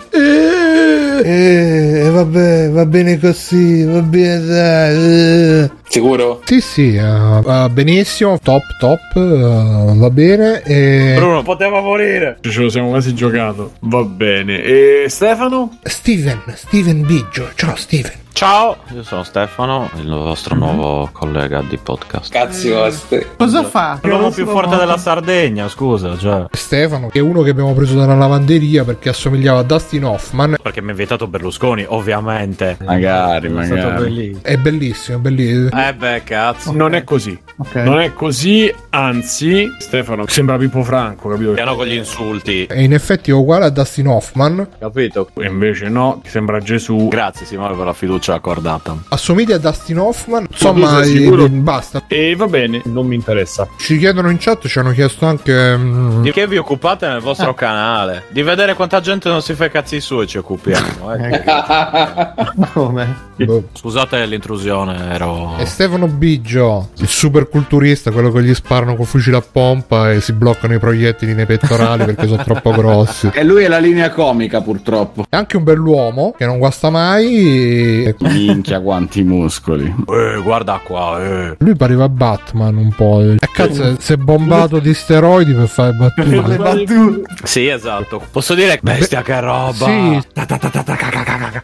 [1.26, 5.64] Eh, vabbè, va bene così, va bene dai.
[5.64, 5.72] eh.
[5.88, 6.42] Sicuro?
[6.45, 10.61] Sì, sì, eh, va benissimo, top, top, eh, va bene.
[10.64, 11.14] E...
[11.16, 12.38] Bruno, poteva morire.
[12.42, 13.74] Ce lo siamo quasi giocato.
[13.82, 14.64] Va bene.
[14.64, 15.77] E Stefano?
[15.84, 18.23] Steven, Steven Biggio, ciao Steven.
[18.35, 22.31] Ciao, io sono Stefano, il vostro nuovo collega di podcast.
[22.31, 23.23] Cazzi vostri.
[23.37, 23.99] Cosa fa?
[24.01, 26.47] L'uomo più forte della Sardegna, scusa, cioè.
[26.51, 30.55] Stefano, che è uno che abbiamo preso dalla lavanderia perché assomigliava a Dustin Hoffman.
[30.61, 32.75] Perché mi ha invitato Berlusconi, ovviamente.
[32.83, 34.03] Magari, È stato magari.
[34.03, 34.39] bellissimo.
[34.41, 35.87] È bellissimo, è bellissimo.
[35.87, 36.71] Eh beh, cazzo.
[36.71, 37.39] Non è così.
[37.57, 37.75] Ok.
[37.75, 41.51] Non è così, anzi, Stefano sembra Pippo Franco, capito?
[41.51, 42.65] Piano con gli insulti.
[42.65, 44.67] E in effetti è uguale a Dustin Hoffman.
[44.79, 45.29] Capito?
[45.35, 47.07] E invece no, sembra Gesù.
[47.09, 48.95] Grazie Simone per la fiducia accordata.
[49.10, 50.48] Assomiglia a Dustin Hoffman.
[50.50, 51.48] Insomma, sei eh, sicuro?
[51.50, 52.03] basta.
[52.08, 53.68] E va bene, non mi interessa.
[53.77, 55.77] Ci chiedono in chat, ci hanno chiesto anche.
[55.77, 58.24] mm, Di che vi occupate nel vostro canale?
[58.30, 61.14] Di vedere quanta gente non si fa i cazzi suoi ci occupiamo.
[61.16, 61.43] eh.
[62.74, 63.32] Come?
[63.37, 63.63] Boh.
[63.73, 65.55] Scusate l'intrusione, ero...
[65.57, 70.21] E Stefano Biggio, il super culturista, quello che gli sparano con fucile a pompa e
[70.21, 73.29] si bloccano i proiettili nei pettorali perché sono troppo grossi.
[73.33, 75.25] E lui è la linea comica, purtroppo.
[75.29, 78.05] È anche un bell'uomo che non guasta mai.
[78.05, 79.85] e- Minchia, quanti muscoli.
[80.07, 81.55] Eh, guarda qua, eh.
[81.59, 83.21] Lui pareva Batman un po'.
[83.21, 86.55] E cazzo, si è bombato di steroidi per fare Le battute.
[86.57, 87.21] battute.
[87.43, 88.21] Sì, esatto.
[88.31, 89.85] Posso dire bestia che roba.
[89.85, 90.21] Sì.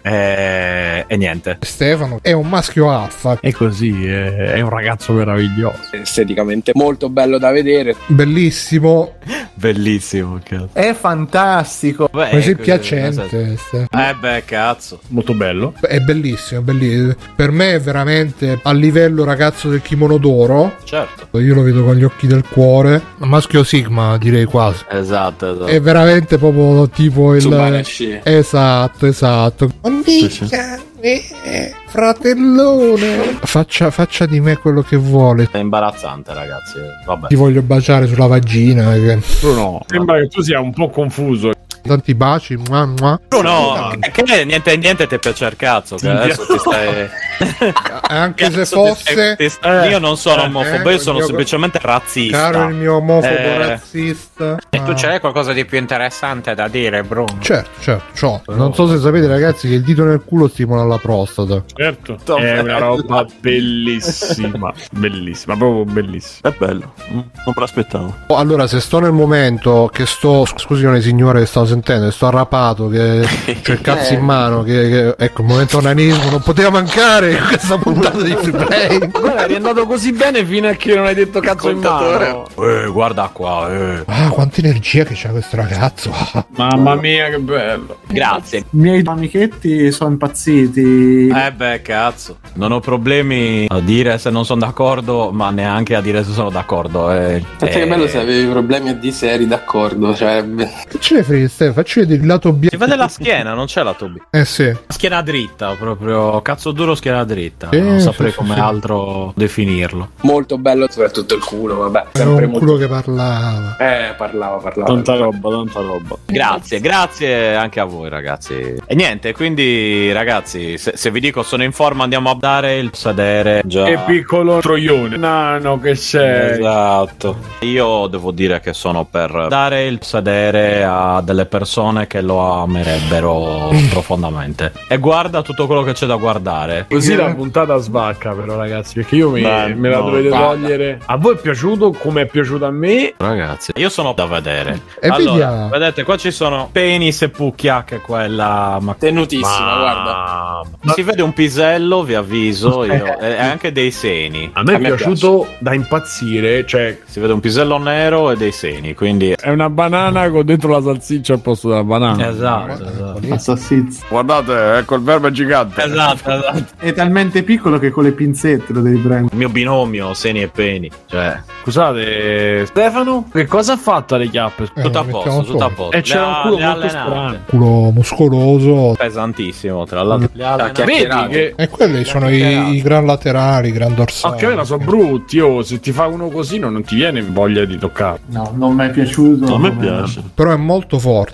[0.02, 1.06] E...
[1.08, 1.59] e niente.
[1.60, 5.78] Stefano è un maschio alfa, È così, è, è un ragazzo meraviglioso.
[5.92, 7.96] Esteticamente molto bello da vedere.
[8.08, 9.14] bellissimo,
[9.60, 10.70] Bellissimo, cazzo.
[10.72, 12.08] È fantastico.
[12.10, 13.58] Beh, così piacente.
[13.58, 15.02] Ste- Eh beh, cazzo.
[15.08, 15.74] Molto bello.
[15.82, 17.14] È bellissimo, è bellissimo.
[17.36, 20.76] Per me è veramente a livello ragazzo del kimono d'oro.
[20.86, 21.38] Certo.
[21.40, 23.02] Io lo vedo con gli occhi del cuore.
[23.18, 24.86] Maschio Sigma, direi quasi.
[24.90, 25.66] Esatto, esatto.
[25.66, 28.22] È veramente proprio tipo il.
[28.24, 29.70] Esatto, esatto.
[29.84, 33.38] Minchia, eh, fratellone.
[33.44, 35.48] Faccia, faccia di me quello che vuole.
[35.52, 36.78] È imbarazzante, ragazzi.
[37.06, 37.28] Vabbè.
[37.28, 38.92] Ti voglio baciare sulla vagina.
[38.94, 41.52] che- Bruno, sembra che tu sia un po' confuso.
[41.90, 42.56] Tanti baci.
[42.56, 43.20] mua, mua.
[43.28, 45.96] Bruno, che, che niente, niente ti piace al cazzo.
[45.96, 47.10] Che adesso ti stai.
[48.10, 49.12] Anche se Cazzo, ti fosse.
[49.12, 52.38] stai- ti stai- io non sono Eh, omofobo, eh, io sono il mio- semplicemente razzista.
[52.52, 54.58] Caro il mio omofobo Eh, razzista.
[54.70, 54.94] E tu Ah.
[54.94, 57.38] c'hai qualcosa di più interessante da dire, Bruno?
[57.40, 58.04] Certo, certo,
[58.46, 58.54] c'ho.
[58.56, 61.64] Non so se sapete, ragazzi, che il dito nel culo stimola la prostata.
[61.74, 62.18] Certo.
[62.38, 64.72] È una roba bellissima.
[64.92, 66.50] bellissima, proprio bellissima.
[66.50, 68.16] È bello, non me l'aspettavo.
[68.28, 70.46] Oh, Allora, se sto nel momento che sto.
[70.46, 73.22] Scusione, signore, che stavo sentendo, che sto arrapato, che
[73.64, 77.32] c'ho il cazzo in mano, che, che- ecco, il momento onanismo non poteva mancare.
[77.32, 78.98] in questa puntata di free play.
[79.12, 82.48] Guarda, è andato così bene fino a che non hai detto cazzo in mano.
[82.60, 84.04] Eh, guarda qua, eh.
[84.06, 86.12] Ah, quanta energia che c'ha questo ragazzo.
[86.56, 87.98] Mamma mia, che bello.
[88.08, 88.60] Grazie.
[88.60, 91.28] I miei amichetti sono impazziti.
[91.28, 92.38] Eh beh, cazzo.
[92.54, 96.50] Non ho problemi a dire se non sono d'accordo, ma neanche a dire se sono
[96.50, 97.12] d'accordo.
[97.12, 100.16] Eh, Senti che eh, bello se avevi problemi a di se eri d'accordo.
[100.16, 100.44] Cioè,
[100.88, 101.74] Che ce ne frega, Stefano?
[101.74, 102.68] Facci vedere il lato B.
[102.70, 104.16] Si vede la schiena, non c'è la B.
[104.30, 104.74] Eh sì.
[104.88, 107.70] Schiena dritta, proprio cazzo duro, schiena dritta.
[107.72, 108.60] Sì, non saprei sì, come sì.
[108.62, 110.12] altro definirlo.
[110.22, 111.76] molto bello, soprattutto il culo.
[111.76, 112.66] Vabbè, Era sempre un molto.
[112.66, 113.76] culo che parlava.
[113.78, 114.90] Eh, parlava, parlava.
[114.90, 116.18] Tanta roba, tanta roba.
[116.26, 118.76] Grazie, grazie anche a voi ragazzi.
[118.86, 122.92] E niente, quindi ragazzi, se, se vi dico sono in forma andiamo a dare il
[122.94, 123.62] sedere.
[123.66, 123.84] Già.
[123.84, 125.18] Che piccolo troione.
[125.18, 126.52] Nano che sei.
[126.60, 127.38] Esatto.
[127.62, 133.70] Io devo dire che sono per dare il sedere a delle persone che lo amerebbero
[133.90, 134.72] profondamente.
[134.88, 136.86] E guarda tutto quello che c'è da guardare.
[136.90, 138.94] Così la puntata svacca, però, ragazzi.
[138.96, 140.48] Perché io mi- Beh, me la no, dovete guarda.
[140.48, 141.00] togliere.
[141.06, 143.14] A voi è piaciuto come è piaciuto a me?
[143.18, 144.82] Ragazzi, io sono da vedere.
[145.02, 145.70] E allora, vediamo.
[145.70, 148.78] vedete, qua ci sono penis e pucchia, che è quella.
[148.82, 150.62] Ma Tenutissima, guarda.
[150.82, 154.50] Ma- Si vede un pisello, vi avviso io, e anche dei seni.
[154.54, 156.66] A me è A me piaciuto da impazzire.
[156.66, 159.32] Cioè, Si vede un pisello nero e dei seni, quindi.
[159.40, 162.30] è una banana con dentro la salsiccia al posto della banana.
[162.30, 163.34] Esatto, esatto.
[163.34, 164.06] Assassizio.
[164.10, 165.84] Guardate, ecco il verbo è gigante.
[165.84, 166.66] Esatto, esatto.
[166.78, 169.30] È talmente piccolo che con le pinzette lo devi prendere.
[169.32, 170.90] Il mio binomio, seni e peni.
[171.08, 174.70] Cioè, Scusate, Stefano, che cosa ha fatto alle chiappe?
[174.74, 175.96] Eh, tutto a posto, tutto a posto.
[175.98, 176.90] E c'era un culo molto allenate.
[176.90, 177.38] strano.
[177.46, 178.96] Culo muscoloso.
[178.98, 180.30] Pesantissimo, tra l'altro.
[180.34, 180.84] Le allenate.
[180.86, 184.34] Vedi che E quelli sono i, i gran laterali, i gran dorsali.
[184.34, 185.40] anche a me sono brutti.
[185.40, 188.20] Oh, se ti fa uno così non ti viene voglia di toccare.
[188.28, 189.58] No, non mi è piaciuto.
[189.58, 190.24] Me come- piace.
[190.34, 191.29] Però è molto forte.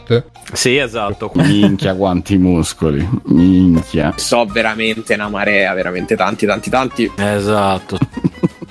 [0.53, 1.31] Sì, esatto.
[1.35, 3.07] Minchia, quanti muscoli.
[3.25, 4.13] Minchia.
[4.17, 7.11] So veramente una marea, veramente tanti, tanti, tanti.
[7.15, 7.97] Esatto.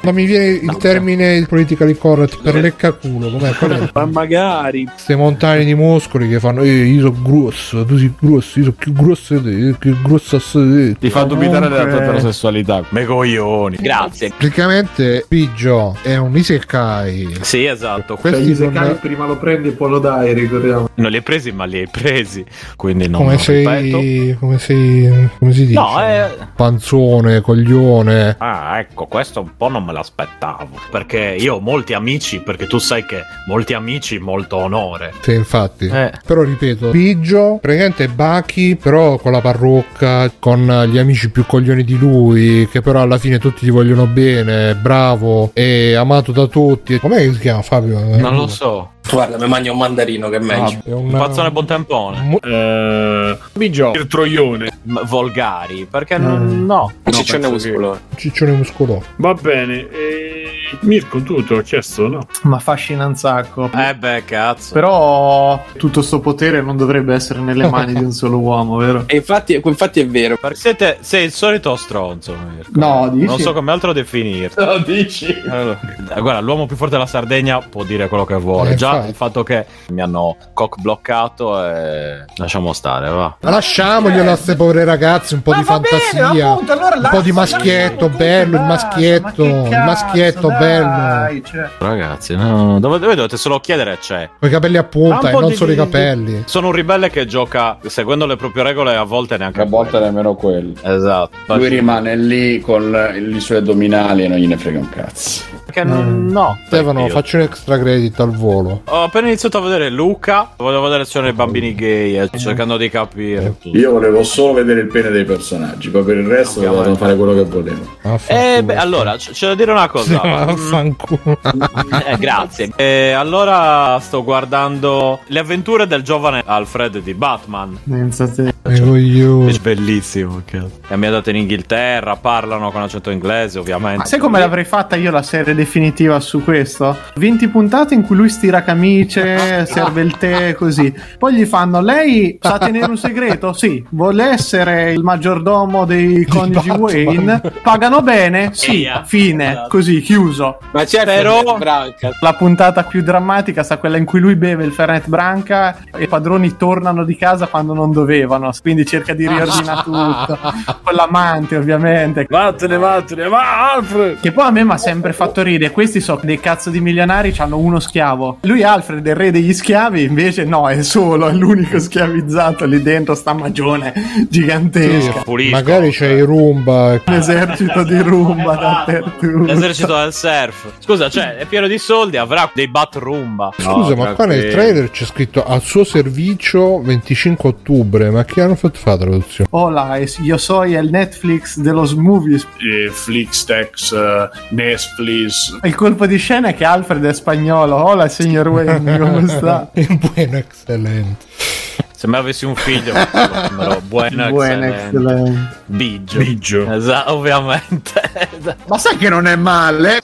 [0.05, 3.31] Non mi viene il termine politically correct per leccaculo.
[3.31, 3.52] Com'è?
[3.55, 3.91] Qual è?
[3.92, 4.84] Ma magari.
[4.84, 6.62] Queste montagne di muscoli che fanno.
[6.62, 10.36] Eh, io sono grosso, tu sei grosso, io sono più grosso di te, più grosso
[10.62, 10.99] di te.
[10.99, 12.84] Ti fa dubitare della tua eterosessualità.
[12.91, 13.76] Me coglioni.
[13.81, 14.33] Grazie.
[14.36, 17.39] Praticamente Piggio è un isekai.
[17.41, 18.15] Sì, esatto.
[18.15, 20.89] Cioè, Questi gli Isekai non- prima lo prendi e poi lo dai, ricordiamo.
[20.97, 22.44] Non li hai presi, ma li hai presi.
[22.76, 24.36] Quindi non come sei.
[24.39, 25.28] Come sei.
[25.39, 25.78] Come si dice?
[25.78, 26.28] No, eh.
[26.55, 28.36] Panzone, coglione.
[28.39, 30.68] Ah, ecco, questo un po' non me l'aspettavo.
[30.90, 35.12] Perché io ho molti amici, perché tu sai che molti amici, molto onore.
[35.20, 35.86] Sì, infatti.
[35.86, 36.12] Eh.
[36.26, 41.84] Però ripeto, Piggio, praticamente è Baki, però con la parrucca, con gli amici più coglioni
[41.84, 46.98] di lui, che però alla fine tutti gli vogliono bene, bravo, è amato da tutti.
[46.98, 47.98] Com'è che si chiama Fabio?
[48.16, 48.90] Non lo so.
[49.10, 50.78] Guarda, mi mangio un mandarino che è meglio.
[50.82, 52.20] È Un pazzone buontempone.
[52.23, 54.78] Mu- Eh, Bigio, il troione.
[54.84, 56.90] M- volgari, perché non, no.
[57.02, 57.98] Un ciccione penso muscolo.
[58.16, 59.05] Ciccione muscoloso.
[59.16, 59.83] Va bene.
[59.90, 60.44] E...
[60.80, 62.26] Mirko, tu te l'ho chiesto, no?
[62.42, 63.70] Ma affascina un sacco.
[63.74, 64.74] Eh beh, cazzo.
[64.74, 69.04] Però tutto sto potere non dovrebbe essere nelle mani di un solo uomo, vero?
[69.06, 70.36] E infatti, infatti è vero.
[70.40, 72.70] Perché siete, sei il solito stronzo, Mirko.
[72.74, 73.26] No, dici?
[73.26, 74.64] Non so come altro definirti.
[74.64, 75.34] No, dici?
[75.48, 75.78] Allora,
[76.14, 78.72] eh, guarda, l'uomo più forte della Sardegna può dire quello che vuole.
[78.72, 79.08] Eh, Già infatti.
[79.10, 83.36] il fatto che mi hanno cock bloccato e lasciamo stare, va.
[83.40, 86.30] Ma lasciamoglielo a queste povere ragazze un po' di fantasia.
[86.52, 91.40] un po' di maschietto bello, il maschietto, il maschietto bello.
[91.44, 91.68] cioè.
[91.78, 94.28] Ragazzi, no, dove, dove dovete solo chiedere c'è.
[94.38, 96.42] Con i capelli a punta un e non di- solo i capelli.
[96.46, 100.34] Sono un ribelle che gioca seguendo le proprie regole a volte neanche A volte nemmeno
[100.34, 100.74] quelli.
[100.82, 101.54] Esatto.
[101.54, 102.96] Lui rimane lì con
[103.34, 105.42] i suoi addominali e non gliene frega un cazzo.
[105.64, 106.58] Perché non, no.
[106.66, 108.82] Stefano, Io- faccio un extra credit al volo.
[108.86, 110.50] Ho appena iniziato a vedere Luca.
[110.56, 112.16] Volevo vedere se c'erano i bambini gay.
[112.18, 113.54] eh, cercando di capire.
[113.60, 113.76] tutto.
[113.76, 116.90] Io volevo solo vedere il pene dei personaggi, poi per il resto Ovviamente.
[116.90, 118.20] dovevano fare quello che volevo.
[118.26, 120.18] Eh, beh, allora, c- c'è da dire una cosa.
[120.18, 121.38] Vaffanculo.
[122.06, 122.72] Eh, grazie.
[122.76, 127.78] E allora sto guardando le avventure del giovane Alfred di Batman.
[127.88, 128.52] Pensa te.
[128.62, 129.52] Eh, coglione.
[129.52, 130.42] È bellissimo.
[130.44, 130.80] Cazzo.
[130.86, 132.16] È ambientato in Inghilterra.
[132.16, 133.98] Parlano con accento inglese, ovviamente.
[133.98, 136.96] Ma sai come l'avrei fatta io la serie definitiva su questo?
[137.16, 140.92] 20 puntate in cui lui stira camicie, serve il tè così.
[141.18, 143.52] Poi gli fanno: Lei sa tenere un segreto?
[143.52, 143.84] Sì.
[143.90, 146.70] Vuole essere il maggiordomo dei coniugi.
[146.70, 147.40] Wayne?
[147.62, 148.50] Pagano bene?
[148.52, 148.88] Sì.
[149.04, 149.53] Fine.
[149.55, 149.68] Esatto.
[149.68, 150.58] Così, chiuso.
[150.73, 152.10] Ma certo, Però- Branca.
[152.20, 156.08] La puntata più drammatica sta quella in cui lui beve il Fernet Branca e i
[156.08, 158.50] padroni tornano di casa quando non dovevano.
[158.60, 160.39] Quindi cerca di riordinare tutto.
[160.83, 162.26] Con l'amante, ovviamente.
[162.28, 164.20] Vattene, vattene, va Alfred!
[164.20, 165.70] Che poi a me mi ha sempre fatto ridere.
[165.73, 168.39] Questi sono dei cazzo di milionari, hanno uno schiavo.
[168.42, 172.83] Lui, Alfred, è il re degli schiavi, invece no, è solo, è l'unico schiavizzato lì
[172.83, 173.92] dentro, sta magione
[174.28, 175.23] gigantesca.
[175.50, 177.00] Magari c'è i Roomba.
[177.07, 179.33] Un esercito di rumba dappertutto.
[179.42, 180.72] L'esercito del surf.
[180.78, 183.50] Scusa, cioè, è pieno di soldi, avrà dei bat rumba.
[183.56, 188.10] Scusa, ma qua nel trailer c'è scritto al suo servizio 25 ottobre.
[188.10, 189.48] Ma chi hanno fatto fare la traduzione?
[189.52, 192.46] Hola, io soy il Netflix de los movies.
[192.58, 195.58] Eh, Flixtex, eh, Netflix.
[195.62, 197.76] Il colpo di scena è che Alfred è spagnolo.
[197.76, 199.70] Hola, signor Wayne, come sta?
[199.74, 201.63] Buono, eccellente.
[201.97, 202.92] Se me avessi un figlio,
[203.55, 204.84] buono, Buono, excellente.
[204.86, 205.56] excellente.
[205.66, 206.18] Biggio.
[206.18, 206.70] Biggio.
[206.73, 207.92] Esatto, ovviamente.
[208.66, 210.00] Ma sai che non è male?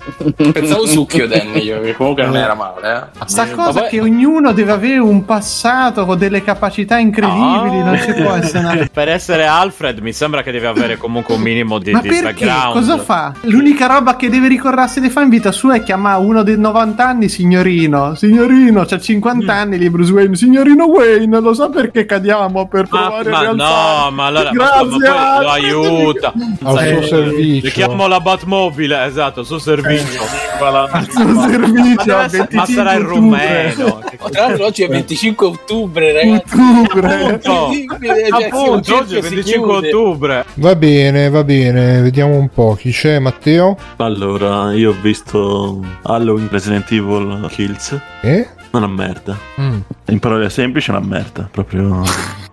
[0.53, 3.11] Pensavo succhio Danny io, che comunque non era male.
[3.19, 3.25] Eh.
[3.27, 3.89] Sta Eh, cosa vabbè.
[3.89, 8.89] che ognuno deve avere un passato con delle capacità incredibili, non si può essere una...
[8.91, 12.23] per essere Alfred mi sembra che deve avere comunque un minimo di, Ma di perché?
[12.23, 12.73] background.
[12.73, 13.35] Cosa fa?
[13.43, 17.05] L'unica roba che deve ricordarsi di fare in vita sua è chiamare uno dei 90
[17.07, 18.15] anni signorino.
[18.15, 20.37] Signorino, c'ha 50 anni lì Bruce Wayne.
[20.37, 24.05] Signorino Wayne, lo sa perché cadiamo per Ma, provare ma rialzare?
[24.05, 26.33] no, ma allora ma, Grazie, ma poi lo aiuta.
[26.63, 27.61] Al Sai, suo servizio.
[27.63, 30.21] Le chiamo la Batmobile, esatto, il suo servizio.
[30.61, 33.99] Al suo Ma, servizio, deve essere- ma 25 sarà il rumeno.
[34.31, 36.55] Tra l'altro oggi è 25 ottobre, ragazzi.
[36.59, 38.29] Ottobre.
[38.31, 39.89] Appunto, cioè, oggi è cerchio si 25 chiude.
[39.89, 40.45] ottobre.
[40.55, 42.01] Va bene, va bene.
[42.03, 43.19] Vediamo un po' chi c'è.
[43.19, 43.77] Matteo?
[43.97, 47.99] Allora, io ho visto Halloween Resident Evil Kills.
[48.23, 48.47] Eh?
[48.73, 49.37] Una merda.
[49.61, 49.81] Mm.
[50.07, 51.49] In parole semplici, una merda.
[51.51, 52.03] Proprio.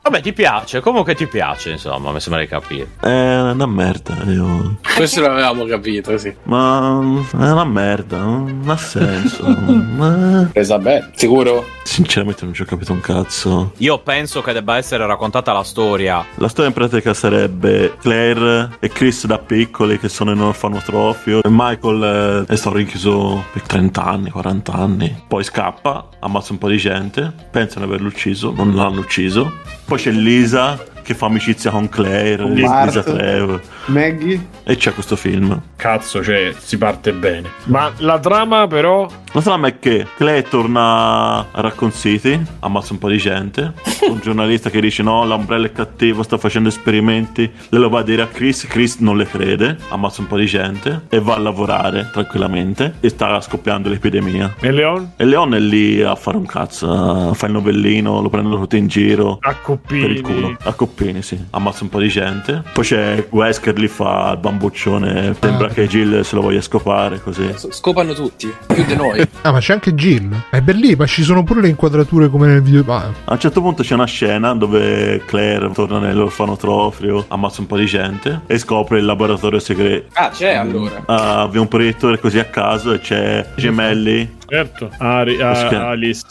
[0.07, 2.91] Vabbè, ti piace, comunque ti piace, insomma, mi sembra di capire.
[2.97, 4.15] È una merda.
[4.27, 4.77] Io...
[4.95, 6.33] Questo l'avevamo capito, sì.
[6.43, 7.01] Ma
[7.33, 8.19] è una merda.
[8.19, 9.43] Non ha senso.
[9.67, 11.65] Ma- Presa bene, sicuro?
[11.83, 13.73] Sinceramente, non ci ho capito un cazzo.
[13.79, 16.25] Io penso che debba essere raccontata la storia.
[16.35, 21.43] La storia in pratica sarebbe Claire e Chris da piccoli che sono in un orfanotrofio
[21.43, 25.23] e Michael eh, è stato rinchiuso per 30 anni, 40 anni.
[25.27, 29.75] Poi scappa, ammazza un po' di gente, pensano di averlo ucciso, non l'hanno ucciso.
[29.88, 33.03] Poi c'è Lisa che fa amicizia con Claire, Con Lisa Bart.
[33.03, 33.61] Trevor.
[33.85, 34.45] Maggie?
[34.65, 35.57] E c'è questo film.
[35.77, 37.49] Cazzo, cioè, si parte bene.
[37.67, 39.07] Ma la trama, però.
[39.31, 43.71] La trama è che Claire torna a Raccoon City, ammazza un po' di gente.
[44.09, 47.49] Un giornalista che dice: No, l'ombrello è cattivo, sta facendo esperimenti.
[47.69, 48.65] Lei lo va a dire a Chris.
[48.67, 52.95] Chris non le crede, ammazza un po' di gente e va a lavorare tranquillamente.
[52.99, 54.55] E sta scoppiando l'epidemia.
[54.59, 55.11] E Leon?
[55.15, 58.77] E Leon è lì a fare un cazzo, a fare il novellino, lo prendono tutti
[58.77, 59.37] in giro.
[59.41, 60.57] A Per il culo, coppini.
[60.63, 61.40] a coppini, sì.
[61.51, 62.64] Ammazza un po' di gente.
[62.74, 65.35] Poi c'è Wesker lì fa il bambuccione.
[65.40, 67.53] Sembra che Jill se lo voglia scopare così.
[67.56, 69.26] Scopano tutti, più di noi.
[69.48, 70.35] Ah, ma c'è anche Jill.
[70.50, 72.84] È bellissimo, ma ci sono pure le inquadrature come nel video.
[72.85, 77.77] Ma A un certo punto c'è una scena dove Claire torna nell'orfanotrofio, ammazza un po'
[77.77, 80.09] di gente e scopre il laboratorio segreto.
[80.14, 81.03] Ah, c'è allora.
[81.06, 84.90] Ah, avvia un proiettore così a caso e c'è gemelli, Certo.
[85.00, 86.26] Ari- a- Alice,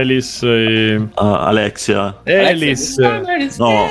[0.00, 1.00] Alice e.
[1.16, 2.14] ah, Alexia.
[2.26, 3.00] Alice.
[3.58, 3.88] No,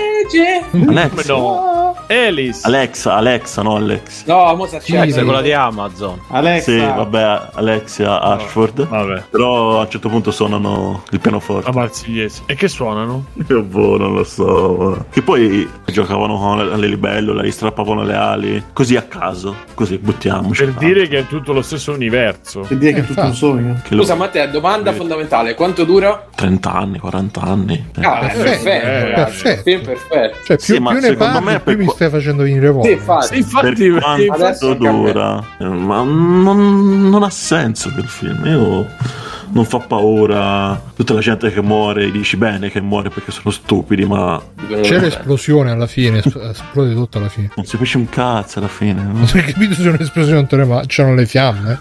[0.89, 1.33] Alexa.
[1.33, 1.86] No.
[2.07, 2.61] Alice.
[2.63, 4.25] Alexa, Alexa, no Alex.
[4.25, 4.99] No, Mozart c'è.
[5.01, 6.19] È quella di Amazon.
[6.29, 6.71] Alexa.
[6.71, 8.87] Sì, vabbè, Alexia Ashford.
[8.87, 9.23] Vabbè.
[9.29, 11.69] Però a un certo punto suonano il pianoforte.
[11.71, 12.43] La marsigliese.
[12.45, 13.25] E che suonano?
[13.49, 15.05] Io boh, non lo so.
[15.09, 18.63] Che poi giocavano con le, le libellule, gli strappavano le ali.
[18.73, 19.55] Così a caso.
[19.73, 20.63] Così buttiamoci.
[20.65, 22.61] Per dire che è tutto lo stesso universo.
[22.61, 23.81] Per dire che è tutto un sogno.
[23.83, 26.25] Che lo- Scusa, Matteo, domanda fondamentale: quanto dura?
[26.35, 27.85] 30 anni, 40 anni.
[28.01, 29.43] Ah, è Perfetto, perfetto, eh, ragazzi.
[29.43, 29.61] perfetto.
[29.63, 30.37] Film perfetto.
[30.45, 32.73] cioè, più, Sì, ma più ne secondo parli, me più per stai facendo venire Sì,
[32.73, 32.89] voglia.
[32.91, 33.25] infatti.
[33.27, 38.45] Sì, infatti, per quanto adesso dura, ma non, non ha senso quel film.
[38.45, 38.87] Io
[39.51, 40.81] non fa paura.
[40.95, 44.41] Tutta la gente che muore, dici bene che muore perché sono stupidi, ma
[44.81, 47.49] C'è l'esplosione alla fine, es- esplode tutto alla fine.
[47.55, 49.01] non si capisce un cazzo alla fine.
[49.03, 49.11] no?
[49.13, 51.79] Non hai capito se è un'esplosione va, c'erano le fiamme.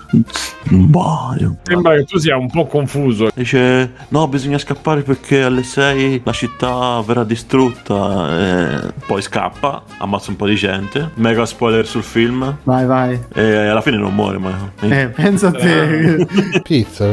[0.69, 3.29] Boh, io- Sembra che tu sia un po' confuso.
[3.35, 8.39] Dice no, bisogna scappare perché alle 6 la città verrà distrutta.
[8.39, 11.11] E poi scappa, ammazza un po' di gente.
[11.15, 12.57] Mega spoiler sul film.
[12.65, 13.19] Vai, vai.
[13.35, 14.73] E alla fine non muore, ma.
[14.81, 16.27] Eh, pensa a te.
[16.63, 17.07] Pizza,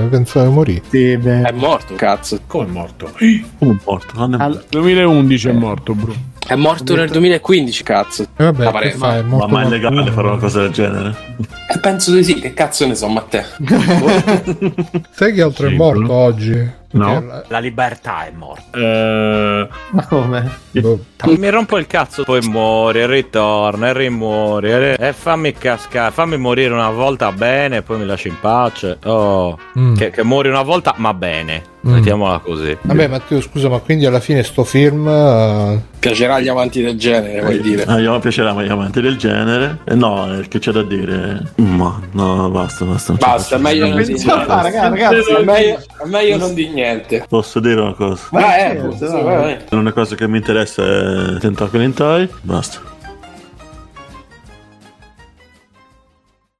[0.43, 0.81] pensavo morì.
[0.89, 1.41] sì, beh.
[1.43, 2.39] È morto, cazzo.
[2.47, 3.11] Come è morto?
[3.59, 4.13] Come è morto?
[4.15, 4.67] Quando è Al- morto?
[4.80, 6.13] 2011 è morto, bro.
[6.45, 8.23] È morto nel 2015, cazzo.
[8.23, 9.19] E vabbè, Ma pare- fai?
[9.19, 11.15] È Ma, morto ma è legale fare una cosa del genere?
[11.73, 13.43] Eh, penso di sì, che cazzo ne so, Matteo.
[15.11, 16.11] Sai che altro è Sì, morto no.
[16.13, 16.72] oggi?
[16.93, 17.41] No.
[17.47, 18.77] La libertà è morta.
[18.77, 20.51] Eh, Ma come?
[20.72, 20.99] boh.
[21.25, 24.72] Mi rompo il cazzo, poi muori, e ritorna, e rimuori.
[24.72, 28.97] E, fammi cascare, fammi morire una volta bene, poi mi lasci in pace.
[29.05, 29.95] Oh, Mm.
[29.95, 31.72] che, che muori una volta, ma bene.
[31.88, 31.93] Mm.
[31.93, 32.77] Mettiamola così.
[32.81, 37.41] Vabbè Matteo scusa ma quindi alla fine sto film eh, Piacerà agli amanti del genere,
[37.41, 37.83] vuoi dire?
[37.83, 39.80] Ah, io piacerà agli amanti del genere.
[39.83, 41.41] Eh, no, che c'è da dire.
[41.55, 43.13] Ma no, basta, basta.
[43.13, 44.61] Basta, è meglio non di Pensa- ah, niente.
[44.80, 47.26] raga- ragazzi, È meglio, è meglio non di niente.
[47.28, 48.28] Posso dire una cosa?
[48.32, 49.24] Ma eh, certo, dai.
[49.24, 49.58] vai, vai.
[49.70, 52.30] L'unica cosa che mi interessa è Tentacle in Toy.
[52.42, 52.92] Basta.